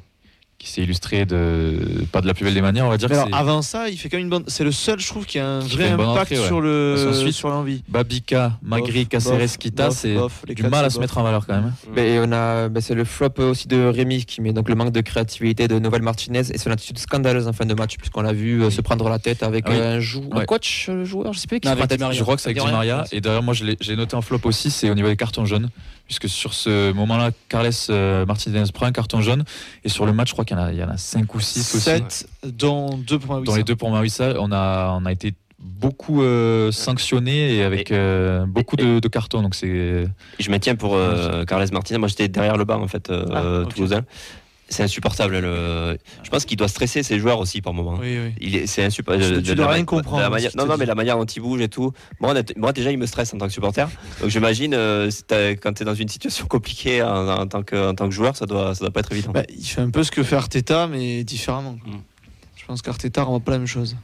qui 0.64 0.70
s'est 0.70 0.82
illustré 0.82 1.26
de 1.26 1.76
pas 2.10 2.22
de 2.22 2.26
la 2.26 2.32
plus 2.32 2.44
belle 2.44 2.54
des 2.54 2.62
manières, 2.62 2.86
on 2.86 2.88
va 2.88 2.96
dire. 2.96 3.08
Mais 3.10 3.16
alors, 3.16 3.28
avant 3.34 3.60
ça, 3.60 3.90
il 3.90 3.98
fait 3.98 4.08
quand 4.08 4.16
même 4.16 4.24
une 4.24 4.30
bonne. 4.30 4.44
C'est 4.46 4.64
le 4.64 4.72
seul, 4.72 4.98
je 4.98 5.06
trouve, 5.06 5.26
qui 5.26 5.38
a 5.38 5.46
un 5.46 5.60
Qui 5.60 5.76
vrai 5.76 5.90
impact 5.90 6.08
entrée, 6.32 6.38
ouais. 6.38 6.46
sur 6.46 6.60
le 6.62 6.96
qu'ensuite, 7.06 7.34
sur 7.34 7.50
l'envie. 7.50 7.82
Babika, 7.86 8.58
Magri, 8.62 9.06
Caceres, 9.06 9.58
Kita, 9.58 9.90
c'est 9.90 10.14
du 10.46 10.54
quatre, 10.54 10.70
mal 10.70 10.84
à 10.86 10.90
se 10.90 10.98
mettre 10.98 11.18
en 11.18 11.22
valeur 11.22 11.46
quand 11.46 11.54
même. 11.54 11.66
hein. 11.66 11.90
Mais 11.94 12.18
on 12.18 12.32
a, 12.32 12.70
ben, 12.70 12.80
c'est 12.80 12.94
le 12.94 13.04
flop 13.04 13.32
aussi 13.38 13.68
de 13.68 13.84
Rémi 13.84 14.24
qui 14.24 14.40
met 14.40 14.52
donc 14.54 14.68
le 14.70 14.74
manque 14.74 14.92
de 14.92 15.00
créativité 15.02 15.68
de 15.68 15.78
Novel 15.78 16.00
Martinez 16.00 16.40
et 16.50 16.56
son 16.58 16.70
attitude 16.70 16.98
scandaleuse 16.98 17.46
en 17.46 17.52
fin 17.52 17.66
de 17.66 17.74
match 17.74 17.96
puisqu'on 17.98 18.22
l'a 18.22 18.32
vu 18.32 18.62
euh, 18.62 18.70
se 18.70 18.80
prendre 18.80 19.06
la 19.10 19.18
tête 19.18 19.42
avec 19.42 19.64
Ah 19.68 19.70
oui. 19.72 19.78
un, 19.78 20.00
jou- 20.00 20.30
un 20.32 20.44
coach, 20.46 20.86
euh, 20.88 21.04
joueur, 21.04 21.34
je 21.34 21.40
sais 21.40 21.46
plus 21.46 21.60
qui 21.60 21.68
Non, 21.68 21.72
avec 21.72 21.88
tête. 21.88 22.00
Je 22.12 22.22
crois 22.22 22.36
que 22.36 22.40
c'est 22.42 22.48
avec 22.48 22.62
Di 22.64 22.70
Maria. 22.72 23.04
Et 23.12 23.20
d'ailleurs, 23.20 23.42
moi, 23.42 23.52
je 23.52 23.64
l'ai- 23.64 23.76
j'ai 23.82 23.96
noté 23.96 24.16
en 24.16 24.22
flop 24.22 24.40
aussi, 24.44 24.70
c'est 24.70 24.88
au 24.88 24.94
niveau 24.94 25.08
des 25.08 25.16
cartons 25.16 25.44
jaunes. 25.44 25.68
Puisque 26.06 26.28
sur 26.28 26.52
ce 26.52 26.92
moment-là, 26.92 27.30
Carles 27.48 27.70
euh, 27.90 28.26
Martinez 28.26 28.64
prend 28.72 28.86
un 28.86 28.92
carton 28.92 29.20
jaune. 29.22 29.44
Et 29.84 29.88
sur 29.88 30.04
le 30.04 30.12
match, 30.12 30.28
je 30.28 30.32
crois 30.34 30.44
qu'il 30.44 30.56
y 30.56 30.60
en 30.60 30.64
a, 30.64 30.72
il 30.72 30.78
y 30.78 30.84
en 30.84 30.88
a 30.90 30.96
5 30.98 31.34
ou 31.34 31.40
6 31.40 31.74
aussi. 31.76 31.80
7 31.80 32.28
dont 32.44 32.98
2 32.98 33.18
pour. 33.18 33.40
Dans 33.40 33.56
les 33.56 33.64
deux 33.64 33.76
pour 33.76 33.90
Mawissa, 33.90 34.34
on 34.38 34.52
a, 34.52 34.90
on 35.00 35.06
a 35.06 35.12
été 35.12 35.32
beaucoup 35.58 36.22
euh, 36.22 36.70
sanctionné 36.72 37.54
et 37.56 37.62
avec 37.62 37.90
euh, 37.90 38.44
beaucoup 38.46 38.76
de, 38.76 38.98
de 39.00 39.08
cartons. 39.08 39.40
Donc 39.40 39.54
c'est. 39.54 40.04
Je 40.38 40.50
me 40.50 40.58
tiens 40.58 40.74
pour 40.76 40.94
euh, 40.94 41.44
Carles 41.46 41.66
Martinez. 41.72 41.98
Moi, 41.98 42.08
j'étais 42.08 42.28
derrière 42.28 42.58
le 42.58 42.64
banc, 42.66 42.82
en 42.82 42.88
fait, 42.88 43.08
euh, 43.08 43.24
Ah, 43.32 43.60
ok. 43.62 43.74
toulousain. 43.74 44.02
C'est 44.74 44.82
insupportable. 44.82 45.38
Le... 45.38 45.98
Je 46.22 46.30
pense 46.30 46.44
qu'il 46.44 46.56
doit 46.56 46.68
stresser 46.68 47.02
ses 47.02 47.18
joueurs 47.18 47.38
aussi 47.38 47.60
par 47.62 47.72
moment. 47.72 47.96
Oui, 48.00 48.18
oui. 48.18 48.32
Il 48.40 48.56
est, 48.56 48.66
c'est 48.66 48.84
insupportable. 48.84 49.42
Tu- 49.42 49.54
dois 49.54 49.68
rien 49.68 49.84
comprendre, 49.84 50.28
manière- 50.30 50.50
non, 50.56 50.66
non, 50.66 50.76
mais 50.76 50.86
la 50.86 50.94
manière 50.94 51.16
dont 51.16 51.24
il 51.24 51.40
bouge 51.40 51.60
et 51.60 51.68
tout. 51.68 51.92
Moi, 52.20 52.30
honnête- 52.32 52.56
moi, 52.56 52.72
déjà, 52.72 52.90
il 52.90 52.98
me 52.98 53.06
stresse 53.06 53.32
en 53.34 53.38
tant 53.38 53.46
que 53.46 53.52
supporter. 53.52 53.88
Donc, 54.20 54.30
j'imagine, 54.30 54.74
euh, 54.74 55.10
quand 55.62 55.72
tu 55.74 55.82
es 55.82 55.84
dans 55.86 55.94
une 55.94 56.08
situation 56.08 56.46
compliquée 56.48 57.02
en, 57.02 57.28
en 57.28 57.46
tant, 57.46 57.62
que, 57.62 57.90
en 57.90 57.94
tant 57.94 58.08
que 58.08 58.14
joueur, 58.14 58.36
ça 58.36 58.46
doit, 58.46 58.74
ça 58.74 58.80
doit 58.80 58.90
pas 58.90 59.00
être 59.00 59.12
évident. 59.12 59.32
Bah, 59.32 59.44
il 59.48 59.64
fait 59.64 59.80
un 59.80 59.90
peu 59.90 60.02
ce 60.02 60.10
que 60.10 60.22
fait 60.22 60.36
Arteta, 60.36 60.86
mais 60.86 61.24
différemment. 61.24 61.76
quoi. 61.82 61.92
Mm. 61.92 62.02
Je 62.56 62.64
pense 62.66 62.82
qu'Arteta 62.82 63.22
rend 63.22 63.40
pas 63.40 63.52
la 63.52 63.58
même 63.58 63.66
chose. 63.66 63.96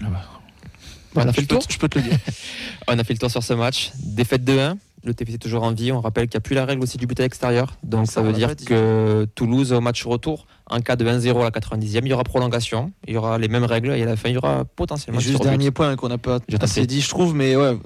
Bon, 0.00 1.22
on 1.22 1.28
a 1.28 1.32
fait 1.32 1.40
je, 1.40 1.40
le 1.42 1.46
peux 1.48 1.54
tour. 1.56 1.66
te, 1.66 1.72
je 1.72 1.78
peux 1.78 1.88
te 1.88 1.98
le 1.98 2.04
dire. 2.04 2.18
On 2.88 2.96
a 2.98 3.02
fait 3.04 3.12
le 3.14 3.18
tour 3.18 3.30
sur 3.30 3.42
ce 3.42 3.52
match. 3.52 3.90
Défaite 4.00 4.44
2-1. 4.44 4.76
Le 5.04 5.14
TFC 5.14 5.34
est 5.34 5.38
toujours 5.38 5.62
en 5.62 5.72
vie. 5.72 5.92
On 5.92 6.00
rappelle 6.00 6.28
qu'il 6.28 6.36
n'y 6.36 6.42
a 6.42 6.42
plus 6.42 6.54
la 6.54 6.64
règle 6.64 6.82
aussi 6.82 6.98
du 6.98 7.06
but 7.06 7.18
à 7.20 7.22
l'extérieur. 7.22 7.76
Donc 7.82 8.06
Ça, 8.10 8.20
veut 8.22 8.32
dire 8.32 8.54
que 8.56 9.26
Toulouse, 9.34 9.72
au 9.72 9.80
match 9.80 10.04
retour, 10.04 10.46
en 10.68 10.80
cas 10.80 10.96
de 10.96 11.04
1-0 11.06 11.40
à 11.40 11.44
la 11.44 11.50
90e, 11.50 12.00
il 12.04 12.08
y 12.08 12.12
aura 12.12 12.24
prolongation. 12.24 12.92
Il 13.06 13.14
y 13.14 13.16
aura 13.16 13.38
les 13.38 13.48
mêmes 13.48 13.64
règles 13.64 13.92
et 13.92 14.02
à 14.02 14.06
la 14.06 14.16
fin, 14.16 14.28
il 14.28 14.34
y 14.34 14.38
aura 14.38 14.64
potentiellement 14.64 15.20
Et 15.20 15.22
juste 15.22 15.38
but. 15.38 15.44
dernier 15.44 15.70
point 15.70 15.96
qu'on 15.96 16.08
n'a 16.08 16.18
pas 16.18 16.38
assez 16.60 16.86
dit, 16.86 17.00
je 17.00 17.08
trouve, 17.08 17.34
mais 17.34 17.56
ouais, 17.56 17.78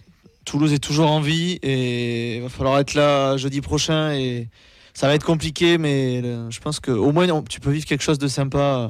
Toulouse 0.44 0.72
est 0.72 0.78
toujours 0.78 1.10
en 1.10 1.20
vie 1.20 1.58
et 1.62 2.36
il 2.36 2.42
va 2.42 2.48
falloir 2.48 2.78
être 2.78 2.94
là 2.94 3.36
jeudi 3.36 3.60
prochain 3.60 4.12
et 4.12 4.48
ça 4.92 5.06
va 5.06 5.14
être 5.14 5.24
compliqué, 5.24 5.78
mais 5.78 6.20
le- 6.20 6.50
je 6.50 6.60
pense 6.60 6.80
qu'au 6.80 7.10
moins 7.12 7.28
on- 7.30 7.42
tu 7.42 7.60
peux 7.60 7.70
vivre 7.70 7.86
quelque 7.86 8.02
chose 8.02 8.18
de 8.18 8.28
sympa, 8.28 8.58
euh, 8.58 8.88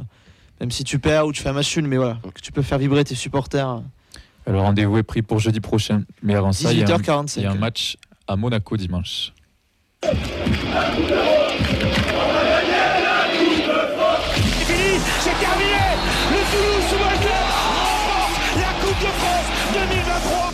même 0.60 0.70
si 0.70 0.82
tu 0.84 0.98
perds 0.98 1.26
ou 1.26 1.32
tu 1.32 1.42
fais 1.42 1.50
un 1.50 1.52
match 1.54 1.76
nul, 1.76 1.86
mais 1.86 1.96
voilà, 1.96 2.18
que 2.34 2.40
tu 2.40 2.50
peux 2.52 2.62
faire 2.62 2.78
vibrer 2.78 3.04
tes 3.04 3.14
supporters. 3.14 3.82
Le 4.46 4.60
rendez-vous 4.60 4.98
est 4.98 5.02
pris 5.02 5.22
pour 5.22 5.38
jeudi 5.38 5.60
prochain. 5.60 6.02
Mais 6.22 6.34
avant 6.34 6.52
ça, 6.52 6.70
il 6.72 6.78
y 6.78 6.82
a 6.82 6.84
un, 6.84 6.98
18h45. 6.98 7.36
il 7.40 7.42
y 7.44 7.46
a 7.46 7.52
un 7.52 7.54
match 7.54 7.96
à 8.26 8.36
Monaco 8.36 8.76
dimanche. 8.76 9.32
C'est 15.20 15.38
terminé 15.40 15.80
Le 16.30 16.40
Toulouse 16.50 16.84
Football 16.88 17.18
Club 17.20 17.46
remporte 17.64 18.36
la 18.56 18.72
Coupe 18.80 19.00
de 19.00 19.06
France 19.06 19.48
2023 19.72 20.52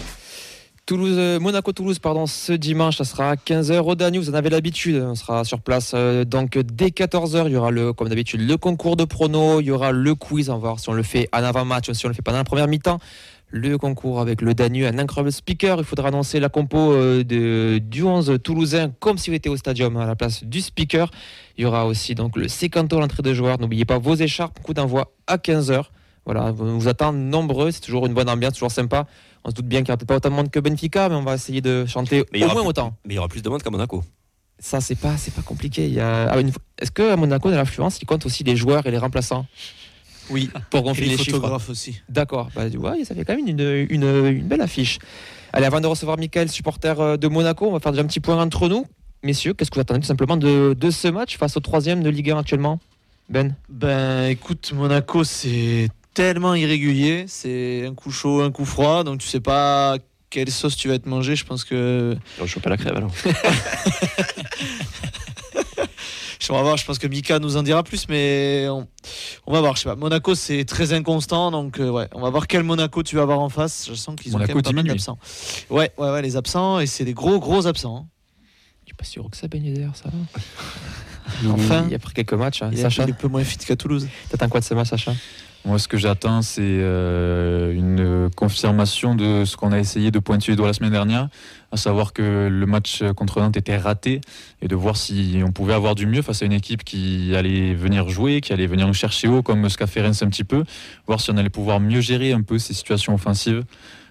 Toulouse, 0.86 1.14
euh, 1.16 1.38
Monaco-Toulouse, 1.38 2.00
pardon, 2.00 2.26
ce 2.26 2.52
dimanche, 2.52 2.96
ça 2.98 3.04
sera 3.04 3.30
à 3.30 3.34
15h 3.36 3.78
au 3.78 3.94
Danube. 3.94 4.22
Vous 4.24 4.30
en 4.30 4.34
avez 4.34 4.50
l'habitude, 4.50 4.96
on 4.96 5.14
sera 5.14 5.44
sur 5.44 5.60
place. 5.60 5.92
euh, 5.94 6.24
donc 6.24 6.58
dès 6.58 6.88
14h, 6.88 7.44
il 7.46 7.52
y 7.52 7.56
aura 7.56 7.70
le, 7.70 7.92
comme 7.92 8.08
d'habitude 8.08 8.40
le 8.40 8.56
concours 8.56 8.96
de 8.96 9.04
pronos, 9.04 9.60
il 9.60 9.66
y 9.66 9.70
aura 9.70 9.92
le 9.92 10.14
quiz, 10.16 10.50
on 10.50 10.54
va 10.54 10.58
voir 10.58 10.80
si 10.80 10.88
on 10.88 10.92
le 10.92 11.04
fait 11.04 11.28
en 11.32 11.44
avant-match 11.44 11.88
ou 11.88 11.94
si 11.94 12.06
on 12.06 12.08
le 12.08 12.14
fait 12.14 12.22
pendant 12.22 12.38
la 12.38 12.44
première 12.44 12.66
mi-temps. 12.66 12.98
Le 13.52 13.78
concours 13.78 14.20
avec 14.20 14.42
le 14.42 14.54
Danube, 14.54 14.84
un 14.84 14.98
incroyable 14.98 15.32
speaker. 15.32 15.78
Il 15.78 15.84
faudra 15.84 16.08
annoncer 16.08 16.38
la 16.38 16.48
compo 16.48 16.92
euh, 16.92 17.24
de, 17.24 17.78
du 17.78 18.04
11 18.04 18.38
toulousain 18.44 18.92
comme 19.00 19.18
s'il 19.18 19.34
était 19.34 19.48
au 19.48 19.56
stadium 19.56 19.96
à 19.96 20.06
la 20.06 20.14
place 20.14 20.44
du 20.44 20.60
speaker. 20.60 21.10
Il 21.58 21.62
y 21.62 21.66
aura 21.66 21.86
aussi 21.86 22.14
donc 22.14 22.36
le 22.36 22.46
sécanto 22.46 22.96
à 22.96 23.00
l'entrée 23.00 23.22
de 23.24 23.34
joueurs. 23.34 23.58
N'oubliez 23.58 23.84
pas 23.84 23.98
vos 23.98 24.14
écharpes, 24.14 24.60
coup 24.62 24.72
d'envoi 24.72 25.12
à 25.26 25.36
15h. 25.36 25.82
Voilà, 26.26 26.54
on 26.58 26.78
vous 26.78 26.86
attend 26.86 27.12
nombreux, 27.12 27.72
c'est 27.72 27.80
toujours 27.80 28.06
une 28.06 28.14
bonne 28.14 28.28
ambiance, 28.28 28.52
toujours 28.52 28.70
sympa. 28.70 29.06
On 29.42 29.50
se 29.50 29.54
doute 29.56 29.66
bien 29.66 29.80
qu'il 29.80 29.86
n'y 29.86 29.90
aura 29.90 29.96
peut-être 29.96 30.08
pas 30.08 30.16
autant 30.16 30.30
de 30.30 30.34
monde 30.34 30.50
que 30.50 30.60
Benfica, 30.60 31.08
mais 31.08 31.14
on 31.16 31.22
va 31.24 31.34
essayer 31.34 31.60
de 31.60 31.86
chanter 31.86 32.24
Mais 32.32 32.38
il 32.38 32.42
y 32.42 32.44
au 32.44 32.48
moins 32.48 32.60
plus- 32.60 32.68
autant. 32.68 32.94
Mais 33.04 33.14
il 33.14 33.16
y 33.16 33.18
aura 33.18 33.26
plus 33.28 33.42
de 33.42 33.48
monde 33.48 33.62
qu'à 33.62 33.70
Monaco. 33.70 34.04
Ça, 34.60 34.80
c'est 34.80 34.94
pas, 34.94 35.16
c'est 35.16 35.32
pas 35.34 35.40
compliqué. 35.42 35.86
Il 35.86 35.94
y 35.94 36.00
a... 36.00 36.30
ah, 36.30 36.38
une 36.38 36.52
Est-ce 36.78 36.92
qu'à 36.92 37.16
Monaco, 37.16 37.50
dans 37.50 37.56
l'affluence, 37.56 37.98
il 38.00 38.04
compte 38.04 38.26
aussi 38.26 38.44
les 38.44 38.54
joueurs 38.54 38.86
et 38.86 38.90
les 38.90 38.98
remplaçants? 38.98 39.46
Oui, 40.30 40.50
pour 40.70 40.80
et 40.80 40.82
gonfler 40.84 41.04
les 41.06 41.10
les 41.12 41.18
chiffres 41.18 41.36
photographes 41.36 41.68
aussi. 41.70 42.00
D'accord, 42.08 42.50
bah, 42.54 42.66
ouais, 42.66 43.04
ça 43.04 43.14
fait 43.14 43.24
quand 43.24 43.36
même 43.36 43.46
une, 43.46 43.86
une, 43.90 44.26
une 44.26 44.46
belle 44.46 44.60
affiche. 44.60 44.98
Allez, 45.52 45.66
avant 45.66 45.80
de 45.80 45.86
recevoir 45.86 46.16
Michael, 46.18 46.48
supporter 46.48 47.00
euh, 47.00 47.16
de 47.16 47.28
Monaco, 47.28 47.66
on 47.66 47.72
va 47.72 47.80
faire 47.80 47.92
déjà 47.92 48.02
un 48.02 48.06
petit 48.06 48.20
point 48.20 48.40
entre 48.40 48.68
nous. 48.68 48.86
Messieurs, 49.22 49.52
qu'est-ce 49.52 49.70
que 49.70 49.74
vous 49.74 49.80
attendez 49.80 50.00
tout 50.00 50.06
simplement 50.06 50.36
de, 50.36 50.74
de 50.78 50.90
ce 50.90 51.08
match 51.08 51.36
face 51.36 51.56
au 51.56 51.60
troisième 51.60 52.02
de 52.02 52.08
Ligue 52.10 52.30
1 52.30 52.38
actuellement? 52.38 52.78
Ben 53.28 53.54
Ben 53.68 54.28
écoute, 54.28 54.72
Monaco 54.74 55.24
c'est 55.24 55.88
tellement 56.14 56.54
irrégulier, 56.54 57.24
c'est 57.28 57.86
un 57.86 57.94
coup 57.94 58.10
chaud, 58.10 58.42
un 58.42 58.50
coup 58.50 58.64
froid, 58.64 59.04
donc 59.04 59.20
tu 59.20 59.28
sais 59.28 59.40
pas 59.40 59.98
quelle 60.30 60.50
sauce 60.50 60.76
tu 60.76 60.88
vas 60.88 60.98
te 60.98 61.08
manger. 61.08 61.36
Je 61.36 61.44
pense 61.44 61.64
que 61.64 62.16
On 62.40 62.46
chope 62.46 62.66
à 62.66 62.70
la 62.70 62.76
crève 62.76 62.96
alors. 62.96 63.12
on 66.48 66.54
va 66.54 66.62
voir. 66.62 66.76
Je 66.78 66.86
pense 66.86 66.98
que 66.98 67.06
Mika 67.06 67.38
nous 67.38 67.58
en 67.58 67.62
dira 67.62 67.82
plus, 67.82 68.08
mais 68.08 68.66
on, 68.70 68.86
on 69.46 69.52
va 69.52 69.60
voir. 69.60 69.76
Je 69.76 69.82
sais 69.82 69.88
pas. 69.88 69.96
Monaco 69.96 70.34
c'est 70.34 70.64
très 70.64 70.94
inconstant, 70.94 71.50
donc 71.50 71.78
euh, 71.78 71.90
ouais, 71.90 72.08
on 72.14 72.20
va 72.22 72.30
voir 72.30 72.46
quel 72.46 72.62
Monaco 72.62 73.02
tu 73.02 73.16
vas 73.16 73.22
avoir 73.22 73.40
en 73.40 73.50
face. 73.50 73.86
Je 73.90 73.94
sens 73.94 74.16
qu'ils 74.16 74.34
ont 74.34 74.38
Monaco 74.38 74.52
quand 74.52 74.56
même 74.56 74.62
pas 74.64 74.72
mal 74.72 74.86
d'absents. 74.86 75.18
Ouais, 75.68 75.92
ouais, 75.98 76.10
ouais, 76.10 76.22
les 76.22 76.36
absents 76.36 76.80
et 76.80 76.86
c'est 76.86 77.04
des 77.04 77.12
gros 77.14 77.38
gros 77.38 77.66
absents. 77.66 77.96
hein. 77.96 78.06
Je 78.84 78.88
suis 78.88 78.94
pas 78.96 79.04
sûr 79.04 79.28
que 79.30 79.36
ça 79.36 79.46
baigne 79.48 79.74
d'ailleurs, 79.74 79.96
ça. 79.96 80.08
Enfin, 81.48 81.86
il 81.88 81.94
a 81.94 81.98
pris 82.00 82.12
quelques 82.12 82.32
matchs. 82.32 82.62
hein. 82.62 82.70
il 82.72 82.78
est, 82.78 82.82
Sacha, 82.82 83.04
est 83.04 83.12
peu 83.12 83.28
moins 83.28 83.44
fit 83.44 83.56
qu'à 83.58 83.76
Toulouse. 83.76 84.08
t'attends 84.30 84.48
quoi 84.48 84.58
de 84.60 84.64
ce 84.64 84.74
match, 84.74 84.88
Sacha? 84.88 85.12
Moi, 85.66 85.78
ce 85.78 85.88
que 85.88 85.98
j'attends, 85.98 86.40
c'est 86.40 86.62
euh, 86.62 87.74
une 87.74 88.30
confirmation 88.34 89.14
de 89.14 89.44
ce 89.44 89.58
qu'on 89.58 89.72
a 89.72 89.78
essayé 89.78 90.10
de 90.10 90.18
pointer 90.18 90.56
du 90.56 90.62
la 90.62 90.72
semaine 90.72 90.90
dernière, 90.90 91.28
à 91.70 91.76
savoir 91.76 92.14
que 92.14 92.48
le 92.50 92.66
match 92.66 93.02
contre 93.14 93.40
Nantes 93.40 93.58
était 93.58 93.76
raté 93.76 94.22
et 94.62 94.68
de 94.68 94.74
voir 94.74 94.96
si 94.96 95.42
on 95.44 95.52
pouvait 95.52 95.74
avoir 95.74 95.94
du 95.94 96.06
mieux 96.06 96.22
face 96.22 96.40
à 96.42 96.46
une 96.46 96.52
équipe 96.52 96.82
qui 96.82 97.34
allait 97.36 97.74
venir 97.74 98.08
jouer, 98.08 98.40
qui 98.40 98.54
allait 98.54 98.66
venir 98.66 98.86
nous 98.86 98.94
chercher 98.94 99.28
haut, 99.28 99.42
comme 99.42 99.68
ce 99.68 99.76
qu'a 99.76 99.86
fait 99.86 100.00
Reims 100.00 100.22
un 100.22 100.28
petit 100.28 100.44
peu, 100.44 100.64
voir 101.06 101.20
si 101.20 101.30
on 101.30 101.36
allait 101.36 101.50
pouvoir 101.50 101.78
mieux 101.78 102.00
gérer 102.00 102.32
un 102.32 102.40
peu 102.40 102.58
ces 102.58 102.72
situations 102.72 103.12
offensives. 103.12 103.62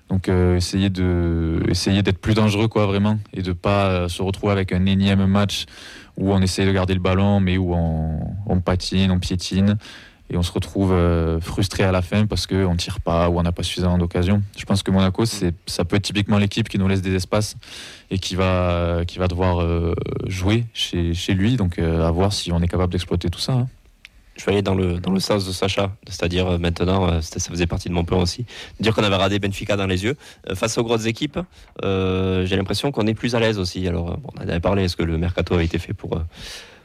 Donc 0.09 0.29
euh, 0.29 0.55
essayer 0.55 0.89
de 0.89 1.63
essayer 1.67 2.01
d'être 2.01 2.19
plus 2.19 2.33
dangereux 2.33 2.67
quoi 2.67 2.87
vraiment 2.87 3.19
et 3.31 3.43
de 3.43 3.53
pas 3.53 3.89
euh, 3.89 4.07
se 4.07 4.23
retrouver 4.23 4.51
avec 4.51 4.71
un 4.71 4.87
énième 4.87 5.23
match 5.27 5.65
où 6.17 6.33
on 6.33 6.41
essaye 6.41 6.65
de 6.65 6.71
garder 6.71 6.95
le 6.95 6.99
ballon 6.99 7.39
mais 7.39 7.59
où 7.59 7.75
on 7.75 8.59
patine, 8.61 9.11
on 9.11 9.19
piétine 9.19 9.77
et 10.31 10.37
on 10.37 10.43
se 10.43 10.51
retrouve 10.51 10.91
euh, 10.93 11.39
frustré 11.39 11.83
à 11.83 11.91
la 11.91 12.01
fin 12.01 12.25
parce 12.27 12.45
qu'on 12.45 12.73
ne 12.73 12.77
tire 12.77 12.99
pas 12.99 13.29
ou 13.29 13.39
on 13.39 13.43
n'a 13.43 13.51
pas 13.51 13.63
suffisamment 13.63 13.97
d'occasions. 13.97 14.41
Je 14.57 14.65
pense 14.65 14.83
que 14.83 14.91
Monaco, 14.91 15.25
ça 15.25 15.85
peut 15.85 15.95
être 15.95 16.03
typiquement 16.03 16.37
l'équipe 16.37 16.69
qui 16.69 16.77
nous 16.77 16.87
laisse 16.87 17.01
des 17.01 17.15
espaces 17.15 17.55
et 18.11 18.19
qui 18.19 18.35
va, 18.35 19.01
qui 19.07 19.17
va 19.17 19.27
devoir 19.27 19.61
euh, 19.61 19.93
jouer 20.27 20.65
chez, 20.73 21.13
chez 21.13 21.33
lui. 21.33 21.55
Donc 21.55 21.79
euh, 21.79 22.07
à 22.07 22.11
voir 22.11 22.31
si 22.33 22.51
on 22.51 22.61
est 22.61 22.67
capable 22.67 22.91
d'exploiter 22.91 23.29
tout 23.29 23.39
ça. 23.39 23.53
hein. 23.53 23.67
Je 24.37 24.45
vais 24.45 24.53
aller 24.53 24.61
dans 24.61 24.75
le, 24.75 24.99
dans 24.99 25.11
le 25.11 25.19
sens 25.19 25.45
de 25.45 25.51
Sacha, 25.51 25.91
c'est-à-dire 26.07 26.57
maintenant, 26.59 27.21
ça 27.21 27.41
faisait 27.41 27.67
partie 27.67 27.89
de 27.89 27.93
mon 27.93 28.05
plan 28.05 28.21
aussi, 28.21 28.45
dire 28.79 28.95
qu'on 28.95 29.03
avait 29.03 29.17
radé 29.17 29.37
Benfica 29.37 29.75
dans 29.75 29.85
les 29.85 30.05
yeux. 30.05 30.15
Face 30.53 30.77
aux 30.77 30.83
grosses 30.85 31.07
équipes, 31.07 31.39
j'ai 31.83 32.55
l'impression 32.55 32.93
qu'on 32.93 33.05
est 33.05 33.15
plus 33.15 33.35
à 33.35 33.41
l'aise 33.41 33.59
aussi. 33.59 33.85
Alors, 33.85 34.17
on 34.23 34.41
en 34.41 34.47
avait 34.47 34.61
parlé, 34.61 34.85
est-ce 34.85 34.95
que 34.95 35.03
le 35.03 35.17
mercato 35.17 35.55
a 35.55 35.61
été 35.63 35.77
fait 35.77 35.91
pour, 35.91 36.21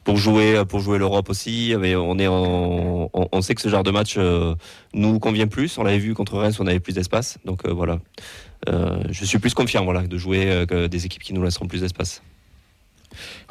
pour 0.05 0.16
jouer, 0.16 0.57
euh, 0.57 0.64
pour 0.64 0.80
jouer 0.80 0.98
l'Europe 0.98 1.30
aussi 1.30 1.74
Mais 1.78 1.96
on, 1.96 2.18
est 2.18 2.26
en- 2.26 3.11
on, 3.12 3.42
sait 3.42 3.55
que 3.55 3.61
ce 3.62 3.68
genre 3.68 3.82
de 3.82 3.90
match 3.90 4.14
euh, 4.16 4.55
nous 4.92 5.18
convient 5.18 5.46
plus. 5.46 5.76
On 5.78 5.82
l'avait 5.82 5.98
vu 5.98 6.14
contre 6.14 6.38
Reims, 6.38 6.61
on 6.61 6.66
avait 6.66 6.80
plus 6.80 6.94
d'espace. 6.94 7.38
Donc 7.44 7.66
euh, 7.66 7.72
voilà. 7.72 7.98
Euh, 8.68 9.02
je 9.11 9.24
suis 9.24 9.38
plus 9.38 9.55
confiant 9.55 9.84
voilà, 9.84 10.02
de 10.02 10.16
jouer 10.16 10.66
des 10.66 11.07
équipes 11.07 11.22
qui 11.22 11.34
nous 11.34 11.42
laisseront 11.42 11.66
plus 11.66 11.80
d'espace. 11.80 12.22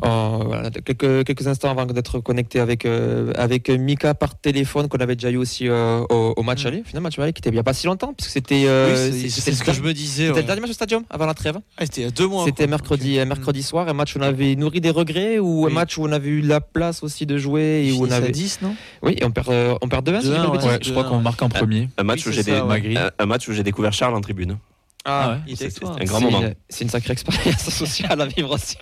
Voilà, 0.01 0.69
quelques, 0.71 1.25
quelques 1.25 1.47
instants 1.47 1.71
avant 1.71 1.85
d'être 1.85 2.19
connecté 2.19 2.59
avec, 2.59 2.85
euh, 2.85 3.31
avec 3.35 3.69
Mika 3.69 4.13
par 4.13 4.35
téléphone, 4.39 4.87
qu'on 4.87 4.97
avait 4.99 5.15
déjà 5.15 5.29
eu 5.31 5.37
aussi 5.37 5.67
euh, 5.67 6.01
au, 6.09 6.33
au 6.37 6.43
match 6.43 6.63
Mm. 6.63 6.67
aller. 6.67 6.83
Finalement, 6.85 7.07
match 7.07 7.19
aller 7.19 7.33
qui 7.33 7.39
était 7.39 7.49
il 7.49 7.53
n'y 7.53 7.59
a 7.59 7.63
pas 7.63 7.73
si 7.73 7.87
longtemps, 7.87 8.13
puisque 8.13 8.31
c'était 8.31 8.63
euh, 8.67 9.09
Oui, 9.11 9.29
c'est- 9.29 9.51
ce 9.51 9.63
que 9.63 9.73
je 9.73 9.81
me 9.81 9.93
disais. 9.93 10.23
c'était 10.27 10.35
ouais. 10.35 10.41
le 10.41 10.47
dernier 10.47 10.61
match 10.61 10.69
au 10.71 10.73
stadium 10.73 11.03
avant 11.09 11.25
la 11.25 11.33
trêve. 11.33 11.57
Ah, 11.77 11.85
c'était 11.85 12.01
il 12.01 12.03
y 12.05 12.07
a 12.07 12.11
deux 12.11 12.27
mois. 12.27 12.45
C'était 12.45 12.67
mercredi, 12.67 13.17
mercredi 13.25 13.63
soir, 13.63 13.87
un 13.87 13.93
match 13.93 14.15
où 14.15 14.19
on 14.19 14.21
avait 14.23 14.55
nourri 14.55 14.81
des 14.81 14.89
regrets 14.89 15.39
ou 15.39 15.65
un 15.65 15.69
match 15.69 15.97
où 15.97 16.03
on 16.03 16.11
avait 16.11 16.29
eu 16.29 16.41
la 16.41 16.61
place 16.61 17.03
aussi 17.03 17.25
de 17.25 17.37
jouer 17.37 17.85
et 17.87 17.91
où 17.91 18.05
on 18.05 18.11
avait. 18.11 18.31
10, 18.31 18.59
non? 18.61 18.75
Oui, 19.01 19.15
et 19.19 19.25
on 19.25 19.31
perd, 19.31 19.49
euh, 19.49 19.75
on 19.81 19.87
perd 19.89 20.05
2-1, 20.07 20.21
si 20.21 20.27
je 20.27 20.31
dis 20.33 20.37
pas 20.37 20.41
de 20.43 20.47
2-1, 20.47 20.51
bêtises. 20.53 20.67
Ouais, 20.69 20.79
je 20.83 20.91
crois 20.91 21.03
qu'on 21.03 21.19
marque 21.19 21.41
en 21.41 21.49
premier. 21.49 21.89
Un 21.97 22.03
match, 22.03 22.25
Oui, 22.25 22.31
où 22.31 22.33
c'est 22.33 22.43
j'ai 22.43 22.51
ça, 22.51 22.55
des- 22.55 22.61
ouais. 22.61 22.67
Magri. 22.67 22.97
un- 22.97 23.11
un 23.19 23.25
match 23.25 23.47
où 23.47 23.53
j'ai 23.53 23.63
découvert 23.63 23.93
Charles 23.93 24.15
en 24.15 24.21
tribune. 24.21 24.57
Ah 25.05 25.31
ouais. 25.31 25.37
Il 25.47 25.53
était 25.53 25.63
avec 25.65 25.73
C'est 25.73 25.79
toi. 25.81 25.95
un 25.99 26.03
grand 26.05 26.21
moment. 26.21 26.41
une- 26.41 26.55
C'est 26.69 26.83
une 26.85 26.89
sacrée 26.89 27.13
expérience 27.13 27.69
sociale 27.69 28.21
à 28.21 28.25
vivre 28.25 28.51
aussi. 28.55 28.77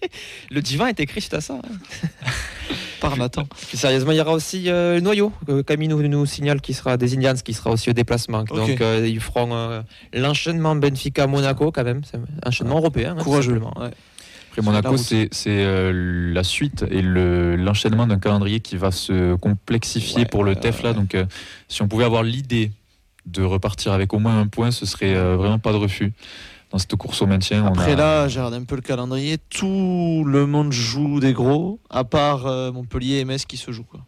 Le 0.50 0.62
divin 0.62 0.86
est 0.86 0.98
écrit 1.00 1.20
suite 1.20 1.34
à 1.34 1.40
ça. 1.40 1.54
hein. 1.54 2.08
Par 3.00 3.16
Nathan. 3.18 3.44
Plus 3.68 3.76
sérieusement, 3.76 4.12
il 4.12 4.16
y 4.16 4.20
aura 4.22 4.32
aussi 4.32 4.70
euh, 4.70 4.94
le 4.94 5.00
noyau. 5.00 5.30
que 5.46 5.60
Camille 5.60 5.88
nous, 5.88 6.00
nous 6.08 6.24
signale 6.24 6.62
qui 6.62 6.72
sera 6.72 6.96
des 6.96 7.14
Indians, 7.14 7.34
qui 7.34 7.52
sera 7.52 7.70
aussi 7.70 7.90
au 7.90 7.92
déplacement. 7.92 8.42
Donc 8.44 8.80
euh, 8.80 9.06
ils 9.06 9.20
feront 9.20 9.54
euh, 9.54 9.82
l'enchaînement 10.14 10.74
Benfica-Monaco 10.76 11.72
quand 11.72 11.84
même. 11.84 12.00
C'est 12.10 12.16
un 12.16 12.24
enchaînement 12.48 12.78
européen. 12.78 13.14
hein, 13.18 13.22
Courageux. 13.22 13.60
Ouais. 13.76 13.90
La 14.56 14.62
Monaco, 14.62 14.96
c'est 14.96 15.28
c'est, 15.32 15.50
euh, 15.50 16.32
la 16.32 16.42
suite 16.42 16.86
et 16.90 17.02
le- 17.02 17.56
l'enchaînement 17.56 18.06
d'un 18.06 18.18
calendrier 18.18 18.60
qui 18.60 18.78
va 18.78 18.90
se 18.90 19.34
complexifier 19.34 20.20
Ouais, 20.20 20.24
pour 20.24 20.44
le 20.44 20.52
ouais, 20.54 20.60
TEF 20.60 20.82
là. 20.82 20.90
ouais. 20.90 20.94
Donc, 20.96 21.14
euh, 21.14 21.26
si 21.68 21.82
on 21.82 21.88
pouvait 21.88 22.04
avoir 22.06 22.22
l'idée 22.22 22.70
de 23.26 23.42
repartir 23.42 23.92
avec 23.92 24.12
au 24.14 24.18
moins 24.18 24.40
un 24.40 24.46
point, 24.46 24.70
ce 24.70 24.86
serait 24.86 25.14
euh, 25.14 25.36
vraiment 25.36 25.58
pas 25.58 25.72
de 25.72 25.76
refus 25.78 26.12
dans 26.70 26.78
cette 26.78 26.94
course 26.96 27.22
au 27.22 27.26
maintien. 27.26 27.64
on 27.64 27.68
Après 27.68 27.92
a- 27.92 27.96
là, 27.96 28.28
j'ai 28.28 28.38
regardé 28.40 28.56
un 28.58 28.64
peu 28.64 28.74
le 28.76 28.82
calendrier. 28.82 29.38
Tout 29.50 30.24
le 30.26 30.46
monde 30.46 30.72
joue 30.72 31.20
des 31.20 31.32
gros, 31.32 31.80
à 31.90 32.04
part 32.04 32.46
euh, 32.46 32.72
Montpellier 32.72 33.16
et 33.18 33.24
Metz 33.24 33.44
qui 33.44 33.56
se 33.56 33.70
jouent. 33.72 33.84
Quoi. 33.84 34.00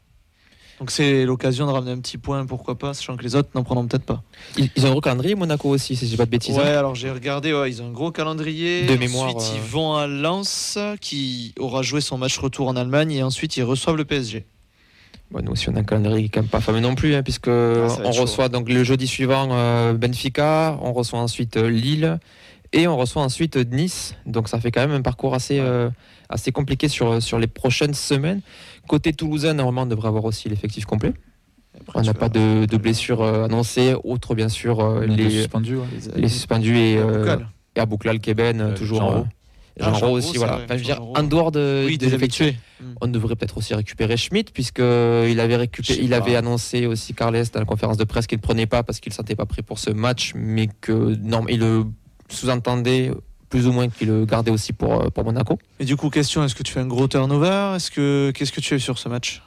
Donc 0.81 0.93
c'est 0.93 1.25
l'occasion 1.25 1.67
de 1.67 1.73
ramener 1.73 1.91
un 1.91 1.99
petit 1.99 2.19
point, 2.19 2.47
pourquoi 2.47 2.79
pas, 2.79 2.95
sachant 2.95 3.17
que 3.17 3.25
les 3.25 3.35
autres 3.35 3.49
n'en 3.57 3.65
prendront 3.65 3.87
peut-être 3.89 4.05
pas. 4.05 4.23
Ils, 4.57 4.71
ils 4.77 4.85
ont 4.85 4.89
un 4.89 4.93
gros 4.93 5.01
calendrier, 5.01 5.35
Monaco 5.35 5.69
aussi, 5.69 5.97
si 5.97 6.05
je 6.07 6.11
dis 6.13 6.17
pas 6.17 6.25
de 6.27 6.31
bêtises. 6.31 6.57
Ouais, 6.57 6.63
hein. 6.63 6.79
alors 6.79 6.95
j'ai 6.95 7.11
regardé, 7.11 7.53
ouais, 7.53 7.69
ils 7.69 7.83
ont 7.83 7.89
un 7.89 7.93
gros 7.93 8.13
calendrier. 8.13 8.83
De 8.87 8.93
ensuite, 8.93 9.01
mémoire, 9.01 9.37
euh. 9.37 9.55
ils 9.57 9.61
vont 9.61 9.95
à 9.97 10.07
Lens, 10.07 10.79
qui 11.01 11.53
aura 11.59 11.83
joué 11.83 12.01
son 12.01 12.17
match 12.17 12.39
retour 12.39 12.69
en 12.69 12.77
Allemagne, 12.77 13.11
et 13.11 13.23
ensuite 13.25 13.57
ils 13.57 13.65
reçoivent 13.65 13.97
le 13.97 14.05
PSG. 14.05 14.47
Bon, 15.31 15.41
nous 15.43 15.53
aussi, 15.53 15.69
on 15.69 15.77
a 15.77 15.81
un 15.81 15.85
calendrier 15.85 16.21
qui 16.23 16.27
est 16.27 16.29
quand 16.31 16.41
même 16.41 16.49
pas 16.49 16.61
fameux 16.61 16.81
non 16.81 16.95
plus, 16.95 17.15
hein, 17.15 17.23
puisque 17.23 17.49
Ah, 17.49 17.87
on 18.05 18.13
chaud. 18.13 18.23
reçoit 18.23 18.49
donc 18.49 18.69
le 18.71 18.83
jeudi 18.83 19.07
suivant 19.07 19.49
euh, 19.53 19.93
Benfica, 19.93 20.79
on 20.83 20.93
reçoit 20.93 21.19
ensuite 21.21 21.57
euh, 21.59 21.69
Lille 21.69 22.19
et 22.73 22.87
on 22.89 22.97
reçoit 22.97 23.23
ensuite 23.23 23.57
euh, 23.57 23.65
Nice. 23.65 24.15
Donc 24.25 24.49
ça 24.49 24.59
fait 24.59 24.71
quand 24.71 24.81
même 24.81 24.93
un 24.93 25.03
parcours 25.03 25.35
assez, 25.35 25.59
euh, 25.61 25.91
compliqué 26.55 26.89
sur, 26.89 27.23
sur 27.23 27.39
les 27.39 27.47
prochaines 27.47 27.93
semaines. 27.95 28.41
Côté 28.87 29.13
toulousain, 29.13 29.53
normalement, 29.53 29.83
on 29.83 29.87
devrait 29.87 30.09
avoir 30.09 30.25
aussi 30.25 30.49
l'effectif 30.49 30.87
complet. 30.87 31.13
Après, 31.79 32.01
On 32.01 32.03
n'a 32.03 32.15
pas 32.15 32.31
de, 32.31 32.65
de 32.65 32.77
blessures 32.79 33.21
euh, 33.23 33.45
annoncées, 33.45 33.95
outre 34.05 34.35
bien 34.35 34.49
sûr 34.49 34.81
euh, 34.81 35.05
les, 35.07 35.29
suspendus. 35.31 35.77
ouais. 35.77 35.85
les 36.17 36.29
suspendus 36.29 36.77
et, 36.79 36.93
Et 36.95 36.99
euh, 36.99 37.37
Abouklal 37.77 38.19
Keben, 38.19 38.61
Euh, 38.63 38.75
toujours. 38.75 39.27
Jean. 39.79 39.93
Ah, 39.95 39.99
Jean 39.99 40.11
aussi, 40.13 40.37
voilà. 40.37 40.55
vrai, 40.55 40.65
Enfin, 40.65 40.75
je 40.75 40.79
veux 40.81 40.85
dire, 40.85 40.97
Jean 40.97 41.05
Rau. 41.05 41.15
en 41.17 41.23
dehors 41.23 41.53
de, 41.53 41.85
Oui, 41.87 41.99
des 41.99 42.07
des 42.09 42.15
habitués. 42.15 42.57
Mm. 42.81 42.85
on 43.01 43.09
devrait 43.09 43.37
peut-être 43.37 43.59
aussi 43.59 43.75
récupérer 43.75 44.17
Schmidt, 44.17 44.53
puisqu'il 44.53 44.83
avait, 45.41 45.57
récupéré, 45.57 46.01
il 46.03 46.15
avait 46.15 46.37
annoncé 46.37 46.87
aussi 46.87 47.15
Carles 47.15 47.43
dans 47.53 47.61
la 47.61 47.67
conférence 47.67 47.97
de 47.97 48.05
presse 48.05 48.27
qu'il 48.27 48.39
ne 48.39 48.43
prenait 48.43 48.67
pas 48.67 48.83
parce 48.83 49.01
qu'il 49.01 49.11
ne 49.11 49.15
se 49.15 49.19
sentait 49.19 49.37
pas 49.37 49.47
prêt 49.47 49.63
pour 49.63 49.79
ce 49.79 49.91
match, 49.91 50.33
mais 50.35 50.69
que 50.81 51.17
non, 51.23 51.45
il 51.49 51.61
le 51.61 51.85
sous-entendait 52.29 53.11
plus 53.49 53.67
ou 53.67 53.73
moins 53.73 53.89
qu'il 53.89 54.09
le 54.09 54.27
gardait 54.27 54.51
aussi 54.51 54.73
pour, 54.73 55.01
euh, 55.01 55.09
pour 55.09 55.25
Monaco. 55.25 55.59
Et 55.81 55.85
du 55.85 55.97
coup, 55.97 56.11
question 56.11 56.45
est-ce 56.45 56.55
que 56.55 56.63
tu 56.63 56.73
fais 56.73 56.81
un 56.81 56.87
gros 56.87 57.09
turnover? 57.09 57.73
Est-ce 57.77 57.91
que 57.91 58.31
Qu'est-ce 58.35 58.53
que 58.53 58.61
tu 58.61 58.69
fais 58.69 58.79
sur 58.79 58.99
ce 58.99 59.09
match? 59.09 59.43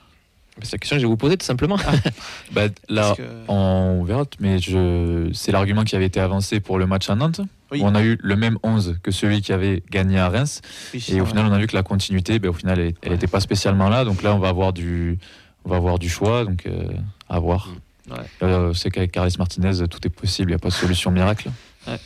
C'est 0.61 0.73
la 0.73 0.77
question 0.79 0.95
que 0.97 1.01
je 1.01 1.05
vais 1.05 1.09
vous 1.09 1.17
poser 1.17 1.37
tout 1.37 1.45
simplement. 1.45 1.77
Bah, 2.51 2.63
là, 2.89 3.13
que- 3.15 3.23
on 3.47 4.03
verra, 4.03 4.25
mais 4.39 4.59
je... 4.59 5.29
c'est 5.33 5.51
l'argument 5.51 5.83
qui 5.85 5.95
avait 5.95 6.05
été 6.05 6.19
avancé 6.19 6.59
pour 6.59 6.77
le 6.77 6.85
match 6.85 7.09
à 7.09 7.15
Nantes. 7.15 7.41
Oui. 7.71 7.79
où 7.81 7.85
on 7.85 7.95
a 7.95 8.03
eu 8.03 8.17
le 8.21 8.35
même 8.35 8.57
11 8.63 8.97
que 9.01 9.11
celui 9.11 9.41
qui 9.41 9.53
avait 9.53 9.81
gagné 9.89 10.19
à 10.19 10.27
Reims. 10.27 10.59
Oui, 10.93 11.01
Et 11.09 11.21
au 11.21 11.25
final, 11.25 11.45
on 11.45 11.53
a 11.53 11.57
vu 11.57 11.67
que 11.67 11.75
la 11.75 11.83
continuité, 11.83 12.37
ben, 12.37 12.49
au 12.49 12.53
final, 12.53 12.91
elle 13.01 13.11
n'était 13.11 13.27
pas 13.27 13.39
spécialement 13.39 13.87
là. 13.87 14.03
Donc 14.03 14.23
là, 14.23 14.35
on 14.35 14.39
va 14.39 14.49
avoir 14.49 14.73
du, 14.73 15.17
on 15.63 15.69
va 15.69 15.77
avoir 15.77 15.97
du 15.97 16.09
choix. 16.09 16.43
Donc 16.43 16.65
euh, 16.65 16.89
à 17.29 17.39
voir. 17.39 17.69
Ouais. 18.09 18.17
Euh, 18.43 18.73
c'est 18.73 18.91
qu'avec 18.91 19.13
Carles 19.13 19.31
Martinez, 19.37 19.87
tout 19.89 20.05
est 20.05 20.09
possible. 20.09 20.51
Il 20.51 20.53
n'y 20.53 20.55
a 20.55 20.59
pas 20.59 20.67
de 20.67 20.73
solution 20.73 21.11
miracle. 21.11 21.49
Ouais. 21.87 21.97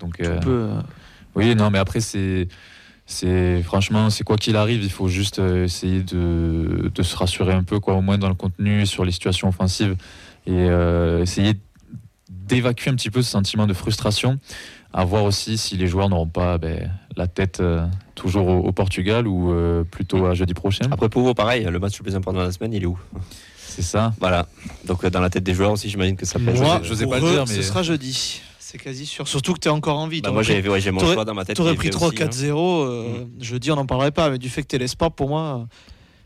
Donc 0.00 0.16
On 0.20 0.24
euh, 0.24 0.38
peut, 0.40 0.68
euh, 0.70 0.80
oui, 1.34 1.54
non, 1.54 1.70
mais 1.70 1.78
après, 1.78 2.00
c'est. 2.00 2.48
C'est 3.08 3.62
franchement, 3.62 4.10
c'est 4.10 4.24
quoi 4.24 4.36
qu'il 4.36 4.56
arrive, 4.56 4.82
il 4.82 4.90
faut 4.90 5.06
juste 5.06 5.38
euh, 5.38 5.64
essayer 5.64 6.02
de, 6.02 6.90
de 6.92 7.02
se 7.04 7.16
rassurer 7.16 7.52
un 7.52 7.62
peu, 7.62 7.78
quoi, 7.78 7.94
au 7.94 8.00
moins 8.02 8.18
dans 8.18 8.28
le 8.28 8.34
contenu, 8.34 8.84
sur 8.84 9.04
les 9.04 9.12
situations 9.12 9.48
offensives, 9.48 9.94
et 10.46 10.50
euh, 10.52 11.22
essayer 11.22 11.54
d'évacuer 12.28 12.90
un 12.90 12.96
petit 12.96 13.10
peu 13.10 13.22
ce 13.22 13.30
sentiment 13.30 13.68
de 13.68 13.74
frustration, 13.74 14.40
à 14.92 15.04
voir 15.04 15.22
aussi 15.22 15.56
si 15.56 15.76
les 15.76 15.86
joueurs 15.86 16.08
n'auront 16.08 16.26
pas 16.26 16.58
ben, 16.58 16.90
la 17.16 17.28
tête 17.28 17.60
euh, 17.60 17.86
toujours 18.16 18.48
au, 18.48 18.58
au 18.58 18.72
Portugal 18.72 19.28
ou 19.28 19.52
euh, 19.52 19.84
plutôt 19.84 20.26
à 20.26 20.34
jeudi 20.34 20.54
prochain. 20.54 20.86
Après 20.90 21.08
Pouvo, 21.08 21.32
pareil, 21.32 21.64
le 21.64 21.78
match 21.78 21.98
le 21.98 22.02
plus 22.02 22.16
important 22.16 22.40
de 22.40 22.46
la 22.46 22.52
semaine, 22.52 22.72
il 22.72 22.82
est 22.82 22.86
où? 22.86 22.98
C'est 23.56 23.82
ça. 23.82 24.14
Voilà. 24.20 24.46
Donc 24.86 25.04
dans 25.06 25.20
la 25.20 25.28
tête 25.30 25.44
des 25.44 25.54
joueurs 25.54 25.72
aussi, 25.72 25.90
j'imagine 25.90 26.16
que 26.16 26.24
ça 26.26 26.38
pèse. 26.38 26.60
Moi, 26.60 26.80
je 26.82 26.94
sais 26.94 27.04
pour 27.04 27.12
pas 27.12 27.20
le 27.20 27.30
dire, 27.30 27.44
mais- 27.46 27.54
ce 27.54 27.62
sera 27.62 27.82
jeudi. 27.82 28.40
C'est 28.78 28.84
quasi 28.84 29.06
sûr. 29.06 29.26
Surtout 29.26 29.54
que 29.54 29.60
tu 29.60 29.68
es 29.68 29.70
encore 29.70 29.98
en 29.98 30.06
vie. 30.08 30.20
Bah, 30.20 30.30
moi, 30.30 30.42
j'ai 30.42 30.66
ouais, 30.68 30.80
j'ai 30.80 30.90
mon 30.90 31.00
choix 31.00 31.24
dans 31.24 31.34
ma 31.34 31.44
tête. 31.44 31.56
T'aurais 31.56 31.70
qui 31.76 31.86
est 31.88 31.90
pris 31.90 31.98
fait 31.98 32.04
aussi, 32.04 32.22
hein. 32.22 32.26
3-4-0. 32.28 32.84
euh, 32.84 33.24
Jeudi, 33.40 33.70
on 33.70 33.76
n'en 33.76 33.86
parlerait 33.86 34.10
pas. 34.10 34.30
Mais 34.30 34.38
du 34.38 34.48
fait 34.48 34.62
que 34.62 34.68
tu 34.68 34.76
es 34.76 34.78
l'espoir, 34.78 35.12
pour 35.12 35.28
moi. 35.28 35.60
euh, 35.62 35.64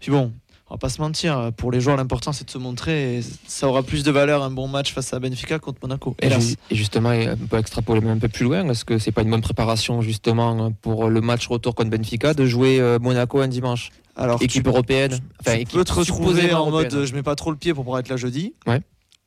Puis 0.01 0.11
bon, 0.11 0.33
on 0.69 0.75
va 0.75 0.79
pas 0.79 0.89
se 0.89 1.01
mentir. 1.01 1.51
Pour 1.57 1.71
les 1.71 1.81
joueurs, 1.81 1.97
l'important, 1.97 2.33
c'est 2.33 2.45
de 2.45 2.51
se 2.51 2.59
montrer. 2.59 3.19
Et 3.19 3.21
ça 3.47 3.69
aura 3.69 3.83
plus 3.83 4.03
de 4.03 4.11
valeur 4.11 4.43
un 4.43 4.51
bon 4.51 4.67
match 4.69 4.93
face 4.93 5.13
à 5.15 5.21
Benfica 5.21 5.59
contre 5.59 5.79
Monaco. 5.83 6.17
Et, 6.21 6.27
Hélas. 6.27 6.43
ju- 6.49 6.57
et 6.71 6.75
justement, 6.75 7.11
on 7.11 7.47
peut 7.47 7.59
extrapoler 7.59 8.01
même 8.01 8.17
un 8.17 8.19
peu 8.19 8.29
plus 8.29 8.45
loin. 8.45 8.69
Est-ce 8.69 8.85
que 8.85 8.99
c'est 8.99 9.13
pas 9.13 9.23
une 9.23 9.31
bonne 9.31 9.41
préparation 9.43 10.01
justement 10.03 10.73
pour 10.83 11.09
le 11.09 11.21
match 11.21 11.47
retour 11.47 11.75
contre 11.75 11.91
Benfica 11.91 12.35
de 12.35 12.47
jouer 12.47 12.81
euh, 12.81 12.99
Monaco 12.99 13.41
un 13.41 13.49
dimanche? 13.49 13.91
Alors, 14.17 14.43
Équipe 14.43 14.65
tu, 14.65 14.69
européenne. 14.69 15.19
Enfin, 15.41 15.55
tu 15.57 15.63
équipe 15.63 15.79
peux 15.79 15.85
te 15.85 15.93
retrouver 15.93 16.53
en 16.53 16.67
mode 16.71 16.87
européenne. 16.87 17.03
euh, 17.03 17.07
je 17.07 17.15
mets 17.15 17.23
pas 17.23 17.37
trop 17.37 17.51
le 17.53 17.57
pied 17.57 17.73
pour 17.73 17.85
pouvoir 17.85 18.01
être 18.01 18.09
là 18.09 18.17
jeudi. 18.17 18.53
Ouais. 18.67 18.81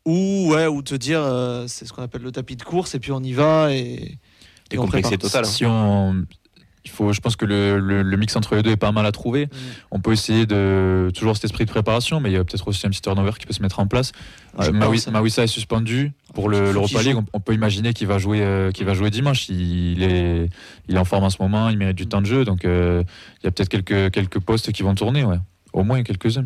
Ou, 0.05 0.49
ouais, 0.51 0.67
ou 0.67 0.81
te 0.81 0.95
dire 0.95 1.21
euh, 1.23 1.65
c'est 1.67 1.85
ce 1.85 1.93
qu'on 1.93 2.01
appelle 2.03 2.23
le 2.23 2.31
tapis 2.31 2.55
de 2.57 2.63
course 2.63 2.93
et 2.95 2.99
puis 2.99 3.11
on 3.13 3.21
y 3.23 3.31
va 3.33 3.71
et, 3.73 4.17
et 4.71 4.75
total. 5.17 5.45
hein. 5.45 5.47
Si 5.47 5.65
on, 5.65 6.25
il 6.83 6.91
faut, 6.91 7.13
je 7.13 7.21
pense 7.21 7.37
que 7.37 7.45
le, 7.45 7.79
le- 7.79 8.01
le 8.03 8.17
mix 8.17 8.35
entre 8.35 8.55
les 8.55 8.63
deux 8.63 8.71
est 8.71 8.75
pas 8.75 8.91
mal 8.91 9.05
à 9.05 9.13
trouver. 9.13 9.45
Mm. 9.45 9.49
On 9.91 9.99
peut 10.01 10.11
essayer 10.11 10.45
de 10.45 11.09
toujours 11.15 11.35
cet 11.37 11.45
esprit 11.45 11.63
de 11.63 11.69
préparation, 11.71 12.19
mais 12.19 12.29
il 12.29 12.33
y 12.33 12.35
a 12.35 12.43
peut-être 12.43 12.67
aussi 12.67 12.85
un 12.85 12.89
petit 12.89 13.01
turnover 13.01 13.31
qui 13.39 13.45
peut 13.45 13.53
se 13.53 13.61
mettre 13.61 13.79
en 13.79 13.87
place. 13.87 14.11
Euh. 14.59 14.71
Mawissa 15.11 15.43
est 15.43 15.47
suspendu 15.47 16.11
pour 16.33 16.49
le- 16.49 16.73
l'Europa 16.73 16.99
joue. 16.99 17.07
League. 17.07 17.15
On, 17.17 17.25
on 17.31 17.39
peut 17.39 17.53
imaginer 17.53 17.93
qu'il 17.93 18.07
va 18.07 18.17
jouer, 18.17 18.41
euh, 18.41 18.71
qu'il 18.71 18.85
va 18.85 18.93
jouer 18.95 19.09
dimanche. 19.09 19.47
Il, 19.47 20.03
est, 20.03 20.49
il 20.89 20.95
est 20.95 20.99
en 20.99 21.05
forme 21.05 21.23
en 21.23 21.29
ce 21.29 21.41
moment, 21.41 21.69
il 21.69 21.77
mérite 21.77 21.95
du 21.95 22.07
temps 22.07 22.19
de 22.19 22.25
jeu, 22.27 22.43
donc 22.43 22.65
euh, 22.65 23.03
il 23.41 23.45
y 23.45 23.47
a 23.47 23.51
peut-être 23.51 23.69
quelques, 23.69 24.11
quelques 24.11 24.39
postes 24.41 24.73
qui 24.73 24.83
vont 24.83 24.95
tourner, 24.95 25.23
ouais. 25.23 25.37
Au 25.71 25.83
moins 25.83 26.03
quelques-uns. 26.03 26.45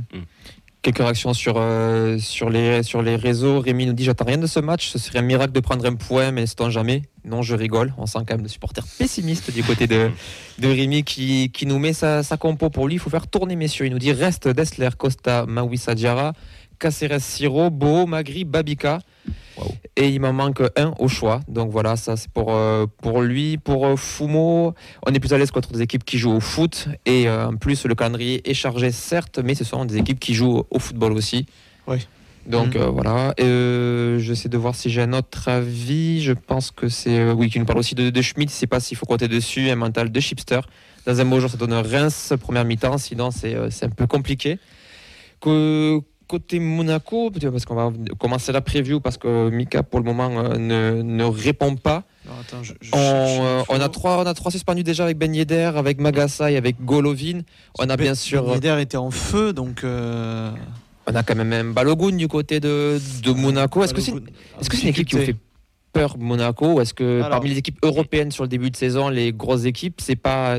Quelques 0.83 0.99
réactions 0.99 1.33
sur, 1.33 1.55
euh, 1.57 2.17
sur, 2.19 2.49
les, 2.49 2.83
sur 2.83 3.01
les 3.01 3.15
réseaux. 3.15 3.59
Rémi 3.59 3.85
nous 3.85 3.93
dit 3.93 4.03
J'attends 4.03 4.25
rien 4.25 4.37
de 4.37 4.47
ce 4.47 4.59
match. 4.59 4.89
Ce 4.89 4.99
serait 4.99 5.19
un 5.19 5.23
miracle 5.23 5.51
de 5.51 5.59
prendre 5.59 5.85
un 5.85 5.95
point, 5.95 6.31
mais 6.31 6.41
n'est-ce 6.41 6.69
jamais? 6.69 7.03
Non, 7.25 7.41
je 7.41 7.55
rigole. 7.55 7.93
On 7.97 8.05
sent 8.05 8.19
quand 8.19 8.35
même 8.35 8.43
de 8.43 8.47
supporters 8.47 8.85
pessimistes 8.97 9.51
du 9.51 9.63
côté 9.63 9.87
de, 9.87 10.11
de 10.59 10.67
Rémi 10.67 11.03
qui, 11.03 11.51
qui 11.51 11.65
nous 11.65 11.79
met 11.79 11.93
sa, 11.93 12.23
sa 12.23 12.37
compo 12.37 12.69
pour 12.69 12.87
lui. 12.87 12.95
Il 12.95 12.99
faut 12.99 13.09
faire 13.09 13.27
tourner, 13.27 13.55
messieurs. 13.55 13.85
Il 13.85 13.91
nous 13.91 13.99
dit 13.99 14.13
Reste 14.13 14.47
Dessler, 14.47 14.89
Costa, 14.97 15.45
Mawissa 15.45 15.93
Diarra, 15.95 16.33
Caceres 16.79 17.21
Siro, 17.21 17.69
Bo, 17.69 18.05
Magri, 18.05 18.43
Babika. 18.45 18.99
Et 19.95 20.09
il 20.09 20.19
m'en 20.21 20.33
manque 20.33 20.61
un 20.75 20.93
au 20.99 21.07
choix. 21.07 21.41
Donc 21.47 21.71
voilà, 21.71 21.95
ça 21.95 22.15
c'est 22.15 22.29
pour, 22.29 22.53
euh, 22.53 22.85
pour 23.01 23.21
lui. 23.23 23.57
Pour 23.57 23.87
euh, 23.87 23.95
Fumo, 23.95 24.75
on 25.05 25.13
est 25.13 25.19
plus 25.19 25.33
à 25.33 25.39
l'aise 25.39 25.49
contre 25.49 25.71
des 25.71 25.81
équipes 25.81 26.05
qui 26.05 26.19
jouent 26.19 26.33
au 26.35 26.39
foot. 26.39 26.87
Et 27.07 27.27
euh, 27.27 27.47
en 27.47 27.55
plus, 27.55 27.85
le 27.85 27.95
calendrier 27.95 28.47
est 28.47 28.53
chargé, 28.53 28.91
certes, 28.91 29.39
mais 29.43 29.55
ce 29.55 29.63
sont 29.63 29.85
des 29.85 29.97
équipes 29.97 30.19
qui 30.19 30.35
jouent 30.35 30.63
au 30.69 30.77
football 30.79 31.13
aussi. 31.13 31.47
Oui. 31.87 32.07
Donc 32.45 32.75
euh, 32.75 32.85
voilà. 32.85 33.33
J'essaie 34.19 34.47
de 34.49 34.57
voir 34.57 34.75
si 34.75 34.91
j'ai 34.91 35.01
un 35.01 35.13
autre 35.13 35.47
avis. 35.49 36.21
Je 36.21 36.33
pense 36.33 36.69
que 36.69 36.87
c'est. 36.87 37.31
oui, 37.31 37.49
qui 37.49 37.57
nous 37.59 37.65
parle 37.65 37.79
aussi 37.79 37.95
de, 37.95 38.11
de 38.11 38.21
Schmidt. 38.21 38.51
Je 38.53 38.55
sais 38.57 38.67
pas 38.67 38.79
s'il 38.79 38.95
faut 38.97 39.07
compter 39.07 39.27
dessus. 39.27 39.69
Un 39.71 39.75
mental 39.75 40.11
de 40.11 40.19
chipster. 40.19 40.59
Dans 41.07 41.19
un 41.19 41.25
beau 41.25 41.39
jour, 41.39 41.49
ça 41.49 41.57
donne 41.57 41.73
Reims, 41.73 42.33
première 42.39 42.65
mi-temps. 42.65 42.99
Sinon, 42.99 43.31
c'est 43.31 43.55
c'est 43.71 43.85
un 43.87 43.89
peu 43.89 44.05
compliqué. 44.05 44.59
Que- 45.41 45.99
côté 46.27 46.59
Monaco, 46.59 47.31
parce 47.31 47.65
qu'on 47.65 47.75
va 47.75 47.91
commencer 48.19 48.51
la 48.51 48.61
preview 48.61 48.99
parce 48.99 49.17
que 49.17 49.49
Mika, 49.49 49.83
pour 49.83 49.99
le 49.99 50.05
moment, 50.05 50.29
euh, 50.37 50.57
ne, 50.57 51.01
ne 51.01 51.23
répond 51.23 51.75
pas. 51.75 52.03
Non, 52.25 52.33
attends, 52.41 52.63
je- 52.63 52.73
je 52.81 52.89
On, 52.93 52.97
cherche 52.97 53.39
euh, 53.41 53.63
on 53.69 53.79
a 53.81 53.89
trois, 53.89 54.17
on 54.21 54.25
a 54.25 54.33
trois 54.33 54.51
suspendus 54.51 54.83
déjà 54.83 55.05
avec 55.05 55.17
Ben 55.17 55.33
Yedder, 55.33 55.71
avec 55.75 55.99
Magassa 55.99 56.51
et 56.51 56.57
avec 56.57 56.83
Golovin. 56.83 57.41
On 57.79 57.89
a 57.89 57.95
bien 57.97 58.07
Ben- 58.11 58.15
sûr, 58.15 58.43
Ben 58.45 58.53
Yedder 58.55 58.77
était 58.81 58.97
en 58.97 59.11
feu, 59.11 59.53
donc. 59.53 59.83
euh, 59.83 60.51
on 61.09 61.15
a 61.15 61.23
quand 61.23 61.35
même 61.35 61.53
un 61.53 61.63
Balogun 61.71 62.17
du 62.17 62.27
côté 62.27 62.59
de, 62.59 62.99
de 63.23 63.31
Monaco. 63.31 63.81
Est-ce 63.83 63.93
que 63.93 64.01
c'est, 64.01 64.11
est-ce 64.59 64.69
que 64.69 64.75
c'est 64.75 64.83
une 64.83 64.89
équipe 64.89 65.07
qui 65.07 65.15
vous 65.15 65.21
fait 65.25 65.35
peur, 65.93 66.17
Monaco 66.17 66.73
Ou 66.73 66.81
est-ce 66.81 66.93
que 66.93 67.19
Alors- 67.19 67.29
parmi 67.29 67.49
les 67.49 67.57
équipes 67.57 67.79
européennes 67.81 68.31
sur 68.31 68.43
le 68.43 68.49
début 68.49 68.69
de 68.69 68.75
saison, 68.75 69.07
les 69.07 69.31
grosses 69.31 69.63
équipes, 69.63 70.01
c'est 70.03 70.17
pas, 70.17 70.57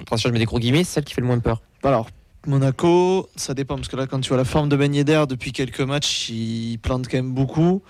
attention, 0.00 0.30
je 0.30 0.32
mets 0.32 0.38
des 0.38 0.46
gros 0.46 0.58
guillemets, 0.58 0.84
celle 0.84 1.04
qui 1.04 1.12
fait 1.12 1.20
le 1.20 1.26
moins 1.26 1.38
peur? 1.38 1.60
Alors, 1.82 2.08
Monaco, 2.46 3.28
ça 3.36 3.54
dépend, 3.54 3.76
parce 3.76 3.88
que 3.88 3.96
là, 3.96 4.06
quand 4.06 4.20
tu 4.20 4.28
vois 4.28 4.36
la 4.36 4.44
forme 4.44 4.68
de 4.68 4.76
Ben 4.76 4.94
Yedder, 4.94 5.24
depuis 5.28 5.52
quelques 5.52 5.80
matchs, 5.80 6.28
il 6.30 6.78
plante 6.78 7.08
quand 7.08 7.16
même 7.16 7.32
beaucoup. 7.32 7.82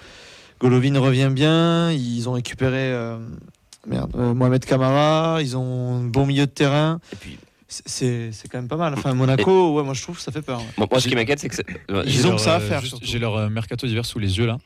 Golovin 0.60 0.98
revient 1.00 1.30
bien, 1.32 1.90
ils 1.90 2.28
ont 2.28 2.32
récupéré 2.32 2.92
euh, 2.92 3.18
merde, 3.86 4.10
euh, 4.16 4.32
Mohamed 4.34 4.64
Kamara, 4.64 5.38
ils 5.42 5.56
ont 5.56 5.96
un 5.98 6.04
bon 6.04 6.26
milieu 6.26 6.46
de 6.46 6.50
terrain. 6.50 7.00
Et 7.12 7.16
puis, 7.16 7.38
C'est- 7.68 8.30
quand 8.50 8.58
même 8.58 8.68
pas 8.68 8.76
mal. 8.76 8.94
Enfin, 8.96 9.14
Monaco, 9.14 9.74
ouais, 9.74 9.82
moi 9.82 9.94
je 9.94 10.02
trouve 10.02 10.16
que 10.16 10.22
ça 10.22 10.30
fait 10.30 10.42
peur. 10.42 10.62
moi, 10.78 10.86
ce 11.00 11.08
qui 11.08 11.14
m'inquiète, 11.16 11.40
c'est 11.40 11.48
que. 11.48 11.56
Ils 12.06 12.08
J'ai 12.10 12.20
ont 12.24 12.28
leur, 12.28 12.36
que 12.36 12.42
ça 12.42 12.54
à 12.54 12.58
euh, 12.58 12.60
faire, 12.60 12.80
juste-. 12.82 12.98
J'ai 13.02 13.18
leur 13.18 13.50
mercato 13.50 13.86
d'hiver 13.86 14.06
sous 14.06 14.20
les 14.20 14.38
yeux 14.38 14.46
là. 14.46 14.58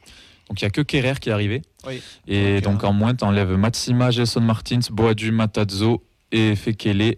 Donc 0.48 0.60
il 0.60 0.64
y 0.64 0.66
a 0.66 0.70
que 0.70 0.82
Kerrer 0.82 1.14
qui 1.20 1.30
est 1.30 1.32
arrivé. 1.32 1.62
Oui. 1.86 2.02
Et 2.26 2.60
donc 2.60 2.84
en 2.84 2.92
moins, 2.92 3.14
tu 3.14 3.24
enlèves 3.24 3.52
Matsima, 3.56 4.10
Gelson 4.10 4.40
Martins, 4.42 4.80
Boadu, 4.90 5.30
Matazzo 5.30 6.02
et 6.32 6.54
Fekele 6.56 7.00
Ouais. 7.02 7.16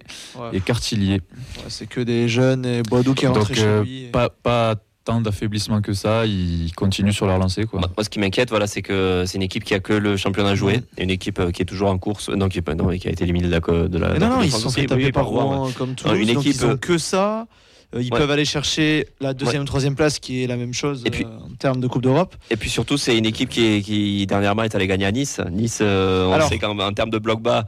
et 0.53 0.61
Cartillier. 0.61 1.15
Ouais, 1.57 1.65
c'est 1.69 1.87
que 1.89 2.01
des 2.01 2.29
jeunes 2.29 2.65
et 2.67 2.83
Boadou 2.83 3.15
qui 3.15 3.25
est 3.25 3.29
rentré 3.29 3.55
Donc, 3.55 3.63
euh, 3.65 3.85
chez 3.85 3.89
lui. 3.91 4.05
et- 4.05 4.09
Pas, 4.09 4.29
pas 4.31 4.75
tant 5.05 5.21
d'affaiblissement 5.21 5.81
que 5.81 5.93
ça. 5.95 6.27
Ils 6.27 6.71
continuent 6.77 7.11
sur 7.13 7.27
leur 7.27 7.39
lancée. 7.39 7.65
Quoi. 7.65 7.81
Moi, 7.81 7.91
ce 8.05 8.09
qui 8.11 8.19
m'inquiète, 8.19 8.51
voilà, 8.51 8.67
c'est 8.67 8.83
que 8.83 9.25
c'est 9.27 9.37
une 9.37 9.43
équipe 9.43 9.65
qui 9.65 9.75
a 9.75 9.81
que 9.81 9.93
le 9.95 10.17
championnat 10.17 10.55
joué, 10.55 10.83
et 10.99 11.03
une 11.05 11.11
équipe 11.11 11.39
euh, 11.41 11.51
qui 11.51 11.63
est 11.63 11.65
toujours 11.65 11.89
en 11.91 11.99
course, 11.99 12.29
non, 12.29 12.49
qui, 12.49 12.59
est 12.59 12.63
pas- 12.63 12.75
non, 12.75 12.89
qui 12.97 13.09
a 13.09 13.11
été 13.11 13.25
éliminée 13.25 13.47
de 13.49 13.53
la, 13.53 13.61
de 13.89 13.99
la. 13.99 14.19
Non, 14.19 14.29
non, 14.29 14.43
ils 14.43 14.53
se 14.53 14.59
sont 14.61 14.71
fait 14.71 14.87
taper 14.87 15.11
par 15.11 15.27
Rouen, 15.27 15.45
Rouen 15.65 15.71
comme 15.73 15.95
Toulouse, 15.95 16.19
une 16.19 16.35
donc 16.35 16.45
équipe, 16.47 16.61
ils 16.61 16.67
ont 16.67 16.71
euh, 16.73 16.77
que 16.77 16.99
ça. 16.99 17.47
Euh, 17.93 18.01
Ils 18.03 18.13
Ouais. 18.13 18.21
peuvent 18.21 18.31
aller 18.31 18.45
chercher 18.45 19.09
la 19.21 19.35
deuxième, 19.35 19.65
troisième 19.65 19.97
place 19.97 20.21
qui 20.21 20.45
est 20.45 20.47
la 20.47 20.57
même 20.57 20.73
chose 20.73 21.03
Et 21.07 21.11
puis- 21.11 21.25
euh, 21.25 21.39
en 21.51 21.57
termes 21.59 21.81
de 21.81 21.89
Coupe 21.89 22.03
d'Europe. 22.03 22.37
Et 22.49 22.57
puis 22.57 22.71
surtout, 22.71 22.97
c'est 22.97 23.19
une 23.19 23.27
équipe 23.27 23.49
qui, 23.49 23.65
est- 23.67 23.83
qui 23.83 24.25
dernièrement 24.29 24.63
est 24.63 24.73
allée 24.77 24.87
gagner 24.87 25.07
à 25.07 25.11
Nice. 25.11 25.41
Nice, 25.51 25.79
euh, 25.83 26.27
on 26.29 26.33
Alors- 26.35 26.49
sait 26.49 26.59
qu'en 26.59 26.79
en 26.79 26.93
termes 26.93 27.11
de 27.11 27.19
bloc 27.19 27.43
bas. 27.43 27.67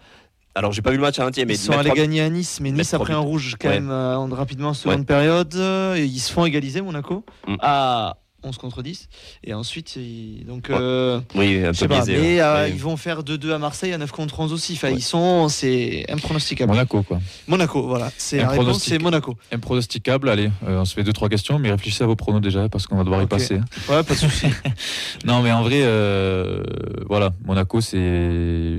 Alors, 0.55 0.73
j'ai 0.73 0.83
pas 0.83 0.91
vu 0.91 0.97
le 0.97 1.03
match 1.03 1.19
en 1.19 1.27
entier, 1.27 1.47
mais 1.47 1.55
ils 1.55 1.59
sont 1.59 1.73
allés 1.73 1.91
gagner 1.93 2.21
à 2.21 2.29
Nice, 2.29 2.61
mais 2.61 2.71
Nice 2.71 2.79
mettre 2.79 2.95
a 2.95 2.97
trois 2.99 3.07
pris 3.07 3.15
un 3.15 3.19
rouge 3.19 3.57
quand 3.59 3.69
Ouais. 3.69 3.81
même 3.81 3.91
euh, 3.91 4.17
en- 4.17 4.29
rapidement 4.29 4.69
en 4.71 4.75
seconde 4.75 4.99
Ouais. 5.01 5.05
période. 5.05 5.55
euh, 5.55 5.95
Et 5.95 6.05
ils 6.05 6.19
se 6.21 6.31
font 6.31 6.45
égaliser, 6.45 6.83
Monaco, 6.83 7.25
Mm. 7.47 7.55
à 7.61 8.17
11 8.45 8.57
contre 8.59 8.83
10. 8.83 9.09
Et 9.45 9.55
ensuite, 9.55 9.97
ils- 9.97 10.45
donc, 10.47 10.67
Ouais. 10.69 10.77
euh, 10.79 11.21
Oui, 11.35 11.65
un 11.65 11.73
peu 11.73 11.89
pas, 11.89 11.97
biaisé. 11.97 12.13
mais 12.19 12.21
ouais. 12.37 12.41
euh, 12.41 12.69
ils 12.69 12.81
vont 12.81 12.97
faire 12.97 13.23
2-2 13.23 13.53
à 13.53 13.59
Marseille 13.59 13.93
à 13.93 13.99
9 13.99 14.11
contre 14.13 14.41
11 14.41 14.53
aussi. 14.53 14.73
Enfin, 14.75 14.89
Ouais. 14.89 14.95
ils 14.97 15.03
sont, 15.03 15.49
c'est 15.49 16.05
impronosticable. 16.11 16.71
Monaco, 16.73 17.03
quoi. 17.03 17.21
Monaco, 17.49 17.87
voilà. 17.87 18.11
C'est 18.17 18.41
Un 18.41 18.45
la 18.45 18.49
réponse, 18.51 18.83
c'est 18.83 18.99
Monaco. 18.99 19.37
Impronosticable, 19.53 20.29
allez, 20.29 20.51
euh, 20.67 20.81
on 20.81 20.85
se 20.85 20.95
fait 20.95 21.05
deux 21.05 21.13
trois 21.13 21.29
questions, 21.29 21.59
mais 21.59 21.71
réfléchissez 21.71 22.05
à 22.05 22.07
vos 22.07 22.17
pronos 22.17 22.41
déjà 22.41 22.69
parce 22.69 22.87
qu'on 22.87 22.97
va 22.97 23.05
devoir 23.05 23.21
Ok. 23.21 23.27
y 23.27 23.29
passer. 23.29 23.55
hein. 23.57 23.65
Ouais, 23.89 24.03
pas 24.03 24.15
de 24.15 24.19
souci. 24.19 24.47
Non, 25.25 25.43
mais 25.43 25.53
en 25.53 25.63
vrai, 25.63 25.81
euh, 25.83 26.63
voilà, 27.09 27.33
Monaco, 27.45 27.81
c'est 27.81 27.99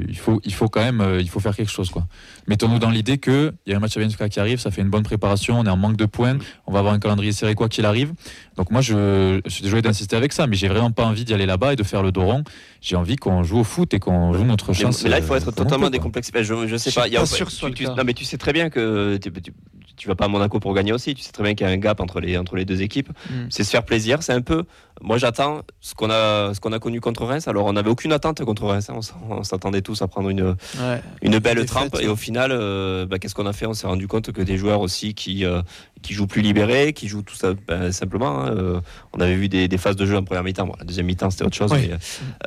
il 0.10 0.18
faut 0.18 0.42
il 0.44 0.54
faut 0.54 0.68
quand 0.70 0.82
même 0.82 1.02
euh, 1.02 1.22
il 1.22 1.30
faut 1.30 1.40
faire 1.40 1.56
quelque 1.56 1.72
chose 1.72 1.90
quoi. 1.90 2.06
Mettons-nous 2.48 2.80
dans 2.80 2.90
l'idée 2.90 3.18
que 3.18 3.54
il 3.66 3.72
y 3.72 3.74
a 3.74 3.78
un 3.78 3.80
match 3.80 3.96
à 3.98 4.00
Benfica 4.00 4.28
qui 4.30 4.40
arrive, 4.40 4.60
ça 4.60 4.72
fait 4.72 4.82
une 4.82 4.90
bonne 4.90 5.04
préparation, 5.04 5.60
on 5.60 5.66
est 5.66 5.70
en 5.70 5.78
manque 5.78 5.96
de 5.96 6.06
points, 6.06 6.38
on 6.68 6.72
va 6.72 6.80
avoir 6.80 6.94
un 6.94 7.00
calendrier 7.00 7.32
serré 7.32 7.56
quoi 7.56 7.70
qu'il 7.70 7.86
arrive. 7.86 8.14
Donc 8.58 8.70
moi, 8.72 8.82
je, 8.82 9.42
je 9.46 9.50
suis 9.50 9.64
désolé 9.64 9.82
d'insister 9.82 10.16
avec 10.16 10.34
ça, 10.34 10.48
mais 10.48 10.56
j'ai 10.56 10.68
vraiment 10.68 10.92
pas 10.92 11.06
envie 11.06 11.26
d'y 11.26 11.34
aller 11.34 11.46
là-bas 11.46 11.74
et 11.74 11.76
de 11.76 11.84
faire 11.84 12.04
le 12.04 12.12
dos 12.12 12.24
rond. 12.24 12.44
J'ai 12.86 12.98
envie 12.98 13.16
qu'on 13.16 13.44
joue 13.44 13.60
au 13.60 13.64
foot 13.64 13.94
et 13.94 14.00
qu'on 14.00 14.34
joue 14.34 14.44
notre 14.44 14.74
chance. 14.74 15.04
mais 15.04 15.10
là, 15.10 15.20
il 15.20 15.24
faut 15.24 15.34
euh, 15.34 15.38
être 15.38 15.52
totalement 15.54 15.90
décomplexé. 15.90 16.34
Ben, 16.34 16.44
Je, 16.44 16.68
je 16.68 16.76
sais 16.76 16.92
Je 16.92 16.96
pas. 16.96 17.08
il 17.08 17.14
y 17.14 17.16
a- 17.18 17.22
pas 17.22 17.26
sûr 17.26 17.50
ce 17.50 17.66
tu- 17.68 17.74
tu- 17.74 17.86
non, 17.86 18.04
mais 18.06 18.14
tu 18.14 18.26
sais 18.26 18.38
très 18.38 18.52
bien 18.52 18.70
que 18.70 19.16
tu, 19.24 19.32
tu, 19.32 19.54
tu 19.96 20.08
vas 20.10 20.16
pas 20.16 20.26
à 20.26 20.28
Monaco 20.28 20.60
pour 20.60 20.74
gagner 20.74 20.92
aussi. 20.92 21.16
Tu 21.16 21.22
sais 21.24 21.32
très 21.32 21.44
bien 21.44 21.54
qu'il 21.56 21.66
y 21.66 21.70
a 21.70 21.72
un 21.72 21.78
gap 21.78 22.02
entre 22.02 22.20
les, 22.20 22.38
entre 22.38 22.58
les 22.58 22.66
deux 22.66 22.82
équipes. 22.82 23.10
Mm. 23.30 23.46
C'est 23.50 23.64
se 23.64 23.70
faire 23.70 23.84
plaisir. 23.86 24.22
C'est 24.22 24.34
un 24.34 24.42
peu. 24.42 24.66
Moi, 25.02 25.18
j'attends 25.18 25.62
ce 25.80 25.96
qu'on 25.96 26.10
a, 26.10 26.54
ce 26.54 26.60
qu'on 26.60 26.74
a 26.74 26.80
connu 26.80 27.00
contre 27.00 27.24
Reims. 27.26 27.48
Alors, 27.48 27.68
on 27.68 27.74
n'avait 27.74 27.90
aucune 27.90 28.12
attente 28.12 28.44
contre 28.44 28.66
Reims. 28.66 28.90
hein. 28.90 29.00
On 29.30 29.44
s'attendait 29.44 29.82
tous 29.82 30.02
à 30.02 30.08
prendre 30.10 30.28
une, 30.30 30.42
Ouais. 30.44 31.02
une 31.22 31.40
belle 31.40 31.56
Défaite, 31.60 31.68
trempe. 31.68 31.98
Et 32.02 32.08
au 32.10 32.16
final, 32.18 32.52
euh, 32.52 33.06
bah, 33.06 33.18
qu'est-ce 33.18 33.34
qu'on 33.36 33.46
a 33.46 33.54
fait? 33.54 33.66
On 33.66 33.74
s'est 33.74 33.88
rendu 33.88 34.08
compte 34.10 34.32
que 34.34 34.42
des 34.42 34.58
joueurs 34.58 34.82
aussi 34.82 35.14
qui, 35.14 35.46
euh, 35.46 35.62
qui 36.04 36.14
jouent 36.14 36.28
plus 36.28 36.42
libérés, 36.44 36.94
qui 36.94 37.08
jouent 37.08 37.24
tout 37.24 37.36
ça 37.36 37.54
ben, 37.68 37.92
simplement. 37.92 38.42
hein, 38.44 38.54
euh, 38.56 38.80
on 39.14 39.20
avait 39.22 39.36
vu 39.36 39.50
des, 39.50 39.68
des 39.68 39.78
phases 39.80 39.96
de 39.96 40.06
jeu 40.06 40.16
en 40.18 40.24
première 40.24 40.44
mi-temps. 40.44 40.68
Bon, 40.68 40.74
la 40.78 40.86
deuxième 40.86 41.08
mi-temps, 41.08 41.32
c'était 41.32 41.46
autre 41.46 41.56
chose. 41.56 41.72
Oui. 41.74 41.88
mais, 41.90 41.98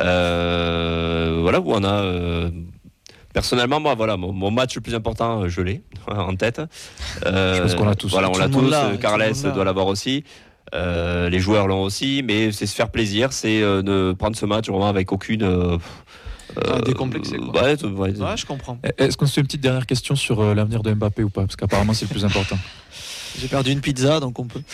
euh, 0.00 1.38
voilà 1.42 1.60
où 1.60 1.72
on 1.72 1.82
a. 1.84 2.02
euh, 2.04 2.50
Personnellement, 3.32 3.80
moi, 3.80 3.94
voilà, 3.94 4.16
mon, 4.16 4.32
mon 4.32 4.50
match 4.50 4.74
le 4.76 4.80
plus 4.80 4.94
important, 4.94 5.46
je 5.46 5.60
l'ai 5.60 5.82
en 6.08 6.34
tête. 6.36 6.60
Euh, 7.26 7.56
Je 7.56 7.62
pense 7.62 7.74
qu'on 7.74 7.84
l'a 7.84 7.94
tous. 7.94 8.08
Voilà, 8.10 8.30
on 8.30 8.38
l'a 8.38 8.48
tous. 8.48 8.70
Carles 8.98 9.32
doit 9.54 9.64
l'avoir 9.64 9.88
aussi. 9.88 10.24
Euh, 10.74 11.28
les 11.28 11.38
joueurs 11.38 11.66
l'ont 11.68 11.82
aussi, 11.82 12.22
mais 12.24 12.50
c'est 12.50 12.66
se 12.66 12.74
faire 12.74 12.90
plaisir, 12.90 13.32
c'est 13.32 13.62
euh, 13.62 13.82
de 13.82 14.14
prendre 14.18 14.36
ce 14.36 14.46
match 14.46 14.68
vraiment 14.68 14.88
avec 14.88 15.12
aucune. 15.12 15.42
euh, 15.42 15.76
décomplexé, 16.86 17.36
quoi. 17.36 17.62
ouais, 17.62 17.84
ouais, 17.84 18.18
Ouais, 18.18 18.36
je 18.36 18.46
comprends. 18.46 18.78
Est-ce 18.96 19.16
qu'on 19.18 19.26
se 19.26 19.34
fait 19.34 19.40
une 19.42 19.46
petite 19.46 19.60
dernière 19.60 19.84
question 19.86 20.16
sur 20.16 20.40
euh, 20.40 20.54
l'avenir 20.54 20.82
de 20.82 20.92
Mbappé 20.94 21.22
ou 21.22 21.28
pas? 21.28 21.42
Parce 21.42 21.56
qu'apparemment 21.56 21.92
c'est 21.92 22.06
le 22.06 22.10
plus 22.12 22.24
important. 22.24 22.56
J'ai 23.40 23.48
perdu 23.48 23.72
une 23.72 23.80
pizza, 23.80 24.20
donc 24.20 24.38
on 24.38 24.44
peut. 24.46 24.62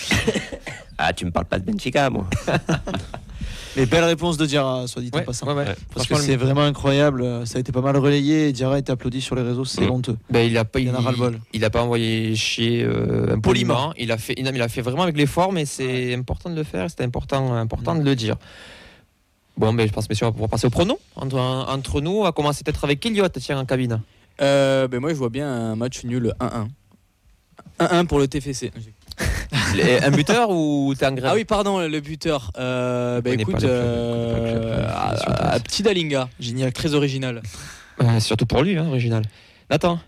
Ah, 0.99 1.13
tu 1.13 1.25
me 1.25 1.31
parles 1.33 1.47
pas 1.47 1.59
de 1.59 1.65
Benfica, 1.65 2.11
moi. 2.11 2.27
Mais 3.77 3.87
belle 3.87 4.05
réponse 4.05 4.37
de 4.37 4.45
Diarra, 4.45 4.87
soit 4.87 5.01
dit 5.03 5.11
en 5.13 5.23
passant. 5.23 5.47
ouais, 5.49 5.55
ouais. 5.55 5.65
Ouais. 5.67 5.75
Parce 5.95 6.07
que 6.07 6.15
c'est 6.17 6.37
vraiment 6.37 6.61
incroyable. 6.61 7.47
Ça 7.47 7.57
a 7.57 7.61
été 7.61 7.73
pas 7.73 7.81
mal 7.81 7.97
relayé. 7.97 8.49
et 8.49 8.53
Diarra 8.53 8.77
est 8.79 8.91
applaudi 8.91 9.21
sur 9.23 9.35
les 9.35 9.43
réseaux. 9.43 9.65
C'est 9.65 9.87
Mm. 9.87 9.91
honteux. 9.91 10.17
Ben, 10.31 10.41
il 10.49 10.57
a 10.59 10.65
pas, 10.67 10.79
Il 10.79 10.87
y 10.87 10.91
en 10.91 10.95
a 10.95 11.31
il 11.55 11.65
a 11.65 11.71
pas 11.71 11.83
envoyé 11.83 12.37
chier 12.37 12.85
euh, 12.85 13.37
poliment. 13.39 13.95
Il 13.99 14.13
a 14.13 14.19
fait, 14.19 14.35
il 14.37 14.63
a 14.63 14.69
fait 14.69 14.83
vraiment 14.83 15.03
avec 15.03 15.17
l'effort, 15.17 15.53
mais 15.53 15.65
c'est 15.65 16.15
important 16.15 16.51
de 16.51 16.55
le 16.57 16.63
faire. 16.65 16.89
C'était 16.91 17.05
important, 17.05 17.55
important 17.55 17.95
de 17.97 18.05
le 18.05 18.15
dire. 18.15 18.37
Bon, 19.57 19.73
ben, 19.73 19.89
je 19.89 19.93
pense, 19.93 20.09
messieurs, 20.09 20.27
on 20.27 20.29
va 20.29 20.33
pouvoir 20.33 20.51
passer 20.51 20.67
au 20.67 20.71
prono 20.71 21.01
entre, 21.17 21.39
entre 21.39 22.01
nous. 22.03 22.13
On 22.19 22.23
va 22.25 22.33
commencer 22.33 22.63
peut-être 22.65 22.85
avec 22.85 23.05
Elliot, 23.07 23.29
tiens, 23.31 23.59
en 23.59 23.65
cabine. 23.65 24.03
Euh, 24.41 24.87
ben 24.89 25.01
moi, 25.01 25.11
je 25.11 25.15
vois 25.17 25.31
bien 25.31 25.51
un 25.51 25.77
match 25.77 26.05
nul 26.05 26.33
1-1. 26.39 26.69
1-1 27.79 28.07
pour 28.07 28.19
le 28.19 28.29
TFC. 28.29 28.71
Un 30.03 30.11
buteur 30.11 30.51
ou 30.51 30.95
t'es 30.99 31.07
en 31.07 31.13
grève 31.13 31.31
Ah 31.33 31.35
oui, 31.35 31.45
pardon, 31.45 31.81
le 31.81 32.01
buteur. 32.01 32.51
Euh, 32.59 33.21
pas 33.21 33.31
écoute, 33.31 33.57
club, 33.57 33.71
euh, 33.71 34.87
à- 34.89 35.53
à 35.55 35.61
petit 35.61 35.83
Dalinga, 35.83 36.29
Gignac. 36.41 36.73
très 36.75 36.95
original. 36.95 37.43
Euh, 38.03 38.21
Surtout 38.21 38.47
pour 38.47 38.63
lui, 38.63 38.77
hein, 38.79 38.87
original. 38.89 39.23
Nathan 39.71 39.99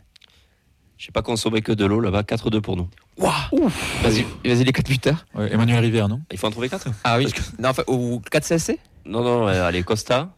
J'ai 0.97 1.11
pas 1.13 1.23
consommé 1.23 1.61
que 1.61 1.73
de 1.73 1.85
l'eau 1.85 2.01
là-bas, 2.01 2.23
4-2 2.23 2.61
pour 2.61 2.77
nous. 2.77 2.89
Waouh 3.19 3.69
Vas-y, 4.03 4.25
vas-y, 4.45 4.65
les 4.65 4.73
4 4.73 4.89
buteurs. 4.89 5.27
Ouais, 5.35 5.53
Emmanuel 5.53 5.81
Rivière, 5.81 6.09
non? 6.09 6.21
Il 6.33 6.39
faut 6.39 6.47
en 6.47 6.51
trouver 6.51 6.69
4 6.69 6.89
Ah 7.05 7.19
oui. 7.19 7.27
Non, 7.59 7.69
enfin, 7.71 7.83
ou 7.87 8.21
4 8.31 8.45
CSC 8.45 8.79
Non, 9.05 9.23
non, 9.23 9.45
ouais, 9.47 9.57
allez, 9.59 9.83
Costa. 9.83 10.31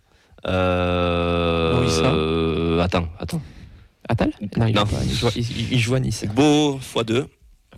Euh, 0.47 1.75
Morissa. 1.75 2.05
euh, 2.07 2.81
attends, 2.81 3.07
attends. 3.19 3.41
Attal 4.09 4.31
Non, 4.57 4.67
il, 4.67 4.75
Non. 4.75 4.85
pas, 4.87 4.97
il, 5.05 5.13
joue, 5.15 5.29
il- 5.37 5.73
il 5.73 5.79
joue 5.79 5.95
à 5.95 6.01
Nice. 6.01 6.25
Beau 6.35 6.79
x2 6.79 7.27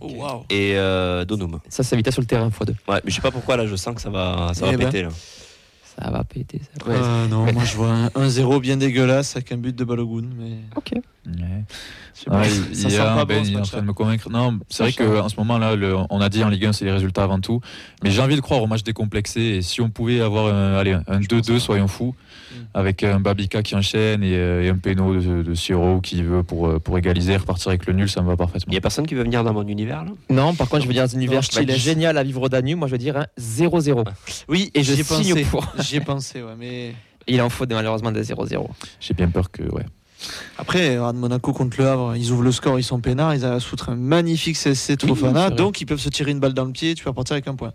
Oh, 0.01 0.07
waouh. 0.15 0.43
et 0.49 0.73
euh, 0.77 1.25
Donum. 1.25 1.59
Ça, 1.67 1.83
c'est 1.83 1.95
vitesse 1.97 2.13
sur 2.13 2.21
le 2.21 2.27
terrain, 2.27 2.49
x2. 2.49 2.69
Ouais, 2.87 3.01
mais 3.03 3.09
je 3.09 3.15
sais 3.15 3.21
pas 3.21 3.31
pourquoi 3.31 3.57
là, 3.57 3.65
je 3.67 3.75
sens 3.75 3.95
que 3.95 4.01
ça 4.01 4.09
va, 4.09 4.51
ça 4.53 4.65
va 4.65 4.71
Eh 4.73 4.77
ben. 4.77 4.85
péter 4.85 5.01
là. 5.03 5.09
Ça 6.01 6.09
va 6.09 6.23
péter. 6.23 6.61
Ça. 6.79 6.87
Ouais. 6.87 6.95
Euh, 6.95 7.27
non, 7.27 7.51
moi 7.51 7.65
je 7.65 7.75
vois 7.75 7.89
un 7.91 8.07
1-0 8.09 8.59
bien 8.61 8.77
dégueulasse 8.77 9.35
avec 9.35 9.51
un 9.51 9.57
but 9.57 9.75
de 9.75 9.83
Balogun. 9.83 10.29
Mais... 10.37 10.59
Ok. 10.77 10.91
Ouais. 11.27 11.33
Je 12.15 12.19
sais 12.21 12.25
pas, 12.29 12.39
Ouais, 12.41 12.49
ça 12.49 12.87
il 12.89 12.93
y 12.95 12.97
a 12.97 13.13
un 13.13 13.25
Ben, 13.25 13.43
il 13.45 13.53
est 13.53 13.57
en 13.57 13.61
train 13.61 13.81
de 13.81 13.85
me 13.87 13.93
convaincre. 13.93 14.29
Non, 14.29 14.59
c'est 14.69 14.83
vrai 14.83 14.93
qu'en 14.93 15.29
ce 15.29 15.35
moment-là, 15.37 15.75
on 16.09 16.21
a 16.21 16.29
dit 16.29 16.43
en 16.43 16.49
Ligue 16.49 16.65
1, 16.65 16.73
c'est 16.73 16.85
les 16.85 16.91
résultats 16.91 17.23
avant 17.23 17.39
tout. 17.39 17.61
Mais 18.03 18.11
j'ai 18.11 18.21
envie 18.21 18.35
de 18.35 18.41
croire 18.41 18.61
au 18.63 18.67
match 18.67 18.83
décomplexé. 18.83 19.41
Et 19.41 19.61
si 19.61 19.81
on 19.81 19.89
pouvait 19.89 20.21
avoir 20.21 20.53
un, 20.53 20.75
allez, 20.75 20.93
un 21.07 21.19
2-2, 21.19 21.59
soyons 21.59 21.87
fous, 21.87 22.15
Mm. 22.49 22.55
avec 22.73 23.03
un 23.03 23.19
Babika 23.19 23.61
qui 23.61 23.75
enchaîne 23.75 24.23
et, 24.23 24.33
euh, 24.35 24.63
et 24.63 24.69
un 24.69 24.77
péno 24.77 25.13
de, 25.13 25.43
de 25.43 25.53
Siro 25.53 26.01
qui 26.01 26.23
veut 26.23 26.41
pour, 26.41 26.67
euh, 26.67 26.79
pour 26.79 26.97
égaliser, 26.97 27.37
repartir 27.37 27.67
avec 27.69 27.85
le 27.85 27.93
nul, 27.93 28.09
ça 28.09 28.21
me 28.23 28.25
va 28.27 28.33
Il 28.33 28.37
parfaitement. 28.37 28.71
n'y 28.71 28.77
a 28.77 28.81
personne 28.81 29.05
qui 29.05 29.13
veut 29.13 29.21
venir 29.21 29.43
dans 29.43 29.53
mon 29.53 29.67
univers 29.67 30.03
là? 30.03 30.11
Non, 30.31 30.55
par 30.55 30.67
contre, 30.67 30.81
je 30.81 30.87
veux 30.87 30.93
dire 30.93 31.03
un 31.03 31.07
univers 31.07 31.41
laisse. 31.41 31.77
génial 31.77 32.17
à 32.17 32.23
vivre 32.23 32.41
au 32.41 32.49
Danube. 32.49 32.79
Moi, 32.79 32.87
je 32.87 32.93
veux 32.93 32.97
dire 32.97 33.17
un 33.17 33.27
0-0. 33.39 34.03
Oui, 34.47 34.71
Et 34.73 34.83
je 34.83 34.95
j'y 34.95 35.01
ai 35.01 35.03
signe 35.03 35.29
pensé. 35.35 35.45
pour. 35.45 35.71
J'y 35.79 35.97
ai 35.97 36.01
pensé, 36.01 36.41
ouais, 36.41 36.55
mais 36.57 36.95
Il 37.27 37.39
en 37.43 37.49
faut 37.49 37.65
malheureusement 37.69 38.11
des 38.11 38.23
0-0. 38.23 38.67
J'ai 38.99 39.13
bien 39.13 39.27
peur 39.29 39.51
que. 39.51 39.61
Ouais. 39.71 39.85
Après, 40.69 40.97
regarde, 40.97 41.15
Monaco 41.17 41.51
contre 41.51 41.77
le 41.81 41.87
Havre, 41.87 42.15
ils 42.15 42.31
ouvrent 42.31 42.43
le 42.43 42.51
score, 42.51 42.77
ils 42.79 42.83
sont 42.83 42.99
peinards, 42.99 43.33
ils 43.33 43.43
arrivent 43.43 43.57
à 43.57 43.59
foutre 43.59 43.89
un 43.89 43.95
magnifique 43.95 44.55
CSC 44.55 44.75
c'est 45.01 45.05
Fofana, 45.07 45.47
vrai. 45.47 45.55
donc 45.55 45.81
ils 45.81 45.85
peuvent 45.87 45.99
se 45.99 46.09
tirer 46.09 46.29
une 46.29 46.39
balle 46.39 46.53
dans 46.53 46.65
le 46.65 46.71
pied, 46.71 46.93
tu 46.93 47.03
vas 47.03 47.09
repartir 47.09 47.33
avec 47.33 47.47
un 47.47 47.55
point. 47.55 47.73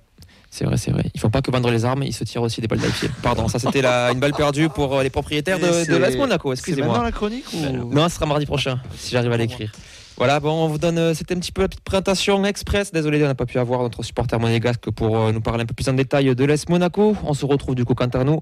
C'est 0.48 0.64
vrai, 0.64 0.76
c'est 0.76 0.92
vrai. 0.92 1.02
Ils 1.12 1.20
font 1.20 1.28
pas 1.30 1.42
que 1.42 1.50
vendre 1.50 1.68
les 1.72 1.84
armes, 1.84 2.04
ils 2.04 2.12
se 2.12 2.22
tirent 2.22 2.42
aussi 2.42 2.60
des 2.60 2.68
balles 2.68 2.78
d'alpier. 2.78 3.10
Pardon, 3.20 3.48
ça 3.48 3.58
c'était 3.58 3.82
la- 3.82 4.12
une 4.12 4.20
balle 4.20 4.32
perdue 4.32 4.68
pour 4.68 4.94
euh, 4.94 5.02
les 5.02 5.10
propriétaires 5.10 5.58
de, 5.58 5.64
c'est- 5.64 5.90
de 5.90 5.96
l'AS 5.96 6.14
Monaco. 6.16 6.54
C'est 6.54 6.68
maintenant 6.70 6.84
Excusez-moi. 6.84 7.02
la 7.02 7.10
chronique 7.10 7.44
ou 7.52 7.92
Non, 7.92 8.08
ce 8.08 8.14
sera 8.14 8.26
mardi 8.26 8.46
prochain, 8.46 8.78
si 8.96 9.10
j'arrive 9.10 9.32
à 9.32 9.36
l'écrire. 9.38 9.72
Voilà, 10.16 10.38
bon, 10.38 10.52
on 10.52 10.68
vous 10.68 10.78
donne. 10.78 10.96
euh, 10.98 11.14
C'était 11.14 11.34
un 11.34 11.40
petit 11.40 11.50
peu 11.50 11.62
la 11.62 11.68
petite 11.68 11.82
présentation 11.82 12.44
express. 12.44 12.92
Désolé, 12.92 13.20
on 13.24 13.26
n'a 13.26 13.34
pas 13.34 13.46
pu 13.46 13.58
avoir 13.58 13.82
notre 13.82 14.04
supporter 14.04 14.38
monégasque 14.38 14.88
pour 14.92 15.18
euh, 15.18 15.32
nous 15.32 15.40
parler 15.40 15.64
un 15.64 15.66
peu 15.66 15.74
plus 15.74 15.88
en 15.88 15.94
détail 15.94 16.32
de 16.36 16.44
l'AS 16.44 16.68
Monaco. 16.68 17.16
On 17.24 17.34
se 17.34 17.44
retrouve 17.44 17.74
du 17.74 17.84
coup 17.84 17.96
quant 17.96 18.06
à 18.06 18.22
nous 18.22 18.40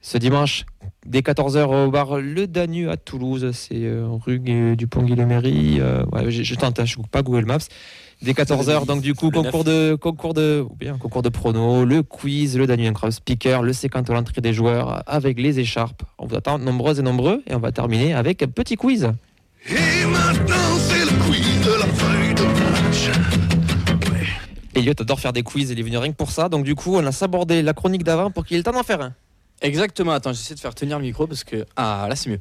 ce 0.00 0.16
dimanche 0.18 0.64
dès 1.06 1.20
14h 1.20 1.86
au 1.86 1.90
bar 1.90 2.18
Le 2.18 2.46
Danu 2.46 2.88
à 2.88 2.96
Toulouse. 2.96 3.50
C'est 3.52 3.84
euh, 3.84 4.06
rue 4.08 4.38
Gu- 4.38 4.76
du 4.76 4.86
Pont 4.86 5.02
Guillemairie. 5.02 5.78
Euh, 5.80 6.04
ouais, 6.12 6.30
je, 6.30 6.42
je 6.42 6.54
tente, 6.54 6.78
hein, 6.80 6.84
je 6.84 6.98
ne 6.98 7.04
pas 7.04 7.22
Google 7.22 7.44
Maps. 7.46 7.58
Dès 8.20 8.32
14h, 8.32 8.84
donc 8.84 9.00
du 9.00 9.14
coup, 9.14 9.30
concours 9.30 9.62
de, 9.62 9.94
concours 9.94 10.34
de, 10.34 10.66
ou 10.68 10.74
bien 10.74 10.98
concours 10.98 11.22
de 11.22 11.28
pronos, 11.28 11.84
le 11.86 12.02
quiz, 12.02 12.56
le 12.58 12.66
Danu 12.66 12.86
Incroyable 12.88 13.12
Speaker, 13.14 13.62
le 13.62 13.72
séquence 13.72 14.10
à 14.10 14.12
l'entrée 14.12 14.40
des 14.40 14.52
joueurs 14.52 15.04
avec 15.06 15.38
les 15.40 15.60
écharpes. 15.60 16.02
On 16.18 16.26
vous 16.26 16.34
attend 16.34 16.58
nombreux 16.58 16.98
et 16.98 17.02
nombreux 17.02 17.42
et 17.46 17.54
on 17.54 17.60
va 17.60 17.70
terminer 17.70 18.14
avec 18.14 18.42
un 18.42 18.48
petit 18.48 18.74
quiz. 18.76 19.08
Et 19.68 20.04
maintenant, 20.06 20.56
c'est 20.78 21.04
le 21.04 21.24
quiz 21.24 21.64
de 21.64 21.70
la 21.78 21.86
feuille 21.86 22.34
de 22.34 22.42
match. 22.42 23.10
Elliot 24.74 24.94
adore 24.98 25.20
faire 25.20 25.32
des 25.32 25.42
quiz, 25.44 25.70
il 25.70 25.78
est 25.78 25.82
venu 25.82 25.98
rien 25.98 26.10
que 26.10 26.16
pour 26.16 26.30
ça. 26.32 26.48
Donc 26.48 26.64
du 26.64 26.74
coup, 26.74 26.96
on 26.96 27.06
a 27.06 27.12
sabordé 27.12 27.62
la 27.62 27.72
chronique 27.72 28.02
d'avant 28.04 28.30
pour 28.32 28.44
qu'il 28.44 28.56
ait 28.56 28.58
le 28.58 28.64
temps 28.64 28.72
d'en 28.72 28.82
faire 28.82 29.00
un. 29.00 29.14
Exactement, 29.60 30.12
attends, 30.12 30.32
j'essaie 30.32 30.54
de 30.54 30.60
faire 30.60 30.74
tenir 30.74 30.98
le 30.98 31.04
micro 31.04 31.26
parce 31.26 31.42
que. 31.44 31.66
Ah, 31.76 32.06
là 32.08 32.14
c'est 32.16 32.30
mieux. 32.30 32.38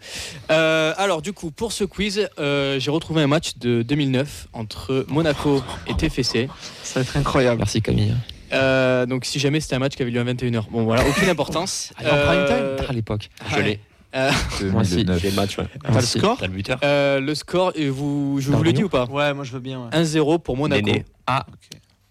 Euh, 0.51 0.93
alors, 0.97 1.22
du 1.24 1.34
coup, 1.34 1.49
pour 1.51 1.72
ce 1.72 1.84
quiz, 1.84 2.30
euh, 2.39 2.80
j'ai 2.80 2.91
retrouvé 2.91 3.24
un 3.24 3.28
match 3.28 3.57
de 3.57 3.82
2009 3.82 4.47
entre 4.53 5.05
Monaco 5.07 5.63
et 5.88 5.95
TFC. 5.95 6.47
Ça 6.84 6.99
va 6.99 7.01
être 7.01 7.18
incroyable. 7.18 7.57
Merci 7.57 7.82
Camille. 7.82 8.15
Euh, 8.53 9.05
donc, 9.07 9.26
si 9.26 9.39
jamais 9.39 9.59
c'était 9.59 9.76
un 9.76 9.80
match 9.80 9.95
qui 9.95 10.01
avait 10.03 10.11
lieu 10.11 10.20
à 10.22 10.24
21h. 10.24 10.70
Bon, 10.70 10.84
voilà, 10.84 11.07
aucune 11.07 11.28
importance. 11.30 11.91
Ah, 11.99 12.03
en 12.03 12.26
prime 12.28 12.45
time 12.45 12.65
Ah, 12.80 12.89
à 12.89 12.93
l'époque. 12.93 13.30
Je 13.49 13.59
l'ai. 13.61 13.80
euh, 14.15 14.32
Moi 14.72 14.82
aussi. 14.82 14.91
2009. 15.03 15.20
J'ai 15.22 15.30
le 15.32 15.36
match, 15.36 15.57
ouais. 15.57 15.65
T'as 15.84 15.93
le 15.93 16.01
score 16.01 16.38
T'as 16.38 16.45
le 16.47 16.53
buteur 16.53 16.80
euh, 16.84 17.20
le 17.20 17.36
score, 17.36 17.72
et 17.76 17.89
vous, 17.89 18.38
je 18.39 18.51
vous 18.51 18.63
le 18.63 18.74
dis 18.74 18.84
ou 18.84 18.89
pas? 18.89 19.05
Ouais, 19.05 19.34
moi 19.34 19.43
je 19.43 19.51
veux 19.51 19.59
bien. 19.59 19.89
ouais. 19.91 20.01
1-0 20.03 20.39
pour 20.39 20.55
Monaco. 20.55 20.86
Néné. 20.86 21.03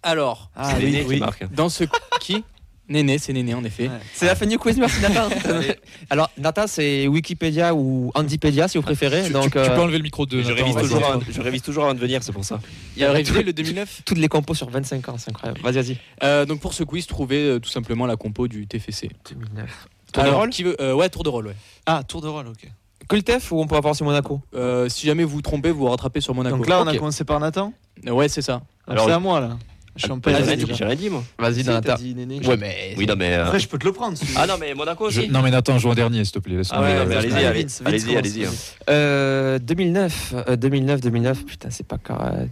Alors, 0.03 0.51
Ah, 0.55 0.69
C'est 0.71 0.77
oui, 0.83 0.91
Néné 0.91 1.05
oui. 1.07 1.15
qui 1.15 1.19
marque. 1.21 1.53
dans 1.53 1.69
ce. 1.69 1.85
qui? 2.19 2.43
Néné, 2.89 3.17
c'est 3.17 3.33
Néné 3.33 3.53
en 3.53 3.63
effet. 3.65 3.89
Ouais. 3.89 3.99
C'est 4.13 4.25
la 4.25 4.35
fin 4.35 4.45
du 4.45 4.57
quiz, 4.57 4.77
merci 4.77 5.01
Nathan. 5.01 5.27
Alors 6.09 6.29
Nathan, 6.37 6.67
c'est 6.67 7.07
Wikipédia 7.07 7.73
ou 7.75 8.11
Handipédia 8.15 8.67
si 8.67 8.77
vous 8.77 8.83
préférez. 8.83 9.25
Tu, 9.25 9.33
donc 9.33 9.43
tu- 9.45 9.49
tu 9.51 9.57
euh, 9.57 9.75
peux 9.75 9.81
enlever 9.81 9.97
le 9.97 10.03
micro 10.03 10.25
de. 10.25 10.41
Je 10.41 10.49
Nathan, 10.49 10.55
révise, 10.65 10.75
toujours 10.75 11.05
avant, 11.05 11.19
je 11.29 11.41
révise 11.41 11.61
toujours 11.61 11.83
avant 11.83 11.93
de 11.93 11.99
venir, 11.99 12.23
c'est 12.23 12.31
pour 12.31 12.45
ça. 12.45 12.59
Il 12.95 13.03
a 13.03 13.11
révisé 13.11 13.43
le 13.43 13.51
2009 13.53 14.01
toutes 14.05 14.17
les 14.17 14.27
compos 14.29 14.53
sur 14.53 14.69
25 14.69 15.09
ans, 15.09 15.15
c'est 15.17 15.29
incroyable. 15.31 15.59
Vas-y, 15.61 15.73
vas-y. 15.73 15.97
Euh, 16.23 16.45
Donc, 16.45 16.59
pour 16.61 16.73
ce 16.73 16.83
quiz, 16.83 17.07
trouvez 17.07 17.37
euh, 17.49 17.59
tout 17.59 17.69
simplement 17.69 18.05
la 18.05 18.15
compo 18.15 18.47
du 18.47 18.67
TFC. 18.67 19.09
2009. 19.29 19.87
Tour 20.13 20.23
de 20.23 20.29
rôle 20.29 20.49
qui 20.49 20.63
veut 20.63 20.75
euh, 20.81 20.93
Ouais, 20.93 21.09
tour 21.09 21.23
de 21.23 21.29
rôle, 21.29 21.47
ouais. 21.47 21.55
Ah, 21.85 22.01
tour 22.07 22.21
de 22.21 22.27
rôle, 22.29 22.47
ok. 22.47 22.69
Que 23.09 23.15
le 23.15 23.21
TEF 23.21 23.51
ou 23.51 23.59
on 23.59 23.67
peut 23.67 23.75
avoir 23.75 23.95
sur 23.95 24.05
Monaco 24.05 24.41
Euh, 24.53 24.89
si 24.89 25.05
jamais 25.07 25.23
vous 25.23 25.29
vous 25.35 25.41
trompez, 25.41 25.71
vous 25.71 25.79
vous 25.79 25.89
rattrapez 25.89 26.19
sur 26.21 26.33
Monaco. 26.33 26.57
Donc 26.57 26.67
là, 26.67 26.81
on 26.81 26.87
a 26.87 26.95
commencé 26.95 27.23
par 27.23 27.39
Nathan. 27.39 27.73
Euh, 28.05 28.11
Ouais, 28.11 28.27
c'est 28.29 28.41
ça. 28.41 28.61
Alors, 28.87 29.05
c'est 29.05 29.11
à 29.11 29.19
moi 29.19 29.39
là. 29.39 29.57
Rien 30.03 30.19
PLS 30.19 30.95
dit, 30.97 31.09
moi. 31.09 31.23
Vas-y, 31.39 31.63
Nathan. 31.63 31.95
dit 31.95 32.13
Néné. 32.15 32.45
Ouais, 32.45 32.57
mais. 32.57 32.93
Oui, 32.97 33.05
non, 33.05 33.15
mais. 33.17 33.33
euh, 33.35 33.45
Après, 33.45 33.59
je 33.59 33.67
peux 33.67 33.77
te 33.77 33.85
le 33.85 33.91
prendre. 33.93 34.17
celui-là. 34.17 34.41
Ah 34.43 34.47
non, 34.47 34.55
mais 34.59 34.73
Monaco 34.73 35.09
Je- 35.09 35.21
non 35.21 35.41
mais 35.41 35.51
Nathan, 35.51 35.77
joue 35.79 35.89
en 35.89 35.95
dernier 35.95 36.23
s'il 36.23 36.33
te 36.33 36.39
plaît. 36.39 36.61
Ah 36.71 36.81
mais 36.81 37.15
allez-y, 37.15 37.33
allez-y, 37.45 38.15
allez-y. 38.15 38.43
vas-y. 38.43 38.55
Euh, 38.89 39.59
2009, 39.59 40.33
euh, 40.47 40.55
2009, 40.55 41.01
2009. 41.01 41.45
Putain, 41.45 41.69
c'est 41.69 41.85
pas 41.87 41.97
Car... 41.97 42.21
euh, 42.33 42.45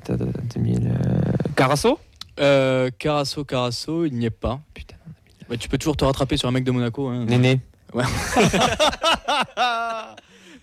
2000. 0.56 0.92
Carasso 1.56 2.00
Euh, 2.40 2.90
Carasso, 2.98 3.44
Carasso, 3.46 4.06
il 4.06 4.14
n'y 4.14 4.26
est 4.26 4.30
pas. 4.30 4.60
Putain. 4.74 4.96
Ouais, 5.50 5.58
tu 5.58 5.70
peux 5.70 5.78
toujours 5.78 5.96
te 5.96 6.04
rattraper 6.06 6.38
sur 6.38 6.48
un 6.50 6.52
mec 6.52 6.64
de 6.64 6.72
Monaco. 6.72 7.08
Hein. 7.08 7.26
Néné. 7.26 7.62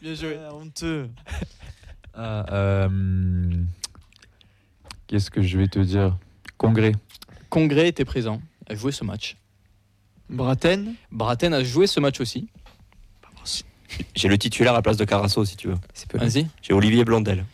Bien 0.02 0.14
joué. 0.14 0.30
Ouais, 0.30 0.38
honteux. 0.52 1.08
Ah, 2.14 2.44
euh, 2.52 2.88
Qu'est-ce 5.06 5.30
que 5.30 5.40
je 5.42 5.56
vais 5.58 5.68
te 5.68 5.78
dire? 5.78 6.16
Congrès. 6.62 6.92
Congrès 7.50 7.88
était 7.88 8.04
présent, 8.04 8.40
a 8.68 8.74
joué 8.74 8.92
ce 8.92 9.04
match. 9.04 9.36
Braten. 10.30 10.94
Braten 11.10 11.52
a 11.52 11.62
joué 11.62 11.86
ce 11.86 12.00
match 12.00 12.20
aussi. 12.20 12.48
J'ai 14.14 14.28
le 14.28 14.38
titulaire 14.38 14.72
à 14.72 14.76
la 14.76 14.82
place 14.82 14.96
de 14.96 15.04
Carasso, 15.04 15.44
si 15.44 15.56
tu 15.56 15.68
veux. 15.68 15.76
Vas-y. 16.14 16.46
J'ai 16.62 16.72
Olivier 16.72 17.04
Blondel. 17.04 17.44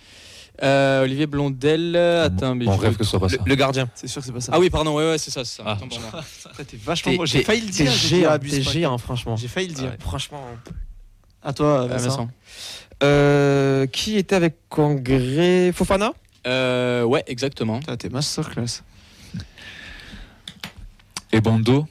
Euh, 0.63 1.03
Olivier 1.03 1.27
Blondel. 1.27 1.95
euh, 1.97 2.27
Attends, 2.27 2.55
mais 2.55 2.69
On 2.69 2.75
je- 2.77 2.81
rêve 2.81 2.97
que 2.97 3.03
ce 3.05 3.11
soit 3.11 3.19
pas 3.21 3.27
Le, 3.27 3.37
ça. 3.39 3.43
le 3.45 3.55
gardien. 3.57 3.89
C'est 3.95 4.07
sûr 4.07 4.21
que 4.21 4.27
c'est 4.27 4.33
pas 4.33 4.41
ça. 4.41 4.53
Ah 4.55 4.61
oui, 4.61 4.71
pardon, 4.71 4.95
ouais, 4.97 5.11
ouais, 5.11 5.19
c'est 5.19 5.31
ça. 5.33 5.45
ça. 5.45 5.63
Ah. 5.67 5.79
T'es 6.65 6.77
vachement. 6.77 7.25
J'ai 7.25 7.43
failli 7.43 7.63
le 7.63 7.71
dire. 7.71 7.91
j'ai 7.91 8.63
géant, 8.63 8.99
franchement. 8.99 9.37
J'ai 9.37 9.49
failli 9.49 9.69
le 9.69 9.75
dire. 9.75 9.91
Ouais, 9.91 9.97
franchement. 10.01 10.45
À 11.43 11.53
toi, 11.53 11.83
Euh, 11.83 11.87
Vincent. 11.87 12.09
Vincent. 12.09 12.29
Euh, 13.03 13.87
qui 13.87 14.17
était 14.17 14.37
avec 14.37 14.57
Congrès? 14.69 15.73
Fofana? 15.73 16.13
Euh, 16.47 17.03
ouais, 17.05 17.23
exactement. 17.27 17.81
T'es 17.81 18.09
masterclass. 18.09 18.83
Et 21.33 21.41
Bondo. 21.41 21.87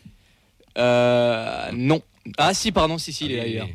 Euh, 0.77 1.69
non. 1.73 2.01
Ah 2.38 2.53
si, 2.53 2.71
pardon, 2.71 2.97
si, 2.97 3.13
si, 3.13 3.25
il 3.25 3.31
est 3.31 3.38
là, 3.38 3.47
il 3.47 3.55
est 3.55 3.59
là. 3.59 3.65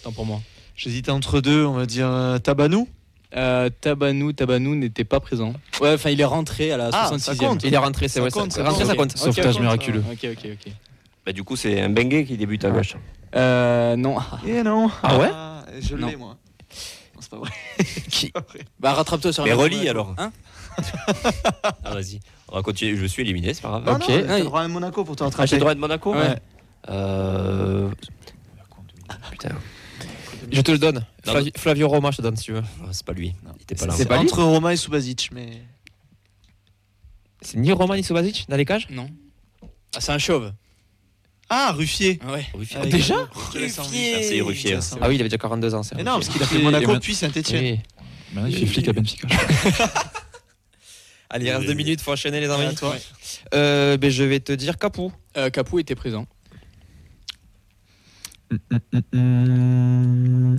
Attends 0.00 0.12
pour 0.12 0.26
moi. 0.26 0.40
J'hésitais 0.76 1.10
entre 1.10 1.40
deux. 1.40 1.64
On 1.64 1.72
va 1.74 1.86
dire 1.86 2.08
euh, 2.08 2.38
Tabanou. 2.38 2.88
Euh, 3.36 3.68
Tabanou, 3.80 4.32
Tabanou 4.32 4.74
n'était 4.76 5.04
pas 5.04 5.18
présent. 5.20 5.54
Ouais, 5.80 5.94
enfin, 5.94 6.10
il 6.10 6.20
est 6.20 6.24
rentré 6.24 6.70
à 6.72 6.76
la 6.76 6.90
Ah, 6.92 7.10
66e. 7.12 7.18
ça 7.18 7.34
compte. 7.34 7.64
Il 7.64 7.74
est 7.74 7.78
rentré, 7.78 8.06
c'est 8.08 8.14
Ça 8.14 8.20
vrai. 8.20 8.30
compte, 8.30 8.52
ça, 8.52 8.62
ça 8.64 8.70
rentré, 8.70 8.84
compte. 8.84 8.90
ça 8.90 8.96
compte. 8.96 9.16
Sauvetage 9.34 9.56
ok, 9.56 9.60
miraculeux. 9.62 10.04
Ok, 10.12 10.18
ok, 10.32 10.50
ok. 10.52 10.72
Bah, 11.26 11.32
du 11.32 11.42
coup, 11.42 11.56
c'est 11.56 11.80
un 11.80 11.88
Bengue 11.90 12.24
qui 12.26 12.36
débute 12.36 12.64
à 12.64 12.70
gauche. 12.70 12.94
Euh, 13.34 13.96
non. 13.96 14.16
Eh 14.46 14.62
non. 14.62 14.90
Ah 15.02 15.18
ouais 15.18 15.30
Je 15.80 15.96
Non. 15.96 16.06
l'ai 16.08 16.16
moi. 16.16 16.36
Non, 17.14 17.20
C'est 17.20 17.30
pas 17.30 17.38
vrai. 17.38 17.50
Qui 18.10 18.32
Bah, 18.80 18.92
rattrape-toi 18.92 19.32
sur 19.32 19.42
Mais 19.44 19.50
la 19.50 19.56
relis 19.56 19.88
alors. 19.88 20.14
Hein 20.18 20.30
Ah, 21.84 21.94
vas-y. 21.94 22.20
On 22.48 22.56
va 22.56 22.62
continuer. 22.62 22.96
Je 22.96 23.06
suis 23.06 23.22
éliminé, 23.22 23.54
c'est 23.54 23.62
pas 23.62 23.68
grave. 23.68 23.84
Non, 23.84 23.92
Ok. 23.94 24.08
non, 24.08 24.14
Ah, 24.16 24.22
T'as 24.26 24.38
le 24.38 24.44
droit 24.44 24.60
à 24.62 24.68
Monaco 24.68 25.04
pour 25.04 25.16
te 25.16 25.22
Ah, 25.22 25.26
rattraper. 25.26 25.48
j'ai 25.48 25.56
le 25.56 25.60
droit 25.60 25.74
de 25.74 25.80
Monaco 25.80 26.14
Ouais. 26.14 26.36
Euh. 26.90 27.90
Putain, 29.30 29.50
Je 30.52 30.60
te 30.60 30.70
le 30.72 30.78
donne. 30.78 31.04
Non, 31.26 31.32
Flavi- 31.32 31.56
Flavio 31.58 31.88
Roma, 31.88 32.10
je 32.10 32.18
te 32.18 32.22
donne 32.22 32.36
si 32.36 32.44
tu 32.44 32.52
veux. 32.52 32.62
ah, 32.82 32.88
c'est 32.92 33.04
pas 33.06 33.12
lui. 33.12 33.34
Il 33.56 33.62
était 33.62 33.74
pas 33.74 33.86
là. 33.86 33.94
C'est 33.96 34.06
pas 34.06 34.18
lui 34.18 34.24
Entre 34.26 34.42
Roma 34.42 34.72
et 34.72 34.76
Subasic, 34.76 35.30
mais. 35.32 35.62
C'est 37.40 37.56
ni 37.58 37.72
Roma 37.72 37.96
ni 37.96 38.04
Subasic 38.04 38.46
dans 38.48 38.56
les 38.56 38.64
cages? 38.64 38.86
Non. 38.90 39.08
Ah, 39.96 40.00
c'est 40.00 40.12
un 40.12 40.18
chauve. 40.18 40.52
Ah, 41.50 41.72
Ruffier. 41.72 42.18
Ouais. 42.26 42.46
Ruffier. 42.54 42.78
Avec- 42.78 42.92
Déjà? 42.92 43.16
Je 43.48 43.52
te 43.52 43.58
laisse 43.58 43.78
en 43.78 43.82
vie. 43.84 44.12
Merci, 44.14 44.40
Ruffier. 44.40 44.70
Je 44.70 44.74
te 44.74 44.74
laisse 44.76 44.92
en 44.92 44.96
vie. 44.96 45.02
Ah 45.04 45.08
oui, 45.08 45.14
il 45.16 45.20
avait 45.20 45.28
déjà 45.28 45.38
42 45.38 45.74
ans. 45.74 45.82
c'est 45.82 45.94
Mais 45.94 46.02
vrai. 46.02 46.10
non, 46.12 46.16
parce 46.18 46.28
qu'il 46.28 46.42
a 46.42 46.46
fait 46.46 46.58
Monaco 46.58 46.98
puis 47.00 47.14
Saint-Etienne. 47.14 47.64
Oui. 47.64 47.80
Maintenant, 48.32 48.48
il 48.50 48.56
fait 48.58 48.66
flic 48.66 48.88
à 48.88 48.92
Benfica. 48.92 49.28
Allez, 51.34 51.46
il 51.46 51.50
reste 51.50 51.66
deux 51.66 51.74
minutes, 51.74 52.00
faut 52.00 52.12
enchaîner 52.12 52.38
les 52.40 52.48
amis. 52.48 52.74
Toi. 52.76 52.94
Euh, 53.54 53.96
ben, 53.96 54.08
je 54.08 54.22
vais 54.22 54.38
te 54.38 54.52
dire 54.52 54.78
Capou. 54.78 55.12
Euh, 55.36 55.50
Capou 55.50 55.80
était 55.80 55.96
présent. 55.96 56.26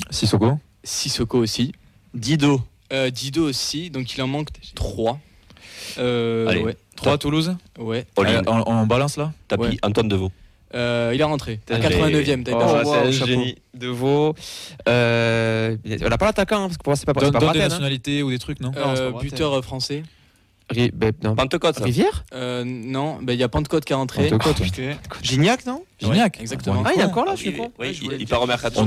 Sissoko. 0.09 0.59
Sissoko 0.83 1.37
aussi. 1.39 1.71
Dido. 2.13 2.61
Euh, 2.93 3.09
Dido 3.09 3.47
aussi. 3.47 3.89
Donc 3.89 4.13
il 4.15 4.21
en 4.21 4.27
manque 4.27 4.49
3. 4.75 5.19
Euh, 5.97 6.47
Allez. 6.47 6.61
ouais. 6.61 6.77
3 6.97 7.13
à 7.13 7.17
Toulouse. 7.17 7.55
Ouais. 7.77 8.05
Allez, 8.17 8.39
on, 8.47 8.63
on 8.69 8.85
balance 8.85 9.17
là 9.17 9.33
Tapis, 9.47 9.63
Ouais. 9.63 9.77
Antoine 9.81 10.07
Deveau. 10.07 10.31
Euh, 10.73 11.11
il 11.13 11.21
est 11.21 11.23
rentré. 11.23 11.61
À 11.69 11.77
T'as- 11.79 11.89
89e. 11.89 12.43
t'as 12.43 12.51
été 12.51 12.53
Oh, 12.53 12.59
chaud. 12.59 12.67
wow, 12.67 12.83
c'est 12.83 12.99
un 13.07 13.11
chapeau. 13.11 13.25
génie. 13.27 13.55
De 13.73 13.87
Vaux. 13.87 14.35
Euh, 14.89 15.77
on 16.03 16.09
n'a 16.09 16.17
pas 16.17 16.25
l'attaquant, 16.25 16.63
hein, 16.63 16.67
parce 16.67 16.77
que 16.77 16.83
pour 16.83 16.91
moi, 16.91 16.95
c'est 16.97 17.05
pas, 17.05 17.13
c'est 17.15 17.21
Donne, 17.21 17.31
pas 17.33 17.39
donne 17.39 17.47
des 17.53 17.59
Braten, 17.59 17.61
hein. 17.61 17.69
nationalités 17.69 18.23
ou 18.23 18.29
des 18.29 18.39
trucs, 18.39 18.59
non 18.59 18.71
Euh, 18.75 19.11
pas 19.11 19.19
buteur 19.19 19.53
euh, 19.53 19.61
français. 19.61 20.03
Ri- 20.69 20.91
ben, 20.93 21.11
non. 21.23 21.35
Pentecôte, 21.35 21.77
ça. 21.77 21.83
Rivière 21.83 22.25
Euh, 22.33 22.63
non, 22.65 23.19
ben, 23.21 23.33
il 23.33 23.39
y 23.39 23.43
a 23.43 23.49
Pentecôte 23.49 23.85
qui 23.85 23.93
est 23.93 23.95
rentré. 23.95 24.27
Pentecôte, 24.29 24.59
ouais. 24.77 24.97
Gignac, 25.21 25.65
non 25.65 25.83
Gignac. 25.99 26.39
exactement. 26.41 26.81
Ah, 26.85 26.91
il 26.95 27.01
est 27.01 27.03
encore 27.03 27.25
là, 27.25 27.35
je 27.35 27.41
suis 27.41 27.49
Il, 27.51 27.57
con. 27.57 27.71
oui, 27.79 27.99
il, 28.19 28.27
part 28.27 28.41
au 28.41 28.47
mercato. 28.47 28.81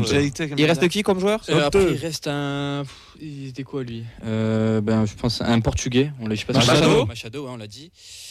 Il 0.56 0.64
reste 0.64 0.88
qui 0.88 1.02
comme 1.02 1.20
joueur? 1.20 1.40
Euh, 1.48 1.66
après, 1.66 1.84
il 1.92 1.96
reste 1.96 2.26
un. 2.26 2.82
Il 3.20 3.48
était 3.48 3.62
quoi 3.62 3.82
lui? 3.84 4.04
Euh, 4.24 4.80
ben, 4.80 5.06
Je 5.06 5.14
pense 5.14 5.40
un 5.40 5.60
portugais. 5.60 6.10
On 6.20 6.26
l'a, 6.26 6.34
je 6.34 6.40
sais 6.40 6.46
pas 6.46 6.52
Machado 6.52 7.06
Machado, 7.06 7.44
ouais, 7.44 7.50
on 7.52 7.56
l'a 7.56 7.66
dit. 7.66 7.90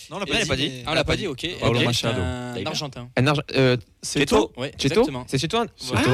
Non, 0.10 0.18
on 0.18 0.20
l'a 0.20 0.26
Il 0.30 0.40
l'a 0.40 0.46
pas 0.46 0.56
dit. 0.56 0.72
Ah, 0.86 0.92
on 0.92 0.94
l'a 0.94 1.04
pas 1.04 1.16
dit, 1.16 1.28
ok. 1.28 1.48
Machado. 1.86 2.22
Un 2.22 2.66
argentin. 2.66 3.10
Un 3.18 3.28
arge- 3.28 3.42
euh, 3.56 3.78
C'est 4.02 4.20
Cheto. 4.20 4.52
toi? 4.54 4.62
Ouais, 4.62 4.72
Cheto 4.78 4.94
exactement. 5.02 5.24
C'est 5.28 5.38
Cheto 5.38 5.58
Cheto. 5.78 6.12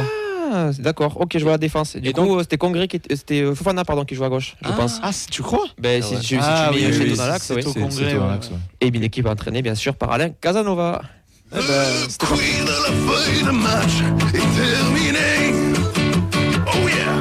Ah, 0.56 0.70
d'accord. 0.78 1.20
Ok, 1.20 1.32
je 1.36 1.42
vois 1.44 1.54
la 1.54 1.58
défense. 1.58 1.96
Du 1.96 2.10
Et 2.10 2.14
coup, 2.14 2.38
euh, 2.38 2.42
c'était 2.42 2.58
Congré 2.58 2.88
qui 2.88 2.98
était, 2.98 3.16
c'était 3.16 3.42
euh, 3.42 3.56
Fofana 3.56 3.84
pardon 3.84 4.06
qui 4.06 4.14
joue 4.14 4.24
à 4.24 4.30
gauche, 4.30 4.56
je 4.62 4.68
Ah, 4.70 4.74
pense. 4.74 5.00
Ah, 5.02 5.10
tu 5.32 5.42
crois? 5.42 5.66
Ben, 5.80 6.00
Ah 6.04 6.06
si, 6.08 6.14
ouais. 6.16 6.22
si- 6.22 6.28
si 6.28 6.36
Ah 6.40 6.70
tu 6.72 6.80
mets 6.80 6.86
oui, 6.88 6.94
Cheto 6.94 7.04
oui, 7.12 7.18
dans 7.18 7.26
l'axe, 7.28 7.46
c'est 7.48 7.66
au 7.66 7.74
Congrès. 7.74 8.16
Et 8.82 8.88
une 8.88 9.04
équipe 9.04 9.26
entraînée 9.28 9.62
bien 9.64 9.76
sûr 9.76 9.96
par 9.96 10.12
Alain 10.12 10.30
Casanova. 10.30 11.02
Eh 11.52 11.56
ben, 11.56 11.64
c'était 12.08 12.26
pas- 12.28 12.36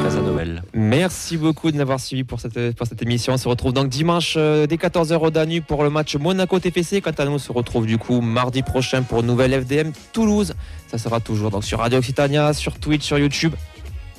Casanova. 0.03 0.43
Merci 0.75 1.37
beaucoup 1.37 1.71
de 1.71 1.77
nous 1.77 1.83
avoir 1.83 2.01
suivis 2.01 2.25
pour 2.25 2.41
cette, 2.41 2.75
pour 2.77 2.87
cette 2.87 3.01
émission. 3.03 3.35
On 3.35 3.37
se 3.37 3.49
retrouve 3.49 3.73
donc 3.73 3.89
dimanche 3.89 4.35
euh, 4.37 4.67
dès 4.67 4.77
14h 4.77 5.17
au 5.19 5.31
Danube 5.31 5.65
pour 5.67 5.83
le 5.85 5.91
match 5.91 6.17
Monaco-TFC. 6.17 7.01
Quant 7.01 7.11
à 7.19 7.25
nous, 7.25 7.33
on 7.33 7.39
se 7.39 7.53
retrouve 7.53 7.87
du 7.87 7.99
coup 7.99 8.21
mardi 8.21 8.63
prochain 8.63 9.03
pour 9.03 9.21
une 9.21 9.27
nouvelle 9.27 9.53
FDM 9.53 9.93
Toulouse. 10.13 10.55
Ça 10.93 10.99
sera 10.99 11.21
toujours 11.21 11.51
donc 11.51 11.65
sur 11.65 11.79
Radio 11.79 11.99
Occitania, 11.99 12.53
sur 12.53 12.79
Twitch, 12.79 13.03
sur 13.03 13.19
YouTube, 13.19 13.55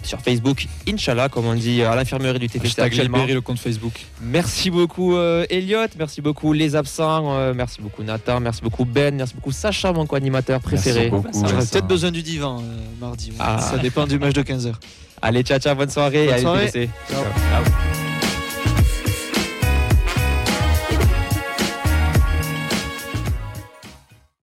sur 0.02 0.20
Facebook, 0.20 0.68
Inch'Allah, 0.90 1.30
comme 1.30 1.46
on 1.46 1.54
dit 1.54 1.84
à 1.84 1.96
l'infirmerie 1.96 2.40
du 2.40 2.50
TFC 2.50 2.82
actuellement. 2.82 3.26
le 3.26 3.42
compte 3.42 3.60
Facebook. 3.60 3.94
Merci 4.22 4.72
beaucoup 4.72 5.16
euh, 5.16 5.46
Elliot, 5.52 5.86
merci 6.00 6.22
beaucoup 6.22 6.52
les 6.52 6.76
absents, 6.76 7.38
euh, 7.38 7.54
merci 7.56 7.80
beaucoup 7.80 8.02
Nathan, 8.02 8.40
merci 8.40 8.62
beaucoup 8.62 8.86
Ben, 8.86 9.16
merci 9.16 9.36
beaucoup 9.36 9.52
Sacha, 9.52 9.94
mon 9.94 10.08
co-animateur 10.08 10.60
préféré. 10.62 11.12
J'aurais 11.12 11.66
peut-être 11.66 11.88
besoin 11.88 12.10
du 12.10 12.24
divan 12.24 12.60
euh, 12.60 12.64
mardi. 13.00 13.30
ouais. 13.30 13.38
Ah. 13.40 13.60
Ça 13.60 13.78
dépend 13.78 14.08
du 14.08 14.18
match 14.18 14.34
de 14.34 14.42
15h. 14.42 14.74
Allez, 15.22 15.44
ciao, 15.44 15.60
ciao, 15.60 15.76
bonne 15.76 15.92
soirée. 15.92 16.26
Bonne 16.26 16.58
Allez. 16.58 16.70
Ciao. 16.72 16.90
Ciao. 17.10 18.03